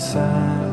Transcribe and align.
чудеса. 0.00 0.69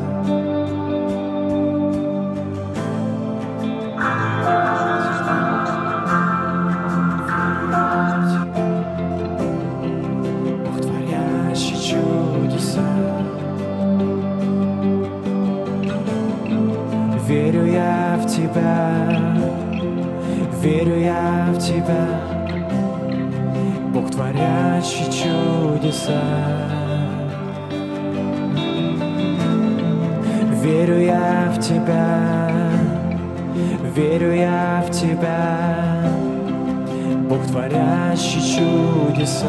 Бог, 37.38 37.46
творящий 37.46 38.40
чудеса. 38.40 39.46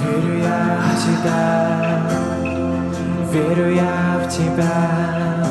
Верю 0.00 0.38
я 0.42 0.80
в 0.86 0.96
Тебя, 1.02 2.00
верю 3.32 3.74
я 3.74 4.20
в 4.24 4.28
Тебя, 4.28 5.46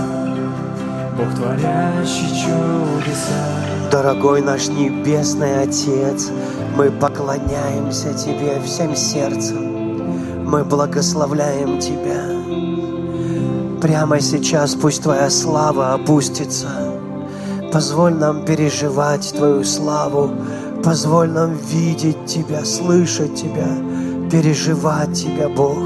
Бог, 1.18 1.34
творящий 1.35 2.30
чудеса. 2.30 3.41
Дорогой 3.91 4.41
наш 4.41 4.68
Небесный 4.70 5.63
Отец, 5.63 6.32
мы 6.76 6.91
поклоняемся 6.91 8.13
Тебе 8.13 8.62
всем 8.63 8.96
сердцем. 8.96 10.46
Мы 10.46 10.63
благословляем 10.63 11.80
Тебя. 11.80 12.21
Прямо 13.82 14.20
сейчас 14.21 14.76
пусть 14.76 15.04
Твоя 15.04 15.30
слава 15.30 15.93
опустится. 15.93 16.80
Позволь 17.72 18.14
нам 18.16 18.44
переживать 18.44 19.34
Твою 19.34 19.64
славу. 19.64 20.30
Позволь 20.84 21.30
нам 21.30 21.55
видеть 21.55 22.26
Тебя, 22.26 22.66
слышать 22.66 23.36
Тебя, 23.36 23.70
переживать 24.30 25.14
Тебя, 25.14 25.48
Бог. 25.48 25.77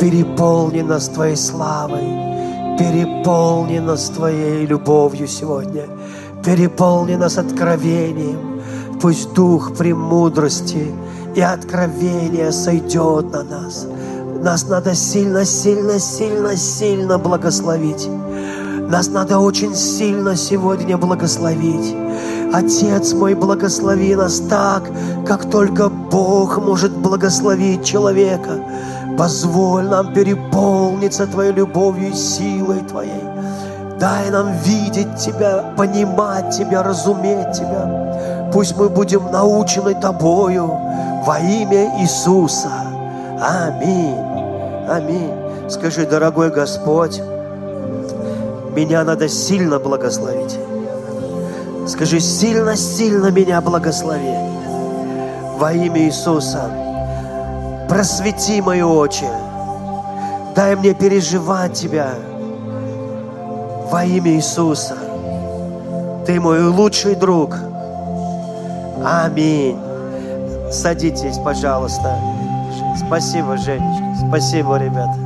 Переполни 0.00 0.80
нас 0.80 1.08
Твоей 1.08 1.36
славой. 1.36 2.00
Переполни 2.78 3.78
нас 3.78 4.08
Твоей 4.08 4.64
любовью 4.64 5.28
сегодня. 5.28 5.84
Переполни 6.42 7.16
нас 7.16 7.36
откровением. 7.36 8.62
Пусть 9.00 9.34
Дух 9.34 9.76
премудрости 9.76 10.94
и 11.34 11.40
откровения 11.42 12.50
сойдет 12.50 13.32
на 13.32 13.42
нас. 13.42 13.86
Нас 14.42 14.66
надо 14.66 14.94
сильно, 14.94 15.44
сильно, 15.44 15.98
сильно, 15.98 16.56
сильно 16.56 17.18
благословить. 17.18 18.08
Нас 18.88 19.08
надо 19.08 19.40
очень 19.40 19.74
сильно 19.74 20.36
сегодня 20.36 20.96
благословить. 20.96 21.96
Отец 22.52 23.12
мой, 23.14 23.34
благослови 23.34 24.14
нас 24.14 24.38
так, 24.38 24.84
как 25.26 25.50
только 25.50 25.88
Бог 25.88 26.58
может 26.58 26.92
благословить 26.92 27.84
человека. 27.84 28.60
Позволь 29.18 29.88
нам 29.88 30.12
переполниться 30.12 31.26
Твоей 31.26 31.52
любовью 31.52 32.10
и 32.10 32.14
силой 32.14 32.80
Твоей. 32.80 33.24
Дай 33.98 34.30
нам 34.30 34.52
видеть 34.62 35.16
Тебя, 35.16 35.74
понимать 35.76 36.56
Тебя, 36.56 36.84
разуметь 36.84 37.52
Тебя. 37.52 38.50
Пусть 38.52 38.76
мы 38.76 38.88
будем 38.88 39.32
научены 39.32 39.94
Тобою 40.00 40.70
во 41.26 41.38
имя 41.40 42.00
Иисуса. 42.00 42.70
Аминь. 43.40 44.16
Аминь. 44.88 45.32
Скажи, 45.68 46.06
дорогой 46.06 46.50
Господь, 46.50 47.20
меня 48.76 49.04
надо 49.04 49.26
сильно 49.26 49.78
благословить. 49.78 50.58
Скажи, 51.88 52.20
сильно-сильно 52.20 53.30
меня 53.30 53.62
благослови. 53.62 54.36
Во 55.58 55.72
имя 55.72 56.02
Иисуса. 56.02 56.70
Просвети 57.88 58.60
мои 58.60 58.82
очи. 58.82 59.24
Дай 60.54 60.76
мне 60.76 60.92
переживать 60.92 61.72
Тебя. 61.72 62.10
Во 63.90 64.04
имя 64.04 64.32
Иисуса. 64.32 64.96
Ты 66.26 66.38
мой 66.38 66.68
лучший 66.68 67.14
друг. 67.14 67.56
Аминь. 69.02 69.78
Садитесь, 70.70 71.38
пожалуйста. 71.38 72.18
Спасибо, 73.06 73.56
Женечка. 73.56 74.26
Спасибо, 74.28 74.76
ребята. 74.76 75.25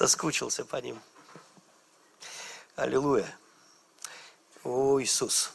Соскучился 0.00 0.64
по 0.64 0.76
ним. 0.76 0.98
Аллилуйя. 2.74 3.36
О, 4.64 4.98
Иисус. 4.98 5.52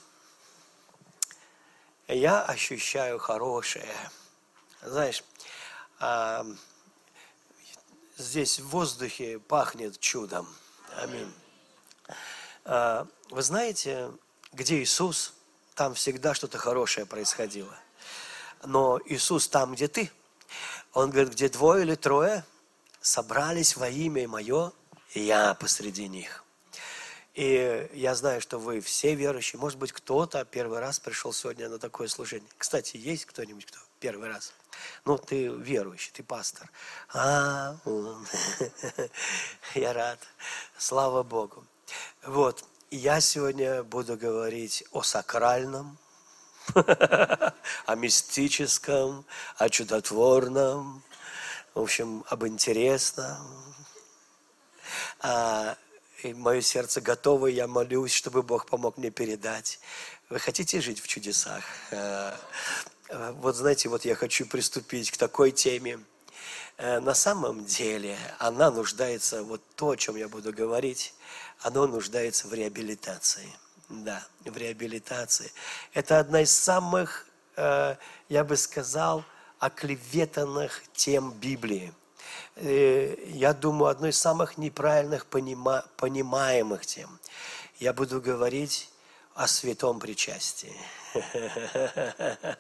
Я 2.07 2.44
ощущаю 2.44 3.17
хорошее. 3.17 3.91
Знаешь, 4.84 5.23
а, 5.97 6.45
здесь 8.17 8.59
в 8.59 8.67
воздухе 8.67 9.39
пахнет 9.39 10.00
чудом. 10.00 10.47
Аминь. 10.97 11.34
А, 12.66 13.07
вы 13.31 13.41
знаете, 13.41 14.11
где 14.53 14.79
Иисус, 14.84 15.34
там 15.73 15.95
всегда 15.95 16.35
что-то 16.35 16.59
хорошее 16.59 17.07
происходило. 17.07 17.75
Но 18.63 19.00
Иисус 19.05 19.47
там, 19.47 19.73
где 19.73 19.88
ты. 19.88 20.11
Он 20.94 21.09
говорит, 21.09 21.34
где 21.34 21.50
двое 21.50 21.81
или 21.81 21.95
трое 21.95 22.45
собрались 23.05 23.75
во 23.75 23.88
имя 23.88 24.27
Мое, 24.27 24.71
я 25.13 25.53
посреди 25.53 26.07
них. 26.07 26.43
И 27.35 27.88
я 27.93 28.16
знаю, 28.16 28.41
что 28.41 28.57
вы 28.57 28.79
все 28.79 29.13
верующие. 29.13 29.59
Может 29.59 29.77
быть, 29.77 29.91
кто-то 29.91 30.43
первый 30.43 30.79
раз 30.79 30.99
пришел 30.99 31.31
сегодня 31.31 31.69
на 31.69 31.77
такое 31.77 32.07
служение. 32.07 32.49
Кстати, 32.57 32.97
есть 32.97 33.25
кто-нибудь, 33.25 33.66
кто 33.66 33.77
первый 33.99 34.29
раз? 34.29 34.53
Ну, 35.05 35.19
ты 35.19 35.47
верующий, 35.47 36.11
ты 36.13 36.23
пастор. 36.23 36.71
А, 37.13 37.77
я 39.75 39.93
рад. 39.93 40.19
Слава 40.77 41.22
Богу. 41.22 41.63
Вот, 42.23 42.63
я 42.89 43.22
сегодня 43.22 43.83
буду 43.83 44.17
говорить 44.17 44.83
о 44.91 45.03
сакральном, 45.03 45.99
о 46.73 47.95
мистическом, 47.95 49.25
о 49.57 49.69
чудотворном, 49.69 51.03
в 51.75 51.81
общем, 51.81 52.24
об 52.30 52.47
интересном. 52.47 53.75
А, 55.19 55.78
и 56.24 56.34
мое 56.34 56.62
сердце 56.62 57.02
готово, 57.02 57.47
я 57.47 57.68
молюсь, 57.68 58.13
чтобы 58.13 58.44
Бог 58.44 58.66
помог 58.66 58.97
мне 58.97 59.12
передать. 59.12 59.80
Вы 60.30 60.40
хотите 60.40 60.80
жить 60.80 61.02
в 61.02 61.08
чудесах? 61.08 61.64
А, 61.91 62.40
вот 63.09 63.58
знаете, 63.58 63.90
вот 63.90 64.06
я 64.06 64.16
хочу 64.16 64.46
приступить 64.46 65.12
к 65.12 65.18
такой 65.18 65.52
теме. 65.52 66.00
Э, 66.78 66.99
На 66.99 67.14
самом 67.14 67.66
деле 67.66 68.17
она 68.40 68.72
нуждается, 68.72 69.44
вот 69.44 69.61
то, 69.76 69.90
о 69.90 69.97
чем 69.97 70.16
я 70.16 70.29
буду 70.29 70.53
говорить, 70.53 71.14
оно 71.59 71.88
нуждается 71.88 72.47
в 72.47 72.53
реабилитации. 72.53 73.53
Да, 73.90 74.26
в 74.46 74.58
реабилитации. 74.58 75.52
Это 75.94 76.20
одна 76.20 76.41
из 76.41 76.52
самых, 76.52 77.28
я 77.55 78.44
бы 78.44 78.58
сказал, 78.58 79.23
оклеветанных 79.59 80.84
тем 80.93 81.31
Библии. 81.31 81.93
Э, 82.55 83.16
Я 83.28 83.53
думаю, 83.53 83.90
одной 83.90 84.09
из 84.09 84.17
самых 84.19 84.57
неправильных 84.57 85.25
понима- 85.28 85.85
понимаемых 85.97 86.85
тем. 86.85 87.19
Я 87.79 87.93
буду 87.93 88.22
говорить 88.22 88.90
о 89.34 89.47
святом 89.47 89.99
причастии. 89.99 90.75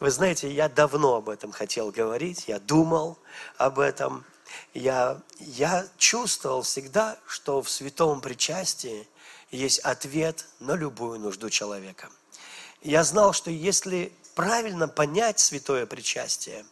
Вы 0.00 0.10
знаете, 0.10 0.50
я 0.50 0.68
давно 0.68 1.16
об 1.16 1.28
этом 1.28 1.52
хотел 1.52 1.90
говорить, 1.90 2.48
я 2.48 2.58
думал 2.58 3.18
об 3.58 3.78
этом. 3.78 4.24
Я, 4.72 5.20
я 5.38 5.86
чувствовал 5.98 6.62
всегда, 6.62 7.18
что 7.26 7.60
в 7.60 7.68
святом 7.68 8.22
причастии 8.22 9.06
есть 9.50 9.80
ответ 9.80 10.46
на 10.60 10.72
любую 10.74 11.20
нужду 11.20 11.50
человека. 11.50 12.08
Я 12.80 13.04
знал, 13.04 13.34
что 13.34 13.50
если 13.50 14.12
правильно 14.38 14.86
понять 14.86 15.40
святое 15.40 15.84
причастие, 15.84 16.64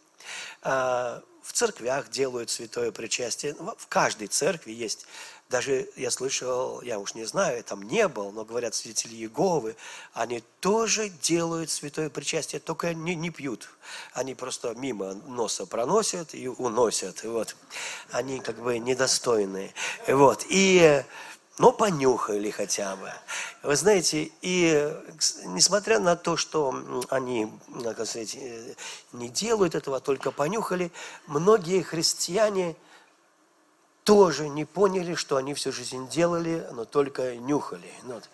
А, 0.61 1.21
в 1.43 1.51
церквях 1.51 2.09
делают 2.09 2.49
святое 2.49 2.91
причастие. 2.93 3.55
В 3.77 3.87
каждой 3.87 4.27
церкви 4.27 4.71
есть 4.71 5.05
даже 5.49 5.89
я 5.95 6.11
слышал, 6.11 6.81
я 6.81 6.99
уж 6.99 7.13
не 7.13 7.25
знаю, 7.25 7.57
я 7.57 7.63
там 7.63 7.83
не 7.83 8.07
был, 8.07 8.31
но 8.31 8.43
говорят 8.43 8.75
свидетели 8.75 9.15
Иеговы, 9.15 9.75
они 10.13 10.43
тоже 10.59 11.09
делают 11.09 11.69
святое 11.69 12.09
причастие, 12.09 12.59
только 12.59 12.93
не, 12.93 13.15
не 13.15 13.29
пьют. 13.29 13.69
Они 14.13 14.35
просто 14.35 14.73
мимо 14.75 15.13
носа 15.13 15.65
проносят 15.65 16.33
и 16.35 16.47
уносят. 16.47 17.23
Вот. 17.23 17.55
Они 18.11 18.39
как 18.39 18.57
бы 18.61 18.77
недостойные. 18.79 19.73
Вот. 20.07 20.45
И 20.49 21.03
но 21.57 21.71
понюхали 21.71 22.49
хотя 22.51 22.95
бы. 22.95 23.11
Вы 23.63 23.75
знаете, 23.75 24.31
и 24.41 24.93
несмотря 25.45 25.99
на 25.99 26.15
то, 26.15 26.37
что 26.37 26.75
они, 27.09 27.51
как 27.83 28.05
сказать, 28.07 28.35
э, 28.35 28.75
не 29.13 29.29
делают 29.29 29.75
этого, 29.75 29.99
только 29.99 30.31
понюхали, 30.31 30.91
многие 31.27 31.81
христиане– 31.81 32.75
тоже 34.07 34.47
не 34.47 34.63
поняли, 34.63 35.15
что 35.15 35.35
они 35.35 35.53
всю 35.53 35.73
жизнь 35.73 36.07
делали, 36.07 36.65
но 36.71 36.85
только 36.85 37.35
нюхали. 37.35 37.91
Ну 38.03 38.13
вот. 38.13 38.29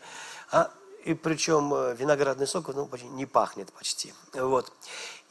А, 0.51 0.69
и 1.03 1.15
причем 1.15 1.73
э, 1.73 1.95
виноградный 1.95 2.45
сок 2.45 2.67
ну, 2.75 2.87
не 3.13 3.25
пахнет 3.25 3.73
почти. 3.73 4.13
Вот. 4.33 4.71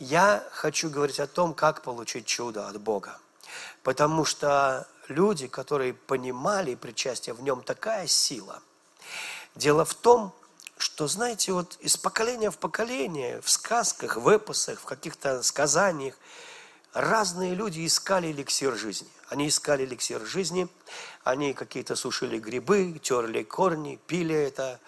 Я 0.00 0.44
хочу 0.50 0.90
говорить 0.90 1.20
о 1.20 1.28
том, 1.28 1.54
как 1.54 1.82
получить 1.82 2.26
чудо 2.26 2.66
от 2.66 2.80
Бога. 2.80 3.16
Потому 3.84 4.24
что 4.24 4.88
люди, 5.12 5.46
которые 5.46 5.94
понимали 5.94 6.74
причастие, 6.74 7.34
в 7.34 7.42
нем 7.42 7.62
такая 7.62 8.06
сила. 8.06 8.60
Дело 9.54 9.84
в 9.84 9.94
том, 9.94 10.34
что, 10.78 11.06
знаете, 11.06 11.52
вот 11.52 11.76
из 11.80 11.96
поколения 11.96 12.50
в 12.50 12.58
поколение, 12.58 13.40
в 13.40 13.50
сказках, 13.50 14.16
в 14.16 14.28
эпосах, 14.28 14.80
в 14.80 14.84
каких-то 14.84 15.42
сказаниях, 15.42 16.16
разные 16.92 17.54
люди 17.54 17.86
искали 17.86 18.32
эликсир 18.32 18.74
жизни. 18.76 19.08
Они 19.28 19.48
искали 19.48 19.84
эликсир 19.84 20.24
жизни, 20.26 20.68
они 21.24 21.54
какие-то 21.54 21.94
сушили 21.96 22.38
грибы, 22.38 22.98
терли 23.00 23.44
корни, 23.44 24.00
пили 24.06 24.34
это. 24.34 24.80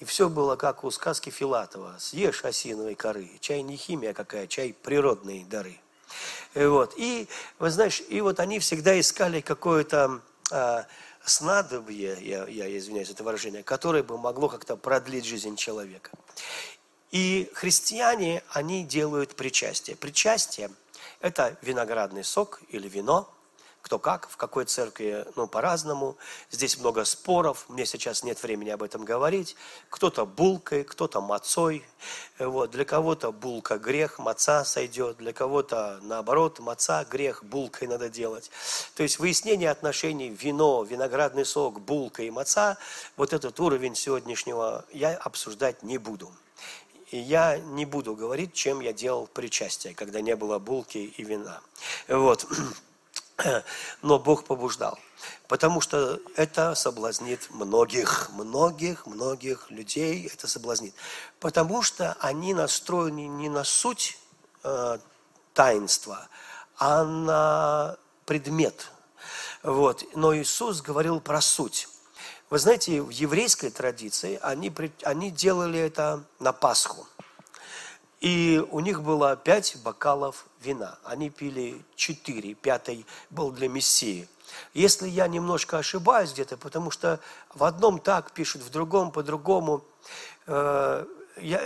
И 0.00 0.04
все 0.04 0.28
было 0.28 0.56
как 0.56 0.82
у 0.82 0.90
сказки 0.90 1.30
Филатова. 1.30 1.96
Съешь 1.98 2.44
осиновой 2.44 2.94
коры. 2.94 3.30
Чай 3.40 3.62
не 3.62 3.76
химия 3.76 4.12
какая, 4.12 4.46
чай 4.46 4.72
природные 4.72 5.44
дары. 5.44 5.78
И 6.54 6.64
вот, 6.64 6.94
и, 6.96 7.28
вы 7.58 7.70
знаешь, 7.70 8.02
и 8.08 8.20
вот 8.20 8.40
они 8.40 8.58
всегда 8.58 8.98
искали 8.98 9.40
какое-то 9.40 10.20
а, 10.50 10.86
снадобье, 11.24 12.18
я, 12.20 12.46
я 12.46 12.78
извиняюсь 12.78 13.10
это 13.10 13.24
выражение, 13.24 13.62
которое 13.62 14.02
бы 14.02 14.18
могло 14.18 14.48
как-то 14.48 14.76
продлить 14.76 15.24
жизнь 15.24 15.56
человека. 15.56 16.10
И 17.10 17.50
христиане, 17.54 18.42
они 18.50 18.84
делают 18.84 19.36
причастие. 19.36 19.96
Причастие– 19.96 20.70
это 21.20 21.56
виноградный 21.62 22.24
сок 22.24 22.60
или 22.68 22.88
вино, 22.88 23.32
кто 23.84 23.98
как, 23.98 24.30
в 24.30 24.38
какой 24.38 24.64
церкви, 24.64 25.26
ну, 25.36 25.46
по-разному. 25.46 26.16
Здесь 26.50 26.78
много 26.78 27.04
споров, 27.04 27.66
мне 27.68 27.84
сейчас 27.84 28.24
нет 28.24 28.42
времени 28.42 28.70
об 28.70 28.82
этом 28.82 29.04
говорить. 29.04 29.56
Кто-то 29.90 30.24
булкой, 30.24 30.84
кто-то 30.84 31.20
мацой. 31.20 31.84
Вот. 32.38 32.70
Для 32.70 32.86
кого-то 32.86 33.30
булка 33.30 33.76
грех, 33.76 34.18
маца 34.18 34.64
сойдет. 34.64 35.18
Для 35.18 35.34
кого-то, 35.34 36.00
наоборот, 36.00 36.60
маца 36.60 37.04
грех, 37.04 37.44
булкой 37.44 37.86
надо 37.86 38.08
делать. 38.08 38.50
То 38.94 39.02
есть 39.02 39.18
выяснение 39.18 39.70
отношений 39.70 40.30
вино, 40.30 40.82
виноградный 40.82 41.44
сок, 41.44 41.78
булка 41.78 42.22
и 42.22 42.30
маца, 42.30 42.78
вот 43.18 43.34
этот 43.34 43.60
уровень 43.60 43.96
сегодняшнего 43.96 44.86
я 44.92 45.14
обсуждать 45.14 45.82
не 45.82 45.98
буду. 45.98 46.32
И 47.10 47.18
я 47.18 47.58
не 47.58 47.84
буду 47.84 48.16
говорить, 48.16 48.54
чем 48.54 48.80
я 48.80 48.94
делал 48.94 49.26
причастие, 49.26 49.94
когда 49.94 50.22
не 50.22 50.34
было 50.36 50.58
булки 50.58 51.12
и 51.18 51.22
вина. 51.22 51.60
Вот. 52.08 52.46
но 54.02 54.18
Бог 54.18 54.44
побуждал. 54.44 54.98
Потому 55.48 55.80
что 55.80 56.20
это 56.36 56.74
соблазнит 56.74 57.48
многих, 57.50 58.30
многих, 58.30 59.06
многих 59.06 59.70
людей, 59.70 60.30
это 60.32 60.46
соблазнит. 60.48 60.94
Потому 61.40 61.82
что 61.82 62.16
они 62.20 62.54
настроены 62.54 63.26
не 63.26 63.48
на 63.48 63.64
суть 63.64 64.18
э, 64.62 64.98
таинства, 65.52 66.28
а 66.78 67.04
на 67.04 67.96
предмет. 68.26 68.90
Вот. 69.62 70.04
Но 70.14 70.36
Иисус 70.36 70.82
говорил 70.82 71.20
про 71.20 71.40
суть. 71.40 71.88
Вы 72.50 72.58
знаете, 72.58 73.00
в 73.02 73.10
еврейской 73.10 73.70
традиции 73.70 74.38
они, 74.42 74.72
они 75.02 75.30
делали 75.30 75.80
это 75.80 76.22
на 76.40 76.52
Пасху. 76.52 77.06
И 78.24 78.58
у 78.70 78.80
них 78.80 79.02
было 79.02 79.36
пять 79.36 79.76
бокалов 79.84 80.46
вина. 80.62 80.98
Они 81.04 81.28
пили 81.28 81.84
четыре, 81.94 82.54
пятый 82.54 83.04
был 83.28 83.50
для 83.50 83.68
Мессии. 83.68 84.26
Если 84.72 85.08
я 85.08 85.28
немножко 85.28 85.76
ошибаюсь 85.76 86.32
где-то, 86.32 86.56
потому 86.56 86.90
что 86.90 87.20
в 87.52 87.64
одном 87.64 87.98
так 87.98 88.32
пишут, 88.32 88.62
в 88.62 88.70
другом 88.70 89.10
по-другому. 89.10 89.84
Э, 90.46 91.04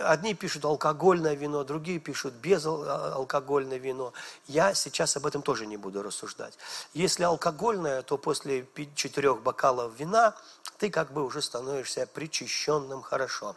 одни 0.02 0.34
пишут 0.34 0.64
алкогольное 0.64 1.34
вино, 1.34 1.62
другие 1.62 2.00
пишут 2.00 2.34
безалкогольное 2.34 3.78
вино. 3.78 4.12
Я 4.49 4.75
сейчас 4.75 5.16
об 5.16 5.26
этом 5.26 5.43
тоже 5.43 5.64
не 5.64 5.76
буду 5.76 6.02
рассуждать. 6.02 6.58
Если 6.93 7.22
алкогольное, 7.22 8.02
то 8.02 8.19
после 8.19 8.66
четырех 8.96 9.43
бокалов 9.43 9.93
вина 9.96 10.34
ты 10.78 10.90
как 10.90 11.12
бы 11.12 11.25
уже 11.25 11.40
становишься 11.40 12.08
причащенным 12.12 13.02
хорошо. 13.02 13.54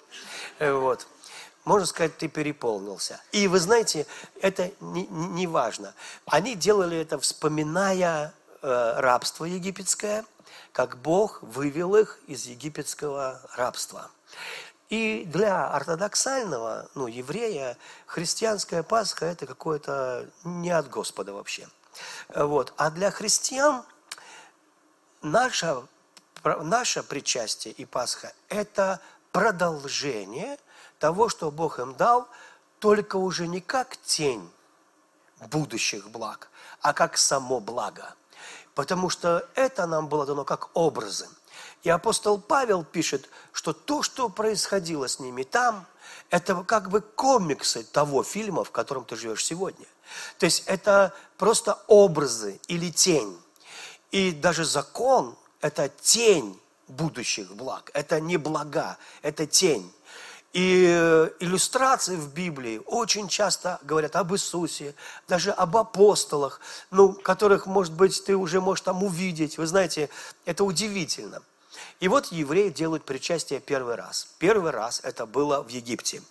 Э, 0.59 0.71
вот 0.71 1.07
можно 1.63 1.85
сказать, 1.85 2.17
ты 2.17 2.27
переполнился. 2.27 3.21
И 3.31 3.47
вы 3.47 3.59
знаете, 3.59 4.07
это 4.41 4.71
не, 4.79 5.05
не 5.07 5.47
важно. 5.47 5.93
Они 6.25 6.55
делали 6.55 6.97
это, 6.97 7.19
вспоминая 7.19 8.33
э, 8.61 8.93
рабство 8.97 9.45
египетское, 9.45 10.25
как 10.71 10.97
Бог 10.97 11.41
вывел 11.43 11.95
их 11.95 12.19
из 12.27 12.45
египетского 12.45 13.41
рабства. 13.55 14.09
И 14.89 15.23
для 15.25 15.67
ортодоксального, 15.67 16.89
ну, 16.95 17.07
еврея, 17.07 17.77
христианская 18.07 18.81
Пасха– 18.83 19.25
это 19.27 19.45
какое-то 19.45 20.27
не 20.43 20.71
от 20.71 20.89
Господа 20.89 21.33
вообще. 21.33 21.69
Вот. 22.33 22.73
А 22.75 22.89
для 22.89 23.11
христиан 23.11 23.83
наше, 25.21 25.83
наше 26.43 27.03
причастие 27.03 27.73
и 27.75 27.85
Пасха– 27.85 28.33
это 28.49 28.99
продолжение– 29.31 30.57
того, 31.01 31.30
что 31.30 31.51
Бог 31.51 31.80
им 31.80 31.95
дал, 31.95 32.27
только 32.80 33.18
уже 33.18 33.48
не 33.48 33.59
как 33.59 33.98
тень 33.98 34.50
будущих 35.48 36.09
благ, 36.12 36.50
а 36.80 36.94
как 36.94 37.18
само 37.18 37.59
благо. 37.59 38.13
Потому 38.75 39.09
что 39.09 39.49
это 39.56 39.87
нам 39.87 40.07
было 40.07 40.25
дано 40.25 40.45
как 40.45 40.69
образы. 40.75 41.28
И 41.81 41.90
апостол 41.90 42.40
Павел 42.40 42.83
пишет, 42.83 43.30
что 43.52 43.73
то, 43.73 44.04
что 44.04 44.30
происходило 44.30 45.07
с 45.07 45.19
ними 45.19 45.42
там, 45.42 45.87
это 46.30 46.64
как 46.64 46.90
бы 46.90 47.02
комиксы 47.02 47.83
того 47.83 48.23
фильма, 48.23 48.64
в 48.64 48.71
котором 48.71 49.04
ты 49.04 49.16
живешь 49.16 49.44
сегодня. 49.44 49.87
То 50.37 50.45
есть 50.45 50.64
это 50.68 51.14
просто 51.37 51.80
образы 51.87 52.61
или 52.68 52.92
тень. 52.92 53.42
И 54.11 54.31
даже 54.31 54.66
закон– 54.66 55.35
это 55.61 55.90
тень 55.90 56.59
будущих 56.87 57.56
благ. 57.56 57.90
Это 57.94 58.19
не 58.19 58.37
блага, 58.37 58.97
это 59.23 59.47
тень. 59.47 59.92
И 60.53 60.83
иллюстрации 61.39 62.17
в 62.17 62.33
Библии 62.33 62.81
очень 62.85 63.29
часто 63.29 63.79
говорят 63.83 64.17
об 64.17 64.33
Иисусе, 64.33 64.95
даже 65.27 65.51
об 65.51 65.77
апостолах, 65.77 66.59
ну, 66.89 67.13
которых, 67.13 67.67
может 67.67 67.93
быть, 67.93 68.23
ты 68.25 68.35
уже 68.35 68.59
можешь 68.59 68.81
там 68.81 69.03
увидеть. 69.03 69.57
Вы 69.57 69.65
знаете, 69.65 70.09
это 70.45 70.65
удивительно. 70.65 71.41
И 72.01 72.09
вот 72.09 72.27
евреи 72.33 72.69
делают 72.69 73.05
причастие 73.05 73.61
первый 73.61 73.95
раз. 73.95 74.27
Первый 74.39 74.71
раз 74.71 74.99
это 75.03 75.25
было 75.25 75.63
в 75.63 75.69
Египте. 75.69 76.21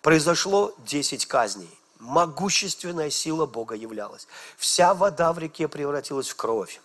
Произошло 0.00 0.74
10 0.78 1.26
казней. 1.26 1.70
Могущественная 1.98 3.10
сила 3.10 3.44
Бога 3.44 3.74
являлась. 3.74 4.26
Вся 4.56 4.94
вода 4.94 5.32
в 5.32 5.38
реке 5.38 5.68
превратилась 5.68 6.28
в 6.28 6.36
кровь. 6.36 6.80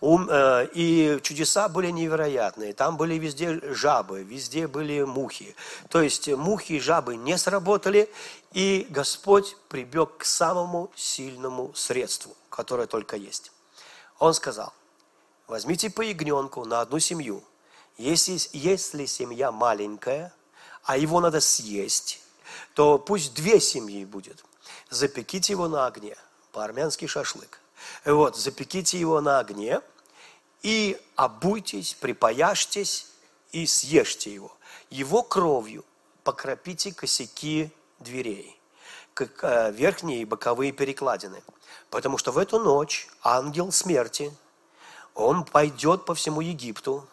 Э, 0.00 0.66
и 0.72 1.18
чудеса 1.22 1.68
были 1.68 1.90
невероятные. 1.90 2.72
Там 2.72 2.96
были 2.96 3.14
везде 3.14 3.60
жабы, 3.74 4.22
везде 4.22 4.66
были 4.66 5.02
мухи. 5.02 5.54
То 5.88 6.02
есть 6.02 6.28
мухи 6.28 6.74
и 6.74 6.80
жабы 6.80 7.16
не 7.16 7.38
сработали, 7.38 8.10
и 8.52 8.86
Господь 8.90 9.56
прибег 9.68 10.18
к 10.18 10.24
самому 10.24 10.90
сильному 10.94 11.72
средству, 11.74 12.36
которое 12.50 12.86
только 12.86 13.16
есть. 13.16 13.52
Он 14.18 14.34
сказал, 14.34 14.72
возьмите 15.46 15.90
по 15.90 16.02
ягненку 16.02 16.64
на 16.64 16.80
одну 16.80 16.98
семью. 16.98 17.42
Если, 17.96 18.38
если 18.52 19.06
семья 19.06 19.52
маленькая, 19.52 20.32
а 20.84 20.96
его 20.96 21.20
надо 21.20 21.40
съесть, 21.40 22.20
то 22.74 22.98
пусть 22.98 23.34
две 23.34 23.60
семьи 23.60 24.04
будет. 24.04 24.44
Запеките 24.90 25.52
его 25.52 25.68
на 25.68 25.86
огне, 25.86 26.16
по-армянски 26.52 27.06
шашлык. 27.06 27.60
Вот, 28.04 28.36
запеките 28.36 28.98
его 28.98 29.20
на 29.20 29.38
огне 29.38 29.80
и 30.62 31.00
обуйтесь, 31.16 31.94
припаяшьтесь 31.94 33.08
и 33.52 33.66
съешьте 33.66 34.32
его. 34.32 34.52
Его 34.90 35.22
кровью 35.22 35.84
покропите 36.22 36.92
косяки 36.92 37.70
дверей. 38.00 38.58
как, 39.14 39.44
э, 39.44 39.70
верхние 39.70 40.22
и 40.22 40.24
боковые 40.24 40.72
перекладины. 40.72 41.40
Потому 41.88 42.18
что 42.18 42.32
в 42.32 42.38
эту 42.38 42.58
ночь 42.58 43.06
ангел 43.22 43.70
смерти, 43.70 44.36
он 45.14 45.44
пойдет 45.44 46.04
по 46.04 46.16
всему 46.16 46.40
Египту, 46.40 47.08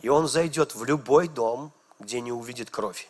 и 0.00 0.08
он 0.08 0.28
зайдет 0.28 0.76
в 0.76 0.84
любой 0.84 1.26
дом, 1.26 1.72
где 1.98 2.20
не 2.20 2.30
увидит 2.30 2.70
кровь. 2.70 3.08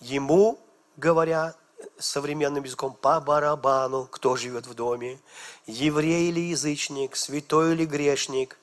Ему, 0.00 0.58
говоря 0.96 1.54
современным 1.98 2.64
языком, 2.64 2.96
по 3.00 3.20
барабану, 3.20 4.06
кто 4.10 4.36
живет 4.36 4.66
в 4.66 4.74
доме, 4.74 5.18
еврей 5.66 6.28
или 6.28 6.40
язычник, 6.40 7.16
святой 7.16 7.72
или 7.72 7.84
грешник, 7.84 8.58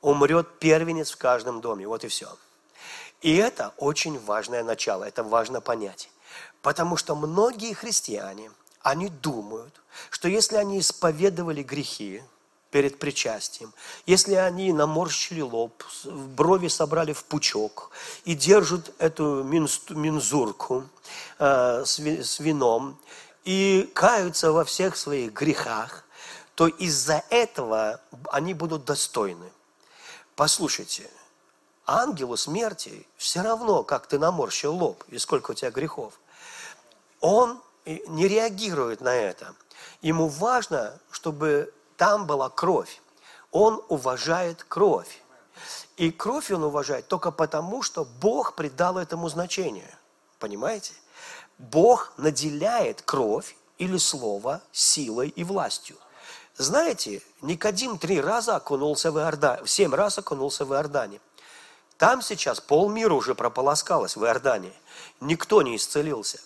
умрет 0.00 0.58
первенец 0.58 1.10
в 1.10 1.16
каждом 1.16 1.60
доме. 1.60 1.88
Вот 1.88 2.04
и 2.04 2.08
все. 2.08 2.28
И 3.22 3.36
это 3.36 3.72
очень 3.78 4.18
важное 4.18 4.62
начало, 4.62 5.04
это 5.04 5.22
важно 5.22 5.60
понять. 5.60 6.10
Потому 6.62 6.96
что 6.96 7.14
многие 7.14 7.72
христиане, 7.72 8.50
они 8.80 9.08
думают, 9.08 9.80
что 10.10 10.28
если 10.28 10.56
они 10.56 10.80
исповедовали 10.80 11.62
грехи, 11.62 12.22
перед 12.74 12.98
причастием. 12.98 13.72
Если 14.04 14.34
они 14.34 14.72
наморщили 14.72 15.42
лоб, 15.42 15.84
брови 16.04 16.66
собрали 16.66 17.12
в 17.12 17.22
пучок 17.22 17.92
и 18.24 18.34
держат 18.34 18.92
эту 18.98 19.44
минзурку 19.44 20.84
э, 21.38 21.84
с 21.84 22.40
вином 22.40 22.98
и 23.44 23.88
каются 23.94 24.50
во 24.50 24.64
всех 24.64 24.96
своих 24.96 25.32
грехах, 25.32 26.02
то 26.56 26.66
из-за 26.66 27.22
этого 27.30 28.00
они 28.32 28.54
будут 28.54 28.84
достойны. 28.84 29.52
Послушайте, 30.34 31.08
ангелу 31.86 32.36
смерти 32.36 33.06
все 33.16 33.42
равно, 33.42 33.84
как 33.84 34.08
ты 34.08 34.18
наморщил 34.18 34.74
лоб 34.74 35.04
и 35.10 35.18
сколько 35.18 35.52
у 35.52 35.54
тебя 35.54 35.70
грехов. 35.70 36.14
Он 37.20 37.62
не 37.86 38.26
реагирует 38.26 39.00
на 39.00 39.14
это. 39.14 39.54
Ему 40.02 40.26
важно, 40.26 40.98
чтобы 41.12 41.72
там 41.96 42.26
была 42.26 42.50
кровь. 42.50 43.00
Он 43.50 43.82
уважает 43.88 44.64
кровь. 44.64 45.22
И 45.96 46.10
кровь 46.10 46.50
он 46.50 46.64
уважает 46.64 47.06
только 47.06 47.30
потому, 47.30 47.82
что 47.82 48.04
Бог 48.04 48.54
придал 48.54 48.98
этому 48.98 49.28
значение. 49.28 49.96
Понимаете? 50.40 50.92
Бог 51.58 52.12
наделяет 52.16 53.02
кровь 53.02 53.56
или 53.78 53.96
слово 53.96 54.60
силой 54.72 55.28
и 55.28 55.44
властью. 55.44 55.96
Знаете, 56.56 57.22
Никодим 57.42 57.98
три 57.98 58.20
раза 58.20 58.56
окунулся 58.56 59.12
в 59.12 59.18
Иордане, 59.18 59.66
семь 59.66 59.94
раз 59.94 60.18
окунулся 60.18 60.64
в 60.64 60.72
Иордане. 60.72 61.20
Там 61.96 62.22
сейчас 62.22 62.60
полмира 62.60 63.14
уже 63.14 63.36
прополоскалось 63.36 64.16
в 64.16 64.24
Иордане. 64.24 64.72
Никто 65.20 65.62
не 65.62 65.76
исцелился. 65.76 66.40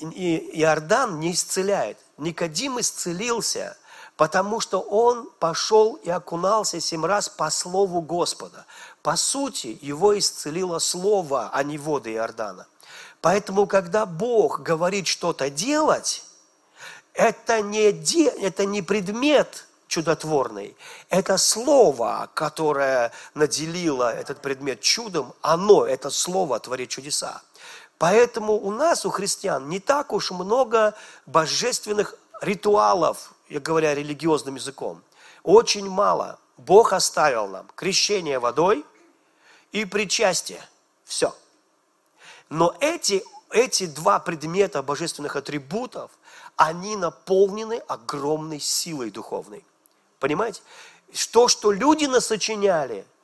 И 0.00 0.50
Иордан 0.60 1.18
не 1.18 1.32
исцеляет. 1.32 1.98
Никодим 2.16 2.78
исцелился– 2.78 3.76
потому 4.18 4.58
что 4.58 4.80
он 4.80 5.30
пошел 5.38 5.94
и 5.94 6.10
окунался 6.10 6.80
семь 6.80 7.06
раз 7.06 7.28
по 7.28 7.50
слову 7.50 8.02
Господа. 8.02 8.66
По 9.00 9.16
сути, 9.16 9.78
его 9.80 10.18
исцелило 10.18 10.80
слово, 10.80 11.50
а 11.52 11.62
не 11.62 11.78
воды 11.78 12.14
Иордана. 12.14 12.66
Поэтому, 13.20 13.68
когда 13.68 14.06
Бог 14.06 14.60
говорит 14.60 15.06
что-то 15.06 15.50
делать, 15.50 16.24
это 17.14 17.60
не, 17.60 17.92
де, 17.92 18.26
это 18.26 18.64
не 18.66 18.82
предмет 18.82 19.68
чудотворный, 19.86 20.76
это 21.10 21.38
слово, 21.38 22.28
которое 22.34 23.12
наделило 23.34 24.12
этот 24.12 24.40
предмет 24.40 24.80
чудом, 24.80 25.32
оно, 25.42 25.86
это 25.86 26.10
слово 26.10 26.58
творит 26.58 26.88
чудеса. 26.88 27.40
Поэтому 27.98 28.54
у 28.54 28.72
нас, 28.72 29.06
у 29.06 29.10
христиан, 29.10 29.68
не 29.68 29.78
так 29.78 30.12
уж 30.12 30.32
много 30.32 30.94
божественных 31.26 32.16
ритуалов, 32.40 33.32
я 33.48 33.60
говоря 33.60 33.94
религиозным 33.94 34.56
языком, 34.56 35.02
очень 35.42 35.88
мало. 35.88 36.38
Бог 36.56 36.92
оставил 36.92 37.46
нам 37.48 37.68
крещение 37.74 38.38
водой 38.38 38.84
и 39.72 39.84
причастие. 39.84 40.60
Все. 41.04 41.34
Но 42.48 42.76
эти, 42.80 43.22
эти 43.50 43.86
два 43.86 44.18
предмета 44.18 44.82
божественных 44.82 45.36
атрибутов, 45.36 46.10
они 46.56 46.96
наполнены 46.96 47.80
огромной 47.86 48.58
силой 48.58 49.10
духовной. 49.10 49.64
Понимаете? 50.18 50.62
То, 51.30 51.48
что 51.48 51.70
люди 51.70 52.06
насочиняли– 52.06 53.06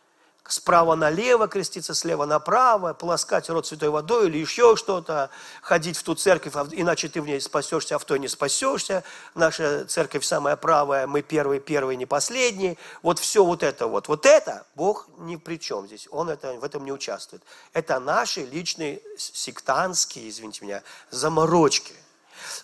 справа 0.46 0.94
налево 0.94 1.48
креститься, 1.48 1.94
слева 1.94 2.26
направо, 2.26 2.92
полоскать 2.92 3.48
рот 3.48 3.66
святой 3.66 3.88
водой 3.88 4.26
или 4.28 4.38
еще 4.38 4.76
что-то, 4.76 5.30
ходить 5.62 5.96
в 5.96 6.02
ту 6.02 6.14
церковь, 6.14 6.54
а 6.54 6.68
иначе 6.72 7.08
ты 7.08 7.22
в 7.22 7.26
ней 7.26 7.40
спасешься, 7.40 7.96
а 7.96 7.98
в 7.98 8.04
той 8.04 8.18
не 8.18 8.28
спасешься. 8.28 9.04
Наша 9.34 9.86
церковь 9.86 10.24
самая 10.24 10.56
правая, 10.56 11.06
мы 11.06 11.22
первые, 11.22 11.60
первые, 11.60 11.96
не 11.96 12.06
последние. 12.06 12.76
Вот 13.02 13.18
все 13.18 13.44
вот 13.44 13.62
это 13.62 13.86
вот. 13.86 14.08
Вот 14.08 14.26
это 14.26 14.66
Бог 14.74 15.08
ни 15.18 15.36
при 15.36 15.56
чем 15.56 15.86
здесь, 15.86 16.08
Он 16.10 16.28
это, 16.28 16.52
в 16.54 16.64
этом 16.64 16.84
не 16.84 16.92
участвует. 16.92 17.42
Это 17.72 17.98
наши 17.98 18.42
личные 18.44 19.00
сектантские, 19.16 20.28
извините 20.28 20.64
меня, 20.64 20.82
заморочки. 21.10 21.94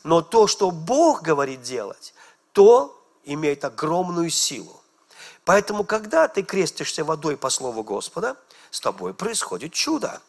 Но 0.05 0.21
то, 0.21 0.47
что 0.47 0.71
Бог 0.71 1.23
говорит 1.23 1.63
делать, 1.63 2.13
то 2.53 2.97
имеет 3.25 3.65
огромную 3.65 4.29
силу. 4.31 4.80
Поэтому, 5.51 5.83
когда 5.83 6.29
ты 6.29 6.45
крестишься 6.45 7.03
водой 7.03 7.37
по 7.37 7.51
слову 7.51 7.83
Господа, 7.83 8.37
с 8.71 8.81
тобой 8.81 9.13
происходит 9.13 9.73
чудо. 9.73 10.21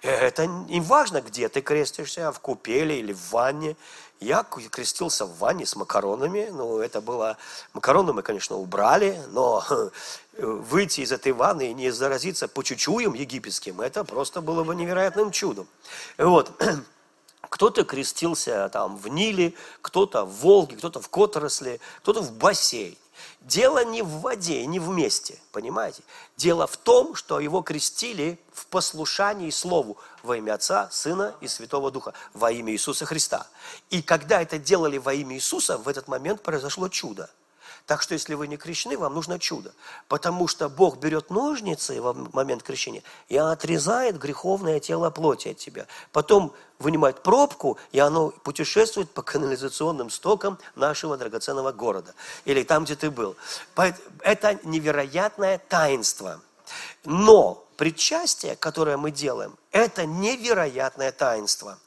Это 0.00 0.46
не 0.46 0.80
важно, 0.80 1.22
где 1.22 1.48
ты 1.48 1.60
крестишься, 1.60 2.30
в 2.30 2.38
купеле 2.38 3.00
или 3.00 3.12
в 3.12 3.32
ванне. 3.32 3.76
Я 4.20 4.44
крестился 4.44 5.26
в 5.26 5.38
ванне 5.38 5.66
с 5.66 5.74
макаронами. 5.74 6.50
Ну, 6.52 6.78
это 6.78 7.00
было... 7.00 7.36
Макароны 7.72 8.12
мы, 8.12 8.22
конечно, 8.22 8.54
убрали, 8.54 9.20
но 9.30 9.64
выйти 10.38 11.00
из 11.00 11.10
этой 11.10 11.32
ванны 11.32 11.72
и 11.72 11.74
не 11.74 11.90
заразиться 11.90 12.46
почучуем 12.46 13.14
египетским, 13.14 13.80
это 13.80 14.04
просто 14.04 14.40
было 14.40 14.62
бы 14.62 14.76
невероятным 14.76 15.32
чудом. 15.32 15.66
Вот. 16.16 16.52
Кто-то 17.50 17.82
крестился 17.82 18.68
там 18.68 18.98
в 18.98 19.08
Ниле, 19.08 19.54
кто-то 19.82 20.24
в 20.24 20.30
Волге, 20.42 20.76
кто-то 20.76 21.00
в 21.00 21.08
Которосле, 21.08 21.80
кто-то 22.02 22.20
в 22.20 22.30
бассейн. 22.30 22.96
Дело 23.44 23.84
не 23.84 24.00
в 24.02 24.08
воде, 24.20 24.64
не 24.64 24.78
в 24.78 24.88
месте, 24.88 25.38
понимаете? 25.52 26.02
Дело 26.36 26.66
в 26.66 26.78
том, 26.78 27.14
что 27.14 27.40
его 27.40 27.60
крестили 27.60 28.38
в 28.52 28.66
послушании 28.66 29.50
Слову 29.50 29.98
во 30.22 30.38
имя 30.38 30.54
Отца, 30.54 30.88
Сына 30.90 31.34
и 31.42 31.48
Святого 31.48 31.90
Духа, 31.90 32.14
во 32.32 32.50
имя 32.50 32.72
Иисуса 32.72 33.04
Христа. 33.04 33.46
И 33.90 34.00
когда 34.00 34.40
это 34.40 34.58
делали 34.58 34.96
во 34.96 35.12
имя 35.12 35.36
Иисуса, 35.36 35.76
в 35.76 35.88
этот 35.88 36.08
момент 36.08 36.42
произошло 36.42 36.88
чудо– 36.88 37.30
так 37.86 38.00
что, 38.00 38.14
если 38.14 38.32
вы 38.32 38.48
не 38.48 38.56
крещены, 38.56 38.96
вам 38.96 39.14
нужно 39.14 39.38
чудо. 39.38 39.74
Потому 40.08 40.48
что 40.48 40.70
Бог 40.70 40.98
берет 40.98 41.28
ножницы 41.28 42.00
в 42.00 42.34
момент 42.34 42.62
крещения 42.62 43.02
и 43.28 43.36
отрезает 43.36 44.18
греховное 44.18 44.80
тело 44.80 45.10
плоти 45.10 45.48
от 45.48 45.58
тебя. 45.58 45.86
Потом 46.10 46.54
вынимает 46.78 47.22
пробку, 47.22 47.76
и 47.92 47.98
оно 47.98 48.30
путешествует 48.30 49.10
по 49.10 49.20
канализационным 49.20 50.08
стокам 50.08 50.58
нашего 50.74 51.18
драгоценного 51.18 51.72
города. 51.72 52.14
Или 52.46 52.62
там, 52.62 52.84
где 52.84 52.96
ты 52.96 53.10
был. 53.10 53.36
Это 54.20 54.58
невероятное 54.62 55.58
таинство. 55.58 56.40
Но 57.04 57.66
причастие, 57.76 58.56
которое 58.56 58.96
мы 58.96 59.10
делаем, 59.10 59.58
это 59.72 60.06
невероятное 60.06 61.12
таинство. 61.12 61.78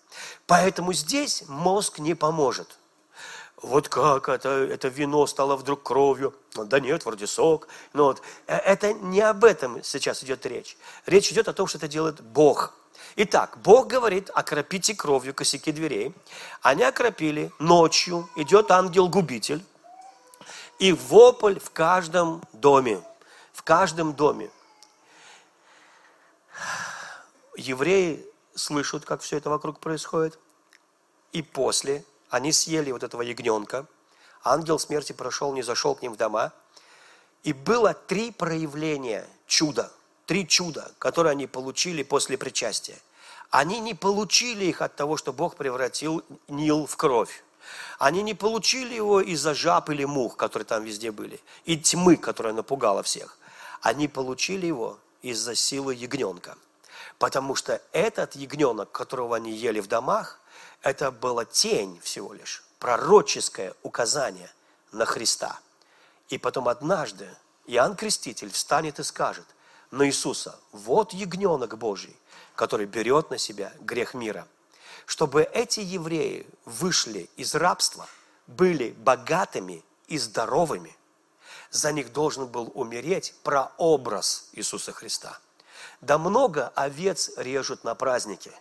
Поэтому 0.46 0.94
здесь 0.94 1.44
мозг 1.48 1.98
не 1.98 2.14
поможет 2.14 2.78
вот 3.62 3.90
как 3.90 4.30
это, 4.30 4.50
это 4.50 4.88
вино 4.88 5.26
стало 5.26 5.56
вдруг 5.56 5.82
кровью. 5.82 6.36
Да 6.56 6.80
нет, 6.80 7.06
вроде 7.06 7.26
сок. 7.26 7.68
Но 7.94 8.06
вот, 8.06 8.22
э, 8.46 8.56
это 8.56 8.94
не 8.94 9.22
об 9.22 9.44
этом 9.44 9.84
сейчас 9.84 10.24
идет 10.24 10.46
речь. 10.46 10.78
Речь 11.06 11.32
идет 11.32 11.48
о 11.48 11.54
том, 11.54 11.66
что 11.66 11.80
это 11.80 11.88
делает 11.88 12.22
Бог. 12.22 12.74
Итак, 13.16 13.58
Бог 13.64 13.88
говорит, 13.88 14.30
окропите 14.34 14.94
кровью 14.94 15.34
косяки 15.34 15.72
дверей. 15.72 16.14
Они 16.62 16.84
окропили, 16.84 17.52
ночью 17.58 18.30
идет 18.36 18.70
ангел-губитель. 18.70 19.64
И 20.78 20.94
вопль 20.94 21.60
в 21.60 21.72
каждом 21.72 22.44
доме. 22.54 23.02
В 23.54 23.64
каждом 23.64 24.14
доме. 24.14 24.52
Евреи 27.56 28.24
слышат, 28.54 29.04
как 29.04 29.22
все 29.22 29.38
это 29.38 29.50
вокруг 29.50 29.80
происходит. 29.80 30.38
И 31.32 31.42
после 31.42 32.06
они 32.30 32.52
съели 32.52 32.92
вот 32.92 33.04
этого 33.04 33.22
ягненка. 33.22 33.86
Ангел 34.44 34.80
смерти 34.80 35.14
прошел, 35.14 35.54
не 35.54 35.62
зашел 35.62 35.96
к 35.96 36.02
ним 36.02 36.14
в 36.14 36.18
дома. 36.18 36.52
И 37.44 37.54
было 37.54 37.94
три 37.94 38.32
проявления 38.32 39.28
чуда, 39.46 39.92
три 40.26 40.48
чуда, 40.48 40.92
которые 41.00 41.32
они 41.32 41.48
получили 41.48 42.04
после 42.04 42.38
причастия. 42.38 42.98
Они 43.50 43.80
не 43.80 43.94
получили 43.94 44.66
их 44.66 44.82
от 44.82 44.96
того, 44.96 45.16
что 45.16 45.32
Бог 45.32 45.56
превратил 45.56 46.24
Нил 46.48 46.86
в 46.86 46.98
кровь. 46.98 47.44
Они 48.00 48.22
не 48.22 48.34
получили 48.34 48.94
его 48.94 49.22
из-за 49.22 49.54
жаб 49.54 49.90
или 49.90 50.06
мух, 50.06 50.38
которые 50.38 50.66
там 50.66 50.84
везде 50.84 51.12
были, 51.12 51.40
и 51.66 51.78
тьмы, 51.78 52.16
которая 52.18 52.54
напугала 52.54 53.04
всех. 53.04 53.38
Они 53.82 54.08
получили 54.08 54.66
его 54.68 55.00
из-за 55.22 55.56
силы 55.56 55.96
ягненка. 55.96 56.58
Потому 57.20 57.56
что 57.56 57.82
этот 57.92 58.36
ягненок, 58.36 58.92
которого 58.92 59.36
они 59.36 59.52
ели 59.52 59.80
в 59.80 59.88
домах, 59.88 60.40
это 60.90 61.12
была 61.12 61.46
тень 61.46 62.00
всего 62.02 62.34
лишь. 62.34 62.64
пророческое 62.80 63.74
указание 63.84 64.52
на 64.92 65.06
Христа. 65.06 65.60
И 66.30 66.38
потом 66.38 66.68
однажды 66.68 67.28
Иоанн 67.66 67.96
Креститель 67.96 68.52
встанет 68.52 69.00
и 69.00 69.04
скажет 69.04 69.46
на 69.92 70.06
Иисуса, 70.08 70.60
вот 70.72 71.14
ягненок 71.14 71.78
Божий, 71.78 72.16
который 72.56 72.86
берет 72.86 73.30
на 73.30 73.38
себя 73.38 73.74
грех 73.80 74.14
мира. 74.14 74.48
Чтобы 75.06 75.44
эти 75.44 75.80
евреи 75.80 76.46
вышли 76.66 77.30
из 77.36 77.56
рабства, 77.56 78.08
были 78.46 78.92
богатыми 78.92 79.84
и 80.08 80.18
здоровыми, 80.18 80.96
за 81.72 81.92
них 81.92 82.14
должен 82.14 82.48
был 82.48 82.72
умереть 82.76 83.34
прообраз 83.44 84.50
Иисуса 84.54 84.92
Христа. 84.92 85.40
Да 86.02 86.18
много 86.18 86.70
овец 86.76 87.32
режут 87.38 87.84
на 87.84 87.96
празднике, 87.96 88.52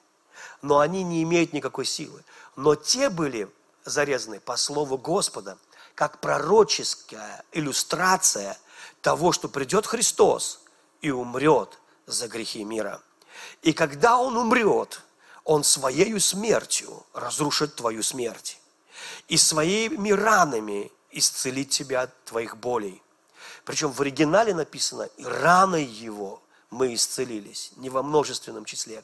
но 0.62 0.78
они 0.78 1.02
не 1.02 1.22
имеют 1.22 1.52
никакой 1.52 1.84
силы. 1.84 2.24
Но 2.56 2.74
те 2.74 3.10
были 3.10 3.48
зарезаны 3.84 4.40
по 4.40 4.56
слову 4.56 4.98
Господа, 4.98 5.58
как 5.94 6.20
пророческая 6.20 7.44
иллюстрация 7.52 8.58
того, 9.00 9.32
что 9.32 9.48
придет 9.48 9.86
Христос 9.86 10.60
и 11.00 11.10
умрет 11.10 11.78
за 12.06 12.28
грехи 12.28 12.64
мира. 12.64 13.00
И 13.62 13.72
когда 13.72 14.18
Он 14.18 14.36
умрет, 14.36 15.02
Он 15.44 15.64
своей 15.64 16.18
смертью 16.20 17.04
разрушит 17.12 17.76
твою 17.76 18.02
смерть. 18.02 18.60
И 19.28 19.36
своими 19.36 20.10
ранами 20.10 20.90
исцелит 21.10 21.70
тебя 21.70 22.02
от 22.02 22.24
твоих 22.24 22.56
болей. 22.56 23.02
Причем 23.64 23.90
в 23.90 24.00
оригинале 24.00 24.54
написано, 24.54 25.02
и 25.16 25.24
раной 25.24 25.84
его 25.84 26.42
мы 26.70 26.94
исцелились, 26.94 27.72
не 27.76 27.90
во 27.90 28.02
множественном 28.02 28.64
числе. 28.64 29.02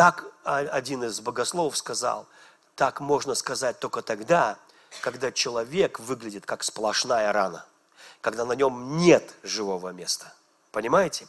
Так 0.00 0.24
один 0.44 1.04
из 1.04 1.20
богословов 1.20 1.76
сказал, 1.76 2.26
так 2.74 3.00
можно 3.00 3.34
сказать 3.34 3.78
только 3.80 4.00
тогда, 4.00 4.56
когда 5.02 5.30
человек 5.30 6.00
выглядит 6.00 6.46
как 6.46 6.62
сплошная 6.62 7.30
рана, 7.34 7.66
когда 8.22 8.46
на 8.46 8.54
нем 8.54 8.96
нет 8.96 9.34
живого 9.42 9.90
места. 9.90 10.32
Понимаете? 10.72 11.28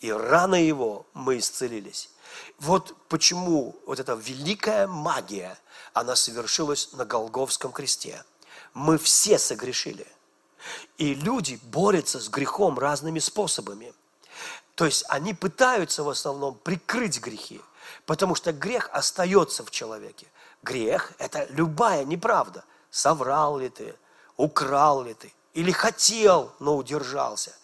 И 0.00 0.10
рано 0.10 0.54
его 0.54 1.04
мы 1.12 1.36
исцелились. 1.36 2.08
Вот 2.58 2.96
почему 3.08 3.76
вот 3.84 4.00
эта 4.00 4.14
великая 4.14 4.86
магия, 4.86 5.58
она 5.92 6.16
совершилась 6.16 6.94
на 6.94 7.04
Голговском 7.04 7.70
кресте. 7.70 8.24
Мы 8.72 8.96
все 8.96 9.38
согрешили. 9.38 10.06
И 10.96 11.12
люди 11.12 11.60
борются 11.64 12.18
с 12.18 12.30
грехом 12.30 12.78
разными 12.78 13.18
способами. 13.18 13.92
То 14.74 14.86
есть 14.86 15.04
они 15.10 15.34
пытаются 15.34 16.02
в 16.02 16.08
основном 16.08 16.54
прикрыть 16.54 17.20
грехи, 17.20 17.60
потому 18.06 18.34
что 18.34 18.52
грех 18.52 18.88
остается 18.92 19.64
в 19.64 19.70
человеке. 19.70 20.26
Грех– 20.62 21.12
это 21.18 21.46
любая 21.50 22.04
неправда. 22.04 22.64
Соврал 22.90 23.58
ли 23.58 23.68
ты, 23.68 23.94
украл 24.36 25.02
ли 25.02 25.12
ты, 25.14 25.34
или 25.52 25.70
хотел, 25.70 26.52
но 26.60 26.76
удержался. 26.76 27.54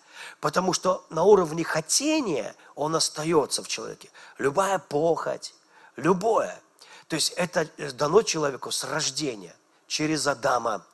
Потому 0.41 0.73
что 0.73 1.05
на 1.11 1.23
уровне 1.23 1.65
хотения 1.65 2.55
он 2.75 2.95
остается 2.95 3.63
в 3.63 3.69
человеке. 3.69 4.11
Любая 4.39 4.79
похоть, 4.79 5.55
любое. 5.97 6.61
То 7.09 7.17
есть 7.17 7.31
это 7.33 7.67
дано 7.93 8.23
человеку 8.23 8.71
с 8.71 8.85
рождения, 8.85 9.55
через 9.87 10.27
Адама. 10.27 10.85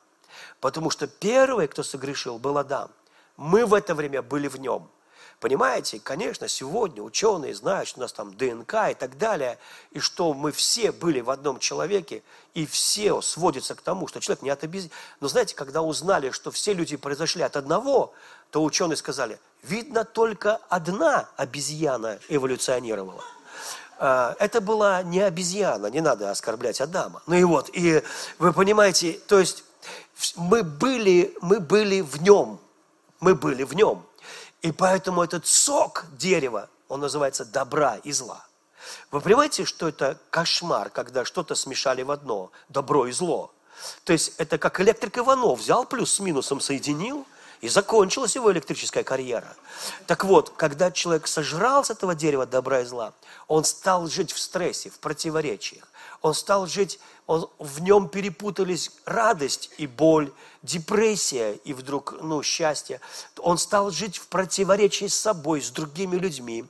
Потому 0.59 0.89
что 0.89 1.07
первый, 1.07 1.67
кто 1.67 1.83
согрешил, 1.83 2.37
был 2.37 2.57
Адам. 2.57 2.91
Мы 3.37 3.65
в 3.65 3.73
это 3.73 3.95
время 3.95 4.21
были 4.21 4.47
в 4.47 4.57
нем. 4.57 4.89
Понимаете, 5.39 6.01
конечно, 6.03 6.49
сегодня 6.49 7.01
ученые 7.01 7.55
знают, 7.55 7.87
что 7.87 7.99
у 7.99 8.01
нас 8.01 8.11
там 8.11 8.35
ДНК 8.35 8.73
и 8.91 8.93
так 8.93 9.17
далее, 9.17 9.57
и 9.91 9.99
что 9.99 10.33
мы 10.33 10.51
все 10.51 10.91
были 10.91 11.21
в 11.21 11.29
одном 11.29 11.59
человеке, 11.59 12.23
и 12.53 12.65
все 12.65 13.21
сводится 13.21 13.73
к 13.73 13.81
тому, 13.81 14.07
что 14.07 14.19
человек 14.19 14.43
не 14.43 14.49
от 14.49 14.63
обезьяны. 14.65 14.91
Но 15.21 15.29
знаете, 15.29 15.55
когда 15.55 15.81
узнали, 15.81 16.31
что 16.31 16.51
все 16.51 16.73
люди 16.73 16.97
произошли 16.97 17.41
от 17.41 17.55
одного, 17.55 18.13
то 18.51 18.61
ученые 18.61 18.97
сказали, 18.97 19.39
видно, 19.63 20.03
только 20.03 20.59
одна 20.67 21.29
обезьяна 21.37 22.19
эволюционировала. 22.27 23.23
А, 23.97 24.35
это 24.39 24.59
была 24.59 25.03
не 25.03 25.21
обезьяна, 25.21 25.87
не 25.87 26.01
надо 26.01 26.31
оскорблять 26.31 26.81
Адама. 26.81 27.21
Ну 27.27 27.35
и 27.35 27.43
вот, 27.45 27.69
и 27.71 28.03
вы 28.39 28.51
понимаете, 28.51 29.19
то 29.27 29.39
есть 29.39 29.63
мы 30.35 30.63
были, 30.63 31.33
мы 31.41 31.61
были 31.61 32.01
в 32.01 32.21
нем, 32.21 32.59
мы 33.21 33.35
были 33.35 33.63
в 33.63 33.73
нем. 33.73 34.03
И 34.61 34.71
поэтому 34.71 35.23
этот 35.23 35.47
сок 35.47 36.05
дерева, 36.17 36.69
он 36.87 36.99
называется 36.99 37.45
добра 37.45 37.97
и 38.03 38.11
зла. 38.11 38.45
Вы 39.11 39.21
понимаете, 39.21 39.65
что 39.65 39.87
это 39.87 40.17
кошмар, 40.29 40.89
когда 40.89 41.25
что-то 41.25 41.55
смешали 41.55 42.01
в 42.01 42.11
одно, 42.11 42.51
добро 42.69 43.07
и 43.07 43.11
зло? 43.11 43.53
То 44.03 44.13
есть 44.13 44.33
это 44.37 44.57
как 44.57 44.81
электрик 44.81 45.17
Иванов 45.17 45.59
взял 45.59 45.85
плюс 45.85 46.13
с 46.13 46.19
минусом, 46.19 46.59
соединил, 46.59 47.25
и 47.61 47.67
закончилась 47.67 48.35
его 48.35 48.51
электрическая 48.51 49.03
карьера. 49.03 49.55
Так 50.07 50.23
вот, 50.23 50.51
когда 50.51 50.91
человек 50.91 51.27
сожрал 51.27 51.83
с 51.83 51.89
этого 51.89 52.15
дерева 52.15 52.45
добра 52.45 52.81
и 52.81 52.85
зла, 52.85 53.13
он 53.47 53.65
стал 53.65 54.07
жить 54.07 54.31
в 54.31 54.39
стрессе, 54.39 54.89
в 54.89 54.99
противоречиях. 54.99 55.88
Он 56.21 56.33
стал 56.33 56.67
жить, 56.67 56.99
он, 57.27 57.49
в 57.59 57.81
нем 57.81 58.09
перепутались 58.09 58.91
радость 59.05 59.71
и 59.77 59.87
боль, 59.87 60.33
депрессия 60.63 61.53
и 61.63 61.73
вдруг, 61.73 62.15
ну, 62.21 62.43
счастье. 62.43 62.99
Он 63.37 63.57
стал 63.57 63.91
жить 63.91 64.17
в 64.17 64.27
противоречии 64.27 65.07
с 65.07 65.17
собой, 65.17 65.61
с 65.61 65.69
другими 65.69 66.17
людьми. 66.17 66.65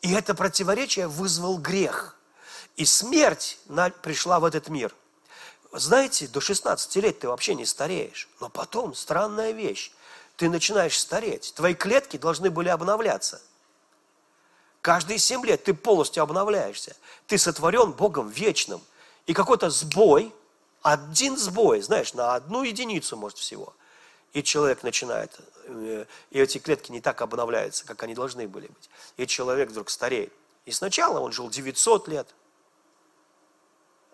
И 0.00 0.12
это 0.12 0.34
противоречие 0.34 1.08
вызвал 1.08 1.58
грех. 1.58 2.16
И 2.76 2.84
смерть 2.84 3.58
пришла 4.02 4.40
в 4.40 4.44
этот 4.44 4.68
мир. 4.68 4.94
Знаете, 5.72 6.26
до 6.28 6.40
16 6.40 6.96
лет 6.96 7.18
ты 7.20 7.28
вообще 7.28 7.54
не 7.54 7.66
стареешь. 7.66 8.28
Но 8.40 8.48
потом, 8.48 8.94
странная 8.94 9.52
вещь, 9.52 9.92
ты 10.36 10.48
начинаешь 10.48 10.98
стареть. 10.98 11.52
Твои 11.54 11.74
клетки 11.74 12.16
должны 12.16 12.50
были 12.50 12.68
обновляться. 12.68 13.42
Каждые 14.86 15.18
семь 15.18 15.44
лет 15.44 15.64
ты 15.64 15.74
полностью 15.74 16.22
обновляешься. 16.22 16.94
Ты 17.26 17.38
сотворен 17.38 17.90
Богом 17.90 18.28
вечным. 18.28 18.80
И 19.26 19.34
какой-то 19.34 19.68
сбой, 19.68 20.32
один 20.80 21.36
сбой, 21.36 21.80
знаешь, 21.80 22.14
на 22.14 22.36
одну 22.36 22.62
единицу, 22.62 23.16
может, 23.16 23.36
всего. 23.36 23.74
И 24.32 24.44
человек 24.44 24.84
начинает, 24.84 25.36
э, 25.64 26.04
и 26.30 26.38
эти 26.38 26.58
клетки 26.58 26.92
не 26.92 27.00
так 27.00 27.20
обновляются, 27.20 27.84
как 27.84 28.04
они 28.04 28.14
должны 28.14 28.46
были 28.46 28.68
быть. 28.68 28.90
И 29.16 29.26
человек 29.26 29.70
вдруг 29.70 29.90
стареет. 29.90 30.32
И 30.66 30.70
сначала 30.70 31.18
он 31.18 31.32
жил 31.32 31.50
900 31.50 32.06
лет, 32.06 32.28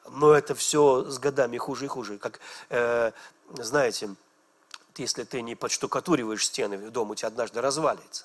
но 0.09 0.33
это 0.33 0.55
все 0.55 1.05
с 1.05 1.19
годами 1.19 1.59
хуже 1.59 1.85
и 1.85 1.89
хуже. 1.89 2.17
Как, 2.17 2.41
э, 2.71 3.13
знаете, 3.59 4.09
если 4.97 5.25
ты 5.25 5.43
не 5.43 5.55
подштукатуриваешь 5.55 6.47
стены, 6.47 6.79
дом 6.91 7.11
у 7.11 7.15
тебя 7.15 7.29
однажды 7.29 7.61
развалится. 7.61 8.25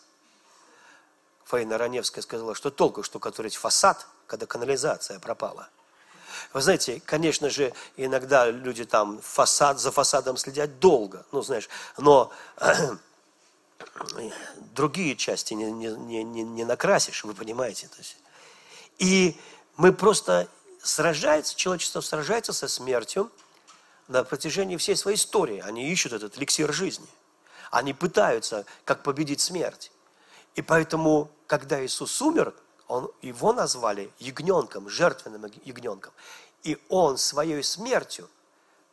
Фаина 1.48 1.78
Раневская 1.78 2.22
сказала, 2.22 2.56
что 2.56 2.72
толку 2.72 3.04
штукатурить 3.04 3.56
фасад, 3.56 4.06
когда 4.28 4.46
канализация 4.46 5.18
пропала. 5.20 5.70
Вы 6.52 6.62
знаете, 6.62 7.02
конечно 7.06 7.50
же, 7.50 7.74
иногда 7.96 8.52
люди 8.52 8.84
там 8.84 9.22
фасад 9.22 9.80
за 9.80 9.92
фасадом 9.92 10.36
следят 10.36 10.80
долго, 10.80 11.26
ну, 11.32 11.42
знаешь, 11.42 11.70
но 11.98 12.34
другие 14.76 15.16
части 15.16 15.54
не, 15.54 15.72
не, 15.72 16.24
не, 16.24 16.44
не 16.44 16.66
накрасишь, 16.66 17.24
вы 17.24 17.34
понимаете. 17.34 17.88
То 17.88 17.98
есть. 18.00 18.18
И 18.98 19.40
мы 19.78 19.94
просто 19.94 20.50
сражается, 20.84 21.56
человечество 21.56 22.02
сражается 22.02 22.52
со 22.52 22.68
смертью 22.68 23.32
на 24.10 24.26
протяжении 24.26 24.76
всей 24.76 24.98
своей 24.98 25.18
истории. 25.18 25.64
Они 25.66 25.90
ищут 25.90 26.12
этот 26.12 26.38
эликсир 26.38 26.74
жизни. 26.74 27.08
Они 27.72 27.94
пытаются, 27.94 28.66
как 28.84 29.02
победить 29.02 29.40
смерть. 29.40 29.92
И 30.58 30.64
поэтому, 30.64 31.30
когда 31.46 31.86
Иисус 31.86 32.20
умер, 32.20 32.54
он, 32.88 33.12
его 33.22 33.54
назвали 33.54 34.12
ягненком, 34.18 34.90
жертвенным 34.90 35.46
ягненком. 35.64 36.12
И 36.64 36.82
он 36.90 37.18
своей 37.18 37.64
смертью 37.64 38.28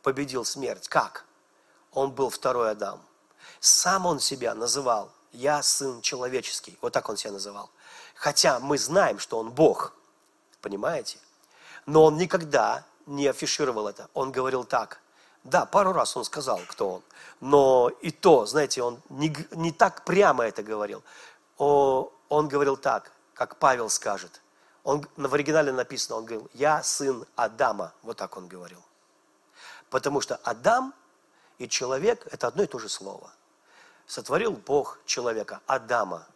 победил 0.03 0.44
смерть. 0.44 0.88
Как? 0.88 1.24
Он 1.92 2.11
был 2.12 2.29
второй 2.29 2.70
Адам. 2.70 3.00
Сам 3.61 4.05
он 4.05 4.20
себя 4.20 4.55
называл 4.55 5.11
«Я 5.33 5.62
сын 5.62 6.03
человеческий». 6.03 6.77
Вот 6.83 6.92
так 6.92 7.09
он 7.09 7.16
себя 7.16 7.33
называл. 7.33 7.70
Хотя 8.14 8.61
мы 8.61 8.77
знаем, 8.77 9.18
что 9.18 9.38
он 9.38 9.50
Бог. 9.50 9.94
Понимаете? 10.61 11.18
Но 11.87 12.05
он 12.05 12.18
никогда 12.18 12.85
не 13.07 13.27
афишировал 13.27 13.88
это. 13.88 14.11
Он 14.12 14.33
говорил 14.33 14.64
так. 14.64 15.00
Да, 15.44 15.64
пару 15.64 15.92
раз 15.92 16.14
он 16.14 16.24
сказал, 16.24 16.61
кто 16.68 16.90
он. 16.90 17.03
Но 17.40 17.90
и 18.03 18.11
то, 18.11 18.44
знаете, 18.44 18.83
он 18.83 19.00
не, 19.09 19.35
не 19.53 19.72
так 19.72 20.05
прямо 20.05 20.44
это 20.44 20.62
говорил 20.62 21.03
он 21.57 22.49
говорил 22.49 22.77
так, 22.77 23.12
как 23.35 23.57
Павел 23.59 23.88
скажет. 23.90 24.40
Он, 24.83 25.07
в 25.17 25.35
оригинале 25.35 25.73
написано, 25.73 26.17
он 26.17 26.25
говорил, 26.27 26.51
я 26.53 26.83
сын 26.83 27.27
Адама. 27.37 27.93
Вот 28.03 28.19
так 28.19 28.37
он 28.37 28.49
говорил. 28.49 28.83
Потому 29.88 30.21
что 30.21 30.37
Адам 30.45 30.95
и 31.59 31.69
человек– 31.69 32.27
это 32.31 32.49
одно 32.49 32.64
и 32.64 32.67
то 32.67 32.79
же 32.79 32.88
слово. 32.88 33.33
Сотворил 34.07 34.53
Бог 34.53 34.99
человека, 35.07 35.61
Адама. 35.67 36.27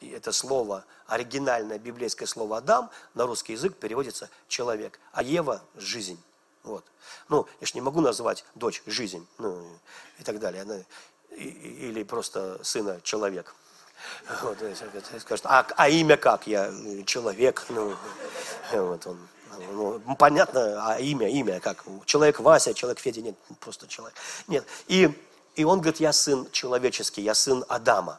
И 0.00 0.10
это 0.10 0.32
слово, 0.32 0.84
оригинальное 1.06 1.78
библейское 1.78 2.28
слово 2.28 2.58
Адам, 2.58 2.90
на 3.14 3.26
русский 3.26 3.52
язык 3.52 3.76
переводится 3.76 4.28
человек. 4.48 5.00
А 5.12 5.22
Ева– 5.22 5.62
жизнь. 5.76 6.22
Вот. 6.62 6.84
Ну, 7.28 7.46
я 7.60 7.66
же 7.66 7.74
не 7.74 7.80
могу 7.80 8.00
назвать 8.00 8.44
дочь 8.54 8.82
жизнь, 8.86 9.26
ну, 9.38 9.66
и 10.18 10.24
так 10.24 10.38
далее. 10.38 10.62
Она, 10.62 10.78
и, 11.30 11.44
или 11.44 12.02
просто 12.02 12.62
сына 12.64 13.00
человек. 13.02 13.54
Вот, 14.42 14.58
скажет, 15.20 15.46
а, 15.46 15.66
а 15.76 15.88
имя 15.88 16.16
как? 16.16 16.46
Я 16.46 16.72
человек. 17.06 17.66
Ну, 17.68 17.94
вот 18.72 19.06
он, 19.06 19.28
ну, 19.72 20.16
понятно, 20.16 20.86
а 20.86 20.98
имя, 20.98 21.28
имя 21.28 21.60
как? 21.60 21.84
Человек 22.06 22.40
Вася, 22.40 22.74
человек 22.74 22.98
Федя, 22.98 23.22
нет, 23.22 23.36
просто 23.60 23.86
человек. 23.86 24.16
Нет. 24.48 24.66
И, 24.86 25.10
и 25.54 25.64
он 25.64 25.80
говорит, 25.80 26.00
я 26.00 26.12
сын 26.12 26.48
человеческий, 26.50 27.22
я 27.22 27.34
сын 27.34 27.64
Адама. 27.68 28.18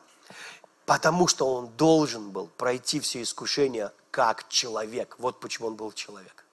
Потому 0.86 1.28
что 1.28 1.52
он 1.52 1.68
должен 1.76 2.30
был 2.30 2.48
пройти 2.58 3.00
все 3.00 3.22
искушения 3.22 3.92
как 4.12 4.48
человек. 4.50 5.16
Вот 5.18 5.40
почему 5.40 5.68
он 5.68 5.76
был 5.76 5.92
человек. 5.92 6.46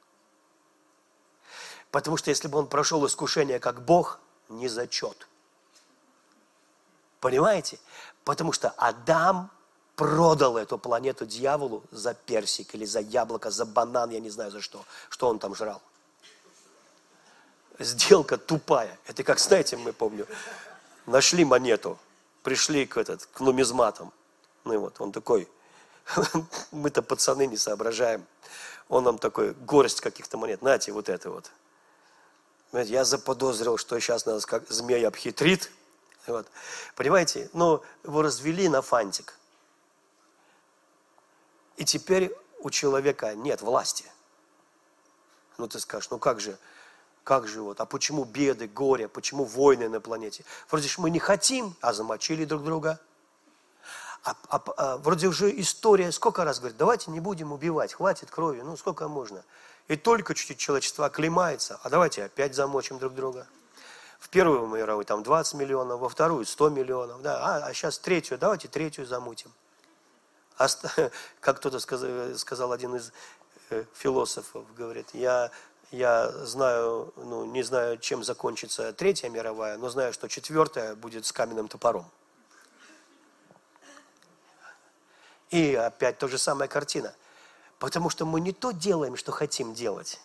Потому 1.90 2.16
что 2.16 2.30
если 2.30 2.48
бы 2.48 2.58
он 2.58 2.66
прошел 2.66 3.06
искушение 3.06 3.60
как 3.60 3.84
Бог, 3.84 4.18
не 4.48 4.68
зачет. 4.68 5.28
Понимаете? 7.20 7.78
Потому 8.24 8.52
что 8.52 8.70
Адам 8.76 9.50
продал 9.96 10.56
эту 10.56 10.78
планету 10.78 11.26
дьяволу 11.26 11.82
за 11.90 12.14
персик 12.14 12.74
или 12.74 12.84
за 12.84 13.00
яблоко, 13.00 13.50
за 13.50 13.64
банан, 13.64 14.10
я 14.10 14.20
не 14.20 14.30
знаю 14.30 14.50
за 14.50 14.60
что, 14.60 14.84
что 15.10 15.28
он 15.28 15.38
там 15.38 15.54
жрал. 15.54 15.82
Сделка 17.78 18.38
тупая. 18.38 18.98
Это 19.06 19.24
как, 19.24 19.38
знаете, 19.38 19.76
мы 19.76 19.92
помню, 19.92 20.26
нашли 21.06 21.44
монету, 21.44 21.98
пришли 22.42 22.86
к, 22.86 22.96
этот, 22.96 23.26
к 23.26 23.40
нумизматам. 23.40 24.12
Ну 24.64 24.74
и 24.74 24.76
вот 24.76 25.00
он 25.00 25.10
такой, 25.10 25.48
мы-то 26.70 27.02
пацаны 27.02 27.46
не 27.46 27.56
соображаем. 27.56 28.24
Он 28.88 29.04
нам 29.04 29.18
такой, 29.18 29.52
горсть 29.52 30.00
каких-то 30.00 30.36
монет, 30.36 30.60
знаете, 30.60 30.92
вот 30.92 31.08
это 31.08 31.30
вот. 31.30 31.50
Я 32.72 33.04
заподозрил, 33.04 33.78
что 33.78 33.98
сейчас 34.00 34.26
нас 34.26 34.46
как 34.46 34.68
змея 34.70 35.08
обхитрит– 35.08 35.70
вот. 36.26 36.46
Понимаете? 36.94 37.50
Но 37.52 37.82
его 38.04 38.22
развели 38.22 38.68
на 38.68 38.82
фантик. 38.82 39.38
И 41.76 41.84
теперь 41.84 42.34
у 42.60 42.70
человека 42.70 43.34
нет 43.34 43.62
власти. 43.62 44.04
Ну 45.58 45.68
ты 45.68 45.80
скажешь, 45.80 46.10
ну 46.10 46.18
как 46.18 46.40
же, 46.40 46.58
как 47.24 47.46
же 47.46 47.62
вот, 47.62 47.80
а 47.80 47.86
почему 47.86 48.24
беды, 48.24 48.68
горе, 48.68 49.08
почему 49.08 49.44
войны 49.44 49.88
на 49.88 50.00
планете? 50.00 50.44
Вроде 50.70 50.88
же 50.88 51.00
мы 51.00 51.10
не 51.10 51.18
хотим, 51.18 51.74
а 51.80 51.92
замочили 51.92 52.44
друг 52.44 52.64
друга. 52.64 53.00
А, 54.24 54.36
а, 54.48 54.62
а 54.76 54.96
вроде 54.98 55.26
уже 55.26 55.58
история 55.60 56.12
сколько 56.12 56.44
раз 56.44 56.60
говорит, 56.60 56.76
давайте 56.76 57.10
не 57.10 57.20
будем 57.20 57.52
убивать, 57.52 57.92
хватит 57.94 58.30
крови, 58.30 58.60
ну 58.60 58.76
сколько 58.76 59.08
можно. 59.08 59.44
И 59.88 59.96
только 59.96 60.34
чуть-чуть 60.34 60.58
человечество 60.58 61.06
оклемается, 61.06 61.80
а 61.82 61.90
давайте 61.90 62.24
опять 62.24 62.54
замочим 62.54 62.98
друг 62.98 63.14
друга. 63.14 63.48
В 64.22 64.28
первую 64.28 64.68
мировую 64.68 65.04
там 65.04 65.24
20 65.24 65.54
миллионов, 65.54 65.98
во 65.98 66.08
вторую 66.08 66.46
100 66.46 66.68
миллионов. 66.68 67.22
Да, 67.22 67.40
а, 67.44 67.66
а 67.66 67.74
сейчас 67.74 67.98
третью, 67.98 68.38
давайте 68.38 68.68
третью 68.68 69.04
замутим. 69.04 69.52
А, 70.56 70.68
как 71.40 71.56
кто-то 71.56 71.80
сказал, 71.80 72.38
сказал 72.38 72.70
один 72.70 72.94
из 72.94 73.12
э, 73.70 73.84
философов, 73.94 74.64
говорит, 74.76 75.08
я, 75.12 75.50
я 75.90 76.30
знаю, 76.46 77.12
ну, 77.16 77.44
не 77.46 77.64
знаю, 77.64 77.98
чем 77.98 78.22
закончится 78.22 78.92
Третья 78.92 79.28
мировая, 79.28 79.76
но 79.76 79.88
знаю, 79.88 80.12
что 80.12 80.28
четвертая 80.28 80.94
будет 80.94 81.26
с 81.26 81.32
каменным 81.32 81.66
топором. 81.66 82.08
И 85.50 85.74
опять 85.74 86.18
та 86.18 86.28
же 86.28 86.38
самая 86.38 86.68
картина. 86.68 87.12
Потому 87.80 88.08
что 88.08 88.24
мы 88.24 88.40
не 88.40 88.52
то 88.52 88.70
делаем, 88.70 89.16
что 89.16 89.32
хотим 89.32 89.74
делать. 89.74 90.20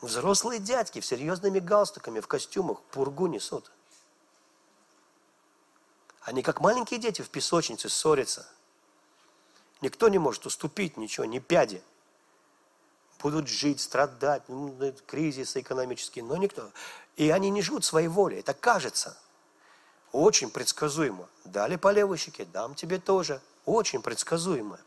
Взрослые 0.00 0.60
дядьки 0.60 1.00
в 1.00 1.06
серьезными 1.06 1.58
галстуками, 1.58 2.20
в 2.20 2.28
костюмах 2.28 2.80
пургу 2.92 3.26
несут. 3.26 3.70
Они 6.20 6.42
как 6.42 6.60
маленькие 6.60 7.00
дети 7.00 7.22
в 7.22 7.30
песочнице 7.30 7.88
ссорятся. 7.88 8.46
Никто 9.80 10.08
не 10.08 10.18
может 10.18 10.46
уступить 10.46 10.96
ничего, 10.96 11.24
ни 11.24 11.40
пяди. 11.40 11.82
Будут 13.20 13.48
жить, 13.48 13.80
страдать, 13.80 14.48
ну, 14.48 14.72
кризисы 15.06 15.60
экономические, 15.60 16.24
но 16.24 16.36
никто. 16.36 16.70
И 17.16 17.30
они 17.30 17.50
не 17.50 17.62
живут 17.62 17.84
своей 17.84 18.08
волей, 18.08 18.38
это 18.38 18.54
кажется. 18.54 19.16
Очень 20.12 20.50
предсказуемо. 20.50 21.28
Дали 21.44 21.74
по 21.74 21.90
левой 21.90 22.18
щеке, 22.18 22.44
дам 22.44 22.76
тебе 22.76 22.98
тоже. 22.98 23.40
Очень 23.64 24.02
предсказуемо. 24.02 24.78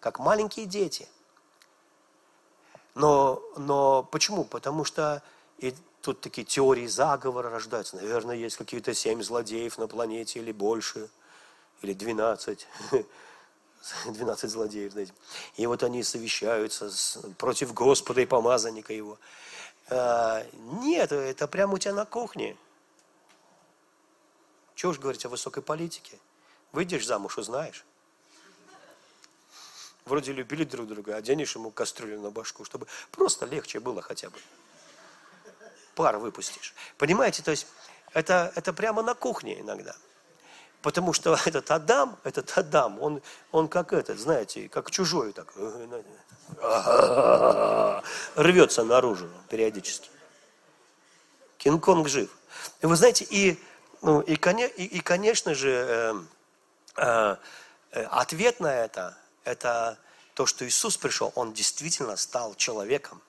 Как 0.00 0.18
маленькие 0.18 0.66
дети– 0.66 1.08
но, 3.00 3.42
но 3.56 4.02
почему? 4.02 4.44
Потому 4.44 4.84
что 4.84 5.22
и 5.58 5.74
тут 6.02 6.20
такие 6.20 6.46
теории 6.46 6.86
заговора 6.86 7.50
рождаются. 7.50 7.96
Наверное, 7.96 8.36
есть 8.36 8.56
какие-то 8.56 8.94
семь 8.94 9.22
злодеев 9.22 9.78
на 9.78 9.88
планете 9.88 10.40
или 10.40 10.52
больше, 10.52 11.08
или 11.82 11.94
двенадцать. 11.94 12.66
12 14.06 14.50
злодеев, 14.50 14.92
знаете. 14.92 15.14
И 15.56 15.66
вот 15.66 15.82
они 15.82 16.02
совещаются 16.02 16.90
с, 16.90 17.18
против 17.38 17.72
Господа 17.72 18.20
и 18.20 18.26
помазанника 18.26 18.92
его. 18.92 19.18
А, 19.88 20.46
нет, 20.82 21.12
это 21.12 21.48
прямо 21.48 21.74
у 21.74 21.78
тебя 21.78 21.94
на 21.94 22.04
кухне. 22.04 22.58
Чего 24.74 24.92
уж 24.92 24.98
говорить 24.98 25.24
о 25.24 25.30
высокой 25.30 25.62
политике? 25.62 26.18
Выйдешь 26.72 27.06
замуж, 27.06 27.38
узнаешь. 27.38 27.84
Вроде 30.10 30.32
любили 30.32 30.64
друг 30.64 30.88
друга, 30.88 31.14
оденешь 31.14 31.54
ему 31.54 31.70
кастрюлю 31.70 32.20
на 32.20 32.32
башку, 32.32 32.64
чтобы 32.64 32.88
просто 33.12 33.46
легче 33.46 33.78
было 33.78 34.02
хотя 34.02 34.28
бы. 34.28 34.36
Пар 35.94 36.18
выпустишь. 36.18 36.74
Понимаете, 36.98 37.44
то 37.44 37.52
есть 37.52 37.68
это, 38.12 38.52
это 38.56 38.72
прямо 38.72 39.02
на 39.02 39.14
кухне 39.14 39.60
иногда. 39.60 39.94
Потому 40.82 41.12
что 41.12 41.38
этот 41.46 41.70
Адам, 41.70 42.18
этот 42.24 42.50
Адам, 42.58 43.00
он, 43.00 43.22
он 43.52 43.68
как 43.68 43.92
этот, 43.92 44.18
знаете, 44.18 44.68
как 44.68 44.90
чужой 44.90 45.32
так, 45.32 45.54
рвется 48.34 48.82
наружу 48.82 49.30
периодически. 49.48 50.10
Кинг-Конг 51.58 52.08
жив. 52.08 52.36
И 52.80 52.86
вы 52.86 52.96
знаете, 52.96 53.24
и, 53.30 53.62
ну, 54.02 54.22
и, 54.22 54.34
и, 54.34 54.84
и 54.86 55.00
конечно 55.02 55.54
же, 55.54 55.70
э, 55.70 56.14
э, 56.96 57.36
э 57.92 58.04
ответ 58.06 58.58
на 58.58 58.74
это 58.74 59.19
это 59.44 59.98
то, 60.34 60.46
что 60.46 60.66
Иисус 60.66 60.96
пришел, 60.96 61.32
Он 61.34 61.52
действительно 61.52 62.16
стал 62.16 62.54
человеком. 62.54 63.20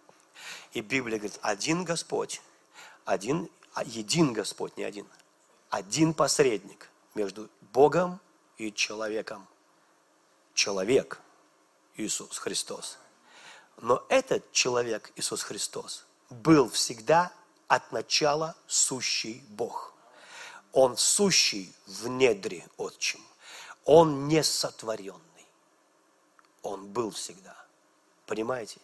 И 0.73 0.81
Библия 0.81 1.17
говорит, 1.17 1.39
один 1.41 1.83
Господь, 1.83 2.41
один, 3.05 3.49
а 3.73 3.83
един 3.83 4.33
Господь, 4.33 4.77
не 4.77 4.83
один, 4.83 5.07
один 5.69 6.13
посредник 6.13 6.89
между 7.15 7.49
Богом 7.73 8.19
и 8.57 8.71
человеком. 8.71 9.47
Человек 10.53 11.19
Иисус 11.95 12.37
Христос. 12.37 12.97
Но 13.77 14.05
этот 14.09 14.51
человек 14.51 15.11
Иисус 15.15 15.43
Христос 15.43 16.05
был 16.29 16.69
всегда 16.69 17.31
от 17.67 17.91
начала 17.91 18.55
сущий 18.67 19.43
Бог. 19.49 19.93
Он 20.73 20.97
сущий 20.97 21.73
в 21.87 22.07
недре 22.07 22.67
отчим. 22.77 23.21
Он 23.85 24.27
не 24.27 24.43
сотворен. 24.43 25.19
Он 26.63 26.87
был 26.87 27.11
всегда. 27.11 27.55
Понимаете? 28.25 28.79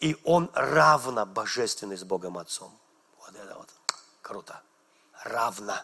И 0.00 0.16
он 0.24 0.50
равно 0.54 1.26
божественный 1.26 1.96
с 1.96 2.04
Богом 2.04 2.38
Отцом. 2.38 2.76
Вот 3.20 3.34
это 3.36 3.54
вот 3.54 3.68
круто. 4.20 4.60
Равно. 5.24 5.76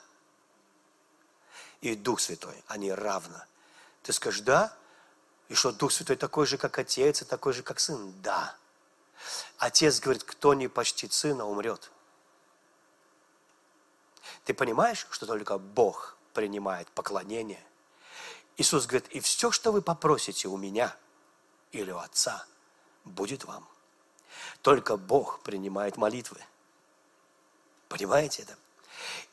И 1.81 1.95
Дух 1.95 2.21
Святой, 2.21 2.61
они 2.67 2.93
равно. 2.93 3.41
Ты 4.03 4.13
скажешь, 4.13 4.41
да? 4.41 4.75
И 5.49 5.55
что, 5.55 5.71
Дух 5.71 5.93
Святой 5.93 6.17
такой 6.17 6.47
же, 6.47 6.59
как 6.59 6.79
Отец, 6.79 7.23
и 7.23 7.25
такой 7.25 7.53
же, 7.53 7.63
как 7.63 7.79
Сын? 7.79 8.13
Да. 8.21 8.57
Отец 9.59 10.01
говорит, 10.01 10.25
кто 10.25 10.55
не 10.55 10.67
почтит 10.67 11.13
Сына, 11.13 11.47
умрет. 11.47 11.91
Ты 14.45 14.55
понимаешь, 14.55 15.07
что 15.11 15.27
только 15.27 15.59
Бог 15.59 16.17
принимает 16.35 16.89
поклонение? 16.89 17.65
Иисус 18.57 18.87
говорит, 18.87 19.09
и 19.11 19.21
все, 19.21 19.53
что 19.53 19.71
вы 19.71 19.83
попросите 19.83 20.49
у 20.49 20.57
меня– 20.57 20.97
или 21.73 21.91
у 21.91 21.99
Отца, 21.99 22.45
будет 23.05 23.45
вам. 23.45 23.67
Только 24.63 24.97
Бог 24.97 25.41
принимает 25.41 25.97
молитвы. 25.97 26.41
Понимаете 27.89 28.43
это? 28.43 28.57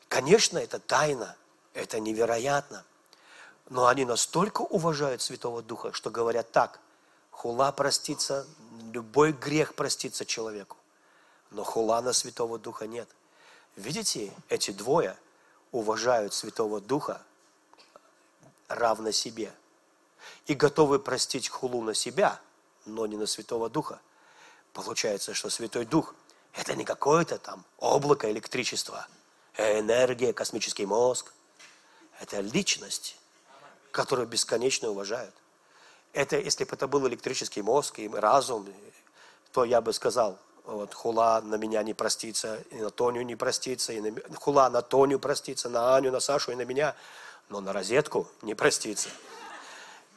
Конечно, 0.08 0.58
это 0.58 0.78
тайна, 0.78 1.36
это 1.74 2.00
невероятно. 2.00 2.84
Но 3.68 3.86
они 3.86 4.04
настолько 4.04 4.62
уважают 4.62 5.22
Святого 5.22 5.62
Духа, 5.62 5.92
что 5.92 6.10
говорят 6.10 6.52
так, 6.52 6.80
хула 7.30 7.72
простится, 7.72 8.46
любой 8.92 9.32
грех 9.32 9.74
простится 9.74 10.24
человеку. 10.24 10.76
Но 11.50 11.64
хула 11.64 12.00
на 12.00 12.12
Святого 12.12 12.58
Духа 12.58 12.86
нет. 12.86 13.08
Видите, 13.74 14.32
эти 14.48 14.70
двое 14.70 15.18
уважают 15.72 16.32
Святого 16.32 16.80
Духа 16.80 17.20
равно 18.68 19.10
себе– 19.10 19.52
и 20.46 20.54
готовы 20.54 20.98
простить 20.98 21.48
хулу 21.48 21.82
на 21.82 21.94
себя, 21.94 22.40
но 22.84 23.06
не 23.06 23.16
на 23.16 23.26
Святого 23.26 23.68
Духа. 23.68 24.00
Получается, 24.72 25.34
что 25.34 25.50
Святой 25.50 25.84
Дух 25.84 26.14
Это 26.52 26.74
не 26.74 26.84
какое-то 26.84 27.36
там 27.36 27.64
облако 27.76 28.30
электричества, 28.30 29.06
энергия, 29.58 30.32
космический 30.32 30.86
мозг. 30.86 31.32
Это 32.18 32.40
личность, 32.40 33.18
которую 33.90 34.26
бесконечно 34.26 34.88
уважают. 34.88 35.34
Это, 36.14 36.38
если 36.38 36.64
бы 36.64 36.74
это 36.74 36.88
был 36.88 37.06
электрический 37.06 37.60
мозг 37.60 37.98
и 37.98 38.08
разум, 38.08 38.66
то 39.52 39.64
я 39.64 39.82
бы 39.82 39.92
сказал, 39.92 40.38
вот 40.64 40.94
Хула 40.94 41.42
на 41.44 41.56
меня 41.56 41.82
не 41.82 41.92
простится, 41.92 42.58
и 42.70 42.76
на 42.76 42.90
Тоню 42.90 43.20
не 43.20 43.36
простится, 43.36 43.92
и 43.92 44.00
на, 44.00 44.12
Хула 44.36 44.70
на 44.70 44.80
Тоню 44.80 45.18
простится, 45.18 45.68
на 45.68 45.94
Аню, 45.94 46.10
на 46.10 46.20
Сашу 46.20 46.52
и 46.52 46.54
на 46.54 46.64
меня, 46.64 46.96
но 47.50 47.60
на 47.60 47.74
розетку 47.74 48.26
не 48.40 48.54
простится. 48.54 49.10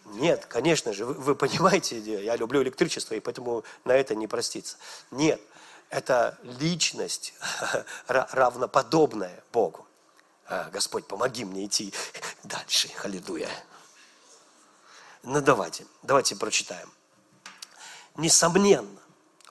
Нет, 0.10 0.46
конечно 0.46 0.94
же, 0.94 1.06
вы, 1.06 1.14
вы 1.14 1.36
понимаете, 1.36 2.00
я 2.00 2.36
люблю 2.36 2.62
электричество, 2.64 3.14
и 3.14 3.20
поэтому 3.20 3.64
на 3.86 3.92
это 3.92 4.16
не 4.16 4.28
простится. 4.28 4.78
Нет, 5.12 5.42
это 5.90 6.38
личность 6.44 7.34
равноподобная 8.08 9.44
Богу. 9.52 9.86
А, 10.48 10.70
Господь, 10.72 11.08
помоги 11.08 11.46
мне 11.46 11.66
идти 11.66 11.94
дальше. 12.44 12.90
Халилуя. 12.96 13.50
Ну 15.24 15.42
давайте, 15.42 15.86
давайте 16.02 16.36
прочитаем. 16.36 16.92
Несомненно, 18.16 19.00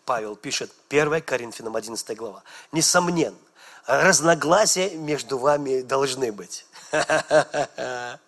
Павел 0.05 0.35
пишет 0.35 0.73
1 0.89 1.23
Коринфянам 1.23 1.77
11 1.77 2.17
глава. 2.17 2.43
Несомненно, 2.73 3.37
разногласия 3.87 4.91
между 4.97 5.39
вами 5.39 5.83
должны 5.83 6.33
быть. 6.33 6.67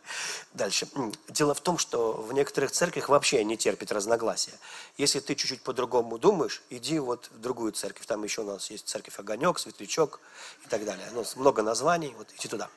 Дальше. 0.52 0.88
Дело 1.28 1.54
в 1.54 1.60
том, 1.60 1.78
что 1.78 2.12
в 2.12 2.32
некоторых 2.32 2.72
церквях 2.72 3.08
вообще 3.08 3.42
не 3.44 3.56
терпит 3.56 3.92
разногласия. 3.92 4.52
Если 4.96 5.20
ты 5.20 5.34
чуть-чуть 5.34 5.62
по-другому 5.62 6.18
думаешь, 6.18 6.62
иди 6.70 6.98
вот 6.98 7.30
в 7.32 7.40
другую 7.40 7.72
церковь. 7.72 8.06
Там 8.06 8.24
еще 8.24 8.42
у 8.42 8.44
нас 8.44 8.70
есть 8.70 8.88
церковь 8.88 9.18
Огонек, 9.18 9.58
Светлячок 9.58 10.20
и 10.64 10.68
так 10.68 10.84
далее. 10.84 11.08
Ну, 11.12 11.24
много 11.36 11.62
названий, 11.62 12.14
вот 12.18 12.28
иди 12.36 12.48
туда. 12.48 12.68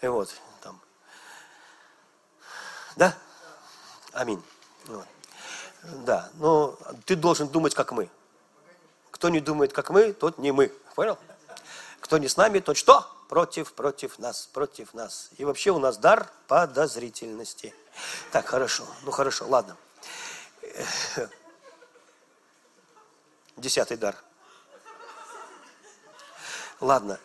И 0.00 0.06
вот 0.06 0.34
там. 0.62 0.80
Да? 2.96 3.16
Аминь. 4.12 4.42
Вот. 4.86 5.06
Да, 5.82 6.30
но 6.34 6.78
ты 7.04 7.16
должен 7.16 7.48
думать, 7.48 7.74
как 7.74 7.92
мы. 7.92 8.08
Кто 9.10 9.28
не 9.28 9.40
думает, 9.40 9.72
как 9.72 9.90
мы, 9.90 10.12
тот 10.12 10.38
не 10.38 10.52
мы. 10.52 10.68
Понял? 10.94 11.18
Кто 12.00 12.18
не 12.18 12.28
с 12.28 12.36
нами, 12.36 12.58
тот 12.60 12.76
что? 12.76 13.06
Против, 13.30 13.74
против 13.74 14.18
нас, 14.18 14.48
против 14.52 14.92
нас. 14.92 15.30
И 15.38 15.44
вообще 15.44 15.70
у 15.70 15.78
нас 15.78 15.98
дар 15.98 16.32
подозрительности. 16.48 17.72
Так, 18.32 18.48
хорошо. 18.48 18.84
Ну, 19.04 19.12
хорошо, 19.12 19.46
ладно. 19.46 19.76
Десятый 23.56 23.96
дар. 23.96 24.16
Ладно. 26.80 27.20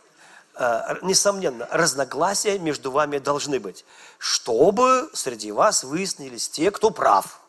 А, 0.53 0.99
несомненно, 1.01 1.67
разногласия 1.71 2.59
между 2.59 2.91
вами 2.91 3.17
должны 3.17 3.59
быть, 3.59 3.83
чтобы 4.19 5.09
среди 5.15 5.51
вас 5.51 5.83
выяснились 5.83 6.47
те, 6.47 6.69
кто 6.69 6.91
прав. 6.91 7.41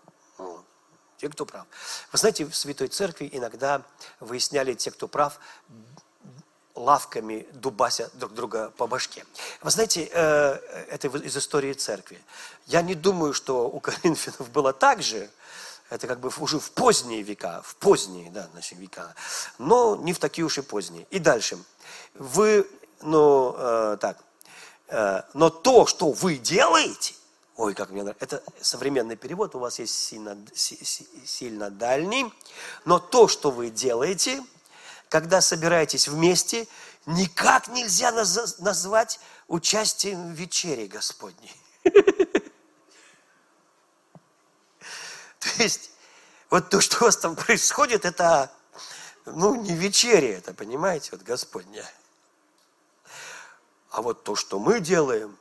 Те, 1.19 1.29
кто 1.29 1.45
прав. 1.45 1.67
Вы 2.11 2.17
знаете, 2.17 2.47
в 2.47 2.57
Святой 2.57 2.89
Церкви 2.89 3.29
иногда 3.31 3.83
выясняли 4.19 4.73
те, 4.73 4.91
кто 4.91 5.09
прав, 5.09 5.39
лавками 6.77 7.47
дубася 7.53 8.11
друг 8.15 8.33
друга 8.33 8.71
по 8.77 8.87
башке. 8.87 9.25
Вы 9.63 9.71
знаете, 9.71 10.09
э, 10.13 10.53
это 10.91 11.09
из 11.09 11.37
истории 11.37 11.73
церкви. 11.73 12.23
Я 12.67 12.83
не 12.83 12.95
думаю, 12.95 13.33
что 13.33 13.69
у 13.69 13.81
коринфянов 13.81 14.51
было 14.51 14.73
так 14.73 15.03
же, 15.03 15.31
это 15.91 16.07
как 16.07 16.21
бы 16.21 16.31
уже 16.39 16.59
в 16.59 16.71
поздние 16.71 17.23
века, 17.23 17.63
в 17.65 17.77
поздние, 17.77 18.31
да, 18.31 18.49
значит, 18.53 18.79
века, 18.79 19.15
но 19.59 19.97
не 19.97 20.13
в 20.13 20.19
такие 20.19 20.45
уж 20.45 20.59
и 20.59 20.63
поздние. 20.63 21.07
И 21.11 21.19
дальше. 21.19 21.59
Вы, 22.15 22.69
ну, 23.03 23.55
э, 23.57 23.97
так, 24.01 24.19
э, 24.89 25.23
но 25.35 25.51
то, 25.51 25.87
что 25.87 26.11
вы 26.11 26.39
делаете, 26.39 27.15
ой, 27.57 27.75
как 27.75 27.91
мне 27.91 28.03
нравится, 28.03 28.25
это 28.25 28.43
современный 28.61 29.17
перевод, 29.17 29.55
у 29.55 29.61
вас 29.61 29.79
есть 29.79 29.95
сильно, 29.95 30.37
сильно 30.55 31.71
дальний, 31.71 32.33
но 32.85 32.99
то, 32.99 33.29
что 33.29 33.51
вы 33.51 33.71
делаете– 33.71 34.45
когда 35.09 35.41
собираетесь 35.41 36.09
вместе, 36.09 36.67
никак 37.07 37.69
нельзя 37.69 38.11
наз- 38.11 38.61
назвать 38.63 39.21
участием 39.49 40.33
в 40.33 40.37
вечере 40.37 40.87
Господней. 40.87 41.55
То 45.39 45.63
есть, 45.63 45.91
вот 46.51 46.71
то, 46.71 46.81
что 46.81 46.99
у 46.99 47.01
вас 47.05 47.17
там 47.17 47.37
происходит, 47.37 48.05
это, 48.05 48.53
ну, 49.25 49.55
не 49.55 49.75
вечеря 49.75 50.37
это, 50.39 50.53
понимаете, 50.53 51.11
вот 51.13 51.23
Господня. 51.23 51.85
А 53.91 54.03
вот 54.03 54.25
то, 54.25 54.35
что 54.35 54.59
мы 54.59 54.81
делаем, 54.81 55.39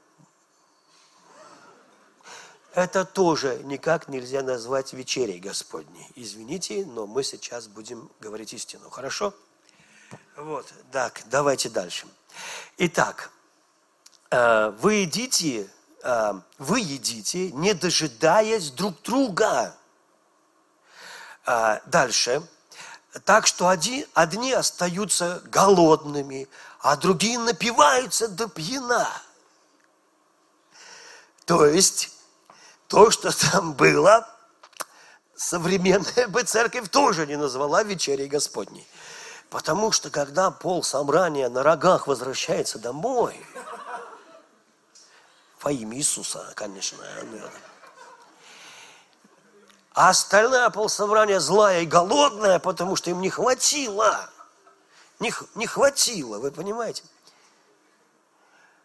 это 2.73 3.06
тоже 3.06 3.62
никак 3.63 4.10
нельзя 4.10 4.43
назвать 4.43 4.93
вечерей 4.93 5.39
Господней. 5.39 6.08
Извините, 6.15 6.86
но 6.86 7.08
мы 7.08 7.23
сейчас 7.23 7.67
будем 7.67 8.12
говорить 8.19 8.54
истину. 8.54 8.89
Хорошо? 8.89 9.34
Вот, 10.36 10.72
так, 10.91 11.22
давайте 11.26 11.70
дальше. 11.70 12.08
Итак, 12.78 13.32
э, 14.32 14.70
вы 14.82 14.96
едите, 14.96 15.70
э, 16.04 16.34
вы 16.58 16.80
едите, 16.82 17.52
не 17.52 17.74
дожидаясь 17.74 18.72
друг 18.72 19.02
друга. 19.02 19.76
Э, 21.46 21.80
дальше. 21.86 22.44
Так 23.24 23.48
что 23.48 23.70
одни, 23.70 24.06
одни 24.13 24.52
остаются 24.52 25.41
голодными, 25.46 26.50
а 26.80 26.98
другие 26.98 27.39
напиваются 27.39 28.28
до 28.28 28.50
пьяна. 28.50 29.10
То 31.46 31.65
есть, 31.65 32.12
то, 32.88 33.10
что 33.12 33.32
там 33.52 33.74
было, 33.74 34.28
современная 35.36 36.28
бы 36.28 36.44
церковь 36.44 36.89
тоже 36.89 37.26
не 37.26 37.38
назвала 37.38 37.84
вечерей 37.84 38.28
Господней. 38.28 38.86
Потому 39.49 39.91
что 39.91 40.10
когда 40.10 40.51
пол 40.51 40.84
собрания 40.84 41.49
на 41.49 41.63
рогах 41.63 42.08
возвращается 42.08 42.79
домой, 42.79 43.39
во 45.62 45.71
имя 45.71 45.97
Иисуса, 45.97 46.51
конечно, 46.55 47.03
а 49.95 50.10
остальная 50.10 50.69
полсобрания 50.69 51.39
злая 51.39 51.81
и 51.81 51.86
голодная, 51.86 52.60
потому 52.60 52.97
что 52.97 53.10
им 53.12 53.21
не 53.21 53.29
хватило. 53.29 54.29
Не, 55.21 55.34
не 55.55 55.67
хватило, 55.67 56.38
вы 56.38 56.51
понимаете? 56.51 57.03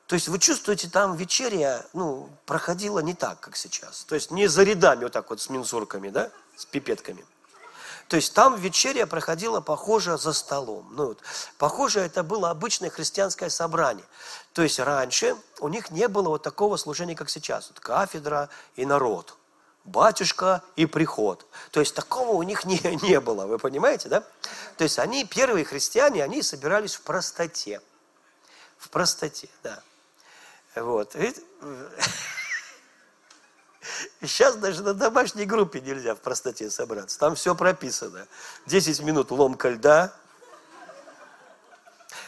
То 0.06 0.14
есть 0.14 0.28
вы 0.28 0.38
чувствуете, 0.38 0.88
там 0.88 1.16
вечеря 1.16 1.84
ну, 1.92 2.30
проходила 2.46 3.00
не 3.00 3.14
так, 3.14 3.40
как 3.40 3.56
сейчас. 3.56 4.04
То 4.04 4.14
есть 4.14 4.30
не 4.30 4.46
за 4.46 4.62
рядами 4.62 5.02
вот 5.02 5.12
так 5.12 5.30
вот 5.30 5.40
с 5.40 5.50
мензурками, 5.50 6.10
да, 6.10 6.30
с 6.56 6.64
пипетками. 6.64 7.26
То 8.10 8.16
есть 8.16 8.34
там 8.34 8.56
вечеря 8.56 9.06
проходила 9.06 9.60
похоже 9.60 10.18
за 10.18 10.32
столом. 10.32 10.84
Ну, 10.96 11.06
вот, 11.06 11.20
похоже, 11.58 12.00
это 12.00 12.24
было 12.24 12.50
обычное 12.50 12.90
христианское 12.90 13.48
собрание. 13.50 14.04
То 14.52 14.62
есть 14.62 14.80
раньше 14.80 15.36
у 15.60 15.68
них 15.68 15.92
не 15.92 16.08
было 16.08 16.30
вот 16.30 16.42
такого 16.42 16.76
служения, 16.76 17.14
как 17.14 17.30
сейчас. 17.30 17.68
Вот 17.68 17.78
кафедра 17.78 18.48
и 18.74 18.84
народ. 18.84 19.36
Батюшка 19.84 20.64
и 20.74 20.86
приход. 20.86 21.46
То 21.70 21.78
есть 21.78 21.94
такого 21.94 22.30
у 22.30 22.42
них 22.42 22.64
не, 22.64 22.80
не 23.00 23.20
было, 23.20 23.46
вы 23.46 23.58
понимаете, 23.58 24.08
да? 24.08 24.24
То 24.76 24.82
есть 24.82 24.98
они, 24.98 25.24
первые 25.24 25.64
христиане, 25.64 26.24
они 26.24 26.42
собирались 26.42 26.96
в 26.96 27.02
простоте. 27.02 27.80
В 28.76 28.90
простоте, 28.90 29.48
да. 29.62 29.84
Вот. 30.74 31.14
Сейчас 34.22 34.56
даже 34.56 34.82
на 34.82 34.94
домашней 34.94 35.46
группе 35.46 35.80
нельзя 35.80 36.14
в 36.14 36.18
простоте 36.18 36.70
собраться. 36.70 37.18
Там 37.18 37.34
все 37.34 37.54
прописано. 37.54 38.26
10 38.66 39.00
минут 39.00 39.30
ломка 39.30 39.70
льда. 39.70 40.12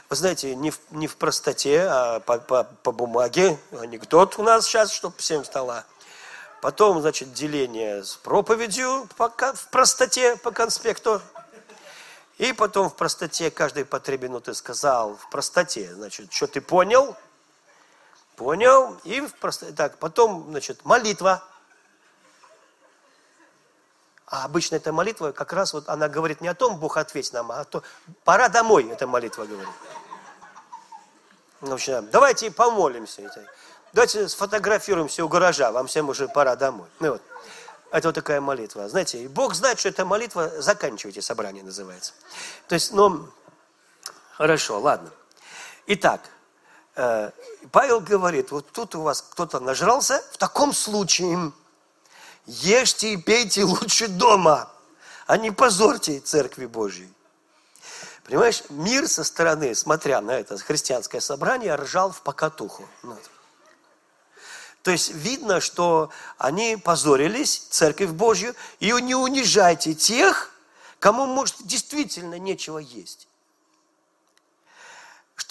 Вы 0.08 0.16
знаете, 0.16 0.54
не 0.54 0.70
в, 0.70 0.78
не 0.90 1.06
в 1.06 1.16
простоте, 1.16 1.86
а 1.88 2.20
по, 2.20 2.38
по, 2.38 2.64
по 2.64 2.92
бумаге. 2.92 3.58
Анекдот 3.72 4.38
у 4.38 4.42
нас 4.42 4.66
сейчас, 4.66 4.92
чтобы 4.92 5.16
всем 5.16 5.44
стало. 5.44 5.84
Потом, 6.60 7.00
значит, 7.00 7.32
деление 7.32 8.04
с 8.04 8.16
проповедью 8.16 9.08
по, 9.16 9.28
в 9.28 9.68
простоте 9.70 10.36
по 10.36 10.50
конспекту. 10.50 11.20
И 12.38 12.52
потом 12.52 12.90
в 12.90 12.96
простоте 12.96 13.50
каждый 13.50 13.84
по 13.84 14.00
три 14.00 14.18
минуты 14.18 14.54
сказал 14.54 15.16
в 15.16 15.30
простоте, 15.30 15.92
значит, 15.94 16.32
что 16.32 16.46
ты 16.46 16.60
понял, 16.60 17.16
понял, 18.36 18.98
и 19.04 19.20
в 19.20 19.34
простоте. 19.34 19.72
Так, 19.72 19.98
потом, 19.98 20.46
значит, 20.50 20.84
молитва. 20.84 21.42
А 24.26 24.44
обычно 24.44 24.76
эта 24.76 24.92
молитва 24.92 25.32
как 25.32 25.52
раз 25.52 25.74
вот 25.74 25.88
она 25.88 26.08
говорит 26.08 26.40
не 26.40 26.48
о 26.48 26.54
том, 26.54 26.78
Бог 26.78 26.96
ответь 26.96 27.32
нам, 27.32 27.52
а 27.52 27.64
то 27.64 27.82
пора 28.24 28.48
домой, 28.48 28.88
эта 28.88 29.06
молитва 29.06 29.44
говорит. 29.44 29.74
В 31.60 31.72
общем, 31.72 32.08
давайте 32.10 32.50
помолимся. 32.50 33.30
Давайте 33.92 34.28
сфотографируемся 34.28 35.24
у 35.24 35.28
гаража, 35.28 35.70
вам 35.70 35.86
всем 35.86 36.08
уже 36.08 36.28
пора 36.28 36.56
домой. 36.56 36.88
Ну 37.00 37.12
вот. 37.12 37.22
Это 37.90 38.08
вот 38.08 38.14
такая 38.14 38.40
молитва. 38.40 38.88
Знаете, 38.88 39.28
Бог 39.28 39.52
знает, 39.54 39.78
что 39.78 39.90
эта 39.90 40.06
молитва 40.06 40.62
заканчивайте 40.62 41.20
собрание 41.20 41.62
называется. 41.62 42.14
То 42.66 42.74
есть, 42.74 42.92
ну, 42.92 43.28
Хорошо, 44.42 44.80
ладно. 44.80 45.10
Итак, 45.86 46.20
Павел 46.94 48.00
говорит, 48.00 48.50
вот 48.50 48.70
тут 48.70 48.94
у 48.94 49.02
вас 49.02 49.22
кто-то 49.22 49.60
нажрался, 49.60 50.22
в 50.32 50.36
таком 50.36 50.72
случае 50.74 51.52
ешьте 52.46 53.14
и 53.14 53.16
пейте 53.16 53.64
лучше 53.64 54.08
дома, 54.08 54.70
а 55.26 55.36
не 55.38 55.50
позорьте 55.50 56.20
Церкви 56.20 56.66
Божьей. 56.66 57.12
Понимаешь, 58.24 58.62
мир 58.68 59.08
со 59.08 59.24
стороны, 59.24 59.74
смотря 59.74 60.20
на 60.20 60.32
это 60.32 60.56
христианское 60.58 61.20
собрание, 61.20 61.74
ржал 61.74 62.12
в 62.12 62.22
покатуху. 62.22 62.88
То 64.82 64.90
есть 64.90 65.12
видно, 65.12 65.60
что 65.60 66.10
они 66.38 66.76
позорились, 66.76 67.66
Церковь 67.70 68.10
Божью, 68.10 68.54
и 68.80 68.92
не 68.92 69.14
унижайте 69.14 69.94
тех, 69.94 70.50
кому, 70.98 71.26
может, 71.26 71.56
действительно 71.60 72.38
нечего 72.38 72.78
есть. 72.78 73.28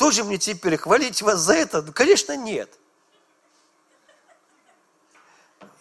Что 0.02 0.10
же 0.10 0.24
мне 0.24 0.40
теперь, 0.40 0.78
хвалить 0.78 1.22
вас 1.22 1.42
за 1.42 1.54
это? 1.54 1.84
Ну, 1.84 1.94
конечно, 1.94 2.36
нет. 2.36 2.72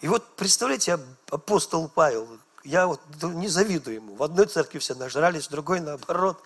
И 0.01 0.07
вот 0.07 0.35
представляете, 0.35 0.99
апостол 1.31 1.89
Павел, 1.89 2.27
я 2.63 2.85
вот 2.85 3.01
не 3.23 3.47
завидую 3.47 3.95
ему. 3.95 4.13
В 4.13 4.21
одной 4.21 4.45
церкви 4.45 4.77
все 4.77 4.93
нажрались, 4.93 5.47
в 5.47 5.49
другой 5.49 5.79
наоборот. 5.79 6.39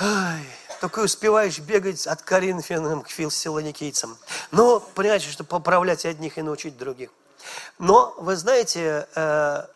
Ай, 0.00 0.44
только 0.82 0.98
успеваешь 0.98 1.58
бегать 1.60 2.06
от 2.06 2.20
Коринфянам 2.20 3.04
к 3.04 3.08
филсилоникийцам. 3.08 4.18
Но, 4.50 4.80
понимаете, 4.80 5.30
что 5.30 5.44
поправлять 5.44 6.04
одних 6.04 6.36
и 6.36 6.42
научить 6.42 6.76
других. 6.76 7.08
Но, 7.78 8.14
вы 8.18 8.36
знаете, 8.36 9.08
э, 9.14 9.66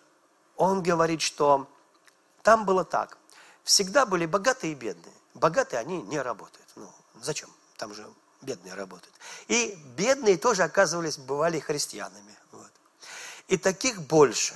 он 0.57 0.83
говорит, 0.83 1.23
что 1.23 1.67
там 2.43 2.67
было 2.67 2.85
так. 2.85 3.17
Всегда 3.63 4.05
были 4.05 4.27
богатые 4.27 4.75
и 4.75 4.77
бедные. 4.77 5.15
Богатые, 5.33 5.81
они 5.81 6.03
не 6.03 6.21
работают. 6.21 6.64
Зачем? 7.21 7.51
Там 7.77 7.95
же 7.95 8.07
бедные 8.43 8.75
работают. 8.75 9.15
И 9.49 9.79
бедные 9.97 10.37
тоже, 10.37 10.63
оказывались, 10.63 11.19
бывали 11.19 11.59
христианами. 11.59 12.37
Вот. 12.53 12.71
И 13.49 13.57
таких 13.57 14.03
больше. 14.03 14.55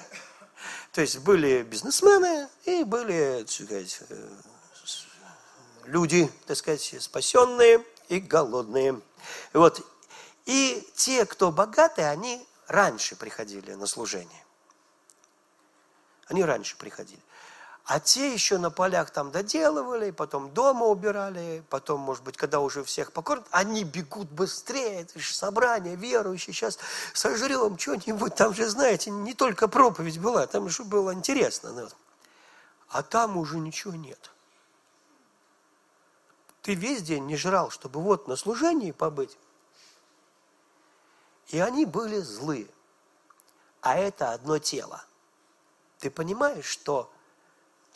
То 0.92 1.01
есть 1.01 1.18
были 1.18 1.62
бизнесмены 1.62 2.49
и 2.64 2.85
были, 2.85 3.44
так 3.44 3.51
сказать, 3.51 4.01
э, 4.09 4.29
люди, 5.85 6.31
так 6.47 6.57
сказать, 6.57 6.97
спасенные 7.01 7.85
и 8.09 8.21
голодные. 8.21 9.01
Вот. 9.53 9.85
И 10.47 10.87
те, 10.94 11.27
кто 11.27 11.53
богатые, 11.53 12.09
они 12.09 12.47
раньше 12.66 13.16
приходили 13.16 13.75
на 13.75 13.87
служение. 13.87 14.44
Они 16.27 16.44
раньше 16.44 16.77
приходили. 16.77 17.23
А 17.88 18.01
те 18.01 18.35
еще 18.35 18.59
на 18.59 18.70
полях 18.70 19.11
там 19.11 19.31
доделывали, 19.31 20.11
потом 20.11 20.53
дома 20.53 20.85
убирали, 20.85 21.64
потом, 21.70 22.01
может 22.01 22.22
быть, 22.22 22.37
когда 22.37 22.61
уже 22.61 22.85
всех 22.85 23.12
покормят, 23.12 23.46
они 23.51 23.83
бегут 23.83 24.29
быстрее, 24.29 25.01
это 25.01 25.18
же 25.18 25.33
собрание 25.33 25.96
верующие, 25.96 26.53
сейчас 26.53 26.79
сожрем 27.14 27.79
что-нибудь, 27.79 28.35
там 28.35 28.53
же, 28.53 28.68
знаете, 28.68 29.11
не 29.11 29.33
только 29.33 29.68
проповедь 29.68 30.18
была, 30.18 30.46
там 30.46 30.68
же 30.68 30.85
было 30.85 31.14
интересно. 31.14 31.88
А 32.90 33.03
там 33.03 33.38
уже 33.38 33.59
ничего 33.59 33.94
нет. 33.94 34.33
Ты 36.61 36.74
весь 36.74 37.01
день 37.01 37.24
не 37.24 37.38
жрал, 37.38 37.70
чтобы 37.70 38.03
вот 38.03 38.29
на 38.29 38.37
служении 38.37 38.92
побыть. 38.92 39.38
И 41.46 41.59
они 41.59 41.87
были 41.87 42.18
злые. 42.18 42.68
А 43.81 43.96
это 43.96 44.33
одно 44.33 44.59
тело. 44.59 45.03
Ты 46.01 46.11
понимаешь, 46.11 46.66
что 46.66 47.11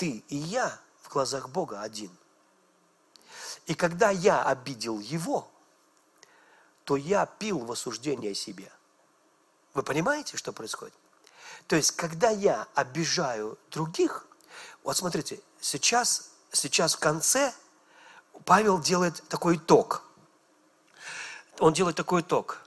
ты 0.02 0.24
и 0.30 0.36
я 0.36 0.80
в 1.02 1.10
глазах 1.10 1.48
Бога 1.48 1.80
один. 1.80 2.10
И 3.66 3.74
когда 3.76 4.10
я 4.10 4.42
обидел 4.42 4.98
его, 4.98 5.48
то 6.82 6.96
я 6.96 7.24
пил 7.24 7.60
в 7.60 7.70
осуждение 7.70 8.34
себе. 8.34 8.72
Вы 9.74 9.84
понимаете, 9.84 10.36
что 10.36 10.52
происходит? 10.52 10.92
То 11.68 11.76
есть, 11.76 11.92
когда 11.92 12.30
я 12.30 12.66
обижаю 12.74 13.56
других, 13.70 14.26
вот 14.82 14.96
смотрите, 14.96 15.40
сейчас, 15.60 16.32
сейчас 16.50 16.96
в 16.96 16.98
конце 16.98 17.54
Павел 18.44 18.80
делает 18.80 19.22
такой 19.28 19.54
итог. 19.54 20.02
Он 21.60 21.72
делает 21.72 21.96
такой 21.96 22.22
итог. 22.22 22.60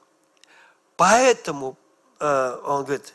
Поэтому 0.96 1.78
э, 2.22 2.62
он 2.64 2.86
говорит, 2.86 3.14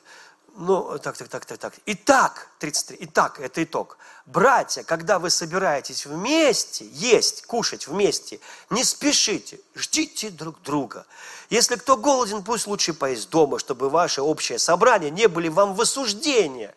ну, 0.60 0.98
так, 0.98 1.16
так, 1.16 1.28
так, 1.28 1.46
так, 1.46 1.58
так. 1.58 1.74
Итак, 1.86 2.48
33, 2.58 2.98
итак, 3.00 3.40
это 3.40 3.64
итог. 3.64 3.96
Братья, 4.26 4.82
когда 4.82 5.18
вы 5.18 5.30
собираетесь 5.30 6.04
вместе 6.04 6.86
есть, 6.92 7.46
кушать 7.46 7.86
вместе, 7.86 8.40
не 8.68 8.84
спешите, 8.84 9.58
ждите 9.74 10.28
друг 10.28 10.60
друга. 10.60 11.06
Если 11.48 11.76
кто 11.76 11.96
голоден, 11.96 12.44
пусть 12.44 12.66
лучше 12.66 12.92
поесть 12.92 13.30
дома, 13.30 13.58
чтобы 13.58 13.88
ваше 13.88 14.20
общее 14.20 14.58
собрание 14.58 15.10
не 15.10 15.28
были 15.28 15.48
вам 15.48 15.74
в 15.74 15.80
осуждение. 15.80 16.74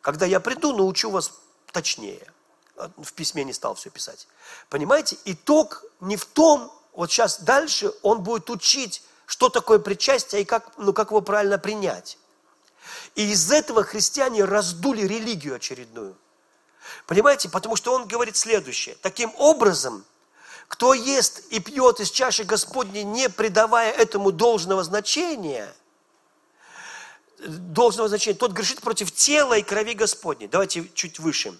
Когда 0.00 0.24
я 0.24 0.40
приду, 0.40 0.74
научу 0.74 1.10
вас 1.10 1.32
точнее. 1.70 2.26
А, 2.78 2.90
в 2.96 3.12
письме 3.12 3.44
не 3.44 3.52
стал 3.52 3.74
все 3.74 3.90
писать. 3.90 4.26
Понимаете, 4.70 5.18
итог 5.26 5.84
не 6.00 6.16
в 6.16 6.24
том, 6.24 6.72
вот 6.94 7.12
сейчас 7.12 7.40
дальше 7.40 7.92
он 8.00 8.22
будет 8.22 8.48
учить, 8.48 9.02
что 9.26 9.50
такое 9.50 9.78
причастие 9.78 10.40
и 10.40 10.44
как, 10.46 10.72
ну, 10.78 10.94
как 10.94 11.10
его 11.10 11.20
правильно 11.20 11.58
принять. 11.58 12.16
И 13.14 13.30
из 13.30 13.50
этого 13.50 13.84
христиане 13.84 14.44
раздули 14.44 15.02
религию 15.02 15.56
очередную. 15.56 16.16
Понимаете, 17.06 17.48
потому 17.48 17.76
что 17.76 17.94
он 17.94 18.06
говорит 18.06 18.36
следующее. 18.36 18.96
Таким 19.02 19.32
образом, 19.36 20.04
кто 20.68 20.94
ест 20.94 21.40
и 21.50 21.60
пьет 21.60 22.00
из 22.00 22.10
чаши 22.10 22.44
Господней, 22.44 23.04
не 23.04 23.28
придавая 23.28 23.92
этому 23.92 24.32
должного 24.32 24.82
значения, 24.82 25.72
должного 27.38 28.08
значения, 28.08 28.38
тот 28.38 28.52
грешит 28.52 28.80
против 28.80 29.12
тела 29.12 29.58
и 29.58 29.62
крови 29.62 29.94
Господней. 29.94 30.48
Давайте 30.48 30.88
чуть 30.94 31.18
выше. 31.18 31.58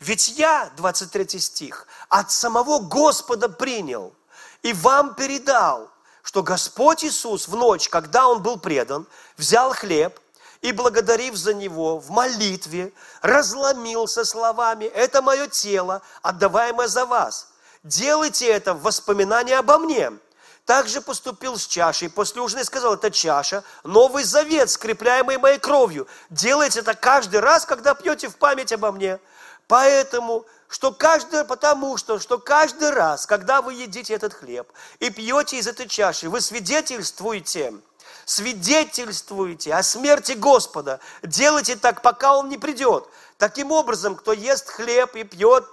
Ведь 0.00 0.28
я, 0.38 0.70
23 0.76 1.40
стих, 1.40 1.86
от 2.08 2.30
самого 2.30 2.78
Господа 2.78 3.48
принял 3.48 4.14
и 4.62 4.72
вам 4.72 5.14
передал, 5.14 5.90
что 6.22 6.42
Господь 6.42 7.04
Иисус 7.04 7.48
в 7.48 7.56
ночь, 7.56 7.88
когда 7.88 8.28
Он 8.28 8.42
был 8.42 8.58
предан, 8.58 9.06
взял 9.36 9.72
хлеб 9.72 10.20
и, 10.62 10.72
благодарив 10.72 11.36
за 11.36 11.54
него 11.54 11.98
в 11.98 12.10
молитве, 12.10 12.92
разломился 13.22 14.24
словами 14.24 14.84
«Это 14.84 15.22
мое 15.22 15.46
тело, 15.46 16.02
отдаваемое 16.22 16.88
за 16.88 17.06
вас. 17.06 17.48
Делайте 17.82 18.46
это 18.46 18.74
в 18.74 18.82
воспоминании 18.82 19.54
обо 19.54 19.78
мне». 19.78 20.12
Также 20.64 21.00
поступил 21.00 21.56
с 21.56 21.66
чашей, 21.66 22.10
после 22.10 22.42
ужина 22.42 22.60
и 22.60 22.64
сказал, 22.64 22.92
это 22.92 23.10
чаша, 23.10 23.64
новый 23.84 24.22
завет, 24.22 24.68
скрепляемый 24.68 25.38
моей 25.38 25.58
кровью. 25.58 26.06
Делайте 26.28 26.80
это 26.80 26.92
каждый 26.92 27.40
раз, 27.40 27.64
когда 27.64 27.94
пьете 27.94 28.28
в 28.28 28.36
память 28.36 28.70
обо 28.70 28.92
мне. 28.92 29.18
Поэтому, 29.66 30.44
что 30.68 30.92
каждый, 30.92 31.44
потому 31.44 31.96
что, 31.96 32.18
что 32.18 32.38
каждый 32.38 32.90
раз, 32.90 33.24
когда 33.24 33.62
вы 33.62 33.74
едите 33.74 34.12
этот 34.12 34.34
хлеб 34.34 34.70
и 35.00 35.08
пьете 35.08 35.56
из 35.56 35.66
этой 35.66 35.88
чаши, 35.88 36.28
вы 36.28 36.42
свидетельствуете, 36.42 37.72
свидетельствуете 38.28 39.74
о 39.74 39.82
смерти 39.82 40.32
Господа. 40.32 41.00
Делайте 41.22 41.76
так, 41.76 42.02
пока 42.02 42.36
Он 42.36 42.48
не 42.48 42.58
придет. 42.58 43.08
Таким 43.38 43.72
образом, 43.72 44.16
кто 44.16 44.32
ест 44.32 44.68
хлеб 44.68 45.16
и 45.16 45.24
пьет 45.24 45.64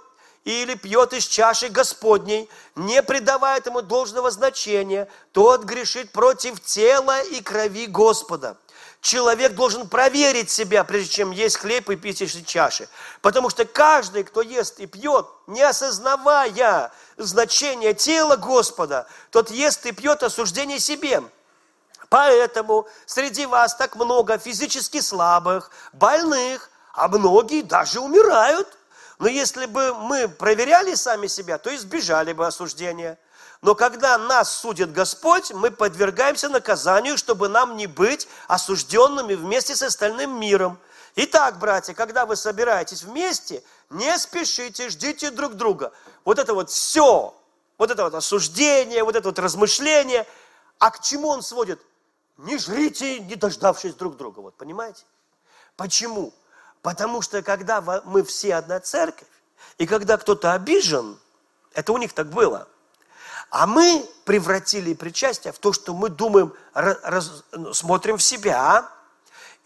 или 0.44 0.74
пьет 0.74 1.12
из 1.12 1.26
чаши 1.26 1.68
Господней, 1.68 2.48
не 2.74 3.02
придавая 3.02 3.60
ему 3.64 3.82
должного 3.82 4.30
значения, 4.30 5.08
тот 5.32 5.64
грешит 5.64 6.12
против 6.12 6.62
тела 6.62 7.20
и 7.22 7.42
крови 7.42 7.86
Господа 7.86 8.56
человек 9.06 9.54
должен 9.54 9.88
проверить 9.88 10.50
себя, 10.50 10.82
прежде 10.82 11.10
чем 11.10 11.30
есть 11.30 11.58
хлеб 11.58 11.88
и 11.90 11.96
пить 11.96 12.22
из 12.22 12.34
чаши. 12.44 12.88
Потому 13.22 13.50
что 13.50 13.64
каждый, 13.64 14.24
кто 14.24 14.42
ест 14.42 14.80
и 14.80 14.86
пьет, 14.86 15.26
не 15.46 15.62
осознавая 15.62 16.92
значение 17.16 17.94
тела 17.94 18.36
Господа, 18.36 19.06
тот 19.30 19.50
ест 19.50 19.86
и 19.86 19.92
пьет 19.92 20.22
осуждение 20.22 20.80
себе. 20.80 21.22
Поэтому 22.08 22.86
среди 23.06 23.46
вас 23.46 23.74
так 23.74 23.96
много 23.96 24.38
физически 24.38 25.00
слабых, 25.00 25.70
больных, 25.92 26.70
а 26.92 27.08
многие 27.08 27.62
даже 27.62 28.00
умирают. 28.00 28.68
Но 29.18 29.28
если 29.28 29.66
бы 29.66 29.94
мы 29.94 30.28
проверяли 30.28 30.94
сами 30.94 31.26
себя, 31.26 31.58
то 31.58 31.74
избежали 31.74 32.32
бы 32.32 32.46
осуждения. 32.46 33.18
Но 33.62 33.74
когда 33.74 34.18
нас 34.18 34.52
судит 34.52 34.92
Господь, 34.92 35.50
мы 35.52 35.70
подвергаемся 35.70 36.48
наказанию, 36.48 37.16
чтобы 37.16 37.48
нам 37.48 37.76
не 37.76 37.86
быть 37.86 38.28
осужденными 38.46 39.34
вместе 39.34 39.74
с 39.74 39.82
остальным 39.82 40.38
миром. 40.38 40.78
Итак, 41.16 41.58
братья, 41.58 41.94
когда 41.94 42.26
вы 42.26 42.36
собираетесь 42.36 43.02
вместе, 43.02 43.62
не 43.88 44.16
спешите, 44.18 44.90
ждите 44.90 45.30
друг 45.30 45.54
друга. 45.54 45.92
Вот 46.24 46.38
это 46.38 46.52
вот 46.52 46.70
все, 46.70 47.34
вот 47.78 47.90
это 47.90 48.04
вот 48.04 48.14
осуждение, 48.14 49.02
вот 49.02 49.16
это 49.16 49.28
вот 49.28 49.38
размышление. 49.38 50.26
А 50.78 50.90
к 50.90 51.00
чему 51.00 51.28
он 51.28 51.42
сводит? 51.42 51.80
Не 52.38 52.58
жрите, 52.58 53.20
не 53.20 53.34
дождавшись 53.34 53.94
друг 53.94 54.16
друга. 54.16 54.40
Вот, 54.40 54.54
понимаете? 54.56 55.04
Почему? 55.76 56.32
Потому 56.82 57.22
что 57.22 57.42
когда 57.42 57.80
мы 57.80 58.22
все 58.22 58.54
одна 58.54 58.80
церковь, 58.80 59.28
и 59.78 59.86
когда 59.86 60.16
кто-то 60.16 60.52
обижен, 60.52 61.18
Это 61.76 61.92
у 61.92 61.98
них 61.98 62.14
так 62.14 62.28
было. 62.28 62.66
А 63.50 63.66
мы 63.66 64.08
превратили 64.24 64.94
причастие 64.94 65.52
в 65.52 65.58
то, 65.58 65.74
что 65.74 65.94
мы 65.94 66.08
думаем, 66.08 66.54
раз, 66.72 67.44
ну, 67.52 67.74
смотрим 67.74 68.16
в 68.16 68.22
себя, 68.22 68.90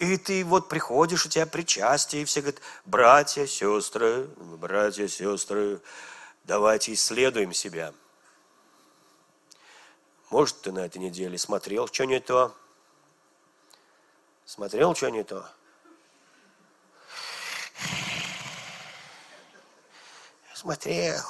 и 0.01 0.16
ты 0.16 0.45
вот 0.45 0.68
приходишь, 0.68 1.25
у 1.25 1.29
тебя 1.29 1.47
причастие, 1.47 2.23
и 2.23 2.25
все 2.25 2.41
говорят, 2.41 2.61
братья, 2.85 3.47
сестры, 3.47 4.29
братья, 4.37 5.07
сестры, 5.07 5.81
давайте 6.45 6.93
исследуем 6.93 7.53
себя. 7.53 7.95
Может, 10.31 10.61
ты 10.61 10.70
на 10.70 10.87
этой 10.87 10.99
неделе 10.99 11.37
смотрел, 11.37 11.89
что 11.89 12.05
не 12.05 12.20
то? 12.20 12.55
Смотрел, 14.45 14.95
что 14.95 15.11
не 15.11 15.24
то? 15.24 15.49
Смотрел. 20.55 21.24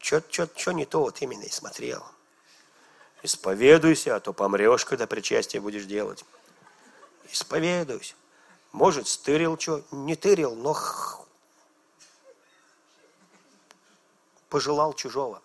Что 0.00 0.72
не 0.72 0.84
то 0.84 1.00
вот 1.00 1.22
именно 1.22 1.44
и 1.44 1.48
смотрел. 1.48 2.04
Исповедуйся, 3.22 4.16
а 4.16 4.20
то 4.20 4.32
помрешь, 4.32 4.84
когда 4.84 5.06
причастие 5.06 5.62
будешь 5.62 5.84
делать. 5.84 6.24
Исповедуйся. 7.30 8.14
Может, 8.72 9.06
стырил 9.06 9.56
что, 9.58 9.84
не 9.92 10.16
тырил, 10.16 10.56
но 10.56 10.76
пожелал 14.48 14.92
чужого. 14.94 15.40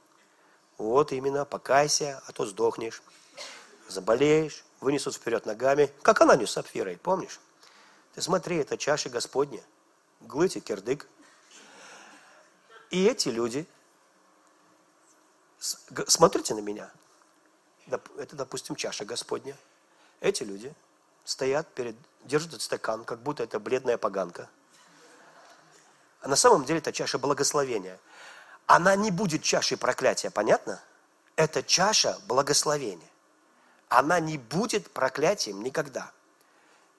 Вот 0.77 1.11
именно, 1.11 1.45
покайся, 1.45 2.21
а 2.27 2.31
то 2.31 2.45
сдохнешь. 2.45 3.01
Заболеешь, 3.87 4.63
вынесут 4.79 5.15
вперед 5.15 5.45
ногами, 5.45 5.91
как 6.01 6.21
она 6.21 6.35
не 6.35 6.45
с 6.45 6.51
сапфирой, 6.51 6.97
помнишь? 6.97 7.39
Ты 8.13 8.21
смотри, 8.21 8.57
это 8.57 8.77
чаша 8.77 9.09
Господня, 9.09 9.63
глыти, 10.21 10.59
кирдык. 10.59 11.07
И 12.89 13.05
эти 13.05 13.29
люди, 13.29 13.67
смотрите 15.59 16.53
на 16.53 16.59
меня, 16.59 16.91
это, 18.17 18.35
допустим, 18.35 18.75
чаша 18.75 19.05
Господня. 19.05 19.55
Эти 20.19 20.43
люди 20.43 20.73
стоят 21.23 21.67
перед, 21.73 21.95
держат 22.23 22.49
этот 22.49 22.61
стакан, 22.61 23.03
как 23.05 23.19
будто 23.19 23.43
это 23.43 23.59
бледная 23.59 23.97
поганка. 23.97 24.49
А 26.21 26.27
на 26.27 26.35
самом 26.35 26.65
деле 26.65 26.79
это 26.79 26.91
чаша 26.91 27.17
благословения. 27.17 27.99
Она 28.67 28.95
не 28.97 29.11
будет 29.11 29.43
чашей 29.43 29.77
проклятия, 29.77 30.29
понятно? 30.29 30.81
Это 31.37 31.63
чаша 31.63 32.19
благословения. 32.27 33.09
Она 33.87 34.19
не 34.19 34.37
будет 34.37 34.91
проклятием 34.91 35.63
никогда. 35.63 36.11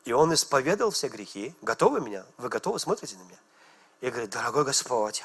И 0.04 0.12
он 0.12 0.32
исповедовал 0.32 0.90
все 0.90 1.08
грехи. 1.08 1.54
Готовы 1.60 2.00
меня? 2.00 2.24
Вы 2.38 2.48
готовы? 2.48 2.78
Смотрите 2.78 3.16
на 3.16 3.22
меня. 3.22 3.38
И 4.00 4.08
говорит, 4.08 4.30
дорогой 4.30 4.64
Господь, 4.64 5.22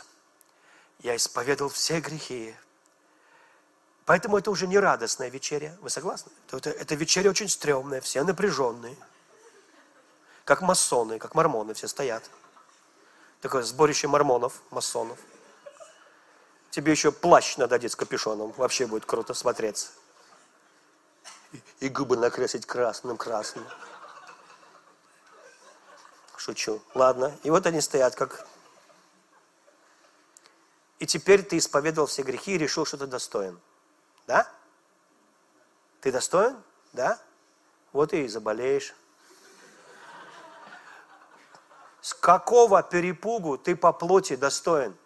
я 0.99 1.15
исповедовал 1.15 1.71
все 1.71 2.01
грехи. 2.01 2.53
Поэтому 4.05 4.37
это 4.37 4.51
уже 4.51 4.67
не 4.67 4.77
радостная 4.77 5.29
вечеря. 5.29 5.77
Вы 5.79 5.89
согласны? 5.89 6.31
Это, 6.51 6.71
это 6.71 6.95
вечеря 6.95 7.29
очень 7.29 7.47
стрёмная, 7.47 8.01
все 8.01 8.23
напряженные. 8.23 8.97
Как 10.43 10.61
масоны, 10.61 11.19
как 11.19 11.35
мормоны 11.35 11.73
все 11.73 11.87
стоят. 11.87 12.29
Такое 13.39 13.63
сборище 13.63 14.09
мормонов, 14.09 14.61
масонов. 14.71 15.19
Тебе 16.73 16.93
еще 16.93 17.11
плащ 17.11 17.57
надо 17.57 17.75
одеть 17.75 17.91
с 17.91 17.95
капюшоном. 17.95 18.51
Вообще 18.53 18.87
будет 18.87 19.05
круто 19.05 19.35
смотреться. 19.35 19.91
И, 21.51 21.61
и 21.81 21.87
губы 21.87 22.17
накрасить 22.17 22.65
красным-красным. 22.65 23.63
Шучу. 26.35 26.81
Ладно. 26.95 27.37
И 27.43 27.51
вот 27.51 27.67
они 27.67 27.79
стоят, 27.79 28.15
как... 28.15 28.47
И 30.97 31.05
теперь 31.05 31.43
ты 31.43 31.59
исповедовал 31.59 32.07
все 32.07 32.23
грехи 32.23 32.55
и 32.55 32.57
решил, 32.57 32.87
что 32.87 32.97
ты 32.97 33.05
достоин. 33.05 33.61
Да? 34.25 34.51
Ты 36.01 36.11
достоин? 36.11 36.57
Да? 36.91 37.21
Вот 37.91 38.13
и 38.13 38.27
заболеешь. 38.27 38.95
С 42.01 42.15
какого 42.15 42.81
перепугу 42.81 43.59
ты 43.59 43.75
по 43.75 43.93
плоти 43.93 44.35
достоин? 44.35 44.97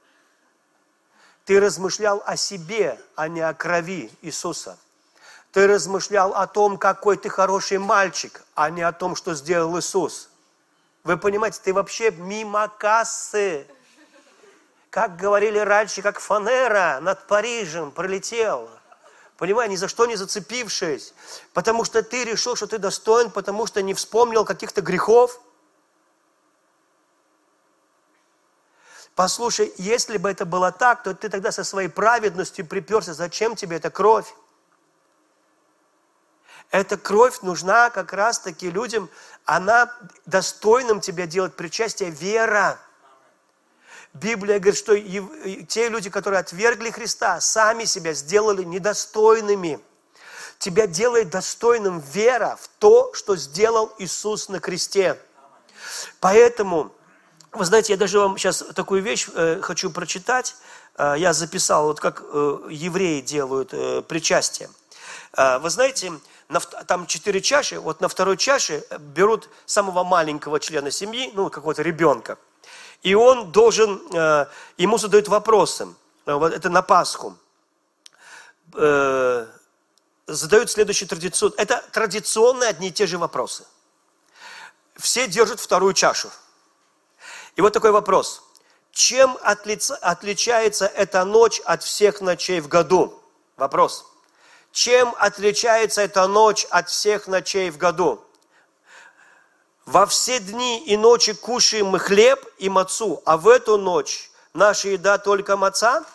Ты 1.47 1.61
размышлял 1.61 2.21
о 2.25 2.35
себе, 2.35 2.99
а 3.15 3.29
не 3.29 3.39
о 3.39 3.53
крови 3.53 4.11
Иисуса. 4.21 4.77
Ты 5.53 5.65
размышлял 5.65 6.35
о 6.35 6.45
том, 6.45 6.77
какой 6.77 7.15
ты 7.15 7.29
хороший 7.29 7.77
мальчик, 7.77 8.43
а 8.53 8.69
не 8.69 8.81
о 8.81 8.91
том, 8.91 9.15
что 9.15 9.33
сделал 9.33 9.79
Иисус. 9.79 10.27
Вы 11.05 11.15
понимаете, 11.15 11.61
ты 11.63 11.73
вообще 11.73 12.11
мимо 12.11 12.67
кассы. 12.67 13.65
Как 14.89 15.15
говорили 15.15 15.57
раньше, 15.57 16.01
как 16.01 16.19
фанера 16.19 16.99
над 17.01 17.25
Парижем 17.27 17.91
пролетел. 17.91 18.69
Понимаете, 19.37 19.71
ни 19.71 19.77
за 19.77 19.87
что 19.87 20.05
не 20.05 20.17
зацепившись. 20.17 21.13
Потому 21.53 21.85
что 21.85 22.03
ты 22.03 22.25
решил, 22.25 22.57
что 22.57 22.67
ты 22.67 22.77
достоин, 22.77 23.31
потому 23.31 23.67
что 23.67 23.81
не 23.81 23.93
вспомнил 23.93 24.43
каких-то 24.43 24.81
грехов. 24.81 25.39
Послушай, 29.17 29.73
если 29.77 30.17
бы 30.17 30.29
это 30.29 30.45
было 30.45 30.71
так, 30.71 31.01
то 31.01 31.11
ты 31.15 31.27
тогда 31.27 31.51
со 31.51 31.63
своей 31.63 31.87
праведностью 31.87 32.67
приперся. 32.67 33.15
Зачем 33.15 33.55
тебе 33.55 33.77
эта 33.77 33.89
кровь? 33.89 34.31
Эта 36.69 36.97
кровь 36.97 37.41
нужна 37.41 37.89
как 37.89 38.13
раз-таки 38.13 38.69
людям, 38.69 39.09
она 39.43 39.91
достойным 40.27 41.01
тебя 41.01 41.25
делать 41.25 41.55
причастие 41.55 42.11
вера. 42.11 42.77
Библия 44.13 44.59
говорит, 44.59 44.77
что 44.77 44.95
те 45.65 45.89
люди, 45.89 46.11
которые 46.11 46.39
отвергли 46.39 46.91
Христа, 46.91 47.41
сами 47.41 47.85
себя 47.85 48.13
сделали 48.13 48.61
недостойными. 48.61 49.79
Тебя 50.59 50.85
делает 50.85 51.31
достойным 51.31 52.01
вера 52.01 52.55
в 52.61 52.67
то, 52.77 53.11
что 53.15 53.35
сделал 53.35 53.91
Иисус 53.97 54.47
на 54.47 54.59
кресте. 54.59 55.19
Поэтому 56.19 56.91
вы 57.57 57.65
знаете, 57.65 57.93
я 57.93 57.97
даже 57.97 58.19
вам 58.19 58.37
сейчас 58.37 58.63
такую 58.75 59.01
вещь 59.01 59.27
э, 59.33 59.59
хочу 59.61 59.89
прочитать. 59.89 60.55
Э, 60.95 61.15
я 61.17 61.33
записал, 61.33 61.87
вот 61.87 61.99
как 61.99 62.23
э, 62.23 62.57
евреи 62.69 63.21
делают 63.21 63.73
э, 63.73 64.01
причастие. 64.01 64.69
Э, 65.33 65.59
вы 65.59 65.69
знаете, 65.69 66.13
на, 66.49 66.59
там 66.59 67.07
четыре 67.07 67.41
чаши, 67.41 67.79
вот 67.79 68.01
на 68.01 68.07
второй 68.07 68.37
чаше 68.37 68.83
берут 68.99 69.49
самого 69.65 70.03
маленького 70.03 70.59
члена 70.59 70.91
семьи, 70.91 71.31
ну, 71.33 71.49
какого-то 71.49 71.81
ребенка. 71.81 72.37
И 73.03 73.15
он 73.15 73.51
должен, 73.51 74.01
э, 74.13 74.45
ему 74.77 74.97
задают 74.97 75.27
вопросы. 75.27 75.87
Э, 76.25 76.33
вот 76.33 76.53
это 76.53 76.69
на 76.69 76.81
Пасху. 76.81 77.37
Э, 78.73 79.47
задают 80.27 80.69
следующую 80.69 81.07
традицию. 81.07 81.53
Это 81.57 81.83
традиционные 81.91 82.69
одни 82.69 82.89
и 82.89 82.91
те 82.91 83.07
же 83.07 83.17
вопросы. 83.17 83.65
Все 84.95 85.27
держат 85.27 85.59
вторую 85.59 85.93
чашу. 85.93 86.29
И 87.57 87.61
вот 87.61 87.73
такой 87.73 87.91
вопрос. 87.91 88.43
Чем 88.91 89.37
отличается 89.41 90.85
эта 90.85 91.25
ночь 91.25 91.59
от 91.65 91.83
всех 91.83 92.21
ночей 92.21 92.61
в 92.61 92.67
году? 92.67 93.19
Вопрос. 93.57 94.05
Чем 94.71 95.13
отличается 95.17 96.01
эта 96.01 96.27
ночь 96.27 96.65
от 96.69 96.87
всех 96.87 97.27
ночей 97.27 97.71
в 97.71 97.77
году? 97.77 98.23
Во 99.87 100.05
все 100.05 100.39
дни 100.39 100.85
и 100.85 100.97
ночи 100.97 101.33
кушаем 101.33 101.87
мы 101.87 101.99
хлеб 101.99 102.45
и 102.59 102.69
мацу, 102.69 103.23
а 103.25 103.37
в 103.37 103.47
эту 103.47 103.77
ночь 103.77 104.29
наша 104.53 104.89
еда 104.89 105.17
только 105.17 105.57
маца? 105.57 106.05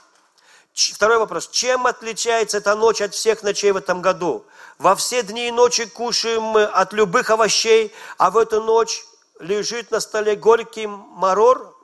Второй 0.74 1.18
вопрос. 1.18 1.48
Чем 1.48 1.86
отличается 1.86 2.58
эта 2.58 2.76
ночь 2.76 3.00
от 3.00 3.14
всех 3.14 3.42
ночей 3.42 3.72
в 3.72 3.76
этом 3.76 4.00
году? 4.00 4.44
Во 4.78 4.94
все 4.94 5.22
дни 5.22 5.48
и 5.48 5.50
ночи 5.50 5.86
кушаем 5.86 6.42
мы 6.42 6.64
от 6.64 6.92
любых 6.92 7.30
овощей, 7.30 7.92
а 8.16 8.30
в 8.30 8.36
эту 8.36 8.62
ночь 8.62 9.04
лежит 9.42 9.90
на 9.90 10.00
столе 10.00 10.36
горький 10.36 10.86
марор. 10.86 11.76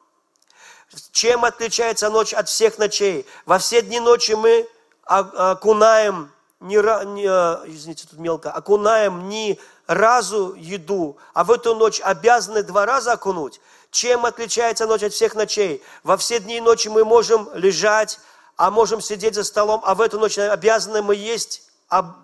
Чем 1.13 1.45
отличается 1.45 2.09
ночь 2.09 2.33
от 2.33 2.49
всех 2.49 2.79
ночей? 2.79 3.27
Во 3.45 3.59
все 3.59 3.83
дни 3.83 4.01
ночи 4.01 4.33
мы 4.33 4.67
окунаем, 5.05 6.33
не, 6.61 6.77
не, 6.77 7.27
извините, 7.71 8.07
тут 8.09 8.19
мелко, 8.19 8.51
окунаем 8.51 9.29
не 9.29 9.61
разу 9.87 10.55
еду, 10.55 11.19
а 11.35 11.45
в 11.45 11.51
эту 11.51 11.75
ночь 11.75 12.01
обязаны 12.03 12.63
два 12.63 12.87
раза 12.87 13.13
окунуть. 13.13 13.61
Чем 13.91 14.25
отличается 14.25 14.87
ночь 14.87 15.03
от 15.03 15.13
всех 15.13 15.35
ночей? 15.35 15.83
Во 16.03 16.17
все 16.17 16.41
дни 16.41 16.59
и 16.59 16.61
ночи 16.61 16.89
мы 16.89 17.05
можем 17.05 17.51
лежать, 17.55 18.21
а 18.57 18.71
можем 18.71 19.01
сидеть 19.01 19.35
за 19.35 19.45
столом, 19.45 19.83
а 19.85 19.95
в 19.95 20.01
эту 20.01 20.19
ночь 20.19 20.39
обязаны 20.39 21.03
мы 21.03 21.15
есть, 21.15 21.63
об, 21.89 22.17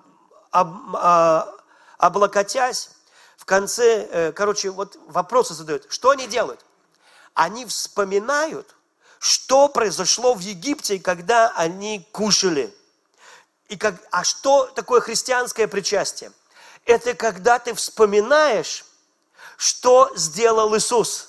об, 0.51 0.97
а, 0.97 1.49
облокотясь 1.99 2.91
в 3.45 3.47
конце, 3.47 4.09
э, 4.11 4.33
короче, 4.33 4.71
вот 4.71 4.97
вопросы 5.07 5.53
задают. 5.53 5.85
Что 5.91 6.09
они 6.09 6.27
делают? 6.27 6.65
Они 7.35 7.67
вспоминают, 7.67 8.75
что 9.19 9.69
произошло 9.69 10.33
в 10.33 10.39
Египте, 10.39 10.99
когда 10.99 11.53
они 11.55 12.09
кушали. 12.11 12.75
И 13.69 13.77
как, 13.77 13.97
а 14.11 14.25
что 14.25 14.65
такое 14.69 15.03
христианское 15.03 15.69
причастие? 15.69 16.33
Это 16.87 17.13
когда 17.13 17.59
ты 17.59 17.75
вспоминаешь, 17.75 18.87
что 19.59 20.11
сделал 20.17 20.75
Иисус. 20.75 21.29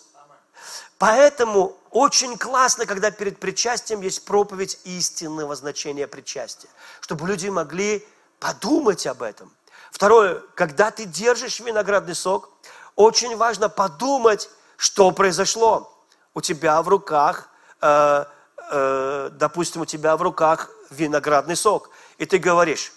Поэтому 0.98 1.76
очень 1.92 2.38
классно, 2.38 2.86
когда 2.86 3.12
перед 3.12 3.42
причастием 3.42 4.00
есть 4.00 4.24
проповедь 4.24 4.80
истинного 4.86 5.54
значения 5.58 6.08
причастия, 6.08 6.70
чтобы 7.02 7.28
люди 7.28 7.50
могли 7.50 8.08
подумать 8.40 9.06
об 9.06 9.22
этом. 9.22 9.52
Второе, 9.96 10.42
когда 10.56 10.92
ты 10.92 11.06
держишь 11.06 11.62
виноградный 11.62 12.16
сок, 12.16 12.50
очень 12.98 13.38
важно 13.38 13.70
подумать, 13.70 14.50
что 14.76 15.10
произошло. 15.12 16.06
У 16.34 16.42
тебя 16.42 16.82
в 16.82 16.90
руках, 16.90 17.48
э, 17.80 18.26
э, 18.72 19.30
допустим, 19.32 19.84
у 19.84 19.86
тебя 19.86 20.18
в 20.18 20.22
руках 20.22 20.70
виноградный 20.90 21.56
сок, 21.56 21.92
и 22.18 22.26
ты 22.26 22.40
говоришь, 22.40 22.92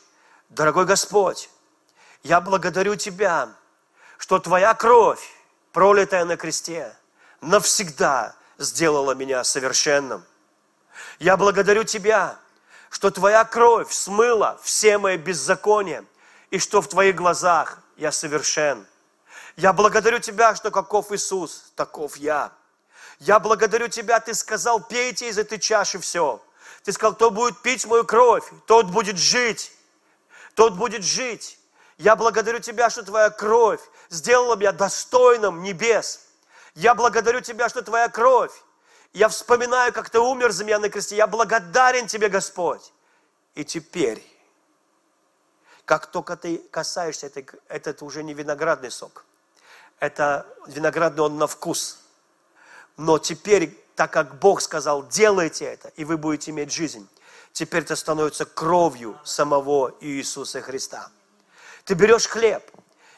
дорогой 0.48 0.86
Господь, 0.86 1.50
я 2.24 2.40
благодарю 2.40 2.96
Тебя, 2.96 3.50
что 4.18 4.40
Твоя 4.40 4.74
кровь, 4.74 5.22
пролитая 5.70 6.24
на 6.24 6.36
кресте, 6.36 6.92
навсегда 7.40 8.34
сделала 8.58 9.12
меня 9.12 9.44
совершенным. 9.44 10.24
Я 11.20 11.36
благодарю 11.36 11.84
Тебя, 11.84 12.40
что 12.90 13.12
Твоя 13.12 13.44
кровь 13.44 13.92
смыла 13.92 14.58
все 14.64 14.98
мои 14.98 15.16
беззакония, 15.16 16.04
и 16.50 16.58
что 16.58 16.80
в 16.80 16.88
Твоих 16.88 17.14
глазах 17.14 17.80
я 17.96 18.12
совершен. 18.12 18.86
Я 19.56 19.72
благодарю 19.72 20.18
Тебя, 20.18 20.54
что 20.54 20.70
каков 20.70 21.12
Иисус, 21.12 21.72
таков 21.74 22.16
я. 22.16 22.52
Я 23.18 23.38
благодарю 23.38 23.88
Тебя, 23.88 24.20
Ты 24.20 24.34
сказал, 24.34 24.80
пейте 24.80 25.28
из 25.28 25.38
этой 25.38 25.58
чаши 25.58 25.98
все. 25.98 26.42
Ты 26.84 26.92
сказал, 26.92 27.14
кто 27.14 27.30
будет 27.30 27.60
пить 27.62 27.84
мою 27.86 28.04
кровь, 28.04 28.44
тот 28.66 28.86
будет 28.86 29.18
жить. 29.18 29.72
Тот 30.54 30.74
будет 30.74 31.02
жить. 31.02 31.58
Я 31.98 32.16
благодарю 32.16 32.60
Тебя, 32.60 32.90
что 32.90 33.02
Твоя 33.02 33.30
кровь 33.30 33.80
сделала 34.08 34.56
меня 34.56 34.72
достойным 34.72 35.62
небес. 35.62 36.20
Я 36.74 36.94
благодарю 36.94 37.40
Тебя, 37.40 37.68
что 37.68 37.82
Твоя 37.82 38.08
кровь. 38.08 38.52
Я 39.12 39.28
вспоминаю, 39.28 39.92
как 39.92 40.10
Ты 40.10 40.20
умер 40.20 40.52
за 40.52 40.64
меня 40.64 40.78
на 40.78 40.88
кресте. 40.88 41.16
Я 41.16 41.26
благодарен 41.26 42.06
Тебе, 42.06 42.28
Господь. 42.28 42.92
И 43.54 43.64
теперь, 43.64 44.24
как 45.88 46.06
только 46.08 46.36
ты 46.36 46.58
касаешься, 46.70 47.28
это, 47.28 47.42
это 47.66 48.04
уже 48.04 48.22
не 48.22 48.34
виноградный 48.34 48.90
сок. 48.90 49.24
Это 50.00 50.46
виноградный 50.66 51.22
он 51.22 51.38
на 51.38 51.46
вкус. 51.46 52.00
Но 52.98 53.18
теперь, 53.18 53.70
так 53.96 54.12
как 54.12 54.38
Бог 54.38 54.60
сказал, 54.60 55.08
делайте 55.08 55.64
это, 55.64 55.88
и 55.96 56.04
вы 56.04 56.18
будете 56.18 56.50
иметь 56.50 56.70
жизнь, 56.70 57.08
теперь 57.54 57.84
это 57.84 57.96
становится 57.96 58.44
кровью 58.44 59.18
самого 59.24 59.94
Иисуса 60.02 60.60
Христа. 60.60 61.08
Ты 61.84 61.94
берешь 61.94 62.26
хлеб 62.26 62.70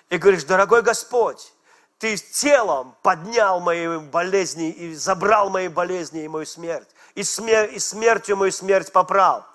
и 0.08 0.16
говоришь, 0.16 0.44
дорогой 0.44 0.82
Господь, 0.82 1.52
ты 1.98 2.16
телом 2.16 2.94
поднял 3.02 3.58
мои 3.58 3.98
болезни 3.98 4.70
и 4.70 4.94
забрал 4.94 5.50
мои 5.50 5.66
болезни 5.66 6.22
и 6.22 6.28
мою 6.28 6.46
смерть. 6.46 6.88
И, 7.16 7.24
смер, 7.24 7.64
и 7.64 7.80
смертью 7.80 8.36
мою 8.36 8.52
смерть 8.52 8.92
поправ. 8.92 9.49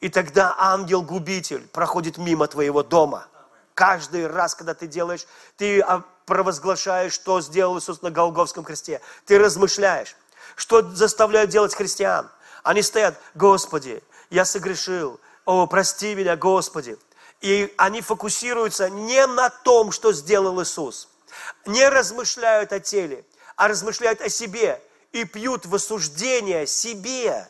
И 0.00 0.08
тогда 0.08 0.54
ангел-губитель 0.58 1.66
проходит 1.68 2.18
мимо 2.18 2.46
твоего 2.46 2.82
дома. 2.82 3.26
Каждый 3.74 4.26
раз, 4.26 4.54
когда 4.54 4.74
ты 4.74 4.86
делаешь, 4.86 5.26
ты 5.56 5.80
а, 5.80 6.02
провозглашаешь, 6.24 7.12
что 7.12 7.40
сделал 7.40 7.78
Иисус 7.78 8.02
на 8.02 8.10
Голговском 8.10 8.64
кресте. 8.64 9.00
Ты 9.24 9.38
размышляешь, 9.38 10.16
что 10.56 10.82
заставляют 10.82 11.50
делать 11.50 11.74
христиан. 11.74 12.30
Они 12.62 12.82
стоят, 12.82 13.18
Господи, 13.34 14.02
я 14.30 14.44
согрешил, 14.44 15.20
о, 15.44 15.66
прости 15.66 16.14
меня, 16.14 16.36
Господи. 16.36 16.98
И 17.40 17.72
они 17.76 18.02
фокусируются 18.02 18.90
не 18.90 19.26
на 19.26 19.48
том, 19.48 19.92
что 19.92 20.12
сделал 20.12 20.60
Иисус. 20.62 21.08
Не 21.66 21.88
размышляют 21.88 22.72
о 22.72 22.80
теле, 22.80 23.24
а 23.56 23.68
размышляют 23.68 24.20
о 24.20 24.28
себе 24.28 24.82
и 25.12 25.24
пьют 25.24 25.66
в 25.66 25.74
осуждение 25.74 26.66
себе. 26.66 27.48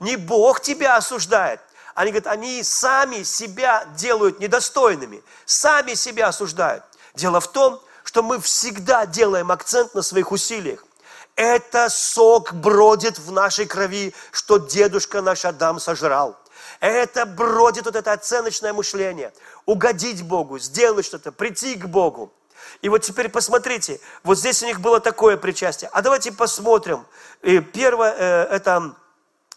Не 0.00 0.16
Бог 0.16 0.60
тебя 0.60 0.96
осуждает. 0.96 1.60
Они 1.96 2.10
говорят, 2.10 2.26
они 2.26 2.62
сами 2.62 3.22
себя 3.22 3.86
делают 3.96 4.38
недостойными, 4.38 5.22
сами 5.46 5.94
себя 5.94 6.28
осуждают. 6.28 6.84
Дело 7.14 7.40
в 7.40 7.50
том, 7.50 7.80
что 8.04 8.22
мы 8.22 8.38
всегда 8.38 9.06
делаем 9.06 9.50
акцент 9.50 9.94
на 9.94 10.02
своих 10.02 10.30
усилиях. 10.30 10.84
Это 11.36 11.88
сок 11.88 12.52
бродит 12.52 13.18
в 13.18 13.32
нашей 13.32 13.64
крови, 13.64 14.14
что 14.30 14.58
дедушка 14.58 15.22
наш 15.22 15.46
Адам 15.46 15.80
сожрал. 15.80 16.38
Это 16.80 17.24
бродит 17.24 17.86
вот 17.86 17.96
это 17.96 18.12
оценочное 18.12 18.74
мышление. 18.74 19.32
Угодить 19.64 20.22
Богу, 20.22 20.58
сделать 20.58 21.06
что-то, 21.06 21.32
прийти 21.32 21.76
к 21.76 21.86
Богу. 21.86 22.30
И 22.82 22.90
вот 22.90 23.02
теперь 23.02 23.30
посмотрите, 23.30 24.00
вот 24.22 24.38
здесь 24.38 24.62
у 24.62 24.66
них 24.66 24.80
было 24.80 25.00
такое 25.00 25.38
причастие. 25.38 25.88
А 25.94 26.02
давайте 26.02 26.30
посмотрим. 26.30 27.06
Первое, 27.72 28.12
э, 28.12 28.42
это 28.50 28.94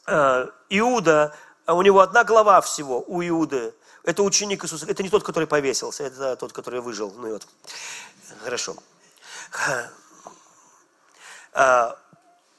э, 0.08 0.48
Иуда, 0.70 1.36
у 1.74 1.82
него 1.82 2.00
одна 2.00 2.24
глава 2.24 2.62
всего, 2.62 3.04
у 3.08 3.22
Иуды. 3.22 3.74
Это 4.04 4.24
ученик 4.24 4.64
Иисуса. 4.64 4.86
Это 4.88 5.04
не 5.04 5.10
тот, 5.10 5.24
который 5.24 5.46
повесился, 5.46 6.04
это 6.04 6.36
тот, 6.36 6.54
который 6.54 6.82
выжил. 6.82 7.14
Ну 7.16 7.28
и 7.28 7.32
вот. 7.34 7.48
Хорошо. 8.44 8.76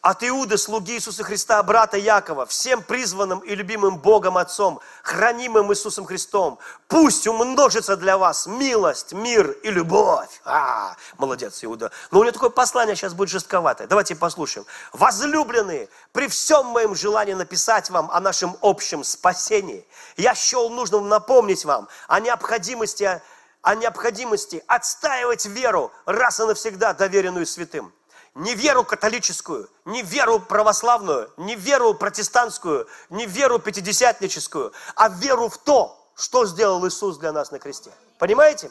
От 0.03 0.25
Иуды, 0.25 0.57
слуги 0.57 0.95
Иисуса 0.95 1.23
Христа, 1.25 1.63
брата 1.63 1.99
Якова, 1.99 2.47
всем 2.47 2.83
призванным 2.83 3.41
и 3.41 3.55
любимым 3.55 3.99
Богом 3.99 4.39
Отцом, 4.39 4.81
хранимым 5.03 5.71
Иисусом 5.71 6.07
Христом, 6.07 6.59
пусть 6.89 7.27
умножится 7.27 7.99
для 7.99 8.17
вас 8.17 8.47
милость, 8.47 9.13
мир 9.13 9.51
и 9.51 9.71
любовь. 9.71 10.41
А, 10.47 10.97
молодец, 11.19 11.63
Иуда. 11.63 11.91
Но 12.11 12.21
у 12.21 12.23
него 12.23 12.33
такое 12.33 12.49
послание 12.49 12.97
сейчас 12.97 13.13
будет 13.13 13.29
жестковатое. 13.29 13.89
Давайте 13.89 14.17
послушаем. 14.17 14.65
Возлюбленные, 14.95 15.91
при 16.13 16.29
всем 16.29 16.65
моем 16.69 16.95
желании 16.95 17.35
написать 17.35 17.91
вам 17.91 18.11
о 18.11 18.21
нашем 18.21 18.57
общем 18.63 19.05
спасении, 19.05 19.87
я 20.17 20.35
счел 20.35 20.71
нужным 20.71 21.11
напомнить 21.11 21.67
вам 21.67 21.89
о 22.09 22.21
необходимости, 22.21 23.21
о 23.61 23.75
необходимости 23.75 24.65
отстаивать 24.67 25.45
веру 25.45 25.93
раз 26.07 26.41
и 26.41 26.45
навсегда 26.45 26.95
доверенную 26.95 27.45
святым 27.45 27.93
не 28.35 28.55
веру 28.55 28.85
католическую, 28.85 29.69
не 29.85 30.03
веру 30.03 30.41
православную, 30.41 31.31
не 31.37 31.57
веру 31.57 31.95
протестантскую, 31.95 32.87
не 33.11 33.27
веру 33.27 33.59
пятидесятническую, 33.59 34.73
а 34.95 35.09
веру 35.09 35.49
в 35.49 35.59
то, 35.59 35.97
что 36.15 36.47
сделал 36.47 36.87
Иисус 36.87 37.19
для 37.19 37.33
нас 37.33 37.51
на 37.51 37.59
кресте. 37.59 37.91
Понимаете? 38.19 38.71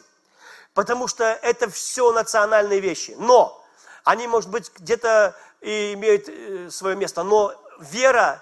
Потому 0.74 1.08
что 1.08 1.24
это 1.26 1.70
все 1.70 2.12
национальные 2.12 2.80
вещи. 2.80 3.16
Но 3.18 3.64
они, 4.04 4.28
может 4.28 4.50
быть, 4.50 4.72
где-то 4.78 5.36
и 5.62 5.94
имеют 5.94 6.30
э, 6.30 6.70
свое 6.70 6.96
место, 6.96 7.24
но 7.24 7.54
вера, 7.80 8.42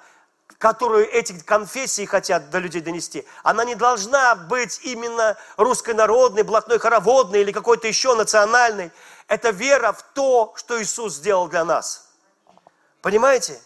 которую 0.58 1.10
эти 1.10 1.34
конфессии 1.40 2.06
хотят 2.06 2.50
до 2.50 2.60
людей 2.60 2.82
донести, 2.82 3.26
она 3.44 3.66
не 3.66 3.76
должна 3.76 4.36
быть 4.36 4.80
именно 4.84 5.38
русской 5.56 5.94
народной, 5.94 6.44
блатной 6.44 6.80
хороводной 6.80 7.42
или 7.42 7.52
какой-то 7.52 7.88
еще 7.88 8.14
национальной. 8.16 8.92
Это 9.28 9.50
вера 9.50 9.92
в 9.92 10.02
то, 10.14 10.54
что 10.56 10.82
Иисус 10.82 11.16
сделал 11.16 11.48
для 11.48 11.66
нас. 11.66 12.10
Понимаете? 13.02 13.62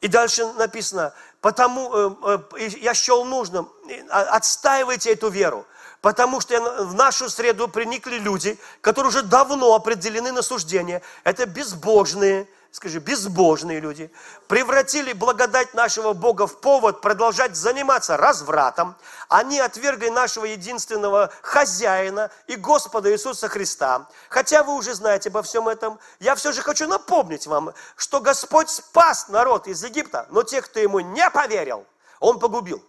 И 0.00 0.08
дальше 0.08 0.44
написано, 0.54 1.14
потому 1.40 1.94
э, 1.94 2.38
э, 2.56 2.68
я 2.80 2.94
счел 2.94 3.24
нужным, 3.24 3.72
а, 4.10 4.22
отстаивайте 4.36 5.12
эту 5.12 5.28
веру, 5.28 5.64
потому 6.02 6.40
что 6.40 6.84
в 6.84 6.94
нашу 6.94 7.30
среду 7.30 7.68
приникли 7.68 8.18
люди, 8.18 8.58
которые 8.82 9.08
уже 9.08 9.22
давно 9.22 9.74
определены 9.74 10.32
на 10.32 10.42
суждение. 10.42 11.00
Это 11.22 11.46
безбожные, 11.46 12.48
скажи, 12.72 12.98
безбожные 12.98 13.78
люди, 13.78 14.10
превратили 14.48 15.12
благодать 15.12 15.74
нашего 15.74 16.12
Бога 16.12 16.48
в 16.48 16.60
повод 16.60 17.00
продолжать 17.00 17.54
заниматься 17.54 18.16
развратом. 18.16 18.96
Они 19.28 19.60
отвергли 19.60 20.08
нашего 20.08 20.44
единственного 20.44 21.32
хозяина 21.40 22.32
и 22.48 22.56
Господа 22.56 23.12
Иисуса 23.12 23.48
Христа. 23.48 24.08
Хотя 24.28 24.64
вы 24.64 24.74
уже 24.74 24.94
знаете 24.94 25.28
обо 25.28 25.42
всем 25.42 25.68
этом, 25.68 26.00
я 26.18 26.34
все 26.34 26.50
же 26.50 26.62
хочу 26.62 26.88
напомнить 26.88 27.46
вам, 27.46 27.72
что 27.96 28.20
Господь 28.20 28.68
спас 28.68 29.28
народ 29.28 29.68
из 29.68 29.82
Египта, 29.84 30.26
но 30.30 30.42
тех, 30.42 30.64
кто 30.64 30.80
ему 30.80 30.98
не 30.98 31.30
поверил, 31.30 31.86
Он 32.18 32.40
погубил. 32.40 32.82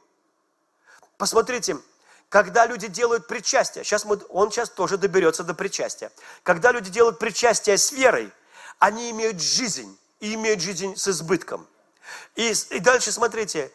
Посмотрите, 1.18 1.78
когда 2.34 2.66
люди 2.66 2.88
делают 2.88 3.28
причастие, 3.28 3.84
сейчас 3.84 4.06
мы, 4.06 4.20
он 4.30 4.52
сейчас 4.52 4.70
тоже 4.70 4.98
доберется 4.98 5.44
до 5.44 5.54
причастия. 5.54 6.12
Когда 6.44 6.72
люди 6.72 6.90
делают 6.90 7.20
причастие 7.20 7.78
с 7.78 7.92
верой– 7.92 8.32
они 8.84 9.12
имеют 9.12 9.42
жизнь, 9.42 9.98
и 10.20 10.34
имеют 10.34 10.60
жизнь 10.60 10.98
с 10.98 11.08
избытком. 11.08 11.66
И, 12.36 12.52
и 12.72 12.80
дальше 12.80 13.14
смотрите, 13.14 13.72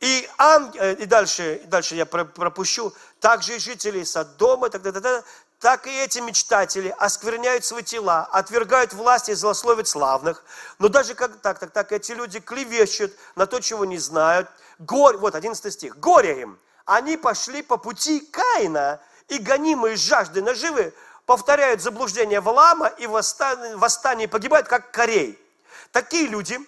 и, 0.00 0.28
ан, 0.36 0.72
э, 0.74 0.94
и 0.94 1.06
дальше, 1.06 1.60
дальше 1.66 1.94
я 1.94 2.06
пропущу, 2.06 2.92
также 3.20 3.54
и 3.54 3.58
жители 3.60 4.02
Содома, 4.02 4.68
так, 4.68 4.82
так, 4.82 4.94
так, 4.94 5.02
так, 5.02 5.24
так 5.60 5.86
и 5.86 5.90
эти 5.90 6.18
мечтатели 6.18 6.94
оскверняют 6.98 7.64
свои 7.64 7.84
тела, 7.84 8.28
отвергают 8.32 8.92
власть 8.92 9.28
и 9.28 9.34
злословят 9.34 9.86
славных. 9.86 10.42
Но 10.80 10.88
даже 10.88 11.14
как 11.14 11.36
так, 11.40 11.60
так, 11.60 11.70
так, 11.70 11.92
эти 11.92 12.12
люди 12.12 12.40
клевещут 12.40 13.12
на 13.36 13.46
то, 13.46 13.60
чего 13.60 13.84
не 13.84 13.98
знают. 13.98 14.48
Горе, 14.78 15.18
вот 15.18 15.36
11 15.36 15.72
стих. 15.72 15.98
Горе 15.98 16.40
им. 16.40 16.58
Они 16.88 17.18
пошли 17.18 17.60
по 17.60 17.76
пути 17.76 18.20
Каина, 18.20 18.98
и 19.28 19.36
гонимые 19.36 19.96
жаждой 19.96 20.40
наживы 20.40 20.94
повторяют 21.26 21.82
заблуждение 21.82 22.40
Валаама 22.40 22.86
и 22.86 23.06
в 23.06 23.10
восстании, 23.10 23.74
восстании 23.74 24.24
погибают, 24.24 24.68
как 24.68 24.90
Корей. 24.90 25.38
Такие 25.92 26.26
люди, 26.28 26.58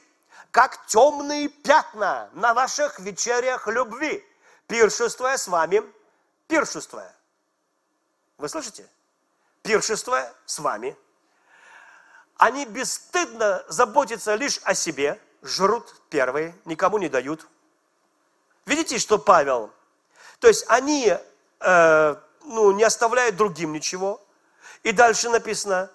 как 0.50 0.84
темные 0.84 1.48
пятна 1.48 2.28
на 2.34 2.52
ваших 2.52 3.00
вечерях 3.00 3.66
любви, 3.66 4.22
пиршествуя 4.66 5.38
с 5.38 5.48
вами, 5.48 5.82
пиршествуя. 6.48 7.16
Вы 8.36 8.50
слышите? 8.50 8.86
Пиршествуя 9.62 10.34
с 10.44 10.58
вами. 10.58 10.98
Они 12.36 12.66
бесстыдно 12.66 13.64
заботятся 13.68 14.34
лишь 14.34 14.60
о 14.64 14.74
себе, 14.74 15.18
жрут 15.40 15.94
первые, 16.10 16.54
никому 16.66 16.98
не 16.98 17.08
дают. 17.08 17.48
Видите, 18.66 18.98
что 18.98 19.18
Павел? 19.18 19.72
То 20.40 20.48
есть 20.48 20.64
они 20.68 21.16
э, 21.60 22.16
ну, 22.44 22.72
не 22.72 22.82
оставляют 22.82 23.36
другим 23.36 23.72
ничего. 23.72 24.20
И 24.82 24.92
дальше 24.92 25.28
написано, 25.28 25.90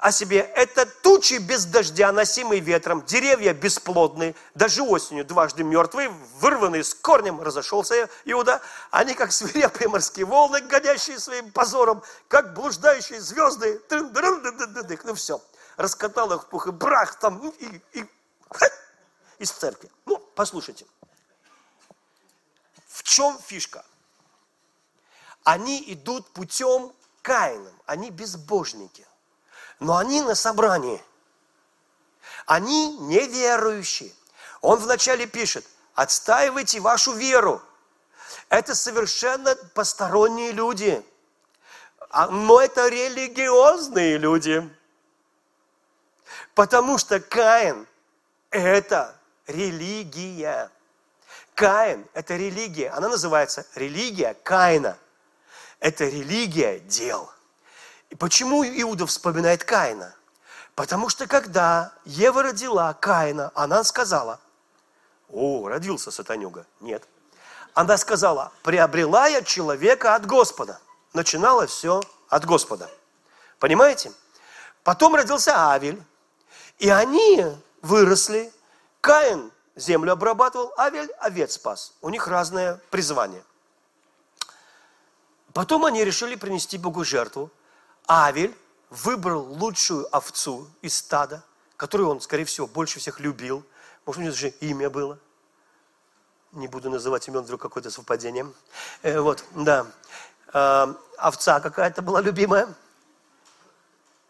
о 0.00 0.10
себе. 0.12 0.40
Это 0.40 0.86
тучи 0.86 1.38
без 1.38 1.64
дождя, 1.66 2.12
носимые 2.12 2.60
ветром, 2.60 3.04
деревья 3.06 3.54
бесплодные, 3.54 4.34
даже 4.54 4.82
осенью 4.82 5.24
дважды 5.24 5.62
мертвые, 5.62 6.08
вырванные 6.40 6.82
с 6.84 6.94
корнем, 6.94 7.40
разошелся 7.40 8.08
Иуда. 8.24 8.60
Они 8.90 9.14
как 9.14 9.32
свирепые 9.32 9.88
морские 9.88 10.26
волны, 10.26 10.60
годящие 10.60 11.18
своим 11.18 11.50
позором, 11.52 12.02
как 12.28 12.54
блуждающие 12.54 13.20
звезды. 13.20 13.80
Ну 15.04 15.14
все, 15.14 15.40
раскатал 15.76 16.32
их 16.32 16.42
в 16.42 16.46
пух 16.46 16.66
и 16.66 16.70
брах 16.72 17.18
там 17.18 17.48
и, 17.58 17.80
и 17.92 18.04
из 19.38 19.50
церкви. 19.50 19.90
Ну, 20.06 20.18
послушайте. 20.34 20.86
В 22.94 23.02
чем 23.02 23.38
фишка? 23.38 23.84
Они 25.42 25.82
идут 25.92 26.32
путем 26.32 26.92
Каином, 27.22 27.74
они 27.86 28.10
безбожники 28.10 29.06
но 29.80 29.96
они 29.96 30.22
на 30.22 30.34
собрании. 30.34 31.02
Они 32.46 32.96
неверующие. 32.98 34.12
Он 34.60 34.78
вначале 34.78 35.26
пишет, 35.26 35.66
отстаивайте 35.94 36.80
вашу 36.80 37.12
веру. 37.12 37.62
Это 38.48 38.74
совершенно 38.74 39.54
посторонние 39.74 40.52
люди. 40.52 41.04
А, 42.10 42.28
но 42.28 42.60
это 42.60 42.88
религиозные 42.88 44.18
люди. 44.18 44.68
Потому 46.54 46.98
что 46.98 47.20
Каин– 47.20 47.86
это 48.50 49.16
религия. 49.46 50.70
Каин– 51.54 52.06
это 52.14 52.36
религия. 52.36 52.90
Она 52.90 53.08
называется 53.08 53.66
религия 53.74 54.34
Каина. 54.42 54.98
Это 55.80 56.04
религия 56.04 56.80
дел. 56.80 57.30
И 58.10 58.16
почему 58.16 58.64
Иуда 58.64 59.06
вспоминает 59.06 59.64
Каина? 59.64 60.14
Потому 60.74 61.08
что 61.08 61.26
когда 61.26 61.92
Ева 62.04 62.42
родила 62.42 62.92
Каина, 62.94 63.52
она 63.54 63.84
сказала, 63.84 64.40
о, 65.28 65.68
родился 65.68 66.10
сатанюга. 66.10 66.66
Нет. 66.80 67.06
Она 67.74 67.96
сказала, 67.98 68.52
приобрела 68.62 69.28
я 69.28 69.42
человека 69.42 70.14
от 70.14 70.26
Господа. 70.26 70.80
Начинала 71.12 71.66
все 71.66 72.02
от 72.28 72.44
Господа. 72.44 72.90
Понимаете? 73.58 74.12
Потом 74.82 75.14
родился 75.14 75.70
Авель. 75.70 76.02
И 76.78 76.88
они 76.88 77.44
выросли. 77.82 78.52
Каин 79.00 79.52
землю 79.76 80.12
обрабатывал, 80.12 80.72
Авель 80.76 81.10
овец 81.18 81.54
спас. 81.54 81.94
У 82.00 82.10
них 82.10 82.26
разное 82.28 82.80
призвание. 82.90 83.44
Потом 85.52 85.84
они 85.84 86.04
решили 86.04 86.34
принести 86.34 86.78
Богу 86.78 87.04
жертву. 87.04 87.50
Авель 88.08 88.56
выбрал 88.90 89.42
лучшую 89.42 90.14
овцу 90.14 90.68
из 90.82 90.98
стада, 90.98 91.42
которую 91.76 92.10
он, 92.10 92.20
скорее 92.20 92.44
всего, 92.44 92.66
больше 92.66 92.98
всех 92.98 93.20
любил. 93.20 93.64
Может, 94.04 94.18
у 94.18 94.22
него 94.22 94.32
даже 94.32 94.48
имя 94.48 94.90
было. 94.90 95.18
Не 96.52 96.68
буду 96.68 96.90
называть 96.90 97.26
имен, 97.28 97.42
вдруг 97.42 97.60
какое-то 97.60 97.90
совпадение. 97.90 98.52
Э, 99.02 99.20
вот, 99.20 99.44
да. 99.54 99.86
Э, 100.52 100.94
овца 101.18 101.60
какая-то 101.60 102.02
была 102.02 102.20
любимая. 102.20 102.72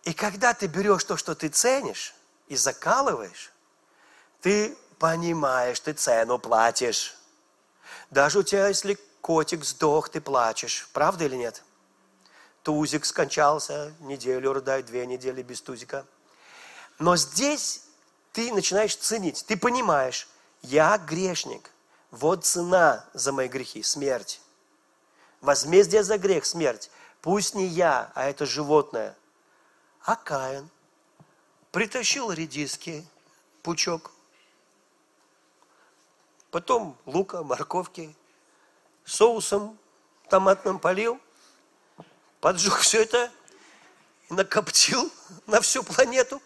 И 0.04 0.12
когда 0.12 0.54
ты 0.54 0.66
берешь 0.66 1.04
то, 1.04 1.16
что 1.16 1.34
ты 1.34 1.48
ценишь, 1.48 2.14
и 2.48 2.56
закалываешь, 2.56 3.52
ты 4.40 4.76
понимаешь, 5.04 5.80
ты 5.80 5.92
цену 5.92 6.38
платишь. 6.38 7.14
Даже 8.10 8.38
у 8.38 8.42
тебя, 8.42 8.68
если 8.68 8.96
котик 9.20 9.62
сдох, 9.62 10.08
ты 10.08 10.18
плачешь. 10.18 10.88
Правда 10.94 11.26
или 11.26 11.36
нет? 11.36 11.62
Тузик 12.62 13.04
скончался, 13.04 13.92
неделю 14.00 14.54
рыдает, 14.54 14.86
две 14.86 15.04
недели 15.04 15.42
без 15.42 15.60
тузика. 15.60 16.06
Но 16.98 17.18
здесь 17.18 17.82
ты 18.32 18.50
начинаешь 18.50 18.96
ценить, 18.96 19.44
ты 19.44 19.58
понимаешь, 19.58 20.26
я 20.62 20.96
грешник, 20.96 21.70
вот 22.10 22.46
цена 22.46 23.04
за 23.12 23.30
мои 23.32 23.48
грехи, 23.48 23.82
смерть. 23.82 24.40
Возмездие 25.42 26.02
за 26.02 26.16
грех, 26.16 26.46
смерть. 26.46 26.90
Пусть 27.20 27.54
не 27.54 27.66
я, 27.66 28.10
а 28.14 28.24
это 28.24 28.46
животное. 28.46 29.14
А 30.02 30.16
Каин 30.16 30.70
притащил 31.72 32.32
редиски, 32.32 33.06
пучок, 33.62 34.13
потом 36.54 36.96
лука, 37.04 37.42
морковки, 37.42 38.14
соусом 39.04 39.76
томатным 40.28 40.78
полил– 40.78 41.20
поджег 42.44 42.76
все 42.76 43.02
это, 43.02 43.32
накоптил 44.28 45.10
на 45.48 45.60
всю 45.62 45.82
планету. 45.82 46.40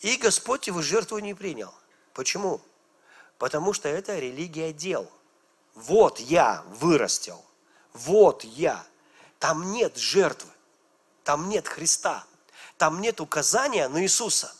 И 0.00 0.16
Господь 0.16 0.66
его 0.66 0.82
жертву 0.82 1.18
не 1.18 1.32
принял. 1.32 1.72
Почему? 2.12 2.60
Потому 3.38 3.72
что 3.72 3.88
это 3.88 4.18
религия 4.18 4.74
дел. 4.74 5.10
Вот 5.74 6.18
я 6.18 6.62
вырастил, 6.66 7.42
вот 7.94 8.44
я. 8.44 8.84
Там 9.38 9.72
нет 9.72 9.96
жертвы, 9.96 10.50
там 11.24 11.48
нет 11.48 11.66
Христа, 11.68 12.26
там 12.76 13.00
нет 13.00 13.22
указания 13.22 13.88
на 13.88 14.02
Иисуса. 14.02 14.54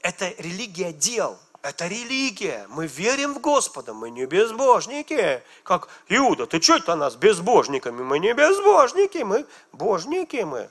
Это 0.00 0.30
религия 0.38 0.92
дел. 0.92 1.38
Это 1.64 1.86
религия. 1.86 2.66
Мы 2.68 2.86
верим 2.86 3.32
в 3.32 3.40
Господа, 3.40 3.94
мы 3.94 4.10
не 4.10 4.26
безбожники. 4.26 5.42
Как 5.62 5.88
Иуда, 6.08 6.46
ты 6.46 6.60
что 6.60 6.76
это 6.76 6.94
нас 6.94 7.16
безбожниками? 7.16 8.02
Мы 8.02 8.18
не 8.18 8.34
безбожники, 8.34 9.22
мы 9.22 9.46
божники 9.72 10.44
мы. 10.44 10.68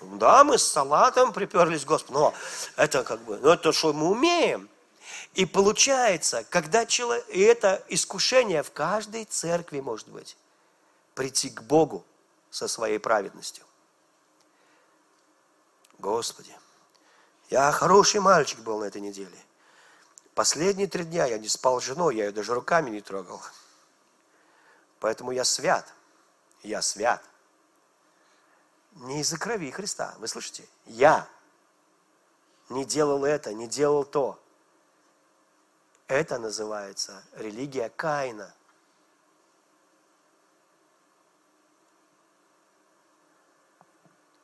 Да, 0.00 0.42
мы 0.42 0.58
с 0.58 0.64
салатом 0.64 1.32
приперлись 1.32 1.84
к 1.84 1.86
Господу, 1.86 2.18
но 2.18 2.34
это 2.74 3.04
как 3.04 3.20
бы, 3.20 3.38
ну 3.38 3.50
это 3.50 3.70
что 3.70 3.92
мы 3.92 4.10
умеем. 4.10 4.68
И 5.34 5.46
получается, 5.46 6.44
когда 6.50 6.86
человек, 6.86 7.24
и 7.28 7.40
это 7.42 7.80
искушение 7.86 8.64
в 8.64 8.72
каждой 8.72 9.26
церкви 9.26 9.78
может 9.78 10.08
быть, 10.08 10.36
прийти 11.14 11.50
к 11.50 11.62
Богу 11.62 12.04
со 12.50 12.66
своей 12.66 12.98
праведностью. 12.98 13.64
Господи, 16.00 16.52
я 17.48 17.70
хороший 17.70 18.18
мальчик 18.18 18.58
был 18.58 18.80
на 18.80 18.86
этой 18.86 19.00
неделе. 19.00 19.38
Последние 20.34 20.88
три 20.88 21.04
дня 21.04 21.26
я 21.26 21.38
не 21.38 21.48
спал 21.48 21.80
с 21.80 21.84
женой, 21.84 22.16
я 22.16 22.24
ее 22.24 22.32
даже 22.32 22.54
руками 22.54 22.90
не 22.90 23.00
трогал. 23.00 23.40
Поэтому 24.98 25.30
я 25.30 25.44
свят. 25.44 25.86
Я 26.62 26.82
свят. 26.82 27.22
Не 28.94 29.20
из-за 29.20 29.38
крови 29.38 29.70
Христа. 29.70 30.14
Вы 30.18 30.26
слышите? 30.26 30.66
Я 30.86 31.28
не 32.68 32.84
делал 32.84 33.24
это, 33.24 33.54
не 33.54 33.68
делал 33.68 34.04
то. 34.04 34.40
Это 36.08 36.38
называется 36.38 37.22
религия 37.34 37.88
Каина. 37.90 38.52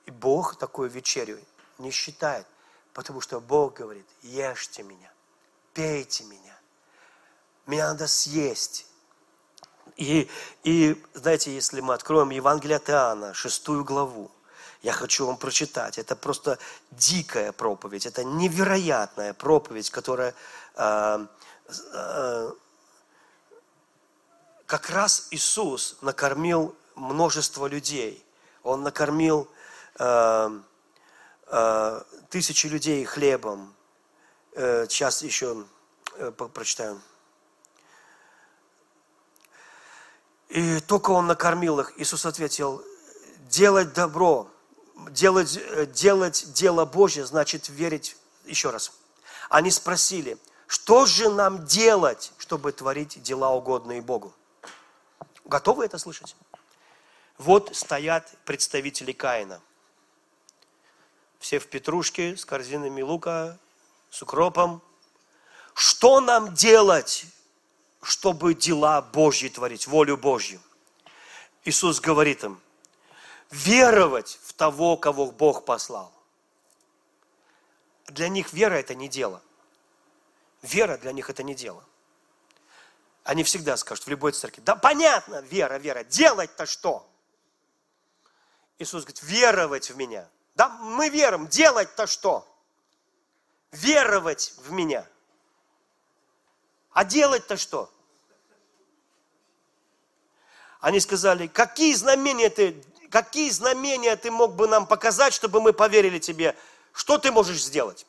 И 0.06 0.10
Бог 0.12 0.56
такую 0.56 0.88
вечерю 0.88 1.40
не 1.78 1.90
считает, 1.90 2.46
потому 2.92 3.20
что 3.20 3.40
Бог 3.40 3.74
говорит, 3.74 4.06
ешьте 4.22 4.82
меня 4.82 5.10
пейте 5.74 6.24
меня. 6.24 6.58
Меня 7.66 7.88
надо 7.88 8.06
съесть. 8.08 8.86
И, 9.96 10.30
и 10.64 11.02
знаете, 11.14 11.54
если 11.54 11.80
мы 11.80 11.94
откроем 11.94 12.30
Евангелие 12.30 12.76
от 12.76 12.88
Иоанна, 12.88 13.34
шестую 13.34 13.84
главу, 13.84 14.30
я 14.82 14.92
хочу 14.92 15.26
вам 15.26 15.36
прочитать. 15.36 15.98
Это 15.98 16.16
просто 16.16 16.58
дикая 16.90 17.52
проповедь, 17.52 18.06
это 18.06 18.24
невероятная 18.24 19.34
проповедь, 19.34 19.90
которая 19.90 20.34
э, 20.76 21.26
э, 21.92 22.52
как 24.66 24.90
раз 24.90 25.28
Иисус 25.30 25.98
накормил 26.00 26.74
множество 26.94 27.66
людей. 27.66 28.24
Он 28.62 28.82
накормил 28.82 29.50
э, 29.98 30.60
э, 31.46 32.02
тысячи 32.30 32.66
людей 32.68 33.04
хлебом, 33.04 33.74
сейчас 34.54 35.22
еще 35.22 35.64
э, 36.16 36.30
прочитаю. 36.30 37.00
И 40.48 40.80
только 40.80 41.10
он 41.10 41.26
накормил 41.26 41.80
их, 41.80 41.92
Иисус 41.96 42.26
ответил, 42.26 42.84
делать 43.48 43.92
добро 43.92 44.50
делать, 45.08 45.56
э, 45.56 45.86
делать 45.86 46.52
дело 46.52 46.84
Божье 46.84 47.24
значит 47.24 47.68
верить, 47.68 48.16
еще 48.44 48.70
раз. 48.70 48.92
Они 49.48 49.70
спросили, 49.70 50.38
что 50.66 51.06
же 51.06 51.30
нам 51.30 51.64
делать, 51.66 52.32
чтобы 52.38 52.72
творить 52.72 53.22
дела 53.22 53.52
угодные 53.52 54.02
Богу? 54.02 54.32
Готовы 55.44 55.84
это 55.84 55.98
слышать? 55.98 56.36
Вот 57.38 57.74
стоят 57.74 58.32
представители 58.44 59.12
Каина. 59.12 59.60
Все 61.38 61.58
в 61.58 61.66
петрушке, 61.68 62.36
с 62.36 62.44
корзинами 62.44 63.00
лука, 63.00 63.58
с 64.10 64.22
укропом. 64.22 64.82
Что 65.74 66.20
нам 66.20 66.52
делать, 66.54 67.24
чтобы 68.02 68.54
дела 68.54 69.00
Божьи 69.00 69.48
творить, 69.48 69.86
волю 69.86 70.16
Божью? 70.16 70.60
Иисус 71.64 72.00
говорит 72.00 72.44
им, 72.44 72.60
веровать 73.50 74.38
в 74.42 74.52
того, 74.52 74.96
кого 74.96 75.30
Бог 75.30 75.64
послал. 75.64 76.12
Для 78.06 78.28
них 78.28 78.52
вера– 78.52 78.74
это 78.74 78.94
не 78.94 79.08
дело. 79.08 79.40
Вера 80.62 80.98
для 80.98 81.12
них– 81.12 81.30
это 81.30 81.42
не 81.42 81.54
дело. 81.54 81.84
Они 83.22 83.44
всегда 83.44 83.76
скажут 83.76 84.06
в 84.06 84.08
любой 84.08 84.32
церкви, 84.32 84.62
да 84.62 84.74
понятно, 84.74 85.40
вера, 85.42 85.78
вера, 85.78 86.02
делать-то 86.04 86.66
что? 86.66 87.06
Иисус 88.78 89.04
говорит, 89.04 89.22
веровать 89.22 89.90
в 89.90 89.96
меня. 89.96 90.28
Да 90.56 90.68
мы 90.68 91.10
верим, 91.10 91.46
делать-то 91.46 92.06
что? 92.06 92.49
Веровать 93.72 94.54
в 94.58 94.72
меня. 94.72 95.06
А 96.92 97.04
делать-то 97.04 97.56
что? 97.56 97.90
Они 100.80 100.98
сказали, 100.98 101.46
какие 101.46 101.94
знамения 101.94 102.50
ты, 102.50 102.82
какие 103.10 103.50
знамения 103.50 104.16
ты 104.16 104.30
мог 104.30 104.54
бы 104.54 104.66
нам 104.66 104.86
показать, 104.86 105.34
чтобы 105.34 105.60
мы 105.60 105.72
поверили 105.72 106.18
тебе? 106.18 106.56
Что 106.92 107.18
ты 107.18 107.30
можешь 107.30 107.62
сделать? 107.62 108.06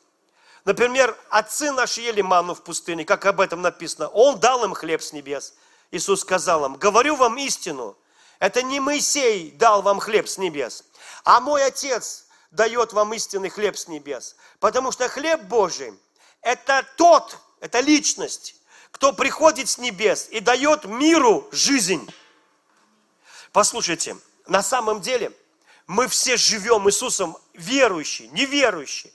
Например, 0.64 1.16
отцы 1.28 1.70
наши 1.70 2.00
ели 2.00 2.22
ману 2.22 2.54
в 2.54 2.62
пустыне, 2.62 3.04
как 3.04 3.26
об 3.26 3.40
этом 3.40 3.62
написано. 3.62 4.08
Он 4.08 4.38
дал 4.38 4.64
им 4.64 4.74
хлеб 4.74 5.02
с 5.02 5.12
небес. 5.12 5.54
Иисус 5.90 6.20
сказал 6.22 6.64
им, 6.64 6.76
говорю 6.76 7.16
вам 7.16 7.36
истину, 7.38 7.96
это 8.38 8.62
не 8.62 8.80
Моисей 8.80 9.50
дал 9.52 9.82
вам 9.82 10.00
хлеб 10.00 10.26
с 10.26 10.38
небес, 10.38 10.84
а 11.22 11.38
мой 11.40 11.64
Отец 11.64 12.26
дает 12.52 12.92
вам 12.92 13.12
истинный 13.14 13.48
хлеб 13.48 13.76
с 13.76 13.88
небес. 13.88 14.36
Потому 14.60 14.92
что 14.92 15.08
хлеб 15.08 15.40
Божий– 15.42 15.92
это 16.42 16.86
тот, 16.96 17.38
это 17.60 17.80
личность, 17.80 18.54
кто 18.92 19.12
приходит 19.12 19.68
с 19.68 19.78
небес 19.78 20.28
и 20.30 20.40
дает 20.40 20.84
миру 20.84 21.48
жизнь. 21.50 22.08
Послушайте, 23.50 24.16
на 24.46 24.62
самом 24.62 25.00
деле 25.00 25.32
мы 25.86 26.06
все 26.08 26.36
живем 26.36 26.88
Иисусом 26.88 27.36
верующие, 27.54 28.28
неверующие. 28.28 29.12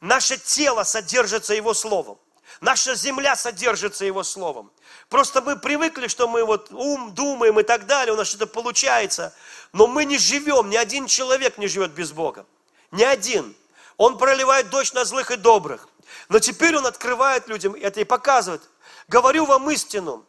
Наше 0.00 0.38
тело 0.38 0.82
содержится 0.84 1.54
Его 1.54 1.74
Словом. 1.74 2.18
Наша 2.60 2.94
земля 2.94 3.36
содержится 3.36 4.04
Его 4.04 4.22
Словом. 4.22 4.72
Просто 5.10 5.42
мы 5.42 5.56
привыкли, 5.56 6.08
что 6.08 6.26
мы 6.26 6.44
вот 6.44 6.72
ум, 6.72 7.14
думаем 7.14 7.60
и 7.60 7.62
так 7.62 7.86
далее, 7.86 8.14
у 8.14 8.16
нас 8.16 8.28
что-то 8.28 8.46
получается. 8.46 9.34
Но 9.72 9.86
мы 9.86 10.04
не 10.04 10.18
живем, 10.18 10.70
ни 10.70 10.76
один 10.76 11.06
человек 11.06 11.58
не 11.58 11.66
живет 11.66 11.92
без 11.92 12.12
Бога. 12.12 12.46
Ни 12.90 13.02
один. 13.02 13.54
Он 13.96 14.16
проливает 14.18 14.70
дождь 14.70 14.94
на 14.94 15.04
злых 15.04 15.30
и 15.30 15.36
добрых. 15.36 15.88
Но 16.28 16.38
теперь 16.38 16.76
Он 16.76 16.86
открывает 16.86 17.48
людям 17.48 17.74
это 17.74 18.00
и 18.00 18.04
показывает. 18.04 18.62
Говорю 19.08 19.46
вам 19.46 19.70
истину, 19.70 20.24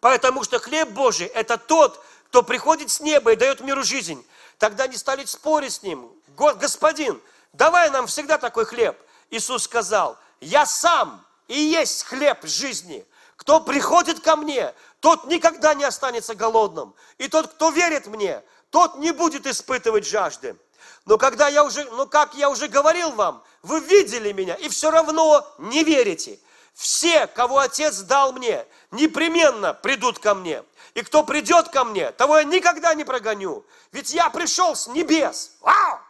потому 0.00 0.44
что 0.44 0.58
хлеб 0.58 0.90
Божий– 0.90 1.26
это 1.34 1.58
тот, 1.58 2.04
кто 2.28 2.42
приходит 2.42 2.90
с 2.90 3.00
неба 3.00 3.32
и 3.32 3.36
дает 3.36 3.60
миру 3.60 3.82
жизнь. 3.82 4.24
Тогда 4.58 4.84
они 4.84 4.96
стали 4.96 5.24
спорить 5.24 5.72
с 5.72 5.82
Ним. 5.82 6.10
Господин, 6.36 7.20
давай 7.52 7.90
нам 7.90 8.06
всегда 8.06 8.38
такой 8.38 8.64
хлеб. 8.64 8.96
Иисус 9.30 9.64
сказал, 9.64 10.18
я 10.40 10.66
сам 10.66 11.24
и 11.48 11.58
есть 11.58 12.04
хлеб 12.04 12.44
жизни. 12.44 13.06
Кто 13.36 13.60
приходит 13.60 14.20
ко 14.20 14.36
мне, 14.36 14.74
тот 15.00 15.26
никогда 15.26 15.74
не 15.74 15.84
останется 15.84 16.34
голодным. 16.34 16.94
И 17.18 17.28
тот, 17.28 17.52
кто 17.52 17.70
верит 17.70 18.06
мне, 18.06 18.42
тот 18.70 18.96
не 18.96 19.12
будет 19.12 19.46
испытывать 19.46 20.06
жажды. 20.06 20.56
Но 21.04 21.18
когда 21.18 21.48
я 21.48 21.64
уже, 21.64 21.84
ну 21.90 22.06
как 22.06 22.34
я 22.34 22.48
уже 22.48 22.68
говорил 22.68 23.12
вам, 23.12 23.44
вы 23.62 23.80
видели 23.80 24.32
меня 24.32 24.54
и 24.54 24.68
все 24.68 24.90
равно 24.90 25.46
не 25.58 25.84
верите. 25.84 26.38
Все, 26.72 27.26
кого 27.28 27.58
Отец 27.58 28.00
дал 28.00 28.32
мне, 28.32 28.66
непременно 28.90 29.74
придут 29.74 30.18
ко 30.18 30.34
мне. 30.34 30.64
И 30.94 31.02
кто 31.02 31.22
придет 31.22 31.68
ко 31.68 31.84
мне, 31.84 32.10
того 32.12 32.38
я 32.38 32.44
никогда 32.44 32.94
не 32.94 33.04
прогоню. 33.04 33.64
Ведь 33.92 34.12
я 34.12 34.30
пришел 34.30 34.74
с 34.74 34.86
небес. 34.88 35.56
Вау! 35.60 36.00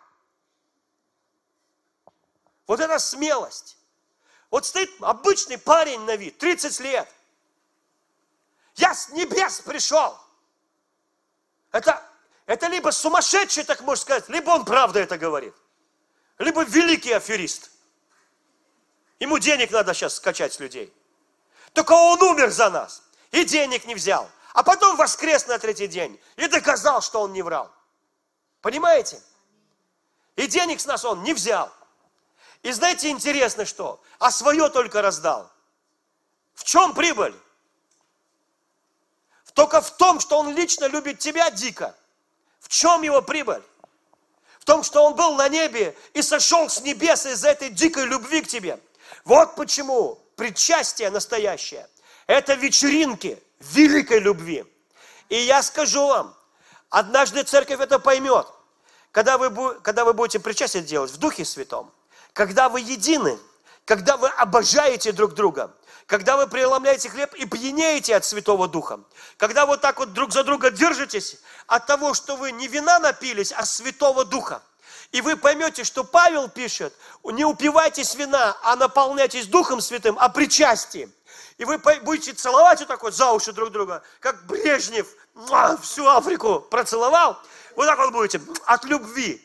Вот 2.66 2.80
это 2.80 2.98
смелость. 2.98 3.76
Вот 4.50 4.64
стоит 4.66 4.90
обычный 5.00 5.58
парень 5.58 6.00
на 6.02 6.16
вид, 6.16 6.38
30 6.38 6.80
лет. 6.80 7.08
Я 8.76 8.94
с 8.94 9.10
небес 9.10 9.60
пришел. 9.60 10.16
Это, 11.72 12.02
это 12.46 12.66
либо 12.68 12.90
сумасшедший, 12.90 13.64
так 13.64 13.80
можно 13.80 14.02
сказать, 14.02 14.28
либо 14.28 14.50
он 14.50 14.64
правда 14.64 15.00
это 15.00 15.16
говорит. 15.16 15.54
Либо 16.38 16.62
великий 16.64 17.12
аферист. 17.12 17.70
Ему 19.18 19.38
денег 19.38 19.70
надо 19.70 19.94
сейчас 19.94 20.16
скачать 20.16 20.52
с 20.52 20.60
людей. 20.60 20.92
Только 21.72 21.92
он 21.92 22.22
умер 22.22 22.50
за 22.50 22.70
нас 22.70 23.02
и 23.30 23.44
денег 23.44 23.84
не 23.86 23.94
взял. 23.94 24.30
А 24.52 24.62
потом 24.62 24.96
воскрес 24.96 25.46
на 25.46 25.58
третий 25.58 25.86
день 25.86 26.20
и 26.36 26.46
доказал, 26.46 27.02
что 27.02 27.20
он 27.20 27.32
не 27.32 27.42
врал. 27.42 27.72
Понимаете? 28.60 29.20
И 30.36 30.46
денег 30.46 30.80
с 30.80 30.86
нас 30.86 31.04
он 31.04 31.22
не 31.22 31.34
взял. 31.34 31.72
И 32.62 32.72
знаете, 32.72 33.10
интересно 33.10 33.64
что? 33.64 34.00
А 34.18 34.30
свое 34.30 34.68
только 34.68 35.02
раздал. 35.02 35.50
В 36.54 36.64
чем 36.64 36.94
прибыль? 36.94 37.34
Только 39.54 39.80
в 39.80 39.96
том, 39.96 40.18
что 40.20 40.38
он 40.38 40.54
лично 40.54 40.86
любит 40.86 41.20
тебя 41.20 41.50
дико. 41.50 41.96
В 42.64 42.68
чем 42.68 43.02
его 43.02 43.22
прибыль? 43.22 43.62
В 44.58 44.64
том, 44.64 44.82
что 44.82 45.04
он 45.04 45.14
был 45.14 45.36
на 45.36 45.48
небе 45.48 45.94
и 46.14 46.22
сошел 46.22 46.68
с 46.68 46.80
небес 46.80 47.26
из-за 47.26 47.50
этой 47.50 47.68
дикой 47.68 48.06
любви 48.06 48.40
к 48.40 48.48
тебе. 48.48 48.80
Вот 49.24 49.54
почему 49.54 50.18
причастие 50.36 51.10
настоящее– 51.10 51.86
это 52.26 52.54
вечеринки 52.54 53.40
великой 53.60 54.20
любви. 54.20 54.64
И 55.28 55.36
я 55.36 55.62
скажу 55.62 56.06
вам, 56.06 56.34
однажды 56.88 57.42
церковь 57.42 57.80
это 57.80 57.98
поймет, 57.98 58.46
когда 59.12 59.38
вы, 59.38 59.74
когда 59.80 60.04
вы 60.04 60.14
будете 60.14 60.40
причастие 60.40 60.82
делать 60.82 61.10
в 61.10 61.18
Духе 61.18 61.44
Святом– 61.44 61.92
когда 62.34 62.68
вы 62.68 62.80
едины, 62.80 63.38
когда 63.86 64.18
вы 64.18 64.28
обожаете 64.28 65.12
друг 65.12 65.32
друга, 65.32 65.74
когда 66.06 66.36
вы 66.36 66.46
преломляете 66.46 67.08
хлеб 67.08 67.34
и 67.34 67.46
пьянеете 67.46 68.16
от 68.16 68.24
Святого 68.24 68.68
Духа, 68.68 69.00
когда 69.36 69.66
вот 69.66 69.80
так 69.80 69.98
вот 69.98 70.12
друг 70.12 70.32
за 70.32 70.44
друга 70.44 70.70
держитесь 70.70 71.38
от 71.66 71.86
того, 71.86 72.14
что 72.14 72.36
вы 72.36 72.52
не 72.52 72.68
вина 72.68 72.98
напились, 72.98 73.52
а 73.52 73.64
Святого 73.64 74.24
Духа. 74.24 74.62
И 75.12 75.20
вы 75.20 75.36
поймете, 75.36 75.84
что 75.84 76.02
Павел 76.04 76.48
пишет, 76.48 76.92
не 77.22 77.44
упивайтесь 77.44 78.14
вина, 78.16 78.56
а 78.62 78.76
наполняйтесь 78.76 79.46
Духом 79.46 79.80
Святым, 79.80 80.16
а 80.18 80.28
причастием. 80.28 81.12
И 81.56 81.64
вы 81.64 81.78
будете 81.78 82.32
целовать 82.32 82.80
вот 82.80 82.88
так 82.88 83.02
вот 83.02 83.14
за 83.14 83.30
уши 83.30 83.52
друг 83.52 83.70
друга, 83.70 84.02
как 84.18 84.44
Брежнев 84.46 85.06
всю 85.82 86.06
Африку 86.08 86.60
процеловал. 86.60 87.38
Вот 87.76 87.86
так 87.86 87.98
вот 87.98 88.12
будете 88.12 88.40
от 88.66 88.84
любви. 88.84 89.40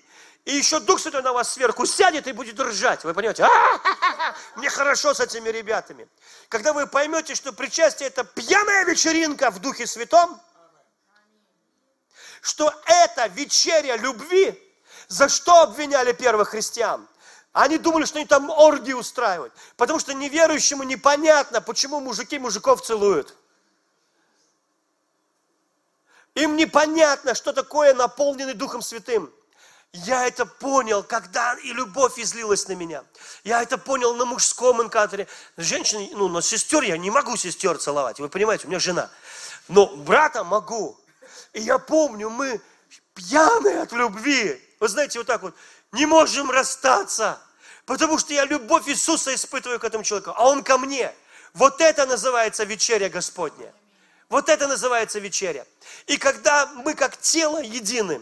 И 0.45 0.55
еще 0.55 0.79
Дух 0.79 0.99
Святой 0.99 1.21
на 1.21 1.33
вас 1.33 1.53
сверху 1.53 1.85
сядет 1.85 2.27
и 2.27 2.31
будет 2.31 2.59
ржать. 2.59 3.03
Вы 3.03 3.13
понимаете? 3.13 3.47
Мне 4.55 4.69
хорошо 4.69 5.13
с 5.13 5.19
этими 5.19 5.49
ребятами. 5.49 6.07
Когда 6.47 6.73
вы 6.73 6.87
поймете, 6.87 7.35
что 7.35 7.53
причастие 7.53 8.07
это 8.07 8.23
пьяная 8.23 8.85
вечеринка 8.85 9.51
в 9.51 9.59
Духе 9.59 9.85
Святом, 9.85 10.41
что 12.41 12.73
это 12.85 13.27
вечеря 13.27 13.97
любви, 13.97 14.57
за 15.07 15.29
что 15.29 15.61
обвиняли 15.61 16.13
первых 16.13 16.49
христиан? 16.49 17.07
Они 17.51 17.77
думали, 17.77 18.05
что 18.05 18.19
они 18.19 18.27
там 18.27 18.49
оргии 18.49 18.93
устраивают. 18.93 19.53
Потому 19.75 19.99
что 19.99 20.13
неверующему 20.13 20.83
непонятно, 20.83 21.61
почему 21.61 21.99
мужики 21.99 22.39
мужиков 22.39 22.81
целуют. 22.81 23.35
Им 26.35 26.55
непонятно, 26.55 27.33
что 27.35 27.51
такое 27.51 27.93
наполненный 27.93 28.53
Духом 28.53 28.81
Святым. 28.81 29.33
Я 29.91 30.27
это 30.27 30.45
понял, 30.45 31.01
когда 31.01 31.55
и 31.55 31.73
любовь 31.73 32.19
излилась 32.19 32.67
на 32.67 32.73
меня. 32.73 33.03
Я 33.43 33.63
это 33.63 33.77
понял 33.77 34.13
на 34.13 34.25
мужском 34.25 34.81
инкаторе. 34.81 35.27
Женщины, 35.57 36.09
ну, 36.13 36.27
на 36.27 36.41
сестер 36.41 36.83
я 36.83 36.97
не 36.97 37.09
могу 37.09 37.35
сестер 37.35 37.77
целовать. 37.79 38.19
Вы 38.19 38.29
понимаете, 38.29 38.67
у 38.67 38.69
меня 38.69 38.79
жена. 38.79 39.09
Но 39.67 39.87
брата 39.87 40.43
могу. 40.43 40.99
И 41.53 41.61
я 41.61 41.79
помню, 41.79 42.29
мы 42.29 42.61
пьяные 43.15 43.81
от 43.81 43.91
любви. 43.91 44.61
Вы 44.79 44.87
знаете, 44.87 45.19
вот 45.19 45.27
так 45.27 45.41
вот, 45.41 45.55
не 45.91 46.05
можем 46.05 46.51
расстаться. 46.51 47.41
Потому 47.85 48.19
что 48.19 48.31
я 48.33 48.45
любовь 48.45 48.87
Иисуса 48.87 49.33
испытываю 49.33 49.79
к 49.79 49.83
этому 49.83 50.03
человеку, 50.03 50.33
а 50.35 50.47
он 50.47 50.63
ко 50.63 50.77
мне. 50.77 51.11
Вот 51.55 51.81
это 51.81 52.05
называется 52.05 52.63
вечеря 52.63 53.09
Господня. 53.09 53.73
Вот 54.29 54.49
это 54.49 54.67
называется 54.67 55.17
вечеря. 55.17 55.65
И 56.05 56.17
когда 56.17 56.67
мы 56.67 56.93
как 56.93 57.17
тело 57.17 57.59
едины, 57.59 58.21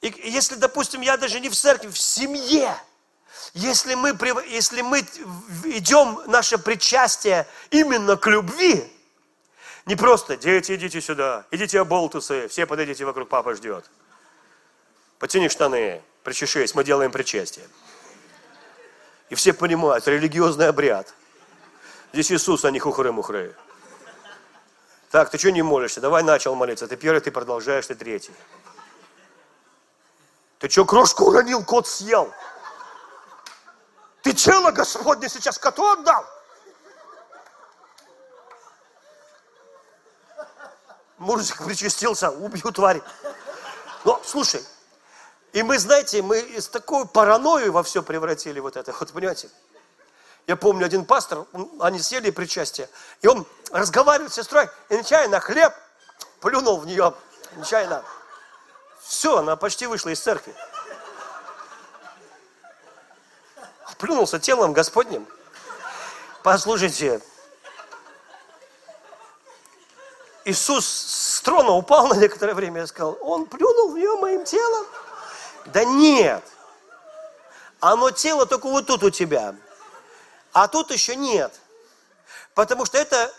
И 0.00 0.14
если, 0.24 0.54
допустим, 0.54 1.00
я 1.00 1.16
даже 1.16 1.40
не 1.40 1.48
в 1.48 1.56
церкви, 1.56 1.88
в 1.88 1.98
семье, 1.98 2.74
если 3.54 3.94
мы, 3.94 4.16
если 4.48 4.82
мы 4.82 5.00
идем 5.00 6.22
наше 6.26 6.58
причастие 6.58 7.46
именно 7.70 8.16
к 8.16 8.26
любви, 8.26 8.92
не 9.86 9.96
просто 9.96 10.36
«дети, 10.36 10.74
идите 10.74 11.00
сюда, 11.00 11.46
идите 11.50 11.80
оболтусы, 11.80 12.46
все 12.48 12.66
подойдите 12.66 13.04
вокруг, 13.04 13.28
папа 13.28 13.54
ждет». 13.54 13.90
Потяни 15.18 15.48
штаны, 15.48 16.02
причешись, 16.22 16.74
мы 16.74 16.84
делаем 16.84 17.10
причастие. 17.10 17.66
И 19.30 19.34
все 19.34 19.52
понимают, 19.52 20.06
религиозный 20.06 20.68
обряд. 20.68 21.12
Здесь 22.12 22.30
Иисус, 22.30 22.64
а 22.64 22.70
не 22.70 22.78
хухры-мухры. 22.78 23.54
Так, 25.10 25.30
ты 25.30 25.38
что 25.38 25.50
не 25.50 25.62
молишься? 25.62 26.00
Давай 26.00 26.22
начал 26.22 26.54
молиться. 26.54 26.86
Ты 26.86 26.96
первый, 26.96 27.20
ты 27.20 27.30
продолжаешь, 27.30 27.86
ты 27.86 27.94
третий. 27.94 28.32
Ты 30.58 30.68
что, 30.68 30.84
крошку 30.84 31.24
уронил, 31.26 31.64
кот 31.64 31.86
съел? 31.86 32.32
Ты 34.22 34.32
тело 34.32 34.72
Господне 34.72 35.28
сейчас 35.28 35.58
коту 35.58 35.86
отдал? 35.86 36.24
Мужик 41.18 41.64
причастился, 41.64 42.30
убью 42.30 42.72
твари. 42.72 43.02
Но, 44.04 44.20
слушай, 44.24 44.64
и 45.52 45.62
мы, 45.62 45.78
знаете, 45.78 46.22
мы 46.22 46.38
из 46.38 46.68
такой 46.68 47.06
паранойи 47.06 47.68
во 47.68 47.82
все 47.82 48.02
превратили 48.02 48.60
вот 48.60 48.76
это. 48.76 48.92
Вот 48.92 49.12
понимаете, 49.12 49.50
я 50.46 50.56
помню, 50.56 50.86
один 50.86 51.04
пастор, 51.04 51.46
они 51.80 52.00
съели 52.00 52.30
причастие, 52.30 52.88
и 53.20 53.26
он 53.26 53.46
разговаривает 53.70 54.32
с 54.32 54.36
сестрой, 54.36 54.68
и 54.88 54.96
нечаянно 54.96 55.40
хлеб 55.40 55.72
плюнул 56.40 56.78
в 56.78 56.86
нее, 56.86 57.14
нечаянно. 57.56 58.04
Все, 59.08 59.38
она 59.38 59.56
почти 59.56 59.86
вышла 59.86 60.10
из 60.10 60.20
церкви. 60.20 60.54
Плюнулся 63.96 64.38
телом 64.38 64.74
Господним. 64.74 65.26
Послушайте, 66.42 67.20
Иисус 70.44 70.86
с 70.86 71.40
трона 71.40 71.72
упал 71.72 72.08
на 72.08 72.14
некоторое 72.14 72.52
время 72.52 72.82
и 72.82 72.86
сказал, 72.86 73.16
он 73.22 73.46
плюнул 73.46 73.92
в 73.92 73.96
нее 73.96 74.14
моим 74.16 74.44
телом. 74.44 74.86
Да 75.64 75.84
нет. 75.84 76.44
Оно 77.80 78.10
тело 78.10 78.44
только 78.44 78.68
вот 78.68 78.86
тут 78.86 79.02
у 79.02 79.10
тебя. 79.10 79.56
А 80.52 80.68
тут 80.68 80.90
еще 80.90 81.16
нет. 81.16 81.58
Потому 82.54 82.84
что 82.84 82.98
это 82.98 83.34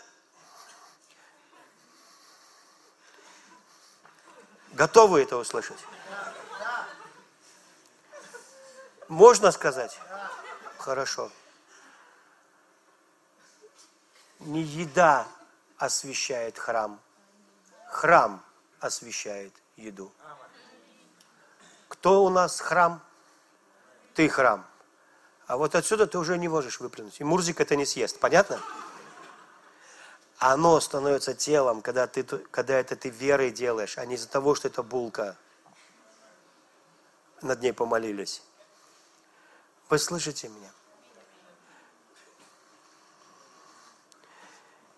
Готовы 4.80 5.20
это 5.20 5.36
услышать? 5.36 5.76
Можно 9.08 9.50
сказать? 9.50 10.00
Хорошо. 10.78 11.30
Не 14.38 14.62
еда 14.62 15.26
освещает 15.76 16.56
храм. 16.58 16.98
Храм 17.88 18.42
освещает 18.80 19.52
еду. 19.76 20.10
Кто 21.88 22.24
у 22.24 22.30
нас 22.30 22.58
храм? 22.58 23.02
Ты 24.14 24.30
храм. 24.30 24.64
А 25.46 25.58
вот 25.58 25.74
отсюда 25.74 26.06
ты 26.06 26.16
уже 26.16 26.38
не 26.38 26.48
можешь 26.48 26.80
выплюнуть. 26.80 27.20
И 27.20 27.24
Мурзик 27.24 27.60
это 27.60 27.76
не 27.76 27.84
съест. 27.84 28.18
Понятно? 28.18 28.58
Оно 30.40 30.80
становится 30.80 31.34
телом, 31.34 31.82
когда, 31.82 32.06
ты, 32.06 32.24
когда 32.24 32.78
это 32.78 32.96
ты 32.96 33.10
верой 33.10 33.50
делаешь, 33.50 33.98
а 33.98 34.06
не 34.06 34.14
из-за 34.14 34.26
того, 34.26 34.54
что 34.54 34.68
это 34.68 34.82
булка. 34.82 35.36
Над 37.42 37.60
ней 37.60 37.74
помолились. 37.74 38.42
Вы 39.90 39.98
слышите 39.98 40.48
меня? 40.48 40.70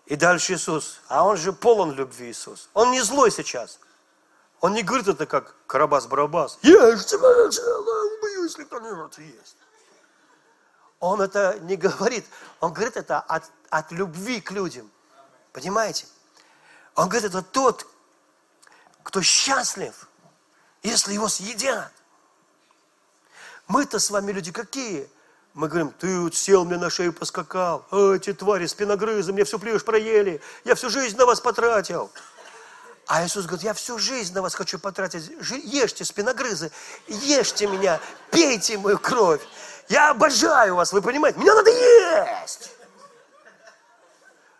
И 0.05 0.15
дальше 0.15 0.53
Иисус. 0.53 1.01
А 1.09 1.25
он 1.25 1.35
же 1.35 1.51
полон 1.51 1.91
любви, 1.91 2.31
Иисус. 2.31 2.69
Он 2.73 2.91
не 2.91 3.01
злой 3.01 3.29
сейчас. 3.29 3.79
Он 4.61 4.71
не 4.71 4.81
говорит 4.81 5.09
это 5.09 5.25
как 5.25 5.55
Карабас-Барабас. 5.67 6.57
Ешьте 6.61 7.17
мое 7.17 7.49
тело, 7.49 8.15
убью, 8.15 8.45
если 8.45 8.63
кто 8.63 8.79
не 8.79 8.91
может 8.93 9.17
есть. 9.17 9.57
Он 11.01 11.19
это 11.19 11.59
не 11.59 11.75
говорит. 11.75 12.25
Он 12.61 12.71
говорит 12.71 12.95
это 12.95 13.19
от, 13.19 13.43
от 13.69 13.91
любви 13.91 14.39
к 14.39 14.51
людям. 14.51 14.89
Понимаете? 15.53 16.05
Он 16.95 17.07
говорит, 17.07 17.29
это 17.29 17.41
тот, 17.41 17.87
кто 19.03 19.21
счастлив, 19.21 20.07
если 20.81 21.13
его 21.13 21.29
съедят. 21.29 21.91
Мы-то 23.67 23.99
с 23.99 24.09
вами 24.09 24.31
люди 24.31 24.51
какие? 24.51 25.09
Мы 25.53 25.67
говорим, 25.67 25.91
ты 25.91 26.19
вот 26.19 26.35
сел 26.35 26.65
мне 26.65 26.77
на 26.77 26.89
шею, 26.89 27.13
поскакал. 27.13 27.85
А, 27.91 28.13
эти 28.13 28.33
твари, 28.33 28.65
спиногрызы, 28.65 29.31
мне 29.31 29.43
всю 29.43 29.59
плешь 29.59 29.85
проели. 29.85 30.41
Я 30.65 30.73
всю 30.73 30.89
жизнь 30.89 31.15
на 31.15 31.27
вас 31.27 31.39
потратил. 31.39 32.11
А 33.05 33.23
Иисус 33.23 33.45
говорит, 33.45 33.63
я 33.63 33.73
всю 33.73 33.99
жизнь 33.99 34.33
на 34.33 34.41
вас 34.41 34.55
хочу 34.55 34.79
потратить. 34.79 35.29
Ешьте, 35.63 36.05
спиногрызы, 36.05 36.71
ешьте 37.07 37.67
меня, 37.67 37.99
пейте 38.31 38.77
мою 38.77 38.97
кровь. 38.97 39.41
Я 39.89 40.11
обожаю 40.11 40.75
вас, 40.75 40.93
вы 40.93 41.01
понимаете? 41.01 41.37
Меня 41.39 41.53
надо 41.53 41.69
есть. 41.69 42.71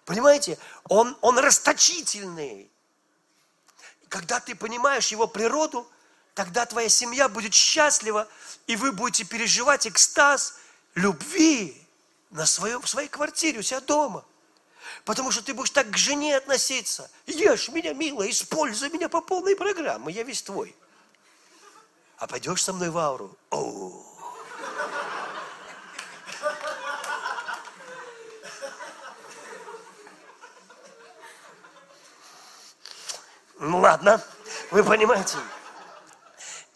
Понимаете? 0.06 0.58
Он, 0.90 1.18
он 1.22 1.40
расточительный. 1.40 2.70
Когда 4.10 4.40
ты 4.40 4.56
понимаешь 4.56 5.08
его 5.08 5.28
природу, 5.28 5.88
тогда 6.34 6.66
твоя 6.66 6.90
семья 6.90 7.30
будет 7.30 7.54
счастлива, 7.54 8.28
и 8.68 8.76
вы 8.76 8.92
будете 8.92 9.24
переживать 9.24 9.88
экстаз 9.88 10.56
любви 10.96 11.82
на 12.30 12.46
своем, 12.46 12.82
в 12.82 12.90
своей 12.90 13.08
квартире, 13.08 13.60
у 13.60 13.64
себя 13.64 13.80
дома. 13.80 14.26
Потому 15.06 15.32
что 15.32 15.44
ты 15.44 15.54
будешь 15.54 15.72
так 15.72 15.90
к 15.90 15.98
жене 15.98 16.38
относиться. 16.38 17.10
Ешь 17.26 17.70
меня, 17.70 17.94
милая, 17.94 18.30
используй 18.30 18.90
меня 18.90 19.10
по 19.10 19.22
полной 19.22 19.56
программе, 19.56 20.14
я 20.14 20.24
весь 20.24 20.44
твой. 20.44 20.76
А 22.18 22.28
пойдешь 22.28 22.64
со 22.64 22.74
мной 22.74 22.90
в 22.90 22.98
ауру? 22.98 23.36
О, 23.50 24.04
Ну 33.60 33.80
ладно, 33.80 34.22
вы 34.72 34.84
понимаете. 34.84 35.38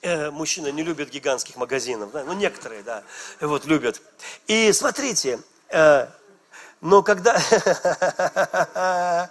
Э, 0.02 0.30
мужчины 0.30 0.72
не 0.72 0.84
любят 0.84 1.10
гигантских 1.10 1.56
магазинов, 1.56 2.12
да? 2.12 2.24
ну 2.24 2.34
некоторые, 2.34 2.84
да, 2.84 3.04
вот 3.42 3.66
любят. 3.66 4.00
И 4.46 4.72
смотрите, 4.72 5.40
э, 5.70 6.08
но 6.82 7.02
когда... 7.02 7.38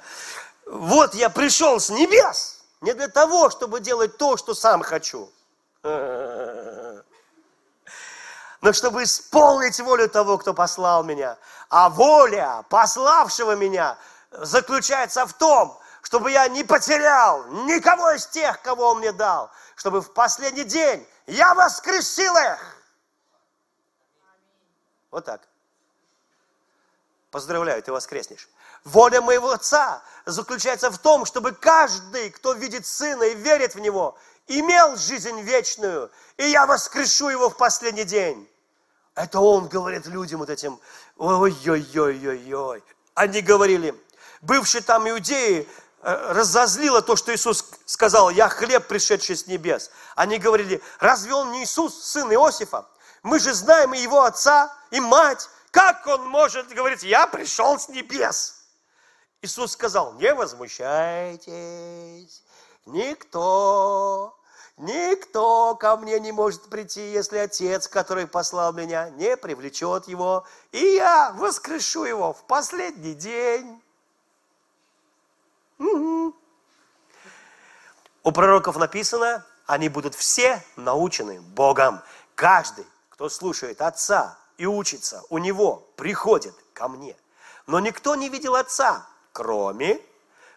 вот 0.66 1.14
я 1.14 1.30
пришел 1.30 1.78
с 1.78 1.88
небес, 1.90 2.64
не 2.80 2.92
для 2.94 3.06
того, 3.08 3.48
чтобы 3.50 3.78
делать 3.80 4.18
то, 4.18 4.36
что 4.36 4.54
сам 4.54 4.82
хочу, 4.82 5.30
но 5.82 7.02
чтобы 8.72 9.04
исполнить 9.04 9.78
волю 9.78 10.08
того, 10.08 10.36
кто 10.38 10.52
послал 10.52 11.04
меня. 11.04 11.38
А 11.68 11.88
воля 11.88 12.64
пославшего 12.68 13.54
меня 13.54 13.96
заключается 14.32 15.26
в 15.26 15.32
том, 15.32 15.78
чтобы 16.06 16.30
я 16.30 16.46
не 16.46 16.62
потерял 16.62 17.44
никого 17.66 18.12
из 18.12 18.28
тех, 18.28 18.62
кого 18.62 18.90
Он 18.90 18.98
мне 18.98 19.10
дал, 19.10 19.50
чтобы 19.74 20.00
в 20.00 20.12
последний 20.12 20.62
день 20.62 21.04
я 21.26 21.52
воскресил 21.52 22.32
их. 22.36 22.76
Вот 25.10 25.24
так. 25.24 25.40
Поздравляю, 27.32 27.82
ты 27.82 27.90
воскреснешь. 27.90 28.48
Воля 28.84 29.20
моего 29.20 29.50
Отца 29.50 30.00
заключается 30.26 30.92
в 30.92 30.98
том, 30.98 31.26
чтобы 31.26 31.50
каждый, 31.50 32.30
кто 32.30 32.52
видит 32.52 32.86
Сына 32.86 33.24
и 33.24 33.34
верит 33.34 33.74
в 33.74 33.80
Него, 33.80 34.16
имел 34.46 34.96
жизнь 34.96 35.40
вечную, 35.40 36.12
и 36.36 36.44
я 36.44 36.66
воскрешу 36.66 37.30
его 37.30 37.50
в 37.50 37.56
последний 37.56 38.04
день. 38.04 38.48
Это 39.16 39.40
Он 39.40 39.66
говорит 39.66 40.06
людям 40.06 40.38
вот 40.38 40.50
этим, 40.50 40.78
ой-ой-ой-ой-ой. 41.16 42.84
Они 43.14 43.40
говорили, 43.42 43.92
бывшие 44.40 44.82
там 44.82 45.10
иудеи, 45.10 45.68
разозлило 46.06 47.02
то, 47.02 47.16
что 47.16 47.34
Иисус 47.34 47.64
сказал, 47.84 48.30
я 48.30 48.48
хлеб, 48.48 48.86
пришедший 48.86 49.36
с 49.36 49.48
небес. 49.48 49.90
Они 50.14 50.38
говорили, 50.38 50.80
разве 51.00 51.34
он 51.34 51.50
не 51.50 51.64
Иисус, 51.64 52.00
сын 52.00 52.32
Иосифа? 52.32 52.86
Мы 53.24 53.40
же 53.40 53.52
знаем 53.52 53.92
и 53.92 53.98
его 53.98 54.22
отца, 54.22 54.72
и 54.92 55.00
мать, 55.00 55.48
как 55.72 56.06
он 56.06 56.28
может 56.28 56.68
говорить, 56.68 57.02
я 57.02 57.26
пришел 57.26 57.76
с 57.76 57.88
небес? 57.88 58.54
Иисус 59.42 59.72
сказал, 59.72 60.12
не 60.12 60.32
возмущайтесь, 60.32 61.50
никто, 62.86 64.38
никто 64.76 65.74
ко 65.74 65.96
мне 65.96 66.20
не 66.20 66.30
может 66.30 66.70
прийти, 66.70 67.10
если 67.10 67.38
Отец, 67.38 67.88
который 67.88 68.28
послал 68.28 68.72
меня, 68.72 69.10
не 69.10 69.36
привлечет 69.36 70.06
его, 70.06 70.46
и 70.70 70.94
я 70.94 71.32
воскрешу 71.34 72.04
его 72.04 72.32
в 72.32 72.46
последний 72.46 73.14
день. 73.14 73.82
Угу. 75.78 76.34
У 78.24 78.32
пророков 78.32 78.76
написано, 78.76 79.44
они 79.66 79.88
будут 79.88 80.14
все 80.14 80.62
научены 80.76 81.40
Богом. 81.40 82.02
Каждый, 82.34 82.86
кто 83.10 83.28
слушает 83.28 83.80
Отца 83.80 84.38
и 84.58 84.66
учится 84.66 85.22
у 85.28 85.38
Него, 85.38 85.86
приходит 85.96 86.54
ко 86.72 86.88
мне. 86.88 87.16
Но 87.66 87.80
никто 87.80 88.14
не 88.14 88.28
видел 88.28 88.54
Отца, 88.54 89.06
кроме 89.32 90.00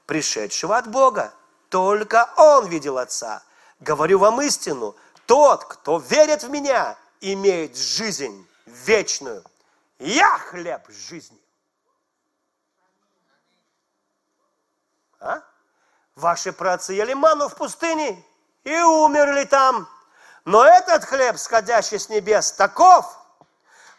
пришедшего 0.05 0.78
от 0.78 0.88
Бога. 0.88 1.34
Только 1.70 2.30
Он 2.38 2.67
видел 2.67 2.97
Отца. 2.97 3.43
Говорю 3.80 4.20
вам 4.20 4.41
истину, 4.41 4.95
тот, 5.26 5.65
кто 5.65 5.99
верит 5.99 6.43
в 6.43 6.49
Меня, 6.49 6.97
имеет 7.22 7.78
жизнь 7.78 8.47
вечную. 8.65 9.43
Я 9.99 10.38
хлеб 10.38 10.89
жизни. 10.89 11.38
А? 15.20 15.41
Ваши 16.15 16.51
працы 16.51 16.93
ели 16.93 17.13
ману 17.13 17.49
в 17.49 17.55
пустыне 17.55 18.24
и 18.63 18.76
умерли 18.82 19.45
там. 19.45 19.88
Но 20.45 20.65
этот 20.65 21.05
хлеб, 21.05 21.38
сходящий 21.38 21.99
с 21.99 22.09
небес, 22.09 22.51
таков, 22.53 23.05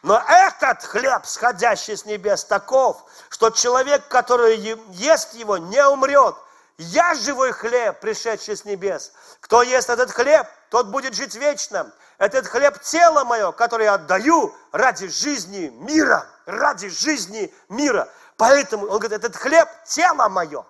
но 0.02 0.22
этот 0.26 0.82
хлеб, 0.82 1.26
сходящий 1.26 1.96
с 1.96 2.04
небес, 2.06 2.44
таков, 2.44 3.04
что 3.28 3.50
человек, 3.50 4.08
который 4.08 4.56
ест 4.92 5.34
его, 5.34 5.58
не 5.58 5.86
умрет. 5.86 6.34
Я 6.78 7.14
живой 7.14 7.52
хлеб, 7.52 8.00
пришедший 8.00 8.56
с 8.56 8.64
небес. 8.64 9.12
Кто 9.40 9.62
ест 9.62 9.90
этот 9.90 10.10
хлеб, 10.10 10.46
тот 10.70 10.86
будет 10.86 11.14
жить 11.14 11.34
вечно. 11.34 11.92
Этот 12.16 12.46
хлеб– 12.46 12.80
тело 12.82 13.24
мое, 13.24 13.52
которое 13.52 13.84
я 13.84 13.94
отдаю 13.94 14.54
ради 14.72 15.08
жизни 15.08 15.68
мира. 15.68 16.26
Ради 16.46 16.88
жизни 16.88 17.52
мира. 17.68 18.08
Поэтому 18.38 18.86
он 18.86 18.98
говорит, 18.98 19.12
этот 19.12 19.36
хлеб– 19.36 19.68
тело 19.84 20.30
мое, 20.30 20.64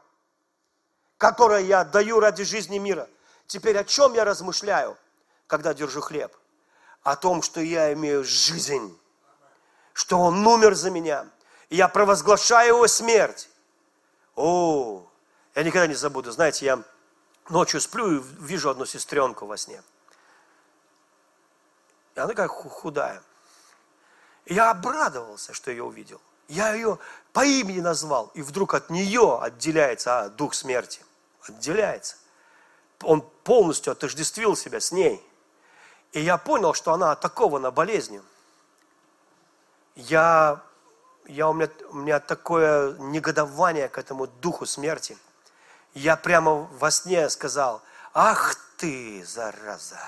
которое 1.21 1.61
я 1.61 1.81
отдаю 1.81 2.19
ради 2.19 2.45
жизни 2.45 2.79
мира. 2.79 3.07
Теперь 3.47 3.77
о 3.77 3.85
чем 3.85 4.15
я 4.15 4.25
размышляю, 4.25 4.97
когда 5.47 5.75
держу 5.75 6.01
хлеб? 6.01 6.35
О 7.03 7.15
том, 7.15 7.43
что 7.43 7.61
я 7.61 7.93
имею 7.93 8.25
жизнь, 8.25 8.99
что 9.93 10.19
Он 10.19 10.47
умер 10.47 10.75
за 10.75 10.91
меня, 10.91 11.27
и 11.69 11.77
я 11.77 11.89
провозглашаю 11.89 12.69
Его 12.69 12.89
смерть. 12.89 13.51
О, 14.35 15.07
я 15.55 15.63
никогда 15.63 15.87
не 15.87 15.95
забуду, 15.95 16.33
знаете, 16.33 16.65
я 16.65 16.83
ночью 17.51 17.83
сплю 17.83 18.17
и 18.17 18.23
вижу 18.39 18.71
одну 18.71 18.87
сестренку 18.87 19.45
во 19.45 19.59
сне. 19.59 19.83
И 22.15 22.19
она 22.19 22.29
такая 22.29 22.49
худая. 22.49 23.23
И 24.47 24.55
я 24.55 24.71
обрадовался, 24.71 25.53
что 25.53 25.71
ее 25.71 25.85
увидел. 25.85 26.21
Я 26.49 26.73
ее 26.73 26.99
по 27.35 27.45
имени 27.45 27.81
назвал, 27.81 28.31
и 28.33 28.41
вдруг 28.41 28.73
от 28.73 28.89
нее 28.89 29.39
отделяется 29.39 30.21
а, 30.21 30.29
дух 30.31 30.55
смерти. 30.55 31.03
Отделяется. 31.47 32.17
Он 33.03 33.23
полностью 33.45 33.93
отождествил 33.93 34.57
себя 34.57 34.81
с 34.81 34.93
ней. 34.93 35.25
И 36.13 36.21
я 36.21 36.39
понял, 36.39 36.75
что 36.75 36.93
она 36.93 37.13
атакована 37.13 37.71
болезнью. 37.71 38.25
Я, 39.95 40.63
я, 41.27 41.49
у, 41.49 41.53
меня, 41.53 41.69
у 41.91 41.97
меня 41.97 42.21
такое 42.21 42.95
негодование 42.99 43.89
к 43.89 43.99
этому 43.99 44.27
духу 44.27 44.67
смерти– 44.67 45.17
я 45.95 46.17
прямо 46.17 46.69
во 46.73 46.91
сне 46.91 47.29
сказал, 47.31 47.83
ах 48.15 48.55
ты, 48.77 49.25
зараза. 49.25 50.01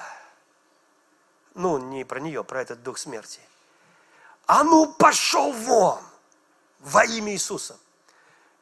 Ну, 1.55 1.79
не 1.79 2.05
про 2.05 2.21
нее, 2.21 2.45
про 2.45 2.63
этот 2.63 2.83
дух 2.83 2.99
смерти. 2.99 3.41
А 4.47 4.65
ну, 4.65 4.93
пошел 4.93 5.53
вон 5.53 6.01
во 6.81 7.05
имя 7.05 7.33
Иисуса. 7.33 7.79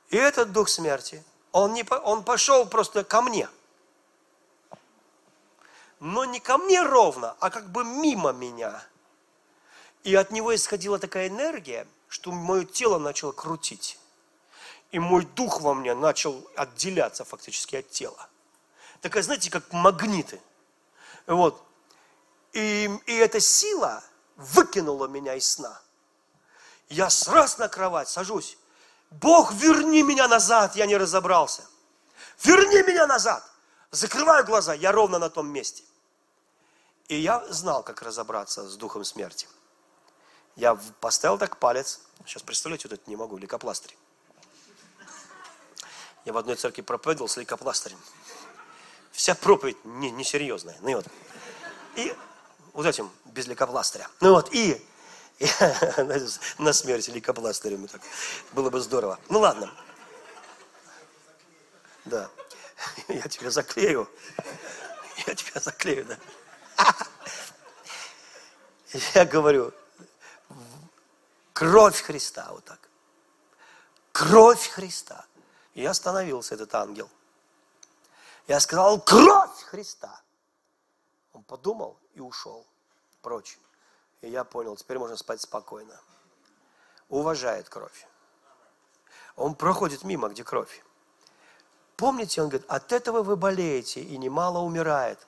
И 0.09 0.16
этот 0.16 0.53
дух 0.53 0.68
смерти, 0.68 1.25
он, 1.53 1.72
не, 1.72 1.84
он 2.05 2.24
пошел 2.24 2.66
просто 2.66 3.05
ко 3.05 3.22
мне. 3.22 3.48
Но 5.98 6.24
не 6.24 6.40
ко 6.40 6.59
мне 6.59 6.82
ровно, 6.82 7.36
а 7.40 7.51
как 7.51 7.70
бы 7.70 7.84
мимо 7.84 8.32
меня. 8.32 8.82
И 10.03 10.14
от 10.14 10.30
него 10.30 10.55
исходила 10.55 10.98
такая 10.98 11.28
энергия, 11.28 11.86
что 12.09 12.32
мое 12.32 12.64
тело 12.64 12.98
начало 12.98 13.32
крутить 13.32 13.98
и 14.90 14.98
мой 14.98 15.24
дух 15.24 15.61
во 15.61 15.74
мне 15.74 15.94
начал 15.94 16.46
отделяться 16.57 17.24
фактически 17.24 17.76
от 17.76 17.90
тела. 17.90 18.28
Такая, 19.01 19.22
знаете, 19.22 19.51
как 19.51 19.72
магниты. 19.72 20.40
Вот. 21.26 21.62
И, 22.53 22.90
и 23.07 23.14
эта 23.14 23.40
сила 23.40 24.03
выкинула 24.36 25.07
меня 25.07 25.34
из 25.34 25.48
сна. 25.48 25.80
Я 26.88 27.09
сразу 27.09 27.61
на 27.61 27.68
кровать 27.68 28.09
сажусь. 28.09 28.59
Бог, 29.11 29.52
верни 29.52 30.02
меня 30.02 30.28
назад, 30.28 30.76
я 30.76 30.86
не 30.86 30.96
разобрался. 30.96 31.66
Верни 32.42 32.82
меня 32.82 33.06
назад. 33.06 33.44
Закрываю 33.90 34.44
глаза, 34.44 34.72
я 34.74 34.92
ровно 34.92 35.18
на 35.18 35.30
том 35.30 35.48
месте. 35.48 35.82
И 37.08 37.16
я 37.16 37.44
знал, 37.52 37.82
как 37.82 38.02
разобраться 38.02 38.68
с 38.68 38.76
духом 38.76 39.04
смерти. 39.04 39.48
Я 40.54 40.76
поставил 41.00 41.38
так 41.38 41.56
палец. 41.56 42.00
Сейчас 42.24 42.42
представляете, 42.42 42.88
вот 42.88 43.00
это 43.00 43.11
не 43.11 43.16
могу, 43.16 43.36
лейкопластырь. 43.36 43.96
Я 46.24 46.32
в 46.32 46.36
одной 46.36 46.54
церкви 46.54 46.82
проповедовал 46.82 47.28
с 47.28 47.36
лейкопластырем. 47.36 47.98
Вся 49.11 49.34
проповедь 49.34 49.84
не, 49.84 50.11
несерьезная. 50.11 50.76
Ну 50.82 50.90
и 50.90 50.94
вот. 50.94 51.06
И 51.96 52.16
вот 52.72 52.86
этим, 52.86 53.11
без 53.24 53.48
лейкопластыря. 53.48 54.08
Ну 54.20 54.32
вот, 54.32 54.52
и, 54.52 54.86
на 56.59 56.72
смерть 56.72 57.09
лейкопластырем. 57.09 57.88
Так. 57.88 58.03
Было 58.53 58.68
бы 58.68 58.80
здорово. 58.80 59.18
Ну 59.30 59.41
ладно. 59.41 59.70
Да. 62.05 62.30
Я 63.09 63.22
тебя 63.22 63.51
заклею. 63.51 64.09
Я 65.26 65.34
тебя 65.34 65.61
заклею, 65.61 66.05
да. 66.05 66.18
Я 69.14 69.24
говорю, 69.24 69.72
кровь 71.53 72.01
Христа, 72.03 72.49
вот 72.51 72.64
так. 72.64 72.88
Кровь 74.12 74.68
Христа. 74.68 75.24
И 75.74 75.84
остановился 75.86 76.55
этот 76.55 76.74
ангел. 76.74 77.09
Я 78.47 78.61
сказал, 78.61 79.01
кровь 79.01 79.62
Христа. 79.62 80.20
Он 81.32 81.45
подумал 81.45 81.99
и 82.14 82.20
ушел 82.20 82.66
прочь. 83.22 83.59
И 84.23 84.29
я 84.29 84.45
понял, 84.45 84.77
теперь 84.77 84.99
можно 84.99 85.16
спать 85.16 85.41
спокойно. 85.41 85.99
Уважает 87.09 87.68
кровь. 87.68 88.07
Он 89.37 89.55
проходит 89.55 90.05
мимо, 90.05 90.29
где 90.29 90.45
кровь. 90.45 90.85
Помните, 91.97 92.43
он 92.43 92.49
говорит, 92.49 92.68
от 92.71 92.93
этого 92.93 93.23
вы 93.23 93.37
болеете 93.37 94.01
и 94.01 94.16
немало 94.16 94.59
умирает, 94.59 95.18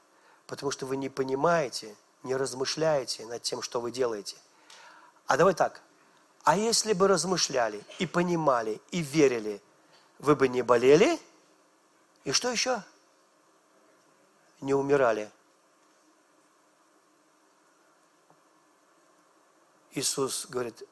потому 0.47 0.71
что 0.71 0.87
вы 0.87 0.97
не 0.97 1.09
понимаете, 1.09 1.97
не 2.23 2.37
размышляете 2.37 3.27
над 3.27 3.43
тем, 3.43 3.63
что 3.63 3.81
вы 3.81 3.91
делаете. 3.91 4.37
А 5.27 5.37
давай 5.37 5.55
так, 5.55 5.83
а 6.45 6.57
если 6.57 6.93
бы 6.93 7.09
размышляли 7.09 7.85
и 7.99 8.07
понимали 8.07 8.81
и 8.91 9.01
верили– 9.01 9.63
вы 10.23 10.37
бы 10.37 10.49
не 10.49 10.63
болели, 10.63 11.19
и 12.25 12.31
что 12.31 12.51
еще? 12.51 12.83
Не 14.61 14.73
умирали. 14.73 15.31
Иисус 19.93 20.47
говорит, 20.47 20.83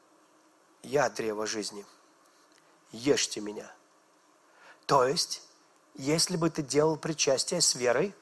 я 0.83 1.09
древо 1.11 1.47
жизни, 1.47 1.85
ешьте 2.93 3.41
меня. 3.41 3.73
То 4.87 5.07
есть, 5.07 5.43
если 5.95 6.37
бы 6.37 6.51
ты 6.51 6.63
делал 6.63 6.97
причастие 6.97 7.61
с 7.61 7.75
верой, 7.75 8.15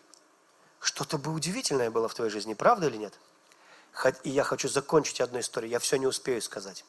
что-то 0.81 1.18
бы 1.18 1.33
удивительное 1.33 1.91
было 1.91 2.09
в 2.09 2.14
твоей 2.14 2.31
жизни, 2.31 2.55
правда 2.55 2.87
или 2.87 2.97
нет? 2.97 3.18
И 4.22 4.31
я 4.31 4.45
хочу 4.45 4.68
закончить 4.68 5.20
одну 5.20 5.41
историю, 5.41 5.70
я 5.70 5.79
все 5.79 5.97
не 5.97 6.07
успею 6.07 6.41
сказать. 6.41 6.85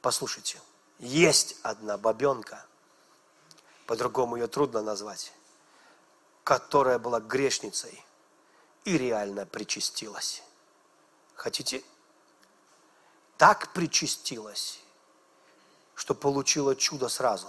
Послушайте, 0.00 0.60
есть 0.98 1.56
одна 1.62 1.98
бабенка– 1.98 2.64
по-другому 3.90 4.36
ее 4.36 4.46
трудно 4.46 4.82
назвать, 4.82 5.32
которая 6.44 7.00
была 7.00 7.18
грешницей 7.18 8.04
и 8.84 8.96
реально 8.96 9.46
причастилась. 9.46 10.44
Хотите? 11.34 11.82
Так 13.40 13.72
причастилась, 13.72 14.80
что 15.94 16.14
получила 16.14 16.76
чудо 16.76 17.08
сразу. 17.08 17.46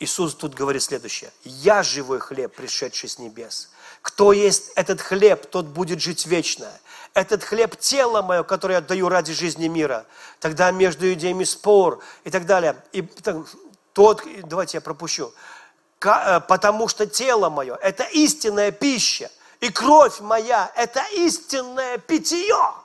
Иисус 0.00 0.34
тут 0.34 0.52
говорит 0.52 0.82
следующее. 0.82 1.32
«Я 1.44 1.84
живой 1.84 2.18
хлеб, 2.18 2.52
пришедший 2.56 3.08
с 3.08 3.20
небес. 3.20 3.70
Кто 4.00 4.32
есть 4.32 4.72
этот 4.74 5.00
хлеб, 5.00 5.46
тот 5.46 5.66
будет 5.66 6.00
жить 6.00 6.26
вечно. 6.26 6.68
Этот 7.14 7.44
хлеб– 7.44 7.76
тело 7.78 8.22
мое, 8.22 8.42
которое 8.42 8.74
я 8.74 8.80
даю 8.80 9.08
ради 9.08 9.32
жизни 9.32 9.68
мира». 9.68 10.06
Тогда 10.40 10.72
между 10.72 11.12
идеями 11.12 11.44
спор 11.44 12.02
и 12.24 12.30
так 12.30 12.44
далее. 12.44 12.74
И 12.90 13.02
тот, 13.92 14.24
давайте 14.42 14.78
я 14.78 14.80
пропущу. 14.80 15.32
Э, 16.00 16.40
потому 16.40 16.88
что 16.88 17.06
тело 17.06 17.48
мое– 17.48 17.76
это 17.80 18.02
истинная 18.02 18.72
пища, 18.72 19.30
и 19.60 19.68
кровь 19.70 20.18
моя– 20.18 20.72
это 20.74 21.00
истинное 21.12 21.98
питье. 21.98 22.81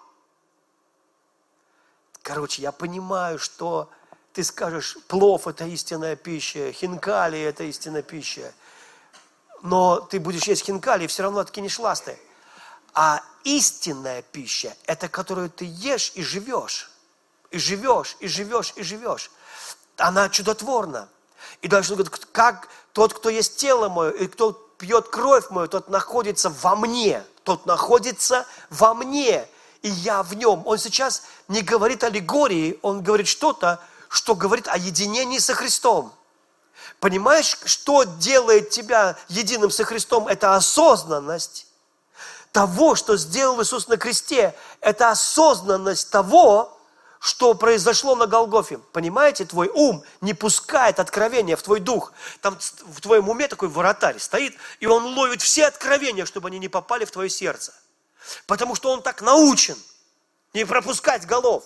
Короче, 2.28 2.62
я 2.62 2.74
понимаю, 2.74 3.40
что 3.40 3.90
ты 4.34 4.44
скажешь, 4.44 4.98
плов– 5.08 5.48
это 5.48 5.64
истинная 5.64 6.18
пища, 6.18 6.74
хинкали– 6.74 7.40
это 7.40 7.64
истинная 7.64 8.02
пища. 8.02 8.54
но 9.62 10.02
ты 10.02 10.20
будешь 10.20 10.44
есть 10.44 10.66
хинкали 10.66 11.06
и 11.06 11.08
все 11.08 11.24
равно 11.24 11.40
откинешь 11.40 11.80
ласты. 11.80 12.20
А 12.94 13.24
истинная 13.46 14.24
пища– 14.24 14.76
это 14.88 15.08
которую 15.08 15.50
ты 15.50 15.64
ешь 15.70 16.12
и 16.16 16.22
живешь. 16.22 16.92
И 17.52 17.60
живешь, 17.60 18.18
и 18.20 18.28
живешь, 18.28 18.74
и 18.76 18.84
живешь. 18.84 19.32
Она 19.96 20.28
чудотворна. 20.28 21.08
И 21.62 21.70
дальше 21.70 21.94
он 21.94 22.00
говорит, 22.00 22.26
как 22.34 22.68
тот, 22.92 23.14
кто 23.14 23.30
есть 23.30 23.56
тело 23.56 23.88
мое, 23.88 24.10
и 24.10 24.28
кто 24.28 24.52
пьет 24.52 25.08
кровь 25.08 25.50
мою, 25.50 25.70
тот 25.70 25.88
находится 25.88 26.50
во 26.50 26.76
мне. 26.76 27.24
Тот 27.46 27.66
находится 27.66 28.46
во 28.70 28.94
мне, 28.94 29.48
и 29.82 29.90
я 29.90 30.24
в 30.24 30.34
нем. 30.34 30.64
Он 30.66 30.78
сейчас 30.78 31.24
не 31.48 31.62
говорит 31.62 32.04
аллегории, 32.04 32.80
он 32.82 33.02
говорит 33.02 33.28
что-то, 33.28 33.82
что 34.10 34.36
говорит 34.36 34.68
о 34.68 34.78
единении 34.78 35.40
со 35.40 35.54
Христом. 35.54 36.14
Понимаешь, 37.00 37.58
что 37.66 38.04
делает 38.04 38.70
тебя 38.70 39.18
единым 39.28 39.70
со 39.70 39.84
Христом? 39.84 40.28
Это 40.28 40.56
осознанность 40.56 41.68
того, 42.52 42.96
что 42.96 43.18
сделал 43.18 43.62
Иисус 43.62 43.88
на 43.88 43.98
кресте. 43.98 44.56
Это 44.82 45.12
осознанность 45.12 46.10
того, 46.10 46.76
что 47.20 47.54
произошло 47.54 48.16
на 48.16 48.26
Голгофе. 48.26 48.80
Понимаете, 48.94 49.46
твой 49.46 49.70
ум 49.74 50.04
не 50.22 50.34
пускает 50.34 51.00
откровения 51.00 51.56
в 51.56 51.62
твой 51.62 51.80
дух. 51.80 52.14
Там 52.42 52.58
в 52.86 53.02
твоем 53.02 53.30
уме 53.30 53.48
такой 53.48 53.70
воротарь 53.70 54.20
стоит, 54.20 54.56
и 54.80 54.86
он 54.86 55.06
ловит 55.16 55.42
все 55.42 55.68
откровения, 55.68 56.26
чтобы 56.26 56.48
они 56.48 56.60
не 56.60 56.68
попали 56.68 57.06
в 57.06 57.12
твое 57.12 57.30
сердце. 57.30 57.74
Потому 58.46 58.76
что 58.76 58.92
он 58.92 59.02
так 59.02 59.22
научен 59.22 59.78
не 60.54 60.66
пропускать 60.66 61.26
голов. 61.26 61.66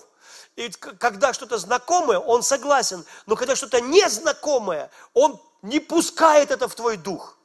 И 0.56 0.68
когда 0.70 1.32
что-то 1.32 1.58
знакомое, 1.58 2.18
он 2.18 2.42
согласен. 2.42 3.04
Но 3.26 3.36
когда 3.36 3.56
что-то 3.56 3.80
незнакомое, 3.80 4.90
он 5.14 5.40
не 5.62 5.80
пускает 5.80 6.50
это 6.50 6.68
в 6.68 6.74
твой 6.74 6.96
дух. 6.96 7.36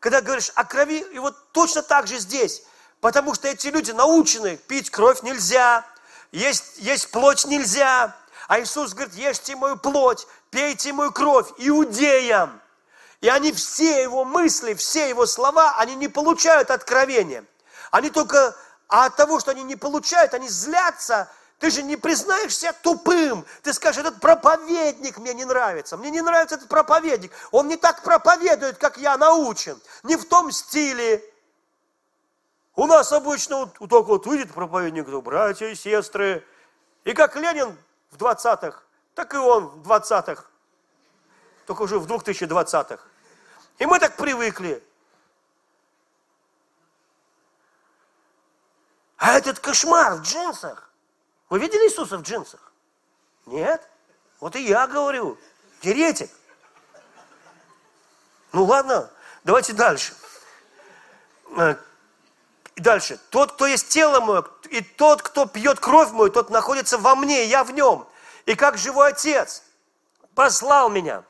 Когда 0.00 0.20
говоришь 0.20 0.50
о 0.54 0.64
крови, 0.64 1.00
и 1.12 1.18
вот 1.18 1.52
точно 1.52 1.82
так 1.82 2.06
же 2.06 2.18
здесь. 2.18 2.62
Потому 3.00 3.34
что 3.34 3.48
эти 3.48 3.68
люди 3.68 3.92
научены, 3.92 4.56
пить 4.56 4.90
кровь 4.90 5.22
нельзя, 5.22 5.86
есть, 6.32 6.78
есть 6.78 7.10
плоть 7.10 7.46
нельзя. 7.46 8.14
А 8.48 8.60
Иисус 8.60 8.94
говорит, 8.94 9.14
ешьте 9.14 9.56
мою 9.56 9.76
плоть, 9.76 10.26
пейте 10.50 10.92
мою 10.92 11.12
кровь 11.12 11.48
иудеям. 11.58 12.60
И 13.20 13.28
они 13.28 13.52
все 13.52 14.02
его 14.02 14.24
мысли, 14.24 14.74
все 14.74 15.08
его 15.08 15.26
слова, 15.26 15.76
они 15.76 15.94
не 15.94 16.08
получают 16.08 16.70
откровения. 16.70 17.44
Они 17.90 18.10
только, 18.10 18.54
а 18.88 19.06
от 19.06 19.16
того, 19.16 19.40
что 19.40 19.50
они 19.50 19.62
не 19.62 19.76
получают, 19.76 20.34
они 20.34 20.48
злятся, 20.48 21.28
ты 21.58 21.70
же 21.70 21.82
не 21.82 21.96
признаешься 21.96 22.74
тупым. 22.82 23.44
Ты 23.62 23.74
скажешь, 23.74 24.00
этот 24.00 24.18
проповедник 24.18 25.18
мне 25.18 25.34
не 25.34 25.44
нравится. 25.44 25.98
Мне 25.98 26.10
не 26.10 26.22
нравится 26.22 26.54
этот 26.54 26.68
проповедник. 26.68 27.32
Он 27.50 27.68
не 27.68 27.76
так 27.76 28.02
проповедует, 28.02 28.78
как 28.78 28.96
я 28.96 29.18
научен. 29.18 29.78
Не 30.02 30.16
в 30.16 30.26
том 30.26 30.50
стиле. 30.52 31.22
У 32.76 32.86
нас 32.86 33.12
обычно 33.12 33.58
вот, 33.58 33.78
вот 33.78 33.90
так 33.90 34.06
вот 34.06 34.26
выйдет 34.26 34.52
проповедник, 34.54 35.06
братья 35.22 35.66
и 35.66 35.74
сестры. 35.74 36.46
И 37.04 37.12
как 37.12 37.36
Ленин 37.36 37.76
в 38.10 38.16
20-х, 38.16 38.82
так 39.14 39.34
и 39.34 39.36
он 39.36 39.66
в 39.66 39.86
20-х. 39.86 40.46
Только 41.66 41.82
уже 41.82 41.98
в 41.98 42.06
2020-х. 42.06 43.04
И 43.78 43.84
мы 43.84 43.98
так 43.98 44.16
привыкли. 44.16 44.82
А 49.20 49.36
этот 49.36 49.60
кошмар 49.60 50.14
в 50.14 50.22
джинсах. 50.22 50.90
Вы 51.50 51.58
видели 51.58 51.86
Иисуса 51.86 52.16
в 52.16 52.22
джинсах? 52.22 52.72
Нет? 53.44 53.86
Вот 54.40 54.56
и 54.56 54.62
я 54.62 54.86
говорю. 54.86 55.36
Еретик. 55.82 56.30
Ну 58.52 58.64
ладно, 58.64 59.10
давайте 59.44 59.74
дальше. 59.74 60.14
Э, 61.54 61.76
дальше. 62.76 63.20
Тот, 63.28 63.52
кто 63.52 63.66
есть 63.66 63.88
тело 63.88 64.20
мое, 64.20 64.42
и 64.70 64.80
тот, 64.80 65.20
кто 65.20 65.44
пьет 65.44 65.80
кровь 65.80 66.12
мою, 66.12 66.30
тот 66.30 66.48
находится 66.48 66.96
во 66.96 67.14
мне, 67.14 67.44
и 67.44 67.48
я 67.48 67.62
в 67.62 67.72
нем. 67.72 68.08
И 68.46 68.54
как 68.54 68.78
живой 68.78 69.10
Отец 69.10 69.64
послал 70.34 70.88
меня, 70.88 71.24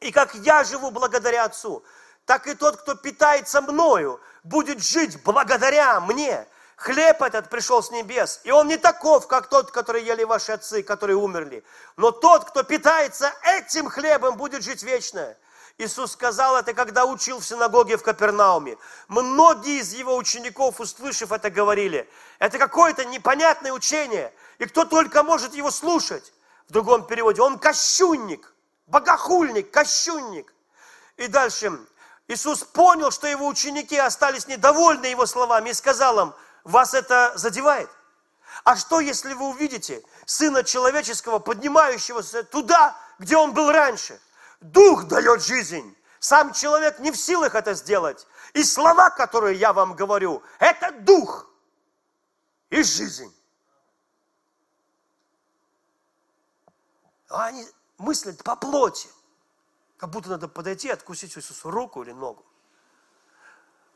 и 0.00 0.12
как 0.12 0.34
я 0.34 0.64
живу 0.64 0.90
благодаря 0.90 1.44
Отцу, 1.44 1.82
так 2.26 2.46
и 2.46 2.54
тот, 2.54 2.76
кто 2.76 2.94
питается 2.94 3.62
мною, 3.62 4.20
будет 4.44 4.82
жить 4.82 5.22
благодаря 5.22 5.98
мне. 6.02 6.46
Хлеб 6.82 7.22
этот 7.22 7.48
пришел 7.48 7.80
с 7.80 7.92
небес, 7.92 8.40
и 8.42 8.50
он 8.50 8.66
не 8.66 8.76
таков, 8.76 9.28
как 9.28 9.46
тот, 9.46 9.70
который 9.70 10.02
ели 10.02 10.24
ваши 10.24 10.50
отцы, 10.50 10.82
которые 10.82 11.16
умерли. 11.16 11.62
Но 11.96 12.10
тот, 12.10 12.44
кто 12.44 12.64
питается 12.64 13.32
этим 13.44 13.88
хлебом, 13.88 14.36
будет 14.36 14.64
жить 14.64 14.82
вечно. 14.82 15.36
Иисус 15.78 16.10
сказал 16.10 16.56
это, 16.56 16.74
когда 16.74 17.04
учил 17.04 17.38
в 17.38 17.46
синагоге 17.46 17.96
в 17.96 18.02
Капернауме. 18.02 18.78
Многие 19.06 19.78
из 19.78 19.92
его 19.92 20.16
учеников, 20.16 20.80
услышав 20.80 21.30
это, 21.30 21.50
говорили, 21.50 22.10
это 22.40 22.58
какое-то 22.58 23.04
непонятное 23.04 23.70
учение, 23.70 24.34
и 24.58 24.66
кто 24.66 24.84
только 24.84 25.22
может 25.22 25.54
его 25.54 25.70
слушать. 25.70 26.32
В 26.68 26.72
другом 26.72 27.06
переводе, 27.06 27.42
он 27.42 27.60
кощунник, 27.60 28.52
богохульник, 28.88 29.70
кощунник. 29.70 30.52
И 31.16 31.28
дальше, 31.28 31.70
Иисус 32.26 32.64
понял, 32.64 33.12
что 33.12 33.28
его 33.28 33.46
ученики 33.46 33.96
остались 33.96 34.48
недовольны 34.48 35.06
его 35.06 35.26
словами 35.26 35.70
и 35.70 35.74
сказал 35.74 36.18
им, 36.18 36.34
вас 36.64 36.94
это 36.94 37.32
задевает? 37.36 37.90
А 38.64 38.76
что, 38.76 39.00
если 39.00 39.32
вы 39.34 39.48
увидите 39.48 40.02
Сына 40.26 40.62
Человеческого, 40.62 41.38
поднимающегося 41.38 42.44
туда, 42.44 42.96
где 43.18 43.36
Он 43.36 43.54
был 43.54 43.70
раньше? 43.70 44.20
Дух 44.60 45.04
дает 45.04 45.42
жизнь. 45.42 45.96
Сам 46.20 46.52
человек 46.52 47.00
не 47.00 47.10
в 47.10 47.16
силах 47.16 47.54
это 47.54 47.74
сделать. 47.74 48.26
И 48.52 48.62
слова, 48.62 49.10
которые 49.10 49.58
я 49.58 49.72
вам 49.72 49.94
говорю, 49.94 50.42
это 50.60 50.92
дух 50.92 51.50
и 52.70 52.82
жизнь. 52.82 53.34
А 57.28 57.46
они 57.46 57.66
мыслят 57.98 58.44
по 58.44 58.54
плоти. 58.54 59.08
Как 59.96 60.10
будто 60.10 60.30
надо 60.30 60.48
подойти, 60.48 60.90
откусить 60.90 61.36
Иисусу 61.36 61.70
руку 61.70 62.02
или 62.02 62.12
ногу. 62.12 62.44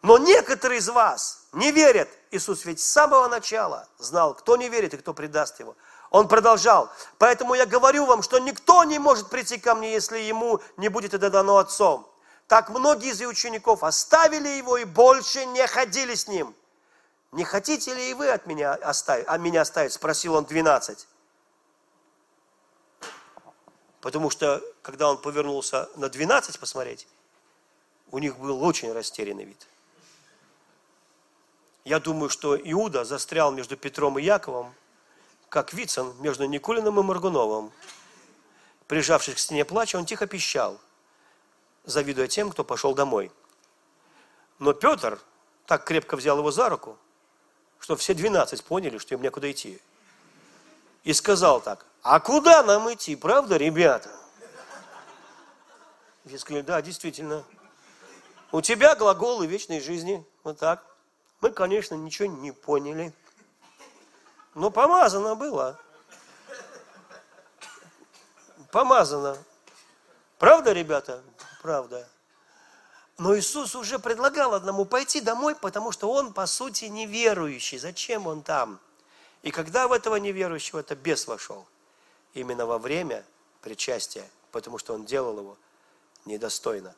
Но 0.03 0.19
некоторые 0.19 0.79
из 0.79 0.89
вас 0.89 1.47
не 1.53 1.73
верят. 1.73 2.09
Иисус 2.31 2.65
ведь 2.65 2.81
с 2.81 2.85
самого 2.85 3.29
начала 3.29 3.89
знал, 3.99 4.35
кто 4.35 4.57
не 4.57 4.69
верит 4.69 4.95
и 4.95 4.99
кто 4.99 5.15
предаст 5.15 5.59
его. 5.61 5.77
Он 6.11 6.29
продолжал. 6.29 6.91
Поэтому 7.19 7.55
я 7.55 7.67
говорю 7.67 8.07
вам, 8.07 8.23
что 8.23 8.39
никто 8.39 8.85
не 8.85 8.99
может 8.99 9.29
прийти 9.29 9.59
ко 9.59 9.75
мне, 9.75 9.93
если 9.93 10.19
ему 10.19 10.61
не 10.77 10.89
будет 10.89 11.15
это 11.15 11.31
дано 11.31 11.59
Отцом. 11.59 12.09
Так 12.47 12.71
многие 12.71 13.11
из 13.11 13.21
учеников 13.21 13.83
оставили 13.83 14.49
его 14.49 14.77
и 14.77 14.85
больше 14.85 15.45
не 15.47 15.67
ходили 15.67 16.15
с 16.15 16.29
ним. 16.29 16.55
Не 17.33 17.45
хотите 17.45 17.93
ли 17.93 18.11
и 18.11 18.14
вы 18.14 18.29
от 18.29 18.47
меня 18.47 18.75
оставить, 18.75 19.27
от 19.27 19.41
меня 19.41 19.63
оставить? 19.63 19.93
Спросил 19.93 20.35
он 20.35 20.45
12. 20.45 21.09
Потому 24.01 24.31
что, 24.31 24.63
когда 24.83 25.11
он 25.11 25.18
повернулся 25.18 25.89
на 25.97 26.09
12 26.09 26.61
посмотреть, 26.61 27.09
у 28.13 28.18
них 28.18 28.39
был 28.39 28.63
очень 28.63 28.93
растерянный 28.93 29.45
вид. 29.45 29.67
Я 31.87 32.00
думаю, 32.00 32.30
что 32.30 32.57
Иуда 32.57 33.04
застрял 33.04 33.53
между 33.53 33.76
Петром 33.76 34.18
и 34.18 34.22
Яковом, 34.22 34.75
как 35.49 35.72
Вицин 35.72 36.17
между 36.18 36.45
Никулиным 36.45 36.99
и 36.99 37.03
Маргуновым. 37.04 37.71
Прижавшись 38.88 39.37
к 39.37 39.38
стене 39.38 39.64
плача, 39.64 39.95
он 39.95 40.04
тихо 40.04 40.26
пищал, 40.26 40.80
завидуя 41.84 42.26
тем, 42.26 42.50
кто 42.50 42.64
пошел 42.64 42.92
домой. 42.92 43.30
Но 44.58 44.72
Петр 44.72 45.21
так 45.64 45.84
крепко 45.84 46.17
взял 46.17 46.37
его 46.38 46.50
за 46.50 46.68
руку, 46.68 46.99
что 47.79 47.95
все 47.95 48.14
двенадцать 48.14 48.64
поняли, 48.64 48.99
что 48.99 49.14
им 49.14 49.22
некуда 49.22 49.49
идти. 49.53 49.80
И 51.04 51.13
сказал 51.13 51.61
так, 51.61 51.87
а 52.03 52.18
куда 52.18 52.64
нам 52.64 52.92
идти, 52.92 53.14
правда, 53.14 53.58
ребята? 53.58 54.11
Все 56.25 56.37
сказали, 56.37 56.63
да, 56.63 56.83
действительно. 56.83 57.45
У 58.50 58.61
тебя 58.61 58.96
глаголы 58.96 59.46
вечной 59.46 59.80
жизни. 59.80 60.26
Вот 60.42 60.58
так. 60.58 60.96
Мы, 61.41 61.50
конечно, 61.50 61.95
ничего 61.95 62.29
не 62.29 62.53
поняли. 62.53 63.13
Но 64.54 64.71
помазано 64.71 65.34
было. 65.34 65.79
Помазано. 68.72 69.37
Правда, 70.38 70.72
ребята? 70.72 71.22
Правда. 71.63 72.08
Но 73.18 73.37
Иисус 73.38 73.75
уже 73.75 73.99
предлагал 73.99 74.54
одному 74.54 74.84
пойти 74.84 75.21
домой, 75.21 75.54
потому 75.54 75.92
что 75.92 76.11
он, 76.11 76.33
по 76.33 76.46
сути, 76.46 76.87
неверующий. 76.87 77.79
Зачем 77.79 78.26
он 78.26 78.42
там? 78.42 78.79
И 79.42 79.50
когда 79.50 79.88
в 79.88 79.92
этого 79.92 80.17
неверующего 80.17 80.80
это 80.80 80.95
бес 80.95 81.26
вошел? 81.26 81.67
Именно 82.34 82.67
во 82.67 82.79
время 82.79 83.25
причастия, 83.63 84.29
потому 84.53 84.76
что 84.76 84.92
он 84.92 85.07
делал 85.07 85.38
его 85.38 85.57
недостойно, 86.26 86.95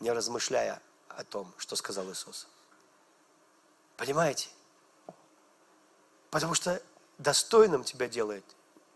не 0.00 0.12
размышляя 0.12 0.82
о 1.08 1.24
том, 1.24 1.52
что 1.56 1.76
сказал 1.76 2.10
Иисус. 2.10 2.46
Понимаете? 3.96 4.48
Потому 6.30 6.54
что 6.54 6.82
достойным 7.18 7.84
тебя 7.84 8.08
делает 8.08 8.44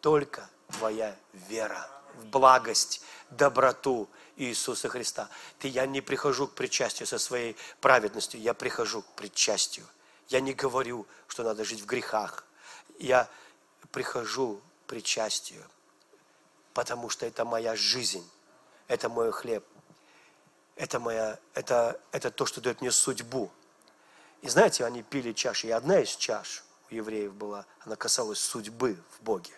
только 0.00 0.48
твоя 0.68 1.16
вера 1.32 1.88
в 2.14 2.26
благость, 2.26 3.02
доброту 3.30 4.08
Иисуса 4.36 4.88
Христа. 4.88 5.28
Ты, 5.58 5.68
я 5.68 5.86
не 5.86 6.00
прихожу 6.00 6.48
к 6.48 6.54
причастию 6.54 7.06
со 7.06 7.18
своей 7.18 7.56
праведностью, 7.80 8.40
я 8.40 8.54
прихожу 8.54 9.02
к 9.02 9.06
причастию. 9.12 9.86
Я 10.28 10.40
не 10.40 10.52
говорю, 10.52 11.06
что 11.28 11.42
надо 11.42 11.64
жить 11.64 11.80
в 11.80 11.86
грехах. 11.86 12.44
Я 12.98 13.28
прихожу 13.92 14.60
к 14.84 14.88
причастию, 14.88 15.64
потому 16.74 17.08
что 17.08 17.26
это 17.26 17.44
моя 17.44 17.74
жизнь, 17.76 18.28
это 18.88 19.08
мой 19.08 19.32
хлеб, 19.32 19.64
это, 20.76 21.00
моя, 21.00 21.38
это, 21.54 22.00
это 22.12 22.30
то, 22.30 22.46
что 22.46 22.60
дает 22.60 22.80
мне 22.80 22.90
судьбу. 22.90 23.50
И 24.42 24.48
знаете, 24.48 24.84
они 24.84 25.02
пили 25.02 25.32
чаши, 25.32 25.68
и 25.68 25.70
одна 25.70 26.00
из 26.00 26.16
чаш 26.16 26.64
у 26.90 26.94
евреев 26.94 27.34
была, 27.34 27.66
она 27.80 27.96
касалась 27.96 28.40
судьбы 28.40 28.98
в 29.18 29.22
Боге. 29.22 29.52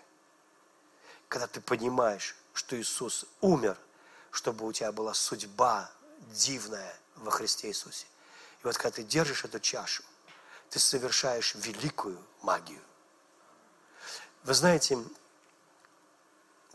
Когда 1.28 1.46
ты 1.46 1.60
понимаешь, 1.60 2.36
что 2.52 2.78
Иисус 2.78 3.24
умер, 3.40 3.78
чтобы 4.30 4.66
у 4.66 4.72
тебя 4.72 4.92
была 4.92 5.14
судьба 5.14 5.90
дивная 6.32 6.94
во 7.16 7.30
Христе 7.30 7.68
Иисусе. 7.68 8.06
И 8.62 8.66
вот 8.66 8.76
когда 8.76 8.96
ты 8.96 9.02
держишь 9.02 9.44
эту 9.44 9.60
чашу, 9.60 10.02
ты 10.70 10.78
совершаешь 10.78 11.54
великую 11.54 12.18
магию. 12.42 12.80
Вы 14.44 14.54
знаете, 14.54 14.98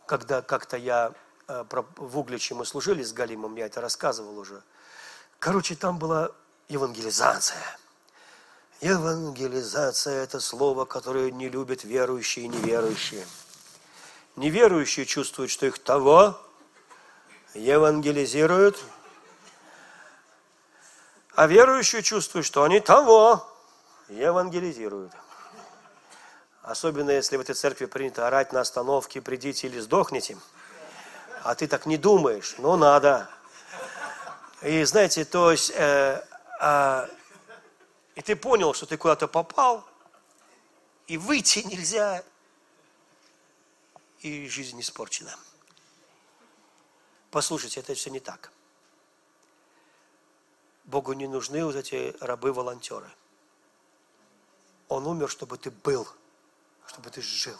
когда 0.06 0.42
как-то 0.42 0.78
я 0.78 1.14
э, 1.48 1.66
в 1.70 2.18
Угличе 2.18 2.56
мы 2.56 2.66
служили 2.66 3.04
с 3.04 3.12
Галимом, 3.12 3.56
я 3.56 3.66
это 3.66 3.82
рассказывал 3.82 4.38
уже. 4.38 4.64
Короче, 5.40 5.76
там 5.76 6.00
была 6.00 6.32
евангелизация. 6.70 7.78
Евангелизация– 8.82 10.24
это 10.24 10.40
слово, 10.40 10.86
которое 10.86 11.32
не 11.32 11.50
любят 11.50 11.84
верующие 11.84 12.46
и 12.46 12.48
неверующие. 12.48 13.26
Неверующие 14.36 15.08
чувствуют, 15.08 15.50
что 15.50 15.66
их 15.66 15.80
того 15.80 16.40
евангелизируют, 17.56 18.78
а 21.34 21.48
верующие 21.48 22.04
чувствуют, 22.04 22.46
что 22.46 22.62
они 22.64 22.80
того 22.80 23.52
евангелизируют. 24.10 25.12
Особенно, 26.62 27.10
если 27.10 27.38
в 27.38 27.42
этой 27.42 27.56
церкви 27.56 27.86
принято 27.86 28.28
орать 28.28 28.54
на 28.54 28.60
остановке 28.60 29.22
«придите 29.22 29.68
или 29.68 29.80
сдохните», 29.80 30.38
а 31.44 31.56
ты 31.56 31.68
так 31.68 31.88
не 31.88 31.98
думаешь, 31.98 32.56
но 32.60 32.78
надо. 32.78 33.28
И 34.62 34.84
знаете, 34.84 35.26
то 35.26 35.52
есть, 35.52 35.72
э, 35.74 36.22
э, 36.62 37.08
и 38.18 38.22
ты 38.24 38.36
понял, 38.36 38.74
что 38.74 38.88
ты 38.88 38.98
куда-то 38.98 39.28
попал, 39.28 39.88
и 41.06 41.18
выйти 41.20 41.60
нельзя, 41.60 42.24
и 44.22 44.48
жизнь 44.50 44.82
испорчена. 44.82 45.38
Послушайте, 47.30 47.80
это 47.80 47.94
все 47.94 48.10
не 48.10 48.20
так. 48.20 48.52
Богу 50.86 51.14
не 51.14 51.28
нужны 51.28 51.64
вот 51.64 51.76
эти 51.76 52.16
рабы-волонтеры. 52.20 53.08
Он 54.88 55.06
умер, 55.06 55.30
чтобы 55.30 55.60
ты 55.60 55.70
был, 55.70 56.08
чтобы 56.88 57.12
ты 57.12 57.22
жил. 57.22 57.60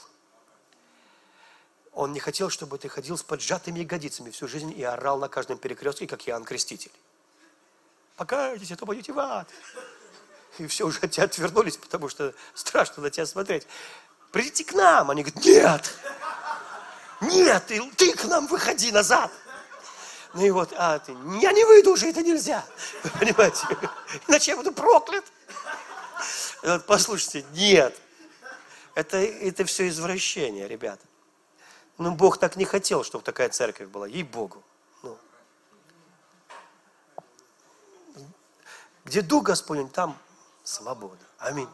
Он 1.92 2.14
не 2.14 2.20
хотел, 2.20 2.50
чтобы 2.50 2.80
ты 2.80 2.90
ходил 2.90 3.16
с 3.16 3.22
поджатыми 3.22 3.82
ягодицами 3.82 4.32
всю 4.32 4.48
жизнь 4.48 4.74
и 4.76 4.84
орал 4.84 5.20
на 5.20 5.30
каждом 5.30 5.60
перекрестке, 5.60 6.08
как 6.08 6.28
Иоанн 6.28 6.46
Креститель. 6.46 6.94
Покайтесь, 8.16 8.72
а 8.72 8.76
то 8.76 8.88
пойдете 8.88 9.14
в 9.14 9.20
ад. 9.20 9.48
И 10.58 10.68
все 10.68 10.86
уже 10.86 11.00
от 11.00 11.12
тебя 11.12 11.26
отвернулись, 11.26 11.78
потому 11.78 12.10
что 12.10 12.34
страшно 12.54 13.04
на 13.04 13.10
тебя 13.10 13.26
смотреть. 13.26 13.68
Придите 14.32 14.64
к 14.66 14.74
нам. 14.74 15.12
Они 15.12 15.24
говорят, 15.24 15.46
нет, 15.46 15.94
нет, 17.22 17.66
ты, 17.96 18.14
к 18.14 18.26
нам 18.26 18.48
выходи 18.48 18.92
назад. 18.92 19.32
Ну 20.34 20.46
и 20.46 20.52
вот, 20.52 20.74
а 20.76 21.00
ты, 21.00 21.16
я 21.42 21.52
не 21.52 21.64
выйду 21.64 21.92
уже, 21.92 22.10
это 22.10 22.22
нельзя. 22.22 22.64
Понимаете? 23.20 23.66
Иначе 24.28 24.52
я 24.52 24.58
буду 24.58 24.72
проклят. 24.72 25.26
Вот, 26.64 26.86
послушайте, 26.86 27.46
нет. 27.54 27.98
Это, 28.96 29.18
это 29.18 29.64
все 29.66 29.88
извращение, 29.88 30.68
ребята. 30.68 31.06
Ну, 31.98 32.12
Бог 32.12 32.38
так 32.38 32.56
не 32.56 32.66
хотел, 32.66 33.04
чтобы 33.04 33.24
такая 33.24 33.50
церковь 33.50 33.88
была, 33.88 34.08
ей-богу. 34.08 34.64
Ну. 35.02 35.18
Где 39.06 39.22
Дух 39.22 39.44
Господень, 39.44 39.90
там 39.90 40.18
свобода. 40.68 41.24
Аминь. 41.38 41.70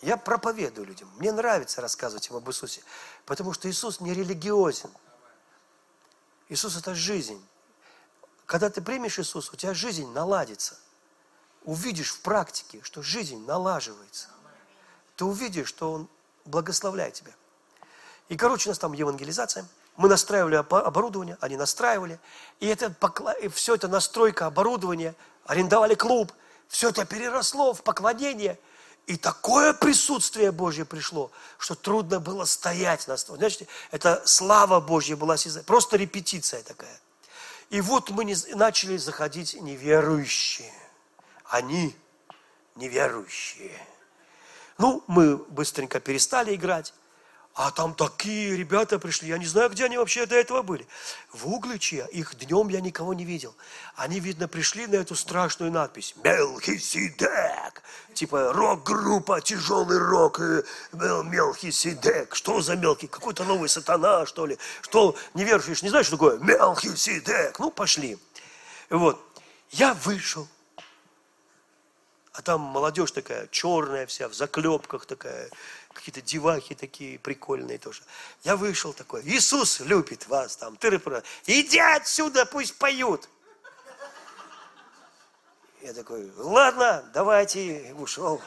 Я 0.00 0.16
проповедую 0.16 0.86
людям. 0.86 1.10
Мне 1.16 1.32
нравится 1.32 1.80
рассказывать 1.80 2.28
им 2.28 2.36
об 2.36 2.48
Иисусе, 2.48 2.82
потому 3.26 3.52
что 3.52 3.68
Иисус 3.68 4.00
не 4.00 4.14
религиозен. 4.14 4.90
Иисус– 6.48 6.76
это 6.78 6.94
жизнь. 6.94 7.44
Когда 8.46 8.70
ты 8.70 8.80
примешь 8.80 9.18
Иисуса, 9.18 9.50
у 9.52 9.56
тебя 9.56 9.74
жизнь 9.74 10.08
наладится. 10.12 10.78
Увидишь 11.64 12.12
в 12.12 12.20
практике, 12.20 12.80
что 12.82 13.02
жизнь 13.02 13.44
налаживается. 13.44 14.28
Ты 15.16 15.24
увидишь, 15.24 15.68
что 15.68 15.92
Он 15.92 16.08
благословляет 16.44 17.14
тебя. 17.14 17.32
И, 18.28 18.36
короче, 18.36 18.68
у 18.68 18.70
нас 18.70 18.78
там 18.78 18.92
евангелизация. 18.92 19.66
Мы 19.96 20.08
настраивали 20.08 20.54
оборудование, 20.54 21.36
они 21.40 21.56
настраивали. 21.56 22.20
И 22.60 22.68
это, 22.68 22.94
и 23.42 23.48
все 23.48 23.74
это 23.74 23.88
настройка 23.88 24.46
оборудования, 24.46 25.16
арендовали 25.44 25.96
клуб. 25.96 26.32
Все 26.68 26.90
это 26.90 27.04
переросло 27.04 27.72
в 27.74 27.82
поклонение. 27.82 28.58
И 29.06 29.16
такое 29.16 29.72
присутствие 29.72 30.52
Божье 30.52 30.84
пришло, 30.84 31.30
что 31.56 31.74
трудно 31.74 32.20
было 32.20 32.44
стоять 32.44 33.08
на 33.08 33.16
столе. 33.16 33.38
Знаете, 33.38 33.66
это 33.90 34.22
слава 34.26 34.80
Божья 34.80 35.16
была, 35.16 35.36
просто 35.64 35.96
репетиция 35.96 36.62
такая. 36.62 37.00
И 37.70 37.80
вот 37.80 38.10
мы 38.10 38.24
начали 38.54 38.98
заходить 38.98 39.54
неверующие. 39.54 40.72
Они 41.44 41.96
неверующие. 42.74 43.78
Ну, 44.76 45.02
мы 45.06 45.36
быстренько 45.36 46.00
перестали 46.00 46.54
играть. 46.54 46.92
А 47.58 47.72
там 47.72 47.92
такие 47.92 48.56
ребята 48.56 49.00
пришли, 49.00 49.30
я 49.30 49.36
не 49.36 49.44
знаю, 49.44 49.68
где 49.68 49.86
они 49.86 49.98
вообще 49.98 50.26
до 50.26 50.36
этого 50.36 50.62
были. 50.62 50.86
В 51.32 51.48
Угличе, 51.48 52.06
их 52.12 52.36
днем 52.36 52.68
я 52.68 52.80
никого 52.80 53.14
не 53.14 53.24
видел. 53.24 53.52
Они, 53.96 54.20
видно, 54.20 54.46
пришли 54.46 54.86
на 54.86 54.94
эту 54.94 55.16
страшную 55.16 55.72
надпись. 55.72 56.14
Мелхиседек. 56.22 57.82
Типа 58.14 58.52
рок-группа, 58.52 59.40
тяжелый 59.40 59.98
рок, 59.98 60.38
э, 60.38 60.62
Мелхиседек. 60.92 62.36
Что 62.36 62.60
за 62.60 62.76
мелкий? 62.76 63.08
Какой-то 63.08 63.42
новый 63.42 63.68
сатана, 63.68 64.24
что 64.24 64.46
ли? 64.46 64.56
Что, 64.80 65.16
не 65.34 65.42
веруешь, 65.42 65.82
не 65.82 65.88
знаешь, 65.88 66.06
что 66.06 66.16
такое? 66.16 66.38
Мелхиседек. 66.38 67.58
Ну, 67.58 67.72
пошли. 67.72 68.18
Вот. 68.88 69.20
Я 69.70 69.94
вышел. 69.94 70.46
А 72.38 72.42
там 72.42 72.60
молодежь 72.60 73.10
такая, 73.10 73.48
черная 73.48 74.06
вся, 74.06 74.28
в 74.28 74.32
заклепках 74.32 75.06
такая, 75.06 75.50
какие-то 75.98 76.22
девахи 76.22 76.74
такие 76.74 77.18
прикольные 77.18 77.78
тоже. 77.78 78.02
Я 78.44 78.56
вышел 78.56 78.92
такой, 78.92 79.22
Иисус 79.24 79.80
любит 79.80 80.28
вас 80.28 80.56
там, 80.56 80.76
ты 80.76 80.88
иди 81.46 81.78
отсюда, 81.78 82.46
пусть 82.46 82.76
поют. 82.76 83.28
Я 85.82 85.92
такой, 85.92 86.30
ладно, 86.36 87.04
давайте, 87.12 87.94
ушел. 87.98 88.40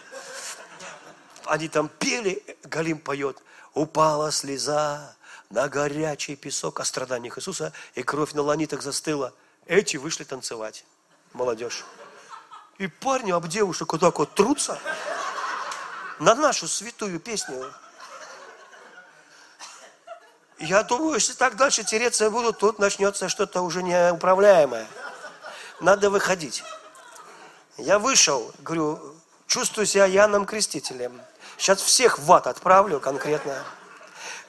Они 1.46 1.68
там 1.68 1.90
пели, 1.90 2.44
Галим 2.64 3.00
поет, 3.00 3.42
упала 3.74 4.32
слеза 4.32 5.16
на 5.50 5.68
горячий 5.68 6.36
песок 6.36 6.80
о 6.80 6.86
страданиях 6.86 7.38
Иисуса, 7.38 7.74
и 7.96 8.04
кровь 8.04 8.34
на 8.34 8.42
ланитах 8.42 8.82
застыла. 8.82 9.34
Эти 9.66 9.98
вышли 9.98 10.24
танцевать, 10.24 10.86
молодежь. 11.34 11.84
И 12.78 12.88
парни 12.88 13.32
об 13.32 13.48
девушек 13.48 13.92
вот 13.92 14.02
так 14.02 14.20
вот 14.20 14.34
трутся 14.36 14.80
на 16.22 16.36
нашу 16.36 16.68
святую 16.68 17.20
песню. 17.20 17.74
Я 20.60 20.84
думаю, 20.84 21.16
если 21.16 21.34
так 21.34 21.56
дальше 21.56 21.84
тереться 21.84 22.30
будут, 22.30 22.60
тут 22.60 22.78
начнется 22.78 23.28
что-то 23.28 23.62
уже 23.62 23.82
неуправляемое. 23.82 24.88
Надо 25.80 26.12
выходить. 26.12 26.64
Я 27.78 27.98
вышел, 27.98 28.54
говорю, 28.60 29.16
чувствую 29.48 29.88
себя 29.88 30.06
Яном 30.06 30.46
Крестителем. 30.46 31.20
Сейчас 31.58 31.82
всех 31.82 32.20
в 32.20 32.32
ад 32.32 32.46
отправлю 32.46 33.00
конкретно. 33.00 33.66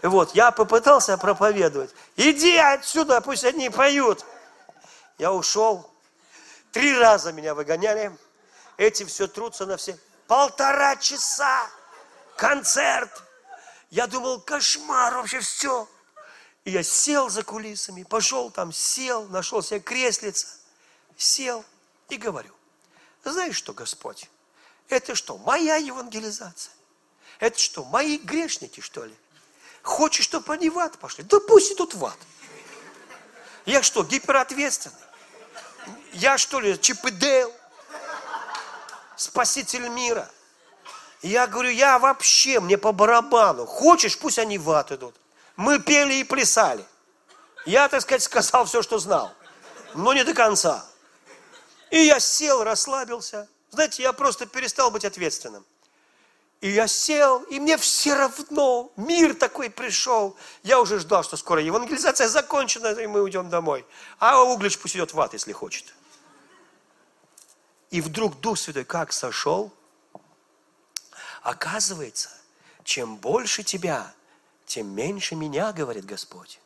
Вот, 0.02 0.34
я 0.34 0.50
попытался 0.50 1.16
проповедовать. 1.16 1.94
Иди 2.16 2.54
отсюда, 2.54 3.22
пусть 3.22 3.44
они 3.44 3.70
поют. 3.70 4.26
Я 5.16 5.32
ушел. 5.32 5.90
Три 6.70 6.98
раза 6.98 7.32
меня 7.32 7.54
выгоняли. 7.54 8.14
Эти 8.76 9.04
все 9.04 9.26
трутся 9.26 9.64
на 9.64 9.78
все. 9.78 9.96
Полтора 10.32 10.96
часа 10.96 11.68
концерт. 12.38 13.22
Я 13.90 14.06
думал, 14.06 14.40
кошмар 14.40 15.14
вообще 15.14 15.40
все. 15.40 15.86
И 16.64 16.70
я 16.70 16.82
сел 16.82 17.28
за 17.28 17.42
кулисами, 17.42 18.02
пошел 18.02 18.50
там, 18.50 18.72
сел, 18.72 19.28
нашел 19.28 19.62
себе 19.62 19.80
креслица, 19.80 20.46
сел 21.18 21.62
и 22.08 22.16
говорю, 22.16 22.54
знаешь 23.24 23.56
что, 23.56 23.74
Господь, 23.74 24.30
это 24.88 25.14
что, 25.14 25.36
моя 25.36 25.76
евангелизация? 25.76 26.72
Это 27.38 27.58
что, 27.58 27.84
мои 27.84 28.16
грешники, 28.16 28.80
что 28.80 29.04
ли? 29.04 29.14
Хочешь, 29.82 30.24
чтобы 30.24 30.54
они 30.54 30.70
в 30.70 30.78
ад 30.78 30.96
пошли? 30.96 31.24
Да 31.24 31.40
пусть 31.40 31.72
идут 31.72 31.92
в 31.92 32.06
ад. 32.06 32.16
Я 33.66 33.82
что, 33.82 34.02
гиперответственный? 34.02 34.96
Я 36.14 36.38
что 36.38 36.58
ли, 36.58 36.72
Дейл? 36.72 37.54
Спаситель 39.22 39.88
мира? 39.88 40.28
Я 41.22 41.46
говорю, 41.46 41.70
я 41.70 42.00
вообще, 42.00 42.58
мне 42.58 42.76
по 42.76 42.90
барабану. 42.90 43.66
Хочешь, 43.66 44.18
пусть 44.18 44.40
они 44.40 44.58
в 44.58 44.68
ад 44.70 44.90
идут. 44.90 45.14
Мы 45.54 45.78
пели 45.78 46.14
и 46.14 46.24
плясали. 46.24 46.84
Я, 47.64 47.88
так 47.88 48.00
сказать, 48.00 48.24
сказал 48.24 48.64
все, 48.64 48.82
что 48.82 48.98
знал. 48.98 49.32
Но 49.94 50.12
не 50.12 50.24
до 50.24 50.34
конца. 50.34 50.84
И 51.90 52.00
я 52.00 52.18
сел, 52.18 52.64
расслабился. 52.64 53.48
Знаете, 53.70 54.02
я 54.02 54.12
просто 54.12 54.46
перестал 54.46 54.90
быть 54.90 55.04
ответственным. 55.04 55.64
И 56.60 56.70
я 56.70 56.88
сел, 56.88 57.42
и 57.42 57.60
мне 57.60 57.76
все 57.76 58.14
равно, 58.14 58.90
мир 58.96 59.34
такой 59.34 59.70
пришел. 59.70 60.36
Я 60.64 60.80
уже 60.80 60.98
ждал, 60.98 61.22
что 61.22 61.36
скоро 61.36 61.62
евангелизация 61.62 62.26
закончена, 62.26 62.88
и 62.88 63.06
мы 63.06 63.22
уйдем 63.22 63.48
домой. 63.50 63.86
А 64.18 64.42
Углич 64.42 64.78
пусть 64.78 64.96
идет 64.96 65.14
в 65.14 65.20
ад, 65.20 65.32
если 65.32 65.52
хочет. 65.52 65.94
И 67.92 68.00
вдруг 68.00 68.40
Дух 68.40 68.58
Святой 68.58 68.84
как 68.84 69.12
сошел? 69.12 69.70
Оказывается, 71.42 72.30
чем 72.84 73.16
больше 73.16 73.62
тебя, 73.62 74.14
тем 74.64 74.88
меньше 74.88 75.36
меня, 75.36 75.72
говорит 75.74 76.06
Господь. 76.06 76.58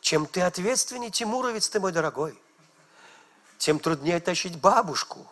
Чем 0.00 0.26
ты 0.26 0.42
ответственнее, 0.42 1.10
Тимуровец 1.10 1.68
ты 1.68 1.80
мой 1.80 1.90
дорогой, 1.90 2.40
тем 3.58 3.80
труднее 3.80 4.20
тащить 4.20 4.60
бабушку. 4.60 5.26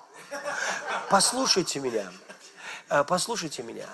Послушайте 1.10 1.78
меня, 1.78 2.12
э, 2.88 3.04
послушайте 3.04 3.62
меня. 3.62 3.88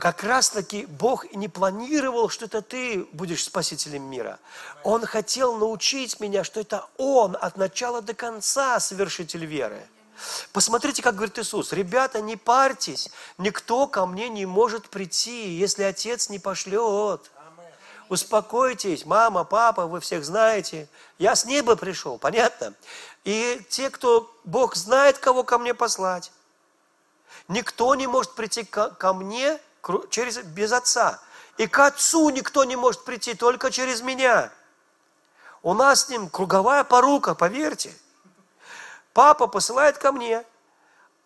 Как 0.00 0.22
раз 0.22 0.48
таки 0.50 0.86
Бог 0.86 1.30
не 1.34 1.48
планировал, 1.48 2.28
что 2.28 2.46
это 2.46 2.62
ты 2.62 3.04
будешь 3.12 3.44
спасителем 3.44 4.02
мира. 4.04 4.38
Он 4.84 5.04
хотел 5.04 5.56
научить 5.56 6.18
меня, 6.18 6.44
что 6.44 6.60
это 6.60 6.86
Он 6.96 7.36
от 7.38 7.56
начала 7.56 8.00
до 8.00 8.14
конца 8.14 8.80
совершитель 8.80 9.44
веры. 9.44 9.86
Посмотрите, 10.52 11.02
как 11.02 11.16
говорит 11.16 11.38
Иисус. 11.38 11.72
Ребята, 11.72 12.20
не 12.20 12.36
парьтесь, 12.36 13.10
никто 13.38 13.86
ко 13.86 14.06
мне 14.06 14.28
не 14.28 14.46
может 14.46 14.88
прийти, 14.88 15.50
если 15.50 15.82
Отец 15.82 16.28
не 16.28 16.38
пошлет. 16.38 17.30
Успокойтесь, 18.08 19.04
мама, 19.04 19.44
папа, 19.44 19.86
вы 19.86 20.00
всех 20.00 20.24
знаете. 20.24 20.88
Я 21.18 21.34
с 21.34 21.44
неба 21.44 21.76
пришел, 21.76 22.18
понятно? 22.18 22.74
И 23.24 23.60
те, 23.68 23.90
кто, 23.90 24.30
Бог 24.44 24.74
знает, 24.74 25.18
кого 25.18 25.44
ко 25.44 25.58
мне 25.58 25.74
послать. 25.74 26.30
Никто 27.48 27.94
не 27.94 28.06
может 28.06 28.32
прийти 28.34 28.64
ко, 28.64 28.90
ко 28.90 29.12
мне 29.14 29.58
через, 30.10 30.38
без 30.38 30.72
Отца. 30.72 31.20
И 31.58 31.66
к 31.66 31.78
Отцу 31.78 32.30
никто 32.30 32.64
не 32.64 32.76
может 32.76 33.04
прийти, 33.04 33.34
только 33.34 33.70
через 33.70 34.00
меня. 34.00 34.52
У 35.62 35.74
нас 35.74 36.06
с 36.06 36.08
ним 36.08 36.28
круговая 36.28 36.84
порука, 36.84 37.34
поверьте. 37.34 37.94
Папа 39.12 39.46
посылает 39.46 39.98
ко 39.98 40.12
мне, 40.12 40.44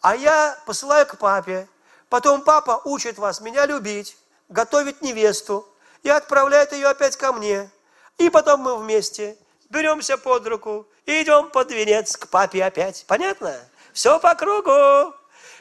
а 0.01 0.16
я 0.16 0.59
посылаю 0.66 1.07
к 1.07 1.16
папе. 1.19 1.69
Потом 2.09 2.43
папа 2.43 2.81
учит 2.85 3.19
вас 3.19 3.41
меня 3.41 3.66
любить, 3.66 4.16
готовить 4.49 5.03
невесту, 5.03 5.66
и 6.03 6.09
отправляет 6.09 6.73
ее 6.73 6.89
опять 6.89 7.16
ко 7.16 7.33
мне. 7.33 7.70
И 8.19 8.31
потом 8.31 8.61
мы 8.61 8.77
вместе 8.77 9.37
беремся 9.70 10.16
под 10.16 10.47
руку 10.47 10.87
и 11.05 11.23
идем 11.23 11.51
под 11.51 11.70
венец 11.70 12.16
к 12.16 12.28
папе 12.28 12.65
опять. 12.65 13.05
Понятно? 13.07 13.59
Все 13.93 14.19
по 14.20 14.35
кругу. 14.35 15.15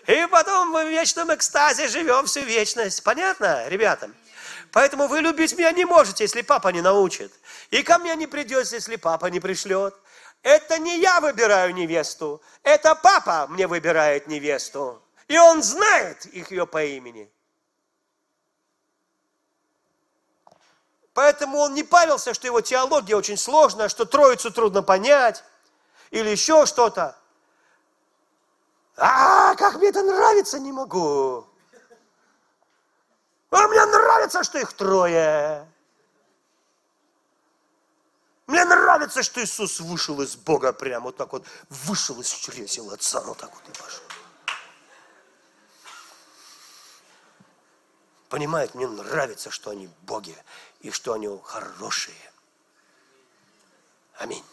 И 0.08 0.28
потом 0.30 0.70
мы 0.70 0.86
в 0.86 0.90
вечном 0.90 1.34
экстазе 1.34 1.88
живем 1.88 2.26
всю 2.26 2.42
вечность. 2.42 3.04
Понятно, 3.04 3.68
ребята? 3.68 4.12
Поэтому 4.72 5.08
вы 5.08 5.22
любить 5.22 5.58
меня 5.58 5.72
не 5.72 5.86
можете, 5.86 6.26
если 6.26 6.42
папа 6.42 6.68
не 6.70 6.82
научит. 6.82 7.32
И 7.72 7.82
ко 7.82 7.98
мне 7.98 8.16
не 8.16 8.28
придете, 8.28 8.76
если 8.76 8.98
папа 8.98 9.28
не 9.28 9.40
пришлет. 9.40 9.96
Это 10.44 10.78
не 10.78 11.00
я 11.00 11.22
выбираю 11.22 11.74
невесту, 11.74 12.40
это 12.62 12.94
папа 12.94 13.48
мне 13.50 13.66
выбирает 13.66 14.28
невесту. 14.28 15.02
И 15.28 15.40
он 15.40 15.64
знает 15.64 16.28
их 16.28 16.52
ее 16.52 16.68
по 16.68 16.84
имени. 16.84 17.32
Поэтому 21.16 21.58
он 21.58 21.74
не 21.74 21.84
павился, 21.84 22.36
что 22.36 22.46
его 22.46 22.62
теология 22.62 23.16
очень 23.16 23.38
сложная, 23.38 23.90
что 23.90 24.06
троицу 24.06 24.52
трудно 24.52 24.84
понять, 24.84 25.44
или 26.12 26.30
еще 26.30 26.68
что-то. 26.68 27.18
А, 28.98 29.56
как 29.56 29.76
мне 29.76 29.90
это 29.90 30.04
нравится, 30.04 30.60
не 30.60 30.72
могу. 30.72 31.46
А 33.52 33.68
мне 33.68 33.86
нравится, 33.86 34.44
что 34.44 34.60
их 34.60 34.74
трое. 34.74 35.68
Мне 38.48 38.64
нравится, 38.64 39.24
что 39.24 39.44
Иисус 39.44 39.80
вышел 39.80 40.22
из 40.22 40.36
Бога 40.36 40.72
прямо 40.72 41.06
вот 41.06 41.18
так 41.18 41.32
вот, 41.32 41.46
вышел 41.70 42.20
из 42.22 42.30
чресел 42.30 42.92
Отца, 42.92 43.22
вот 43.22 43.38
так 43.38 43.52
вот 43.54 43.64
и 43.68 43.80
пошел. 43.80 44.04
Понимает, 48.30 48.76
мне 48.76 48.88
нравится, 48.88 49.50
что 49.50 49.72
они 49.72 49.90
боги 50.02 50.36
и 50.82 50.92
что 50.92 51.14
они 51.14 51.30
хорошие. 51.44 52.16
Аминь. 54.18 54.44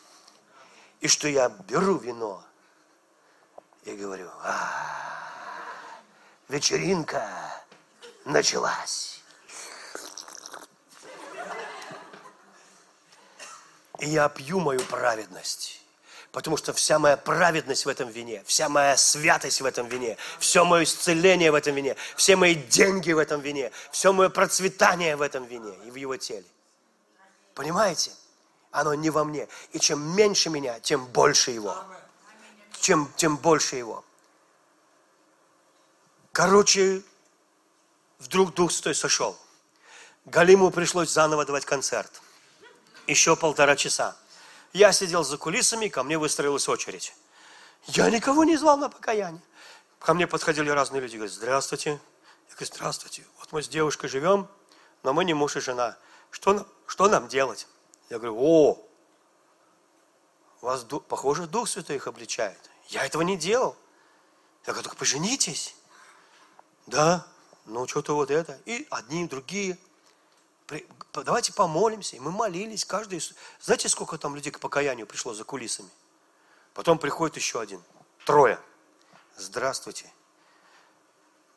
И 1.00 1.08
что 1.08 1.28
я 1.28 1.48
беру 1.48 1.96
вино 1.96 2.44
и 3.84 3.96
говорю, 3.96 4.30
а, 4.42 4.70
вечеринка 6.48 7.28
началась. 8.24 9.20
И 13.98 14.08
я 14.08 14.28
пью 14.28 14.60
мою 14.60 14.80
праведность. 14.80 15.80
Потому 16.32 16.56
что 16.56 16.72
вся 16.72 16.98
моя 16.98 17.18
праведность 17.18 17.84
в 17.84 17.88
этом 17.88 18.08
вине, 18.08 18.42
вся 18.46 18.70
моя 18.70 18.96
святость 18.96 19.60
в 19.60 19.66
этом 19.66 19.86
вине, 19.86 20.16
все 20.38 20.64
мое 20.64 20.84
исцеление 20.84 21.52
в 21.52 21.54
этом 21.54 21.74
вине, 21.74 21.94
все 22.16 22.36
мои 22.36 22.54
деньги 22.54 23.12
в 23.12 23.18
этом 23.18 23.42
вине, 23.42 23.70
все 23.90 24.14
мое 24.14 24.30
процветание 24.30 25.14
в 25.14 25.20
этом 25.20 25.44
вине 25.44 25.74
и 25.84 25.90
в 25.90 25.94
его 25.96 26.16
теле. 26.16 26.46
Понимаете? 27.54 28.12
Оно 28.70 28.94
не 28.94 29.10
во 29.10 29.24
мне. 29.24 29.46
И 29.72 29.78
чем 29.78 30.16
меньше 30.16 30.48
меня, 30.48 30.80
тем 30.80 31.04
больше 31.06 31.50
его. 31.50 31.76
Чем, 32.82 33.12
тем 33.14 33.36
больше 33.36 33.76
его. 33.76 34.04
Короче, 36.32 37.04
вдруг 38.18 38.54
Дух 38.54 38.72
Святой 38.72 38.96
сошел. 38.96 39.38
Галиму 40.24 40.72
пришлось 40.72 41.08
заново 41.08 41.44
давать 41.44 41.64
концерт. 41.64 42.20
Еще 43.06 43.36
полтора 43.36 43.76
часа. 43.76 44.16
Я 44.72 44.90
сидел 44.90 45.22
за 45.22 45.38
кулисами, 45.38 45.86
ко 45.86 46.02
мне 46.02 46.18
выстроилась 46.18 46.68
очередь. 46.68 47.14
Я 47.86 48.10
никого 48.10 48.42
не 48.42 48.56
звал 48.56 48.76
на 48.76 48.88
покаяние. 48.88 49.42
Ко 50.00 50.12
мне 50.12 50.26
подходили 50.26 50.68
разные 50.68 51.02
люди, 51.02 51.14
говорят, 51.14 51.32
здравствуйте. 51.32 51.90
Я 52.48 52.56
говорю, 52.56 52.66
здравствуйте. 52.74 53.24
Вот 53.38 53.52
мы 53.52 53.62
с 53.62 53.68
девушкой 53.68 54.08
живем, 54.08 54.48
но 55.04 55.12
мы 55.12 55.24
не 55.24 55.34
муж 55.34 55.54
и 55.54 55.60
жена. 55.60 55.96
Что, 56.32 56.66
что 56.86 57.08
нам 57.08 57.28
делать? 57.28 57.68
Я 58.10 58.18
говорю, 58.18 58.36
о, 58.40 58.88
вас, 60.60 60.84
похоже, 61.06 61.46
Дух 61.46 61.68
Святой 61.68 61.94
их 61.94 62.08
обличает. 62.08 62.71
Я 62.92 63.06
этого 63.06 63.22
не 63.22 63.38
делал. 63.38 63.74
Я 64.66 64.74
говорю, 64.74 64.84
только 64.84 64.98
поженитесь. 64.98 65.74
Да, 66.86 67.26
ну 67.64 67.88
что-то 67.88 68.14
вот 68.14 68.30
это. 68.30 68.60
И 68.66 68.86
одни, 68.90 69.26
другие 69.26 69.78
давайте 71.12 71.52
помолимся. 71.52 72.16
И 72.16 72.20
мы 72.20 72.30
молились, 72.30 72.84
каждый... 72.84 73.22
Знаете, 73.60 73.88
сколько 73.88 74.18
там 74.18 74.34
людей 74.34 74.50
к 74.50 74.60
покаянию 74.60 75.06
пришло 75.06 75.34
за 75.34 75.44
кулисами? 75.44 75.90
Потом 76.74 76.98
приходит 76.98 77.36
еще 77.36 77.60
один. 77.60 77.82
Трое. 78.26 78.58
Здравствуйте. 79.36 80.12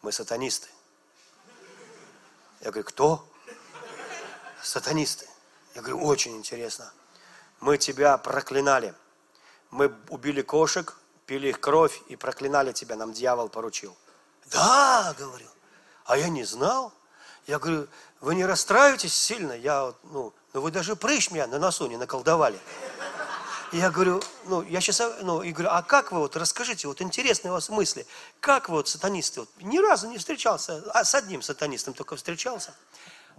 Мы 0.01 0.11
сатанисты. 0.11 0.69
Я 2.61 2.71
говорю, 2.71 2.87
кто? 2.87 3.27
Сатанисты. 4.61 5.27
Я 5.73 5.81
говорю, 5.81 6.03
очень 6.05 6.35
интересно. 6.37 6.91
Мы 7.59 7.77
тебя 7.77 8.17
проклинали. 8.17 8.93
Мы 9.71 9.93
убили 10.09 10.41
кошек, 10.41 10.97
пили 11.25 11.49
их 11.49 11.59
кровь 11.59 12.01
и 12.07 12.15
проклинали 12.15 12.71
тебя, 12.71 12.95
нам 12.95 13.13
дьявол 13.13 13.49
поручил. 13.49 13.95
Да, 14.51 15.15
говорю. 15.17 15.47
А 16.05 16.17
я 16.17 16.29
не 16.29 16.43
знал. 16.43 16.93
Я 17.47 17.59
говорю, 17.59 17.87
вы 18.21 18.35
не 18.35 18.45
расстраиваетесь 18.45 19.13
сильно? 19.13 19.53
Я, 19.53 19.93
ну, 20.03 20.33
ну 20.53 20.61
вы 20.61 20.71
даже 20.71 20.95
прыщ 20.95 21.31
меня 21.31 21.47
на 21.47 21.59
носу 21.59 21.87
не 21.87 21.97
наколдовали. 21.97 22.59
я 23.71 23.91
говорю, 23.91 24.21
ну, 24.45 24.61
я 24.63 24.81
сейчас, 24.81 25.01
ну, 25.21 25.41
и 25.41 25.51
говорю, 25.51 25.69
а 25.71 25.83
как 25.83 26.11
вы 26.11 26.19
вот, 26.19 26.35
расскажите, 26.35 26.87
вот 26.87 27.01
интересные 27.01 27.51
у 27.51 27.53
вас 27.53 27.69
мысли, 27.69 28.05
как 28.39 28.69
вы 28.69 28.77
вот 28.77 28.87
сатанисты, 28.87 29.41
вот, 29.41 29.49
ни 29.61 29.79
разу 29.79 30.07
не 30.07 30.17
встречался, 30.17 30.83
а 30.93 31.03
с 31.03 31.13
одним 31.13 31.41
сатанистом 31.41 31.93
только 31.93 32.15
встречался, 32.15 32.73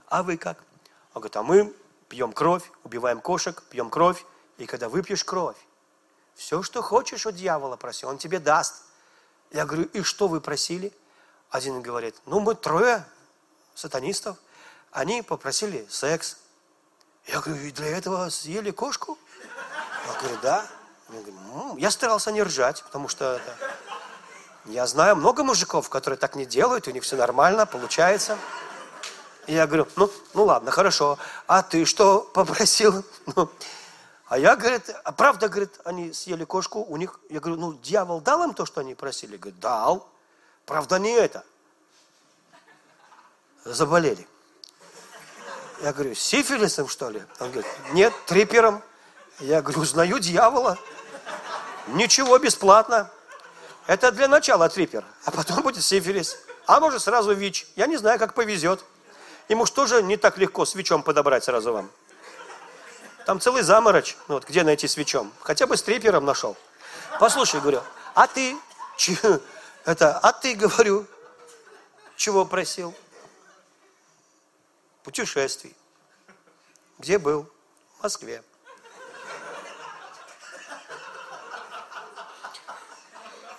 а 0.09 0.23
вы 0.23 0.37
как? 0.37 0.59
Он 1.15 1.23
говорит, 1.23 1.37
а 1.37 1.43
мы 1.43 1.75
пьем 2.09 2.33
кровь, 2.33 2.71
убиваем 2.85 3.21
кошек, 3.21 3.63
пьем 3.71 3.91
кровь, 3.91 4.25
и 4.59 4.67
когда 4.67 4.89
выпьешь 4.89 5.25
кровь, 5.25 5.57
все, 6.37 6.63
что 6.63 6.83
хочешь 6.83 7.27
у 7.27 7.33
дьявола 7.33 7.77
проси, 7.77 8.07
он 8.07 8.19
тебе 8.19 8.39
даст. 8.39 8.83
Я 9.51 9.65
говорю, 9.65 9.85
и 9.85 10.03
что 10.03 10.29
вы 10.29 10.41
просили? 10.41 10.93
Один 11.51 11.81
говорит, 11.81 12.15
ну 12.27 12.41
мы 12.41 12.55
трое 12.55 13.05
сатанистов, 13.75 14.37
они 14.91 15.23
попросили 15.23 15.87
секс. 15.89 16.37
Я 17.27 17.41
говорю, 17.41 17.63
и 17.63 17.73
для 17.73 17.89
этого 17.89 18.29
съели 18.29 18.71
кошку? 18.71 19.19
Я 20.07 20.21
говорю, 20.21 20.39
да. 20.43 20.67
Я, 21.09 21.21
говорю, 21.21 21.37
«М». 21.71 21.77
я 21.77 21.91
старался 21.91 22.33
не 22.33 22.43
ржать, 22.43 22.83
потому 22.83 23.09
что 23.09 23.35
это... 23.35 23.57
я 24.67 24.87
знаю 24.87 25.17
много 25.17 25.45
мужиков, 25.45 25.89
которые 25.89 26.19
так 26.19 26.35
не 26.35 26.45
делают, 26.45 26.89
у 26.89 26.91
них 26.91 27.05
все 27.05 27.17
нормально, 27.17 27.65
получается. 27.65 28.39
И 29.47 29.55
я 29.55 29.67
говорю, 29.67 29.87
ну, 29.97 30.11
ну 30.35 30.45
ладно, 30.45 30.71
хорошо. 30.71 31.19
А 31.47 31.63
ты 31.63 31.85
что 31.85 32.21
попросил? 32.21 33.05
Ну, 33.37 33.51
а 34.29 34.39
я, 34.39 34.57
говорит, 34.57 34.91
а 35.05 35.13
правда, 35.13 35.49
говорит, 35.49 35.79
они 35.85 36.13
съели 36.13 36.45
кошку, 36.45 36.83
у 36.83 36.97
них, 36.97 37.21
я 37.31 37.39
говорю, 37.39 37.61
ну, 37.61 37.75
дьявол 37.75 38.21
дал 38.21 38.43
им 38.43 38.55
то, 38.55 38.67
что 38.67 38.81
они 38.81 38.95
просили? 38.95 39.37
Говорит, 39.37 39.61
дал. 39.61 40.09
Правда, 40.65 40.99
не 40.99 41.13
это. 41.13 41.45
Заболели. 43.65 44.27
Я 45.83 45.93
говорю, 45.93 46.15
сифилисом, 46.15 46.89
что 46.89 47.11
ли? 47.11 47.23
Он 47.39 47.51
говорит, 47.53 47.71
нет, 47.93 48.13
трипером. 48.27 48.83
Я 49.39 49.63
говорю, 49.63 49.83
узнаю 49.83 50.19
дьявола. 50.19 50.77
Ничего, 51.89 52.39
бесплатно. 52.39 53.11
Это 53.87 54.11
для 54.11 54.27
начала 54.27 54.69
трипер, 54.69 55.05
а 55.25 55.31
потом 55.31 55.63
будет 55.63 55.85
сифилис. 55.85 56.37
А 56.67 56.81
может 56.81 57.03
сразу 57.03 57.33
ВИЧ. 57.33 57.69
Я 57.77 57.87
не 57.87 57.97
знаю, 57.97 58.19
как 58.19 58.35
повезет. 58.35 58.85
Ему 59.49 59.67
что 59.67 59.87
же 59.87 60.03
не 60.03 60.17
так 60.17 60.37
легко 60.39 60.65
свечом 60.65 61.05
подобрать 61.05 61.45
сразу 61.45 61.73
вам? 61.73 61.91
Там 63.27 63.41
целый 63.41 63.63
заморочь. 63.63 64.17
Ну, 64.29 64.35
вот 64.35 64.49
где 64.49 64.63
найти 64.63 64.87
свечом? 64.87 65.33
Хотя 65.41 65.67
бы 65.67 65.77
с 65.77 65.83
трипером 65.83 66.25
нашел. 66.25 66.57
Послушай, 67.19 67.61
говорю, 67.61 67.83
а 68.15 68.29
ты? 68.29 68.57
Это, 69.85 70.17
а 70.19 70.33
ты, 70.33 70.55
говорю, 70.55 71.07
чего 72.17 72.45
просил? 72.45 72.95
Путешествий. 75.03 75.77
Где 76.99 77.19
был? 77.19 77.51
В 77.99 78.05
Москве. 78.05 78.45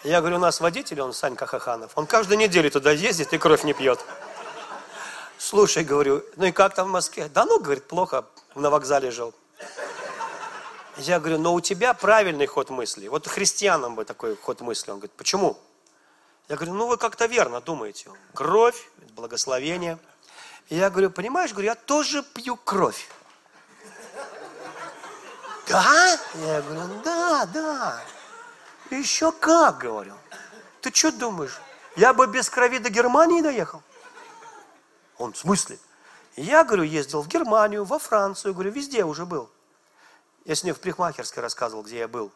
Я 0.03 0.22
говорю, 0.22 0.38
у 0.38 0.39
нас 0.39 0.61
водитель, 0.61 1.02
он 1.02 1.11
Санька 1.11 1.45
Хаханов. 1.45 1.91
Он 1.95 2.07
каждую 2.07 2.38
неделю 2.38 2.72
туда 2.72 2.91
ездит 2.91 3.34
и 3.34 3.38
кровь 3.38 3.65
не 3.65 3.73
пьет. 3.73 3.99
Слушай, 5.38 5.84
говорю, 5.84 6.23
ну 6.38 6.45
и 6.45 6.53
как 6.53 6.73
там 6.73 6.88
в 6.88 6.91
Москве? 6.91 7.27
Да 7.27 7.44
ну, 7.44 7.60
говорит, 7.60 7.85
плохо, 7.85 8.26
на 8.56 8.69
вокзале 8.69 9.11
жил. 9.11 9.35
Я 10.98 11.19
говорю, 11.19 11.38
но 11.38 11.53
у 11.53 11.61
тебя 11.61 11.94
правильный 11.94 12.48
ход 12.48 12.69
мысли. 12.69 13.07
Вот 13.07 13.28
христианам 13.28 13.95
бы 13.95 14.03
такой 14.03 14.36
ход 14.36 14.61
мысли. 14.61 14.90
Он 14.90 14.98
говорит, 14.98 15.15
почему? 15.15 15.57
Я 16.49 16.56
говорю, 16.56 16.74
ну 16.74 16.88
вы 16.88 16.98
как-то 16.98 17.28
верно 17.28 17.61
думаете. 17.61 18.10
Кровь, 18.34 18.90
благословение. 19.15 19.99
Я 20.69 20.90
говорю, 20.90 21.11
понимаешь, 21.11 21.52
говорю, 21.52 21.68
я 21.68 21.76
тоже 21.76 22.24
пью 22.24 22.56
кровь. 22.56 23.10
Да? 25.68 26.19
Я 26.36 26.61
говорю, 26.61 27.02
да, 27.03 27.45
да. 27.45 28.02
Еще 28.90 29.32
как, 29.32 29.80
говорю. 29.80 30.14
Ты 30.82 30.91
что 30.94 31.11
думаешь? 31.11 31.60
Я 31.95 32.14
бы 32.14 32.26
без 32.28 32.49
крови 32.49 32.80
до 32.80 32.90
Германии 32.90 33.41
доехал? 33.41 33.84
Он, 35.18 35.34
в 35.34 35.38
смысле? 35.38 35.78
Я, 36.36 36.64
говорю, 36.64 36.84
ездил 36.84 37.22
в 37.22 37.28
Германию, 37.28 37.84
во 37.84 37.99
Францию, 37.99 38.53
говорю, 38.53 38.72
везде 38.72 39.03
уже 39.03 39.26
был. 39.26 39.49
Я 40.48 40.56
с 40.56 40.64
ним 40.64 40.74
в 40.74 40.80
Прихмахерской 40.80 41.44
рассказывал, 41.44 41.84
где 41.84 41.99
я 41.99 42.07
был. 42.07 42.32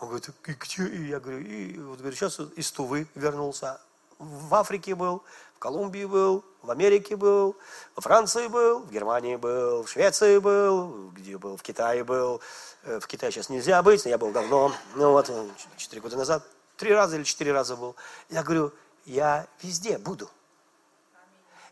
Он 0.00 0.08
говорит, 0.08 0.30
где? 0.42 0.84
И 0.88 1.06
я 1.06 1.20
говорю, 1.20 1.38
и 1.38 1.78
вот 1.78 2.00
говорю, 2.00 2.16
сейчас 2.16 2.40
из 2.56 2.72
Тувы 2.72 3.06
вернулся. 3.14 3.80
В 4.18 4.52
Африке 4.56 4.96
был, 4.96 5.22
в 5.54 5.60
Колумбии 5.60 6.04
был, 6.04 6.44
в 6.62 6.70
Америке 6.72 7.14
был, 7.14 7.56
во 7.94 8.02
Франции 8.02 8.48
был, 8.48 8.80
в 8.80 8.90
Германии 8.90 9.36
был, 9.36 9.84
в 9.84 9.88
Швеции 9.88 10.38
был, 10.38 11.10
где 11.10 11.38
был, 11.38 11.56
в 11.56 11.62
Китае 11.62 12.02
был. 12.02 12.40
Э, 12.82 12.98
в 12.98 13.06
Китае 13.06 13.30
сейчас 13.30 13.48
нельзя 13.48 13.80
быть, 13.84 14.04
я 14.04 14.18
был 14.18 14.32
давно, 14.32 14.72
ну 14.96 15.12
вот, 15.12 15.30
четыре 15.76 16.02
года 16.02 16.16
назад, 16.16 16.44
три 16.76 16.92
раза 16.92 17.14
или 17.14 17.22
четыре 17.22 17.52
раза 17.52 17.76
был. 17.76 17.94
Я 18.30 18.42
говорю, 18.42 18.72
я 19.04 19.46
везде 19.62 19.96
буду. 19.96 20.28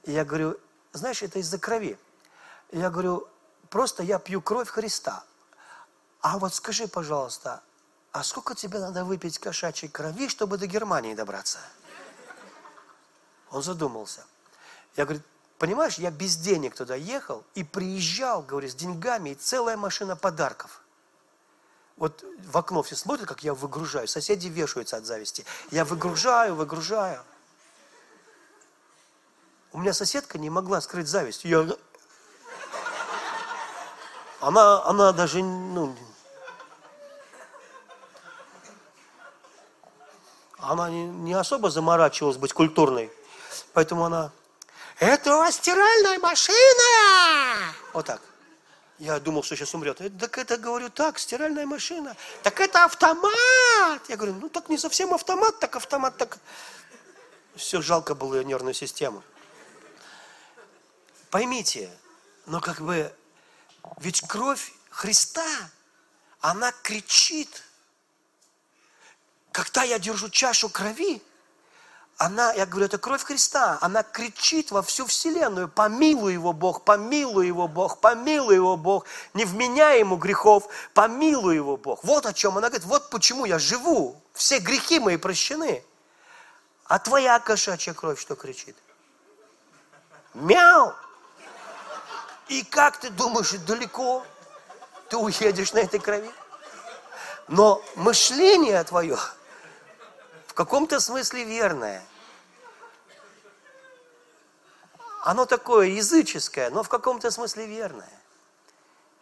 Я 0.04 0.24
говорю, 0.24 0.60
знаешь, 0.92 1.24
это 1.24 1.40
из-за 1.40 1.58
крови. 1.58 1.98
Я 2.70 2.88
говорю, 2.88 3.26
просто 3.68 4.04
я 4.04 4.20
пью 4.20 4.40
кровь 4.40 4.68
Христа. 4.68 5.24
А 6.20 6.38
вот 6.38 6.54
скажи, 6.54 6.86
пожалуйста, 6.86 7.62
а 8.12 8.22
сколько 8.22 8.54
тебе 8.54 8.78
надо 8.78 9.04
выпить 9.04 9.38
кошачьей 9.38 9.90
крови, 9.90 10.28
чтобы 10.28 10.58
до 10.58 10.66
Германии 10.66 11.14
добраться? 11.14 11.58
Он 13.50 13.62
задумался. 13.62 14.24
Я 14.96 15.04
говорю, 15.04 15.22
понимаешь, 15.58 15.94
я 15.98 16.10
без 16.10 16.36
денег 16.36 16.74
туда 16.74 16.94
ехал 16.94 17.44
и 17.54 17.64
приезжал, 17.64 18.42
говорю, 18.42 18.68
с 18.68 18.74
деньгами 18.74 19.30
и 19.30 19.34
целая 19.34 19.76
машина 19.76 20.16
подарков. 20.16 20.82
Вот 21.96 22.24
в 22.46 22.56
окно 22.56 22.82
все 22.82 22.96
смотрят, 22.96 23.28
как 23.28 23.42
я 23.42 23.54
выгружаю. 23.54 24.08
Соседи 24.08 24.48
вешаются 24.48 24.96
от 24.96 25.04
зависти. 25.04 25.44
Я 25.70 25.84
выгружаю, 25.84 26.54
выгружаю. 26.54 27.22
У 29.72 29.78
меня 29.78 29.92
соседка 29.92 30.38
не 30.38 30.50
могла 30.50 30.80
скрыть 30.80 31.08
зависть. 31.08 31.44
Я... 31.44 31.68
Она, 34.40 34.82
она 34.84 35.12
даже, 35.12 35.42
ну, 35.42 35.94
она 40.62 40.90
не, 40.90 41.32
особо 41.32 41.70
заморачивалась 41.70 42.36
быть 42.36 42.52
культурной. 42.52 43.10
Поэтому 43.72 44.04
она, 44.04 44.32
это 44.98 45.34
у 45.34 45.38
вас 45.38 45.56
стиральная 45.56 46.18
машина! 46.18 47.74
Вот 47.92 48.06
так. 48.06 48.20
Я 48.98 49.18
думал, 49.18 49.42
что 49.42 49.56
сейчас 49.56 49.74
умрет. 49.74 49.98
Так 50.18 50.36
это, 50.36 50.58
говорю, 50.58 50.90
так, 50.90 51.18
стиральная 51.18 51.64
машина. 51.64 52.14
Так 52.42 52.60
это 52.60 52.84
автомат. 52.84 54.02
Я 54.08 54.16
говорю, 54.16 54.34
ну 54.34 54.50
так 54.50 54.68
не 54.68 54.76
совсем 54.76 55.14
автомат, 55.14 55.58
так 55.58 55.76
автомат, 55.76 56.16
так... 56.18 56.38
Все, 57.56 57.80
жалко 57.80 58.14
было 58.14 58.36
ее 58.36 58.44
нервную 58.44 58.74
систему. 58.74 59.22
Поймите, 61.30 61.90
но 62.46 62.60
как 62.60 62.80
бы, 62.80 63.12
ведь 63.98 64.20
кровь 64.26 64.72
Христа, 64.90 65.46
она 66.40 66.72
кричит. 66.82 67.62
Когда 69.52 69.82
я 69.82 69.98
держу 69.98 70.28
чашу 70.28 70.68
крови, 70.68 71.22
она, 72.16 72.52
я 72.52 72.66
говорю, 72.66 72.84
это 72.84 72.98
кровь 72.98 73.24
Христа, 73.24 73.78
она 73.80 74.02
кричит 74.02 74.70
во 74.70 74.82
всю 74.82 75.06
вселенную, 75.06 75.68
помилуй 75.68 76.34
его 76.34 76.52
Бог, 76.52 76.84
помилуй 76.84 77.46
его 77.46 77.66
Бог, 77.66 77.98
помилуй 78.00 78.54
его 78.54 78.76
Бог, 78.76 79.06
не 79.32 79.46
вменяй 79.46 80.00
ему 80.00 80.16
грехов, 80.16 80.68
помилуй 80.92 81.54
его 81.54 81.78
Бог. 81.78 82.04
Вот 82.04 82.26
о 82.26 82.34
чем 82.34 82.58
она 82.58 82.68
говорит, 82.68 82.86
вот 82.86 83.08
почему 83.08 83.46
я 83.46 83.58
живу, 83.58 84.22
все 84.34 84.58
грехи 84.58 85.00
мои 85.00 85.16
прощены. 85.16 85.82
А 86.84 86.98
твоя 86.98 87.38
кошачья 87.38 87.94
кровь 87.94 88.20
что 88.20 88.36
кричит? 88.36 88.76
Мяу! 90.34 90.92
И 92.48 92.62
как 92.64 92.98
ты 92.98 93.08
думаешь, 93.08 93.52
далеко 93.52 94.26
ты 95.08 95.16
уедешь 95.16 95.72
на 95.72 95.78
этой 95.78 95.98
крови? 95.98 96.30
Но 97.48 97.82
мышление 97.96 98.84
твое 98.84 99.16
в 100.50 100.52
каком-то 100.52 100.98
смысле 100.98 101.44
верное. 101.44 102.04
Оно 105.22 105.46
такое 105.46 105.86
языческое, 105.86 106.70
но 106.70 106.82
в 106.82 106.88
каком-то 106.88 107.30
смысле 107.30 107.66
верное. 107.66 108.20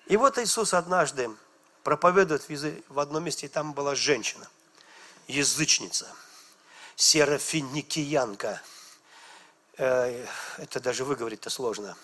И 0.07 0.17
вот 0.17 0.39
Иисус 0.39 0.73
однажды 0.73 1.31
проповедует 1.83 2.49
в 2.89 2.99
одном 2.99 3.25
месте, 3.25 3.45
и 3.45 3.51
там 3.51 3.75
была 3.75 3.95
женщина, 3.95 4.49
язычница, 5.27 6.07
серафиникиянка. 6.97 8.63
Э, 9.77 10.25
это 10.57 10.81
даже 10.81 11.05
выговорить-то 11.05 11.51
сложно. 11.51 11.95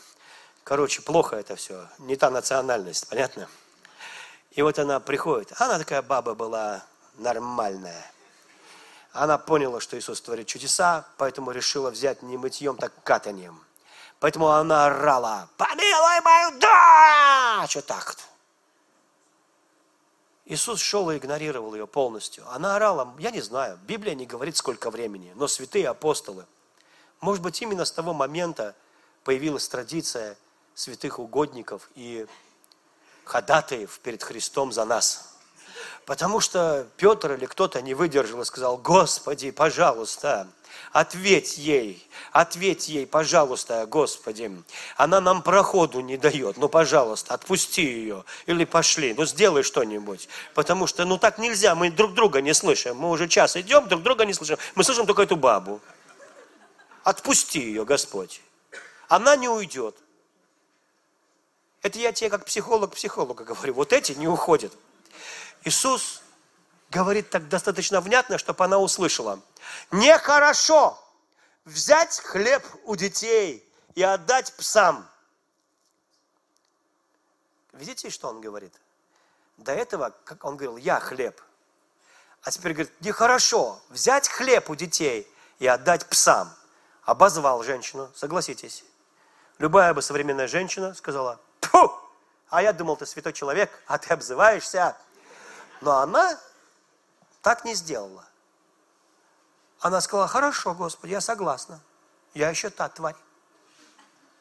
Короче, 0.65 1.01
плохо 1.01 1.37
это 1.37 1.57
все, 1.57 1.89
не 1.97 2.17
та 2.17 2.29
национальность, 2.29 3.09
понятно? 3.09 3.49
И 4.51 4.61
вот 4.61 4.79
она 4.79 5.01
приходит, 5.01 5.51
она 5.59 5.79
такая 5.79 6.03
баба 6.03 6.35
была 6.35 6.85
нормальная. 7.15 8.14
Она 9.15 9.39
поняла, 9.39 9.81
что 9.81 9.99
Иисус 9.99 10.21
творит 10.21 10.47
чудеса, 10.47 11.07
поэтому 11.17 11.51
решила 11.51 11.91
взять 11.91 12.23
не 12.23 12.37
мытьем, 12.37 12.77
так 12.77 12.93
катанием– 13.03 13.59
Поэтому 14.25 14.49
она 14.49 14.87
орала, 14.87 15.51
помилуй 15.59 16.21
мою 16.23 16.59
дочь! 16.59 17.77
Вот 17.77 17.85
так 17.85 18.07
вот. 18.07 18.19
Иисус 20.47 20.81
шел 20.81 21.11
и 21.11 21.19
игнорировал 21.19 21.75
ее 21.75 21.87
полностью. 21.87 22.43
Она 22.51 22.77
орала, 22.77 23.15
я 23.19 23.31
не 23.31 23.43
знаю, 23.43 23.79
Библия 23.87 24.15
не 24.15 24.25
говорит, 24.25 24.57
сколько 24.57 24.91
времени, 24.91 25.33
но 25.35 25.47
святые 25.47 25.89
апостолы. 25.89 26.47
Может 27.21 27.43
быть, 27.43 27.61
именно 27.61 27.85
с 27.85 27.93
того 27.93 28.15
момента 28.15 28.75
появилась 29.25 29.69
традиция 29.69 30.39
святых 30.75 31.19
угодников 31.19 31.91
и 31.95 32.27
ходатаев 33.25 33.99
перед 34.01 34.23
Христом 34.23 34.73
за 34.73 34.87
нас. 34.87 35.34
Потому 36.07 36.41
что 36.41 36.87
Петр 36.97 37.33
или 37.33 37.47
кто-то 37.47 37.81
не 37.83 37.95
выдержал 37.95 38.43
и 38.43 38.45
сказал, 38.45 38.77
Господи, 38.77 39.51
пожалуйста, 39.51 40.49
ответь 40.93 41.59
ей, 41.59 42.07
ответь 42.33 42.89
ей, 42.89 43.07
пожалуйста, 43.07 43.87
Господи. 43.87 44.51
Она 44.97 45.21
нам 45.21 45.43
проходу 45.43 46.01
не 46.01 46.17
дает, 46.17 46.57
ну, 46.57 46.69
пожалуйста, 46.69 47.35
отпусти 47.35 47.83
ее. 47.83 48.25
Или 48.47 48.65
пошли, 48.65 49.15
ну, 49.15 49.25
сделай 49.25 49.63
что-нибудь. 49.63 50.29
Потому 50.55 50.87
что, 50.87 51.05
ну, 51.05 51.19
так 51.19 51.39
нельзя, 51.39 51.75
мы 51.75 51.91
друг 51.91 52.15
друга 52.15 52.41
не 52.41 52.55
слышим. 52.55 52.97
Мы 52.97 53.11
уже 53.11 53.29
час 53.29 53.57
идем, 53.57 53.89
друг 53.89 54.03
друга 54.03 54.25
не 54.25 54.35
слышим. 54.35 54.59
Мы 54.75 54.85
слышим 54.85 55.07
только 55.07 55.23
эту 55.23 55.37
бабу. 55.37 55.81
Отпусти 57.03 57.61
ее, 57.61 57.85
Господь. 57.85 58.41
Она 59.09 59.37
не 59.37 59.49
уйдет. 59.49 59.97
Это 61.83 61.99
я 61.99 62.13
тебе 62.13 62.31
как 62.31 62.47
психолог 62.47 62.95
психолога 62.95 63.45
говорю. 63.45 63.75
Вот 63.75 63.93
эти 63.93 64.13
не 64.13 64.27
уходят. 64.27 64.73
Иисус 65.65 66.23
говорит 66.91 67.31
так 67.31 67.49
достаточно 67.49 68.01
внятно, 68.01 68.39
чтобы 68.39 68.65
она 68.65 68.79
услышала. 68.79 69.41
Нехорошо 69.91 71.03
взять 71.65 72.21
хлеб 72.21 72.65
у 72.85 72.97
детей 72.97 73.67
и 73.95 74.03
отдать 74.03 74.53
псам. 74.55 75.09
Видите, 77.73 78.11
что 78.11 78.29
он 78.29 78.41
говорит? 78.41 78.73
До 79.57 79.73
этого, 79.73 80.13
как 80.25 80.45
он 80.45 80.57
говорил, 80.57 80.77
я 80.77 81.01
хлеб. 81.01 81.41
А 82.43 82.51
теперь 82.51 82.75
говорит, 82.75 82.93
нехорошо 83.01 83.81
взять 83.89 84.29
хлеб 84.29 84.69
у 84.69 84.75
детей 84.75 85.27
и 85.59 85.67
отдать 85.67 86.07
псам. 86.09 86.55
Обозвал 87.05 87.63
женщину, 87.65 88.11
согласитесь. 88.15 88.85
Любая 89.59 89.95
бы 89.95 90.03
современная 90.03 90.49
женщина 90.49 90.95
сказала, 90.95 91.41
Фу! 91.63 91.91
А 92.51 92.63
я 92.63 92.73
думал, 92.73 92.97
ты 92.97 93.07
святой 93.07 93.33
человек, 93.33 93.71
а 93.87 93.99
ты 93.99 94.13
обзываешься. 94.13 94.97
Но 95.85 95.99
она 95.99 96.41
так 97.43 97.67
не 97.67 97.75
сделала. 97.75 98.25
Она 99.81 100.01
сказала, 100.01 100.27
хорошо, 100.27 100.73
Господи, 100.75 101.13
я 101.13 101.21
согласна. 101.21 101.79
Я 102.33 102.49
еще 102.49 102.71
та 102.71 102.89
тварь. 102.89 103.17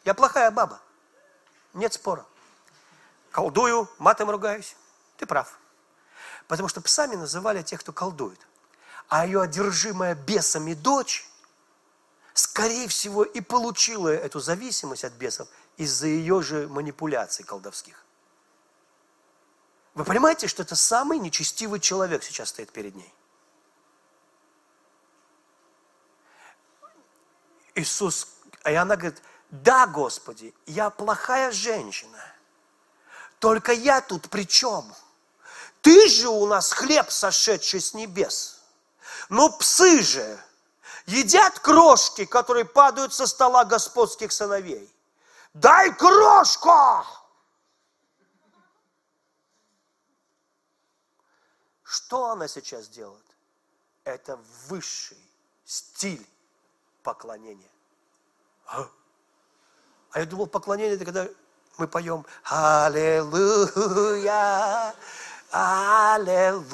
Я 0.05 0.13
плохая 0.13 0.51
баба. 0.51 0.79
Нет 1.73 1.91
спора. 1.91 2.25
Колдую, 3.31 3.89
матом 3.97 4.29
ругаюсь. 4.29 4.77
Ты 5.17 5.25
прав. 5.25 5.59
Потому 6.47 6.69
что 6.69 6.79
псами 6.79 7.15
называли 7.15 7.61
тех, 7.61 7.81
кто 7.81 7.91
колдует. 7.91 8.39
А 9.09 9.25
ее 9.25 9.41
одержимая 9.41 10.15
бесами 10.15 10.73
дочь, 10.73 11.29
скорее 12.33 12.87
всего, 12.87 13.23
и 13.23 13.41
получила 13.41 14.07
эту 14.07 14.39
зависимость 14.39 15.03
от 15.03 15.13
бесов– 15.13 15.49
из-за 15.77 16.07
ее 16.07 16.41
же 16.41 16.67
манипуляций 16.67 17.43
колдовских. 17.43 18.02
Вы 19.93 20.05
понимаете, 20.05 20.47
что 20.47 20.63
это 20.63 20.75
самый 20.75 21.19
нечестивый 21.19 21.79
человек 21.79 22.23
сейчас 22.23 22.49
стоит 22.49 22.71
перед 22.71 22.95
ней? 22.95 23.13
Иисус, 27.75 28.27
и 28.65 28.73
она 28.73 28.95
говорит, 28.95 29.21
да, 29.49 29.87
Господи, 29.87 30.53
я 30.65 30.89
плохая 30.89 31.51
женщина, 31.51 32.23
только 33.39 33.71
я 33.71 34.01
тут 34.01 34.29
при 34.29 34.47
чем? 34.47 34.93
Ты 35.81 36.07
же 36.07 36.29
у 36.29 36.45
нас 36.47 36.71
хлеб, 36.71 37.11
сошедший 37.11 37.81
с 37.81 37.93
небес. 37.93 38.61
Но 39.29 39.49
псы 39.49 40.01
же 40.01 40.39
едят 41.05 41.59
крошки, 41.59 42.25
которые 42.25 42.65
падают 42.65 43.13
со 43.13 43.27
стола 43.27 43.65
господских 43.65 44.31
сыновей 44.31 44.93
дай 45.53 45.93
крошку! 45.93 47.05
Что 51.93 52.31
она 52.31 52.47
сейчас 52.47 52.87
делает? 52.87 53.21
Это 54.03 54.39
высший 54.67 55.19
стиль 55.63 56.25
поклонения. 57.03 57.69
А, 58.65 58.87
а 60.09 60.19
я 60.19 60.25
думал, 60.25 60.47
поклонение 60.47 60.95
это 60.95 61.05
когда 61.05 61.27
мы 61.77 61.87
поем 61.87 62.25
Аллилуйя, 62.45 63.75
Аллилуйя. 65.51 66.73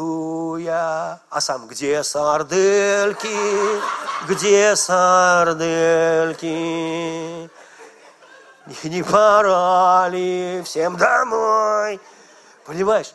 А 1.29 1.41
сам 1.41 1.67
где 1.67 2.01
сардельки, 2.01 3.81
где 4.25 4.73
сардельки? 4.77 6.47
не 8.85 9.03
пора 9.03 10.07
ли 10.07 10.61
всем 10.63 10.95
домой? 10.95 11.99
Понимаешь? 12.65 13.13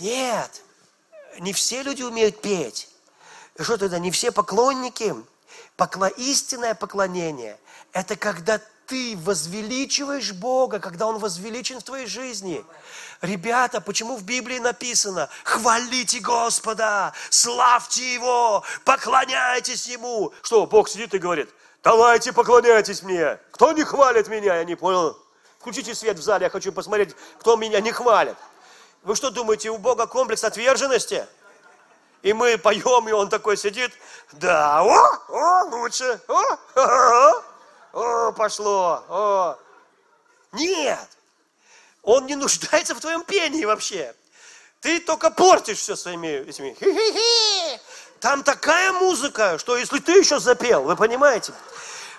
Нет, 0.00 0.62
не 1.38 1.52
все 1.52 1.82
люди 1.82 2.02
умеют 2.02 2.40
петь. 2.40 2.88
И 3.56 3.62
что 3.62 3.76
тогда, 3.76 3.98
не 3.98 4.10
все 4.10 4.32
поклонники? 4.32 5.14
Покло... 5.76 6.08
Истинное 6.08 6.74
поклонение– 6.74 7.58
это 7.92 8.16
когда 8.16 8.60
ты 8.86 9.16
возвеличиваешь 9.18 10.32
Бога, 10.32 10.80
когда 10.80 11.06
Он 11.06 11.18
возвеличен 11.18 11.78
в 11.78 11.84
твоей 11.84 12.06
жизни. 12.06 12.64
Ребята, 13.20 13.80
почему 13.80 14.16
в 14.16 14.24
Библии 14.24 14.58
написано 14.58 15.28
«Хвалите 15.44 16.18
Господа, 16.18 17.12
славьте 17.28 18.14
Его, 18.14 18.64
поклоняйтесь 18.84 19.86
Ему». 19.86 20.32
Что, 20.42 20.66
Бог 20.66 20.88
сидит 20.88 21.14
и 21.14 21.18
говорит, 21.18 21.50
Давайте 21.82 22.32
поклоняйтесь 22.32 23.02
мне. 23.02 23.38
Кто 23.52 23.72
не 23.72 23.84
хвалит 23.84 24.28
меня, 24.28 24.56
я 24.56 24.64
не 24.64 24.74
понял. 24.74 25.16
Включите 25.58 25.94
свет 25.94 26.18
в 26.18 26.22
зале, 26.22 26.44
я 26.44 26.50
хочу 26.50 26.72
посмотреть, 26.72 27.14
кто 27.38 27.56
меня 27.56 27.80
не 27.80 27.92
хвалит. 27.92 28.36
Вы 29.02 29.16
что 29.16 29.30
думаете, 29.30 29.70
у 29.70 29.78
Бога 29.78 30.06
комплекс 30.06 30.44
отверженности? 30.44 31.26
И 32.22 32.34
мы 32.34 32.58
поем, 32.58 33.08
и 33.08 33.12
он 33.12 33.30
такой 33.30 33.56
сидит, 33.56 33.92
да, 34.32 34.82
о, 34.82 35.18
о, 35.28 35.64
лучше, 35.70 36.20
о, 36.28 36.58
о, 36.74 37.42
о, 38.28 38.32
пошло, 38.32 39.04
о. 39.08 39.58
Нет, 40.52 41.08
он 42.02 42.26
не 42.26 42.36
нуждается 42.36 42.94
в 42.94 43.00
твоем 43.00 43.22
пении 43.24 43.64
вообще. 43.64 44.14
Ты 44.80 45.00
только 45.00 45.30
портишь 45.30 45.78
все 45.78 45.96
своими 45.96 46.48
этими 46.48 46.74
хи-хи-хи. 46.80 47.80
Там 48.20 48.42
такая 48.42 48.92
музыка, 48.92 49.58
что 49.58 49.78
если 49.78 49.98
ты 49.98 50.12
еще 50.12 50.40
запел, 50.40 50.82
вы 50.82 50.96
понимаете? 50.96 51.54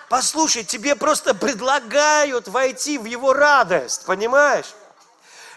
Послушай, 0.08 0.64
тебе 0.64 0.96
просто 0.96 1.32
предлагают 1.32 2.48
войти 2.48 2.98
в 2.98 3.04
его 3.04 3.32
радость, 3.32 4.04
понимаешь? 4.04 4.66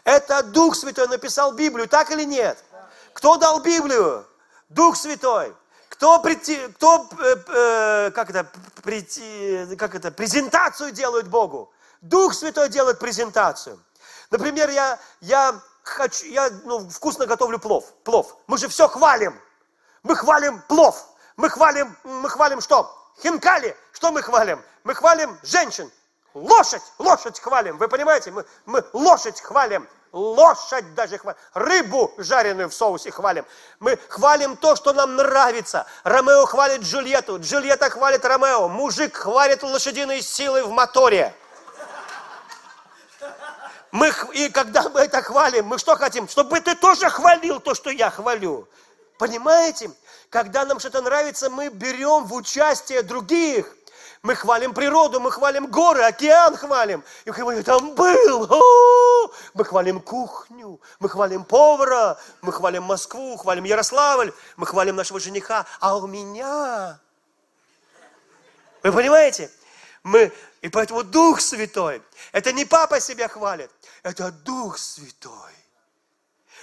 Это 0.05 0.43
Дух 0.43 0.75
Святой 0.75 1.07
написал 1.07 1.51
Библию, 1.53 1.89
так 1.89 2.11
или 2.11 2.23
нет? 2.23 2.63
Кто 3.11 3.37
дал 3.37 3.59
Библию? 3.59 4.25
Дух 4.69 4.95
Святой. 4.95 5.53
Кто, 5.89 6.19
прийти, 6.19 6.57
кто 6.75 7.09
э, 7.19 7.35
э, 7.47 8.11
как, 8.11 8.29
это, 8.29 8.47
прийти, 8.83 9.75
как 9.77 9.95
это, 9.95 10.11
презентацию 10.11 10.91
делает 10.91 11.27
Богу? 11.27 11.71
Дух 12.01 12.33
Святой 12.33 12.69
делает 12.69 12.99
презентацию. 12.99 13.79
Например, 14.29 14.69
я, 14.69 14.99
я, 15.21 15.59
хочу, 15.83 16.25
я 16.27 16.49
ну, 16.65 16.87
вкусно 16.89 17.25
готовлю 17.25 17.59
плов. 17.59 17.91
Плов. 18.03 18.37
Мы 18.47 18.57
же 18.57 18.67
все 18.67 18.87
хвалим. 18.87 19.39
Мы 20.03 20.15
хвалим 20.15 20.61
плов. 20.67 21.07
Мы 21.37 21.49
хвалим, 21.49 21.95
мы 22.03 22.29
хвалим 22.29 22.61
что? 22.61 22.93
Хинкали. 23.23 23.75
Что 23.91 24.11
мы 24.11 24.21
хвалим? 24.21 24.61
Мы 24.83 24.93
хвалим 24.93 25.37
женщин. 25.41 25.89
Лошадь, 26.35 26.81
лошадь 26.99 27.39
хвалим. 27.39 27.77
Вы 27.77 27.87
понимаете? 27.87 28.29
Мы, 28.29 28.45
мы 28.65 28.83
лошадь 28.91 29.39
хвалим. 29.39 29.87
Лошадь 30.11 30.93
даже 30.93 31.17
хвалим. 31.17 31.39
Рыбу 31.53 32.13
жареную 32.17 32.67
в 32.67 32.73
соусе 32.73 33.09
хвалим. 33.09 33.45
Мы 33.79 33.97
хвалим 34.09 34.57
то, 34.57 34.75
что 34.75 34.91
нам 34.91 35.15
нравится. 35.15 35.87
Ромео 36.03 36.45
хвалит 36.45 36.81
Джульетту. 36.81 37.39
Джульетта 37.39 37.89
хвалит 37.89 38.25
Ромео. 38.25 38.67
Мужик 38.67 39.15
хвалит 39.15 39.63
лошадиные 39.63 40.21
силы 40.21 40.65
в 40.65 40.71
моторе. 40.71 41.33
Мы, 43.91 44.11
и 44.33 44.49
когда 44.49 44.89
мы 44.89 44.99
это 44.99 45.21
хвалим, 45.21 45.67
мы 45.67 45.77
что 45.77 45.95
хотим? 45.95 46.27
Чтобы 46.27 46.59
ты 46.59 46.75
тоже 46.75 47.09
хвалил 47.09 47.61
то, 47.61 47.73
что 47.73 47.89
я 47.89 48.09
хвалю. 48.09 48.67
Понимаете? 49.17 49.89
Когда 50.29 50.65
нам 50.65 50.81
что-то 50.81 51.01
нравится, 51.01 51.49
мы 51.49 51.69
берем 51.69 52.25
в 52.25 52.33
участие 52.33 53.03
других. 53.03 53.73
Мы 54.25 54.33
хвалим 54.33 54.73
природу, 54.73 55.19
мы 55.19 55.31
хвалим 55.31 55.67
горы, 55.67 56.01
океан 56.01 56.57
хвалим. 56.57 57.03
И 57.25 57.29
мы 57.29 57.61
там 57.61 57.93
был. 57.93 58.49
Мы 59.53 59.63
хвалим 59.63 59.99
кухню, 59.99 60.81
мы 60.97 61.09
хвалим 61.09 61.43
повара, 61.45 62.17
мы 62.41 62.51
хвалим 62.51 62.81
Москву, 62.81 63.37
хвалим 63.37 63.65
Ярославль, 63.65 64.33
мы 64.57 64.65
хвалим 64.65 64.95
нашего 64.95 65.19
жениха. 65.19 65.67
А 65.79 65.95
у 65.95 66.07
меня... 66.07 66.99
Вы 68.81 68.91
понимаете? 68.91 69.51
Мы, 70.01 70.31
и 70.61 70.69
поэтому 70.69 71.03
Дух 71.03 71.39
Святой, 71.39 72.01
это 72.31 72.51
не 72.51 72.65
папа 72.65 72.99
себя 72.99 73.27
хвалит, 73.27 73.69
это 74.01 74.31
Дух 74.31 74.79
Святой. 74.79 75.53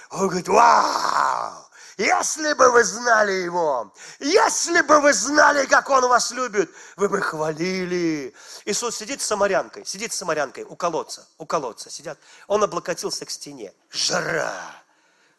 Он 0.09 0.27
говорит, 0.27 0.49
вау, 0.49 1.65
если 1.97 2.53
бы 2.53 2.71
вы 2.71 2.83
знали 2.83 3.31
Его, 3.31 3.93
если 4.19 4.81
бы 4.81 4.99
вы 4.99 5.13
знали, 5.13 5.65
как 5.65 5.89
Он 5.89 6.07
вас 6.07 6.31
любит, 6.31 6.71
вы 6.95 7.09
бы 7.09 7.21
хвалили. 7.21 8.33
Иисус 8.65 8.97
сидит 8.97 9.21
с 9.21 9.25
самарянкой, 9.25 9.85
сидит 9.85 10.13
с 10.13 10.17
самарянкой 10.17 10.63
у 10.63 10.75
колодца, 10.75 11.27
у 11.37 11.45
колодца 11.45 11.89
сидят. 11.89 12.17
Он 12.47 12.63
облокотился 12.63 13.25
к 13.25 13.29
стене. 13.29 13.73
Жара, 13.89 14.83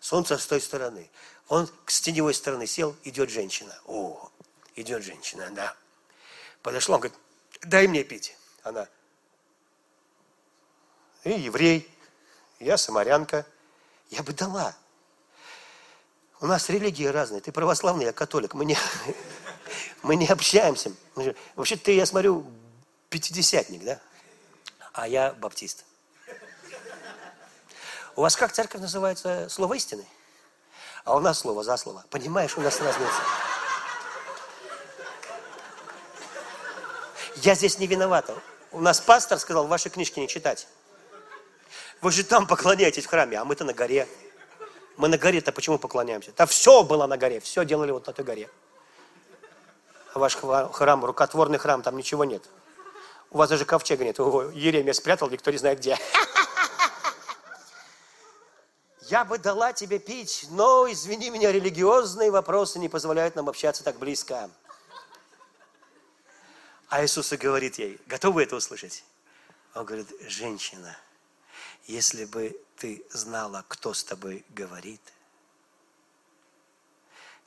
Солнце 0.01 0.39
с 0.39 0.47
той 0.47 0.61
стороны. 0.61 1.11
Он 1.49 1.69
с 1.87 2.01
теневой 2.01 2.35
стороны 2.35 2.67
сел, 2.67 2.97
идет 3.05 3.31
женщина. 3.31 3.75
О, 3.87 4.31
идет 4.77 5.03
женщина, 5.03 5.51
да. 5.51 5.75
Подошла, 6.63 6.97
он 6.97 7.03
говорит, 7.03 7.19
дай 7.63 7.87
мне 7.87 8.05
пить. 8.05 8.37
Она, 8.63 8.89
и 11.25 11.31
еврей, 11.31 11.91
я 12.61 12.77
самарянка. 12.77 13.47
Я 14.11 14.23
бы 14.23 14.33
дала. 14.33 14.77
У 16.45 16.47
нас 16.47 16.69
религии 16.69 17.07
разные. 17.07 17.41
Ты 17.41 17.53
православный, 17.53 18.05
я 18.05 18.13
католик. 18.13 18.53
Мы 18.53 18.67
не, 18.67 18.77
мы 20.03 20.15
не 20.15 20.27
общаемся. 20.27 20.93
Вообще 21.57 21.77
ты, 21.77 21.93
я 21.93 22.05
смотрю, 22.05 22.45
пятидесятник, 23.09 23.83
да? 23.83 23.99
А 24.93 25.09
я 25.09 25.33
баптист. 25.33 25.87
У 28.15 28.21
вас 28.21 28.37
как 28.37 28.53
церковь 28.53 28.83
называется? 28.83 29.49
Слово 29.49 29.73
истины? 29.73 30.05
А 31.07 31.17
у 31.17 31.21
нас 31.21 31.39
слово 31.39 31.65
за 31.65 31.79
слово. 31.79 32.05
Понимаешь, 32.11 32.59
у 32.59 32.61
нас 32.61 32.79
разница. 32.79 33.23
Я 37.37 37.55
здесь 37.55 37.79
не 37.79 37.87
виновата. 37.87 38.37
У 38.71 38.83
нас 38.83 39.01
пастор 39.01 39.39
сказал, 39.39 39.67
ваши 39.67 39.89
книжки 39.89 40.21
не 40.21 40.29
читать. 40.29 40.69
Вы 42.03 42.13
же 42.13 42.23
там 42.23 42.47
поклоняетесь 42.47 43.07
в 43.07 43.09
храме, 43.09 43.39
а 43.39 43.47
мы-то 43.47 43.65
на 43.65 43.73
горе. 43.73 44.07
Мы 44.97 45.09
на 45.09 45.19
горе-то 45.19 45.53
почему 45.53 45.79
поклоняемся? 45.79 46.33
Да 46.37 46.47
все 46.47 46.85
было 46.85 47.07
на 47.07 47.17
горе, 47.17 47.41
все 47.41 47.65
делали 47.65 47.91
вот 47.91 48.07
на 48.07 48.13
той 48.13 48.25
горе. 48.25 48.51
А 50.13 50.19
ваш 50.19 50.37
храм, 50.37 51.05
рукотворный 51.05 51.59
храм, 51.59 51.83
там 51.83 51.97
ничего 51.97 52.25
нет. 52.25 52.45
У 53.31 53.39
вас 53.39 53.51
даже 53.51 53.65
ковчега 53.65 54.05
нет. 54.05 54.19
Его 54.19 54.43
Еремия 54.45 54.93
спрятал, 54.93 55.29
никто 55.29 55.51
не 55.51 55.59
знает 55.59 55.81
где. 55.81 55.99
Я 59.09 59.25
бы 59.25 59.39
дала 59.39 59.73
тебе 59.73 59.99
пить, 59.99 60.47
но, 60.51 60.91
извини 60.91 61.31
меня, 61.31 61.51
религиозные 61.51 62.31
вопросы 62.31 62.79
не 62.79 62.89
позволяют 62.89 63.35
нам 63.35 63.49
общаться 63.49 63.83
так 63.83 63.99
близко. 63.99 64.49
А 66.89 67.05
Иисус 67.05 67.33
говорит 67.33 67.79
ей, 67.79 68.01
готовы 68.07 68.45
это 68.45 68.55
услышать? 68.55 69.05
Он 69.75 69.85
говорит, 69.85 70.07
женщина, 70.29 70.97
если 71.87 72.25
бы 72.25 72.59
ты 72.77 73.05
знала, 73.11 73.65
кто 73.69 73.93
с 73.93 74.05
тобой 74.05 74.45
говорит, 74.51 75.01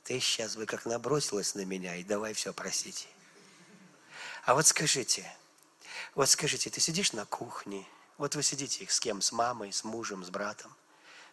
ты 0.04 0.20
сейчас 0.20 0.56
бы 0.56 0.66
как 0.66 0.86
набросилась 0.86 1.56
на 1.56 1.66
меня 1.66 1.96
и 1.96 2.04
давай 2.04 2.34
все 2.34 2.54
просить. 2.54 3.08
А 4.46 4.54
вот 4.54 4.66
скажите, 4.68 5.30
вот 6.16 6.30
скажите, 6.30 6.70
ты 6.70 6.80
сидишь 6.80 7.14
на 7.14 7.26
кухне, 7.26 7.86
вот 8.18 8.36
вы 8.36 8.44
сидите 8.44 8.88
с 8.88 9.00
кем? 9.00 9.22
С 9.22 9.32
мамой, 9.32 9.74
с 9.74 9.84
мужем, 9.84 10.24
с 10.24 10.30
братом. 10.30 10.74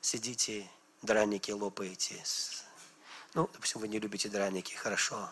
Сидите, 0.01 0.69
драники 1.03 1.51
лопаете. 1.51 2.23
Ну, 3.35 3.49
допустим, 3.53 3.81
вы 3.81 3.89
не 3.89 3.99
любите 3.99 4.29
драники, 4.29 4.75
хорошо. 4.75 5.31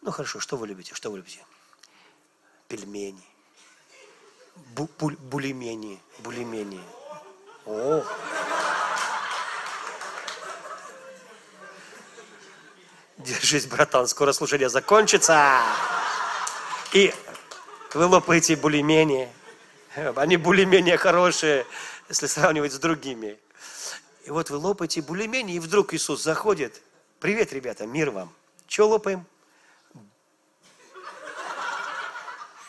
Ну, 0.00 0.10
хорошо, 0.10 0.40
что 0.40 0.56
вы 0.56 0.66
любите? 0.66 0.94
Что 0.94 1.10
вы 1.10 1.18
любите? 1.18 1.44
Пельмени 2.68 3.31
бу 4.56 4.88
буль. 4.98 5.16
О. 7.66 8.04
Держись, 13.18 13.66
братан, 13.66 14.08
скоро 14.08 14.32
служение 14.32 14.68
закончится. 14.68 15.62
И 16.92 17.14
вы 17.94 18.06
лопаете 18.06 18.56
булимени. 18.56 19.32
Они 20.16 20.36
более-менее 20.36 20.96
хорошие, 20.96 21.66
если 22.08 22.26
сравнивать 22.26 22.72
с 22.72 22.78
другими. 22.78 23.38
И 24.24 24.30
вот 24.30 24.50
вы 24.50 24.56
лопаете 24.56 25.02
булимени, 25.02 25.54
и 25.54 25.58
вдруг 25.60 25.94
Иисус 25.94 26.22
заходит. 26.22 26.82
Привет, 27.20 27.52
ребята, 27.52 27.86
мир 27.86 28.10
вам. 28.10 28.32
Че 28.66 28.82
лопаем? 28.86 29.26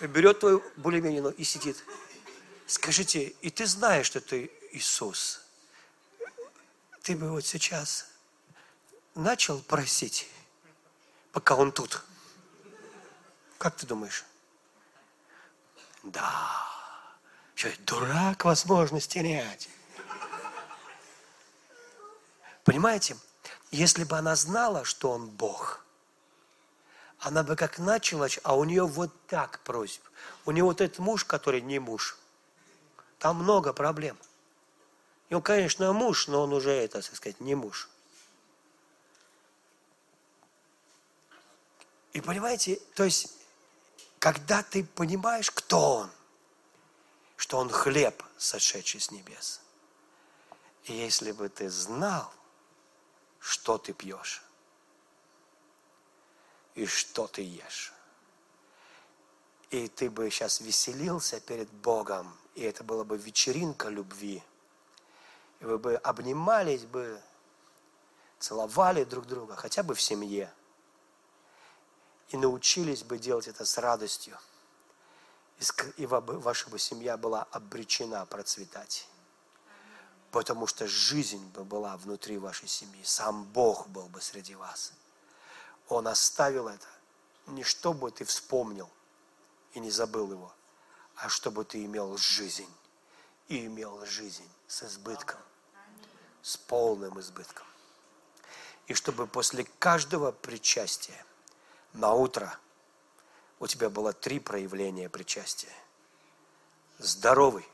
Берет 0.08 0.40
твою 0.40 0.64
булимянину 0.78 1.30
и 1.30 1.44
сидит. 1.44 1.84
Скажите, 2.66 3.24
и 3.42 3.50
ты 3.50 3.66
знаешь, 3.66 4.06
что 4.06 4.22
ты 4.22 4.52
Иисус. 4.72 5.42
Ты 7.02 7.16
бы 7.16 7.30
вот 7.30 7.46
сейчас 7.46 8.08
начал 9.16 9.60
просить, 9.62 10.28
пока 11.32 11.56
он 11.56 11.72
тут. 11.72 12.02
Как 13.58 13.76
ты 13.76 13.86
думаешь? 13.86 14.26
Да. 16.04 16.68
Что, 17.56 17.72
дурак 17.80 18.46
возможность 18.46 19.12
терять. 19.12 19.70
Понимаете, 22.64 23.18
если 23.72 24.04
бы 24.04 24.18
она 24.18 24.36
знала, 24.36 24.86
что 24.86 25.12
он 25.12 25.30
Бог– 25.30 25.80
она 27.24 27.42
бы 27.44 27.56
как 27.56 27.80
начала, 27.80 28.28
а 28.44 28.56
у 28.56 28.66
нее 28.66 28.86
вот 28.86 29.10
так 29.28 29.60
просьб. 29.60 30.02
У 30.46 30.52
нее 30.52 30.66
вот 30.66 30.82
этот 30.82 31.00
муж, 31.00 31.24
который 31.24 31.62
не 31.62 31.80
муж. 31.80 32.18
Там 33.18 33.38
много 33.38 33.72
проблем. 33.72 34.18
Он, 35.32 35.42
конечно, 35.42 35.94
муж, 35.94 36.28
но 36.28 36.44
он 36.44 36.52
уже, 36.52 36.72
это, 36.72 37.02
так 37.02 37.16
сказать, 37.16 37.40
не 37.40 37.56
муж. 37.56 37.90
И 42.12 42.20
понимаете, 42.20 42.76
то 42.94 43.06
есть, 43.06 43.34
когда 44.20 44.62
ты 44.62 44.84
понимаешь, 44.84 45.50
кто 45.50 45.96
он, 45.96 46.12
что 47.38 47.58
он 47.58 47.70
хлеб, 47.70 48.22
сошедший 48.38 49.00
с 49.00 49.12
небес, 49.12 49.62
и 50.84 50.94
если 50.94 51.32
бы 51.32 51.48
ты 51.48 51.70
знал, 51.70 52.32
что 53.40 53.78
ты 53.78 53.94
пьешь, 53.94 54.44
и 56.76 56.86
что 56.86 57.28
ты 57.28 57.42
ешь. 57.42 57.94
И 59.70 59.88
ты 59.88 60.10
бы 60.10 60.30
сейчас 60.30 60.62
веселился 60.62 61.40
перед 61.40 61.70
Богом, 61.70 62.38
и 62.56 62.62
это 62.62 62.84
была 62.84 63.04
бы 63.04 63.18
вечеринка 63.18 63.90
любви. 63.90 64.44
И 65.60 65.66
вы 65.66 65.80
бы 65.80 65.96
обнимались 65.96 66.84
бы, 66.84 67.20
целовали 68.40 69.04
друг 69.04 69.26
друга, 69.26 69.56
хотя 69.56 69.82
бы 69.82 69.96
в 69.96 70.02
семье. 70.02 70.54
И 72.30 72.38
научились 72.38 73.04
бы 73.04 73.18
делать 73.18 73.48
это 73.48 73.66
с 73.66 73.78
радостью. 73.78 74.38
И 75.98 76.06
ваша 76.06 76.70
бы 76.70 76.78
семья 76.78 77.16
была 77.18 77.44
обречена 77.52 78.26
процветать. 78.26 79.08
Потому 80.32 80.68
что 80.68 80.88
жизнь 80.88 81.48
бы 81.50 81.64
была 81.64 81.96
внутри 81.98 82.38
вашей 82.38 82.68
семьи. 82.68 83.04
Сам 83.04 83.44
Бог 83.46 83.88
был 83.88 84.08
бы 84.08 84.20
среди 84.20 84.56
вас. 84.56 84.94
Он 85.90 86.08
оставил 86.08 86.68
это 86.68 86.88
не 87.48 87.64
чтобы 87.64 88.12
ты 88.12 88.26
вспомнил 88.26 88.90
и 89.74 89.80
не 89.80 89.92
забыл 89.92 90.32
его, 90.32 90.54
а 91.16 91.30
чтобы 91.30 91.66
ты 91.66 91.84
имел 91.86 92.18
жизнь. 92.18 92.72
И 93.50 93.66
имел 93.66 94.06
жизнь 94.06 94.50
с 94.68 94.84
избытком, 94.84 95.40
с 96.42 96.56
полным 96.56 97.20
избытком. 97.20 97.68
И 98.88 98.94
чтобы 98.94 99.28
после 99.28 99.66
каждого 99.80 100.32
причастия 100.32 101.26
на 101.92 102.14
утро 102.14 102.58
у 103.60 103.68
тебя 103.68 103.90
было 103.90 104.14
три 104.14 104.40
проявления 104.40 105.10
причастия. 105.10 105.74
Здоровый, 107.00 107.68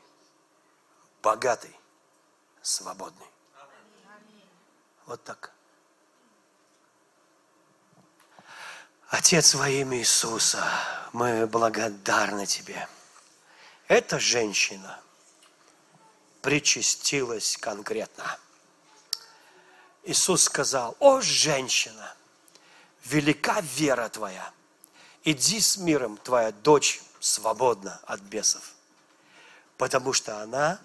богатый, 1.22 1.74
свободный. 2.62 3.30
Вот 5.06 5.22
так. 5.22 5.52
Отец 9.10 9.54
во 9.54 9.68
имя 9.68 9.98
Иисуса, 9.98 10.64
мы 11.12 11.44
благодарны 11.48 12.46
Тебе. 12.46 12.88
Эта 13.88 14.20
женщина 14.20 15.00
причастилась 16.42 17.56
конкретно. 17.56 18.38
Иисус 20.04 20.44
сказал, 20.44 20.96
о, 21.00 21.20
женщина, 21.20 22.14
велика 23.04 23.60
вера 23.60 24.08
твоя, 24.08 24.52
иди 25.24 25.58
с 25.60 25.76
миром, 25.76 26.16
твоя 26.16 26.52
дочь 26.52 27.02
свободна 27.18 28.00
от 28.04 28.20
бесов. 28.20 28.74
Потому 29.76 30.12
что 30.12 30.40
она 30.40 30.78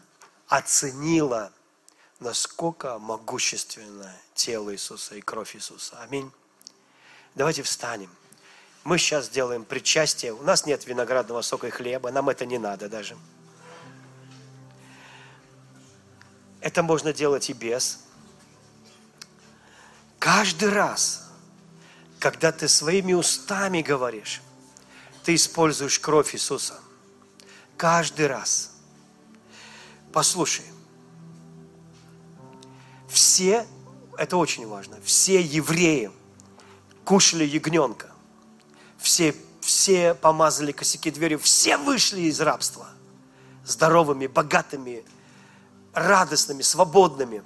оценила, 0.48 1.54
насколько 2.20 2.98
могущественно 2.98 4.12
тело 4.34 4.74
Иисуса 4.74 5.14
и 5.14 5.22
кровь 5.22 5.56
Иисуса. 5.56 6.02
Аминь. 6.02 6.32
Давайте 7.36 7.64
встанем. 7.64 8.10
Мы 8.86 8.98
сейчас 8.98 9.30
делаем 9.30 9.66
причастие. 9.66 10.34
У 10.34 10.42
нас 10.44 10.66
нет 10.66 10.86
виноградного 10.88 11.42
сока 11.42 11.68
и 11.68 11.70
хлеба. 11.70 12.12
Нам 12.12 12.30
это 12.30 12.46
не 12.46 12.58
надо 12.58 12.88
даже. 12.88 13.18
Это 16.62 16.82
можно 16.82 17.12
делать 17.12 17.50
и 17.50 17.54
без. 17.54 18.00
Каждый 20.18 20.70
раз, 20.70 21.30
когда 22.20 22.52
ты 22.52 22.68
своими 22.68 23.14
устами 23.14 23.82
говоришь, 23.82 24.42
ты 25.24 25.36
используешь 25.36 26.00
кровь 26.00 26.34
Иисуса. 26.34 26.80
Каждый 27.78 28.28
раз. 28.28 28.72
Послушай, 30.14 30.66
все 33.10 33.68
это 34.18 34.38
очень 34.38 34.66
важно, 34.68 34.98
все 35.04 35.42
евреи 35.42 36.12
кушали 37.06 37.46
ягненка, 37.46 38.12
все, 38.98 39.36
все 39.62 40.16
помазали 40.16 40.72
косяки 40.72 41.12
дверью, 41.12 41.40
все 41.40 41.78
вышли 41.78 42.22
из 42.22 42.42
рабства 42.42 42.88
здоровыми, 43.66 44.28
богатыми, 44.28 45.06
радостными, 45.94 46.62
свободными. 46.62 47.44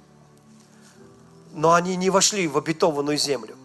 Но 1.52 1.72
они 1.72 1.96
не 1.96 2.10
вошли 2.10 2.46
в 2.46 2.56
обетованную 2.58 3.18
землю, 3.18 3.56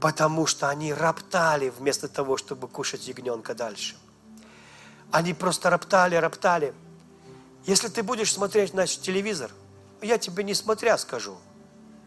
потому 0.00 0.46
что 0.46 0.68
они 0.68 0.92
роптали 0.92 1.70
вместо 1.70 2.08
того, 2.08 2.36
чтобы 2.36 2.68
кушать 2.68 3.06
ягненка 3.08 3.54
дальше. 3.54 3.96
Они 5.10 5.34
просто 5.34 5.70
роптали, 5.70 6.14
роптали. 6.14 6.72
Если 7.66 7.88
ты 7.88 8.02
будешь 8.02 8.32
смотреть 8.32 8.74
наш 8.74 8.96
телевизор, 8.96 9.50
я 10.00 10.18
тебе 10.18 10.44
не 10.44 10.54
смотря 10.54 10.96
скажу, 10.96 11.36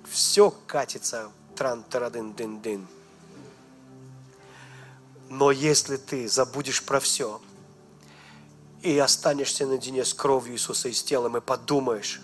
все 0.09 0.49
катится 0.65 1.29
тран 1.55 1.83
тарадын 1.83 2.33
дын 2.33 2.61
дын 2.61 2.87
Но 5.29 5.51
если 5.51 5.97
ты 5.97 6.27
забудешь 6.27 6.83
про 6.83 6.99
все 6.99 7.41
и 8.81 8.97
останешься 8.99 9.65
наедине 9.65 10.05
с 10.05 10.13
кровью 10.13 10.53
Иисуса 10.53 10.89
и 10.89 10.93
с 10.93 11.03
телом 11.03 11.37
и 11.37 11.41
подумаешь, 11.41 12.21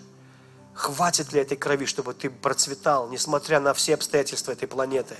хватит 0.74 1.32
ли 1.32 1.40
этой 1.40 1.56
крови, 1.56 1.86
чтобы 1.86 2.14
ты 2.14 2.30
процветал, 2.30 3.08
несмотря 3.08 3.60
на 3.60 3.74
все 3.74 3.94
обстоятельства 3.94 4.52
этой 4.52 4.68
планеты, 4.68 5.16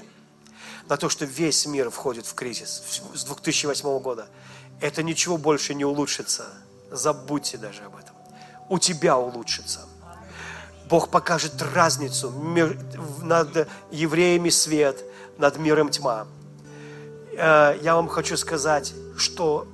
на 0.89 0.97
то, 0.97 1.09
что 1.09 1.25
весь 1.25 1.67
мир 1.67 1.91
входит 1.91 2.27
в 2.27 2.35
кризис 2.35 2.83
с 3.15 3.25
2008 3.25 3.99
года, 4.01 4.29
это 4.81 5.03
ничего 5.03 5.37
больше 5.37 5.75
не 5.75 5.85
улучшится. 5.85 6.47
Забудьте 6.91 7.59
даже 7.59 7.83
об 7.85 7.97
этом. 7.97 8.15
У 8.69 8.79
тебя 8.79 9.17
улучшится. 9.17 9.90
Бог 10.91 11.09
покажет 11.09 11.63
разницу 11.63 12.33
над 13.23 13.69
евреями 13.93 14.49
свет, 14.49 15.05
над 15.39 15.57
миром 15.57 15.89
тьма. 15.89 16.27
Э, 17.39 17.79
я 17.81 17.95
вам 17.95 18.09
хочу 18.09 18.37
сказать, 18.37 18.93
что 19.17 19.69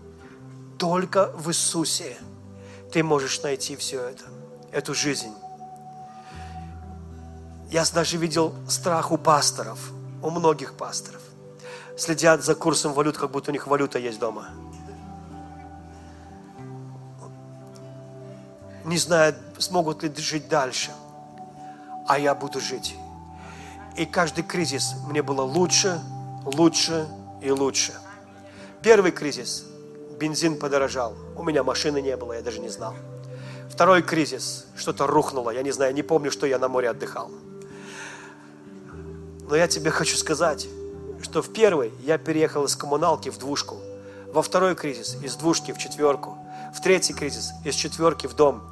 только 0.78 1.32
в 1.34 1.48
Иисусе 1.48 2.18
ты 2.92 3.02
можешь 3.02 3.42
найти 3.42 3.76
все 3.76 4.02
это, 4.10 4.24
эту 4.72 4.94
жизнь. 4.94 5.32
Я 7.70 7.84
даже 7.94 8.18
видел 8.18 8.54
страх 8.68 9.10
у 9.10 9.16
пасторов, 9.16 9.78
у 10.22 10.28
многих 10.28 10.74
пасторов. 10.74 11.22
Следят 11.96 12.44
за 12.44 12.54
курсом 12.54 12.92
валют, 12.92 13.16
как 13.16 13.30
будто 13.30 13.50
у 13.50 13.54
них 13.54 13.66
валюта 13.66 13.98
есть 13.98 14.18
дома. 14.18 14.50
Не 18.84 18.98
знают, 18.98 19.36
смогут 19.58 20.02
ли 20.02 20.14
жить 20.14 20.48
дальше– 20.48 20.90
а 22.06 22.18
я 22.18 22.34
буду 22.34 22.60
жить. 22.60 22.96
И 23.96 24.04
каждый 24.06 24.44
кризис 24.44 24.94
мне 25.08 25.22
было 25.22 25.42
лучше, 25.42 26.00
лучше 26.44 27.08
и 27.42 27.50
лучше. 27.50 27.94
Первый 28.82 29.10
кризис, 29.10 29.64
бензин 30.18 30.58
подорожал, 30.58 31.14
у 31.36 31.42
меня 31.42 31.62
машины 31.62 32.00
не 32.00 32.16
было, 32.16 32.34
я 32.34 32.42
даже 32.42 32.60
не 32.60 32.68
знал. 32.68 32.94
Второй 33.70 34.02
кризис, 34.02 34.66
что-то 34.76 35.06
рухнуло, 35.06 35.50
я 35.50 35.62
не 35.62 35.72
знаю, 35.72 35.94
не 35.94 36.02
помню, 36.02 36.30
что 36.30 36.46
я 36.46 36.58
на 36.58 36.68
море 36.68 36.90
отдыхал. 36.90 37.30
Но 39.48 39.56
я 39.56 39.66
тебе 39.68 39.90
хочу 39.90 40.16
сказать, 40.16 40.66
что 41.22 41.42
в 41.42 41.52
первый 41.52 41.92
я 42.02 42.18
переехал 42.18 42.64
из 42.64 42.76
коммуналки 42.76 43.28
в 43.28 43.38
двушку, 43.38 43.76
во 44.32 44.42
второй 44.42 44.74
кризис 44.74 45.16
из 45.22 45.36
двушки 45.36 45.72
в 45.72 45.78
четверку, 45.78 46.36
в 46.74 46.80
третий 46.80 47.14
кризис 47.14 47.52
из 47.64 47.74
четверки 47.74 48.26
в 48.26 48.34
дом, 48.34 48.62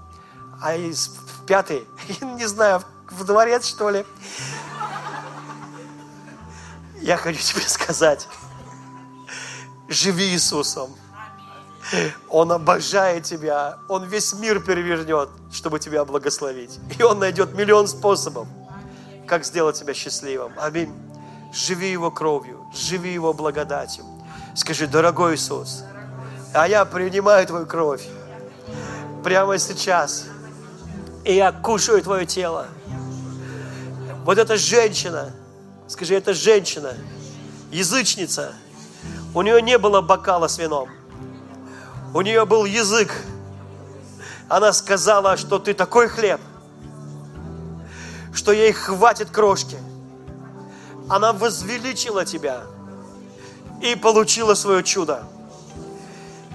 а 0.60 0.74
из 0.74 1.08
в 1.08 1.46
пятый, 1.46 1.84
не 2.20 2.46
знаю, 2.46 2.82
в 3.14 3.24
дворец, 3.24 3.66
что 3.66 3.90
ли? 3.90 4.04
Я 7.00 7.16
хочу 7.16 7.38
тебе 7.38 7.68
сказать, 7.68 8.26
живи 9.88 10.30
Иисусом. 10.30 10.94
Он 12.30 12.50
обожает 12.52 13.24
тебя. 13.24 13.78
Он 13.88 14.04
весь 14.04 14.32
мир 14.32 14.60
перевернет, 14.60 15.28
чтобы 15.52 15.78
тебя 15.78 16.04
благословить. 16.04 16.78
И 16.98 17.02
Он 17.02 17.18
найдет 17.18 17.54
миллион 17.54 17.88
способов, 17.88 18.48
как 19.26 19.44
сделать 19.44 19.78
тебя 19.78 19.92
счастливым. 19.92 20.52
Аминь. 20.56 20.92
Живи 21.52 21.90
Его 21.90 22.10
кровью, 22.10 22.64
живи 22.72 23.12
Его 23.12 23.32
благодатью. 23.32 24.04
Скажи, 24.56 24.86
дорогой 24.86 25.34
Иисус, 25.34 25.84
а 26.54 26.66
я 26.66 26.84
принимаю 26.84 27.46
Твою 27.46 27.66
кровь 27.66 28.02
прямо 29.22 29.58
сейчас. 29.58 30.24
И 31.24 31.34
я 31.34 31.52
кушаю 31.52 32.02
Твое 32.02 32.26
тело. 32.26 32.66
Вот 34.24 34.38
эта 34.38 34.56
женщина, 34.56 35.32
скажи, 35.86 36.14
эта 36.14 36.32
женщина, 36.32 36.94
язычница, 37.70 38.54
у 39.34 39.42
нее 39.42 39.60
не 39.60 39.76
было 39.76 40.00
бокала 40.00 40.48
с 40.48 40.56
вином. 40.56 40.88
У 42.14 42.22
нее 42.22 42.46
был 42.46 42.64
язык. 42.64 43.12
Она 44.48 44.72
сказала, 44.72 45.36
что 45.36 45.58
ты 45.58 45.74
такой 45.74 46.08
хлеб, 46.08 46.40
что 48.32 48.52
ей 48.52 48.72
хватит 48.72 49.28
крошки. 49.28 49.76
Она 51.10 51.34
возвеличила 51.34 52.24
тебя 52.24 52.62
и 53.82 53.94
получила 53.94 54.54
свое 54.54 54.82
чудо. 54.82 55.24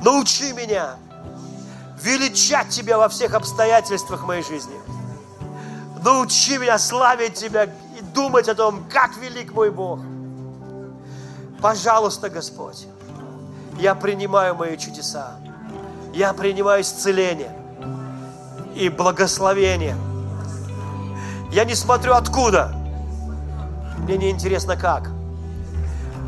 Научи 0.04 0.54
меня 0.54 0.96
величать 2.02 2.70
тебя 2.70 2.98
во 2.98 3.10
всех 3.10 3.36
обстоятельствах 3.36 4.26
моей 4.26 4.42
жизни– 4.42 4.76
Научи 6.04 6.58
меня 6.58 6.78
славить 6.78 7.36
Тебя 7.36 7.66
и 7.66 8.02
думать 8.14 8.48
о 8.48 8.56
том, 8.56 8.84
как 8.90 9.18
велик 9.18 9.54
мой 9.54 9.70
Бог. 9.72 10.00
Пожалуйста, 11.62 12.30
Господь, 12.30 12.88
я 13.80 13.96
принимаю 13.96 14.56
мои 14.56 14.78
чудеса. 14.78 15.40
Я 16.14 16.34
принимаю 16.34 16.82
исцеление 16.82 17.54
и 18.76 18.90
благословение. 18.90 19.96
Я 21.52 21.66
не 21.66 21.76
смотрю 21.76 22.14
откуда. 22.14 22.74
Мне 23.98 24.18
не 24.18 24.30
интересно 24.30 24.78
как. 24.78 25.10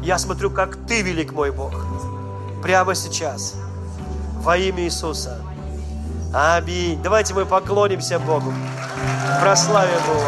Я 0.03 0.17
смотрю, 0.17 0.51
как 0.51 0.75
Ты 0.87 1.01
велик 1.01 1.31
мой 1.31 1.51
Бог. 1.51 1.73
Прямо 2.61 2.95
сейчас. 2.95 3.55
Во 4.41 4.57
имя 4.57 4.83
Иисуса. 4.83 5.39
Аминь. 6.33 7.01
Давайте 7.03 7.33
мы 7.33 7.45
поклонимся 7.45 8.17
Богу. 8.17 8.53
Прославим 9.41 9.99
Бога. 10.07 10.25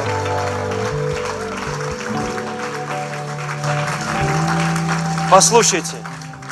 Послушайте, 5.31 5.95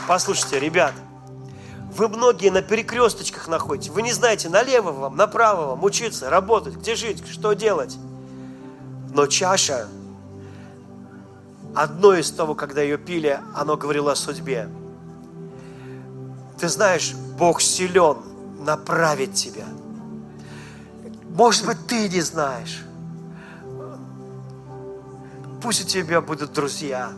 послушайте, 0.08 0.58
ребят, 0.58 0.94
вы 1.94 2.08
многие 2.08 2.50
на 2.50 2.62
перекресточках 2.62 3.50
находитесь. 3.50 3.90
Вы 3.90 4.04
не 4.04 4.14
знаете, 4.14 4.48
налево 4.48 4.94
вам, 4.94 5.18
направо 5.18 5.68
вам 5.72 5.84
учиться, 5.84 6.30
работать, 6.30 6.76
где 6.76 6.96
жить, 6.96 7.22
что 7.30 7.52
делать. 7.52 7.98
Но 9.14 9.28
чаша, 9.28 9.88
одно 11.76 12.14
из 12.14 12.32
того, 12.32 12.56
когда 12.56 12.82
ее 12.82 12.98
пили, 12.98 13.38
оно 13.54 13.76
говорило 13.76 14.14
о 14.14 14.16
судьбе. 14.16 14.70
Ты 16.58 16.70
знаешь, 16.70 17.14
Бог 17.38 17.62
силен 17.62 18.31
направить 18.62 19.34
тебя– 19.34 19.66
может 21.34 21.66
быть, 21.66 21.88
ты 21.88 22.10
не 22.10 22.22
знаешь. 22.22 22.84
Пусть 25.62 25.86
у 25.86 25.88
тебя 25.88 26.20
будут 26.22 26.52
друзья 26.52 27.14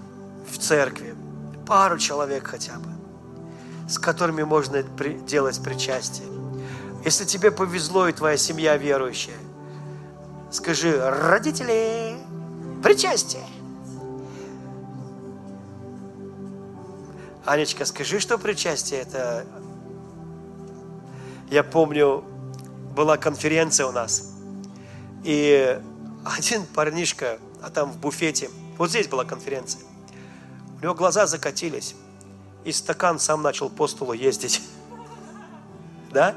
в 0.49 0.59
церкви, 0.59 1.15
пару 1.65 1.97
человек 1.97 2.47
хотя 2.47 2.73
бы, 2.73 2.89
с 3.89 3.97
которыми 3.97 4.43
можно 4.43 4.83
делать 4.83 5.61
причастие. 5.63 6.27
Если 7.03 7.25
тебе 7.25 7.49
повезло 7.49 8.07
и 8.07 8.13
твоя 8.13 8.37
семья 8.37 8.77
верующая, 8.77 9.37
скажи, 10.51 11.01
родители, 11.01 12.15
причастие. 12.83 13.45
Анечка, 17.45 17.85
скажи, 17.85 18.19
что 18.19 18.37
причастие 18.37 19.01
это... 19.01 19.45
Я 21.53 21.63
помню, 21.63 22.23
была 22.95 23.15
конференция 23.15 23.85
у 23.85 23.91
нас, 23.91 24.31
и 25.23 25.79
один 26.25 26.65
парнишка, 26.65 27.37
а 27.61 27.69
там 27.69 27.91
в 27.91 27.99
буфете, 27.99 28.49
вот 28.79 28.89
здесь 28.89 29.07
была 29.07 29.23
конференция, 29.23 29.83
у 30.79 30.83
него 30.83 30.95
глаза 30.95 31.27
закатились, 31.27 31.93
и 32.63 32.71
стакан 32.71 33.19
сам 33.19 33.43
начал 33.43 33.69
по 33.69 33.87
столу 33.87 34.13
ездить. 34.13 34.63
Да? 36.11 36.33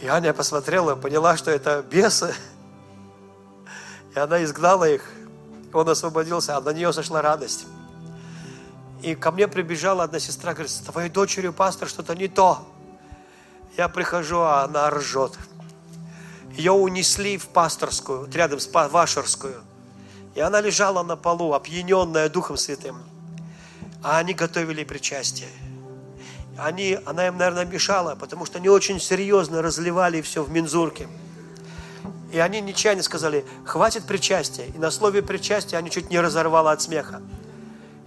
И 0.00 0.06
Аня 0.06 0.32
посмотрела, 0.32 0.96
поняла, 0.96 1.36
что 1.36 1.50
это 1.50 1.82
бесы. 1.82 2.34
И 4.14 4.18
она 4.18 4.42
изгнала 4.42 4.88
их. 4.88 5.12
Он 5.74 5.86
освободился, 5.90 6.56
а 6.56 6.62
на 6.62 6.70
нее 6.70 6.90
сошла 6.94 7.20
радость. 7.20 7.66
И 9.02 9.14
ко 9.14 9.30
мне 9.30 9.46
прибежала 9.46 10.04
одна 10.04 10.18
сестра, 10.20 10.54
говорит, 10.54 10.72
с 10.72 10.78
твоей 10.78 11.10
дочерью, 11.10 11.52
пастор, 11.52 11.86
что-то 11.86 12.14
не 12.14 12.28
то. 12.28 12.66
Я 13.76 13.88
прихожу, 13.88 14.40
а 14.40 14.64
она 14.64 14.90
ржет. 14.90 15.32
Ее 16.52 16.72
унесли 16.72 17.38
в 17.38 17.48
пасторскую, 17.48 18.28
рядом 18.32 18.60
с 18.60 18.68
вашерскую. 18.72 19.62
И 20.34 20.40
она 20.40 20.60
лежала 20.60 21.02
на 21.02 21.16
полу, 21.16 21.52
опьяненная 21.52 22.28
Духом 22.28 22.56
Святым. 22.56 22.98
А 24.02 24.18
они 24.18 24.34
готовили 24.34 24.84
причастие. 24.84 25.48
Они, 26.58 26.98
она 27.06 27.28
им, 27.28 27.38
наверное, 27.38 27.64
мешала, 27.64 28.14
потому 28.14 28.44
что 28.44 28.58
они 28.58 28.68
очень 28.68 29.00
серьезно 29.00 29.62
разливали 29.62 30.20
все 30.20 30.42
в 30.42 30.50
мензурке. 30.50 31.08
И 32.32 32.38
они 32.38 32.60
нечаянно 32.60 33.02
сказали, 33.02 33.44
хватит 33.64 34.04
причастия. 34.04 34.66
И 34.66 34.78
на 34.78 34.90
слове 34.90 35.22
причастия 35.22 35.78
они 35.78 35.90
чуть 35.90 36.10
не 36.10 36.20
разорвало 36.20 36.70
от 36.72 36.82
смеха. 36.82 37.22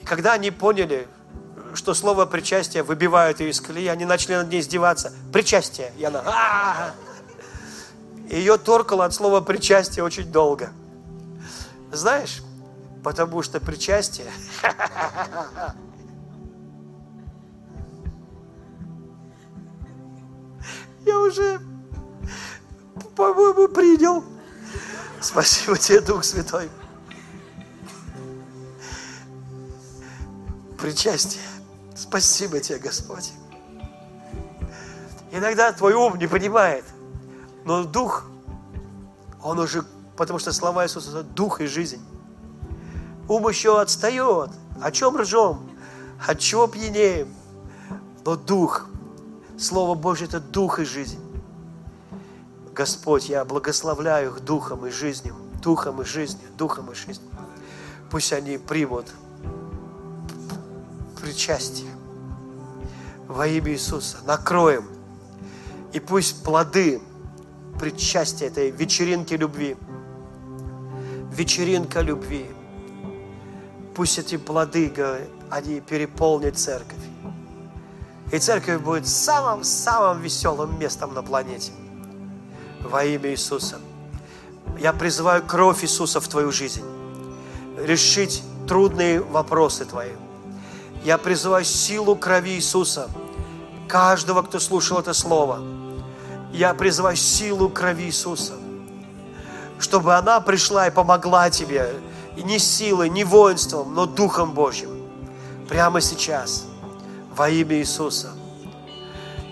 И 0.01 0.05
когда 0.05 0.33
они 0.33 0.51
поняли, 0.51 1.07
что 1.75 1.93
слово 1.93 2.25
причастие 2.25 2.83
выбивают 2.83 3.39
ее 3.39 3.49
из 3.51 3.61
колеи, 3.61 3.87
они 3.87 4.05
начали 4.05 4.35
над 4.35 4.49
ней 4.49 4.61
издеваться. 4.61 5.13
Причастие. 5.31 5.91
И 5.97 6.03
она... 6.03 6.93
Ее 8.29 8.57
торкало 8.57 9.05
от 9.05 9.13
слова 9.13 9.41
причастие 9.41 10.03
очень 10.03 10.31
долго. 10.31 10.71
Знаешь, 11.91 12.41
потому 13.03 13.43
что 13.43 13.59
причастие 13.59 14.31
я 21.05 21.19
уже, 21.19 21.59
по-моему, 23.15 23.67
принял. 23.67 24.23
Спасибо 25.21 25.77
тебе, 25.77 26.01
Дух 26.01 26.23
Святой. 26.23 26.69
Причастие. 30.79 31.52
Спасибо 31.95 32.59
тебе, 32.59 32.79
Господь. 32.79 33.33
Иногда 35.31 35.71
твой 35.71 35.93
ум 35.93 36.17
не 36.17 36.27
понимает, 36.27 36.85
но 37.65 37.83
Дух, 37.83 38.25
он 39.41 39.59
уже, 39.59 39.83
потому 40.15 40.39
что 40.39 40.51
слова 40.51 40.85
Иисуса– 40.85 41.09
это 41.11 41.23
Дух 41.23 41.61
и 41.61 41.65
жизнь. 41.65 42.01
Ум 43.27 43.47
еще 43.47 43.79
отстает. 43.79 44.51
О 44.81 44.91
чем 44.91 45.17
ржем? 45.17 45.69
От 46.25 46.39
чего 46.39 46.67
пьянеем? 46.67 47.33
Но 48.25 48.35
Дух, 48.35 48.85
Слово 49.57 49.95
Божье– 49.95 50.27
это 50.27 50.39
Дух 50.39 50.79
и 50.79 50.85
жизнь. 50.85 51.19
Господь, 52.73 53.29
я 53.29 53.45
благословляю 53.45 54.31
их 54.31 54.41
Духом 54.41 54.85
и 54.87 54.89
жизнью, 54.89 55.35
Духом 55.61 56.01
и 56.01 56.05
жизнью, 56.05 56.49
Духом 56.57 56.91
и 56.91 56.95
жизнью. 56.95 57.29
Пусть 58.09 58.33
они 58.33 58.57
примут 58.57 59.07
причастие 61.23 61.89
во 63.27 63.47
имя 63.47 63.71
Иисуса. 63.71 64.17
Накроем. 64.25 64.85
И 65.93 65.99
пусть 65.99 66.43
плоды 66.43 67.01
причастия 67.79 68.47
этой 68.47 68.71
вечеринки 68.71 69.33
любви, 69.33 69.77
вечеринка 71.31 72.01
любви, 72.01 72.45
пусть 73.95 74.19
эти 74.19 74.35
плоды, 74.35 74.91
они 75.49 75.79
переполнят 75.79 76.57
церковь. 76.57 76.97
И 78.33 78.39
церковь 78.39 78.81
будет 78.81 79.07
самым-самым 79.07 80.21
веселым 80.21 80.77
местом 80.77 81.13
на 81.13 81.21
планете. 81.21 81.71
Во 82.81 83.03
имя 83.05 83.29
Иисуса. 83.29 83.79
Я 84.77 84.91
призываю 84.91 85.43
кровь 85.43 85.83
Иисуса 85.83 86.19
в 86.19 86.27
твою 86.27 86.51
жизнь. 86.51 86.83
Решить 87.77 88.43
трудные 88.67 89.21
вопросы 89.21 89.85
твои. 89.85 90.11
Я 91.03 91.17
призываю 91.17 91.65
силу 91.65 92.15
крови 92.15 92.51
Иисуса. 92.51 93.09
Каждого, 93.89 94.41
кто 94.41 94.59
слушал 94.59 94.99
это 94.99 95.13
слово. 95.13 95.59
Я 96.53 96.73
призываю 96.73 97.17
силу 97.17 97.69
крови 97.69 98.03
Иисуса. 98.03 98.53
Чтобы 99.79 100.15
она 100.15 100.39
пришла 100.39 100.87
и 100.87 100.91
помогла 100.91 101.49
тебе. 101.49 101.89
И 102.37 102.43
не 102.43 102.57
силой, 102.57 103.09
не 103.09 103.25
воинством, 103.25 103.93
но 103.93 104.05
Духом 104.05 104.53
Божьим. 104.53 104.91
Прямо 105.67 105.99
сейчас. 105.99 106.65
Во 107.35 107.49
имя 107.49 107.77
Иисуса. 107.77 108.29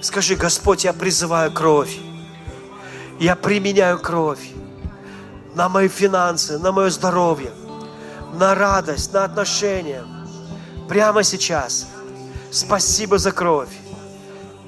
Скажи, 0.01 0.35
Господь, 0.35 0.85
я 0.85 0.93
призываю 0.93 1.51
кровь. 1.51 1.97
Я 3.19 3.35
применяю 3.35 3.99
кровь 3.99 4.51
на 5.53 5.67
мои 5.67 5.89
финансы, 5.89 6.57
на 6.57 6.71
мое 6.71 6.89
здоровье, 6.89 7.51
на 8.33 8.55
радость, 8.55 9.11
на 9.11 9.25
отношения– 9.25 10.05
прямо 10.91 11.23
сейчас. 11.23 11.87
Спасибо 12.51 13.17
за 13.17 13.31
кровь. 13.31 13.69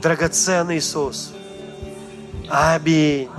Драгоценный 0.02 0.78
Иисус. 0.78 1.34
Аминь. 2.50 3.30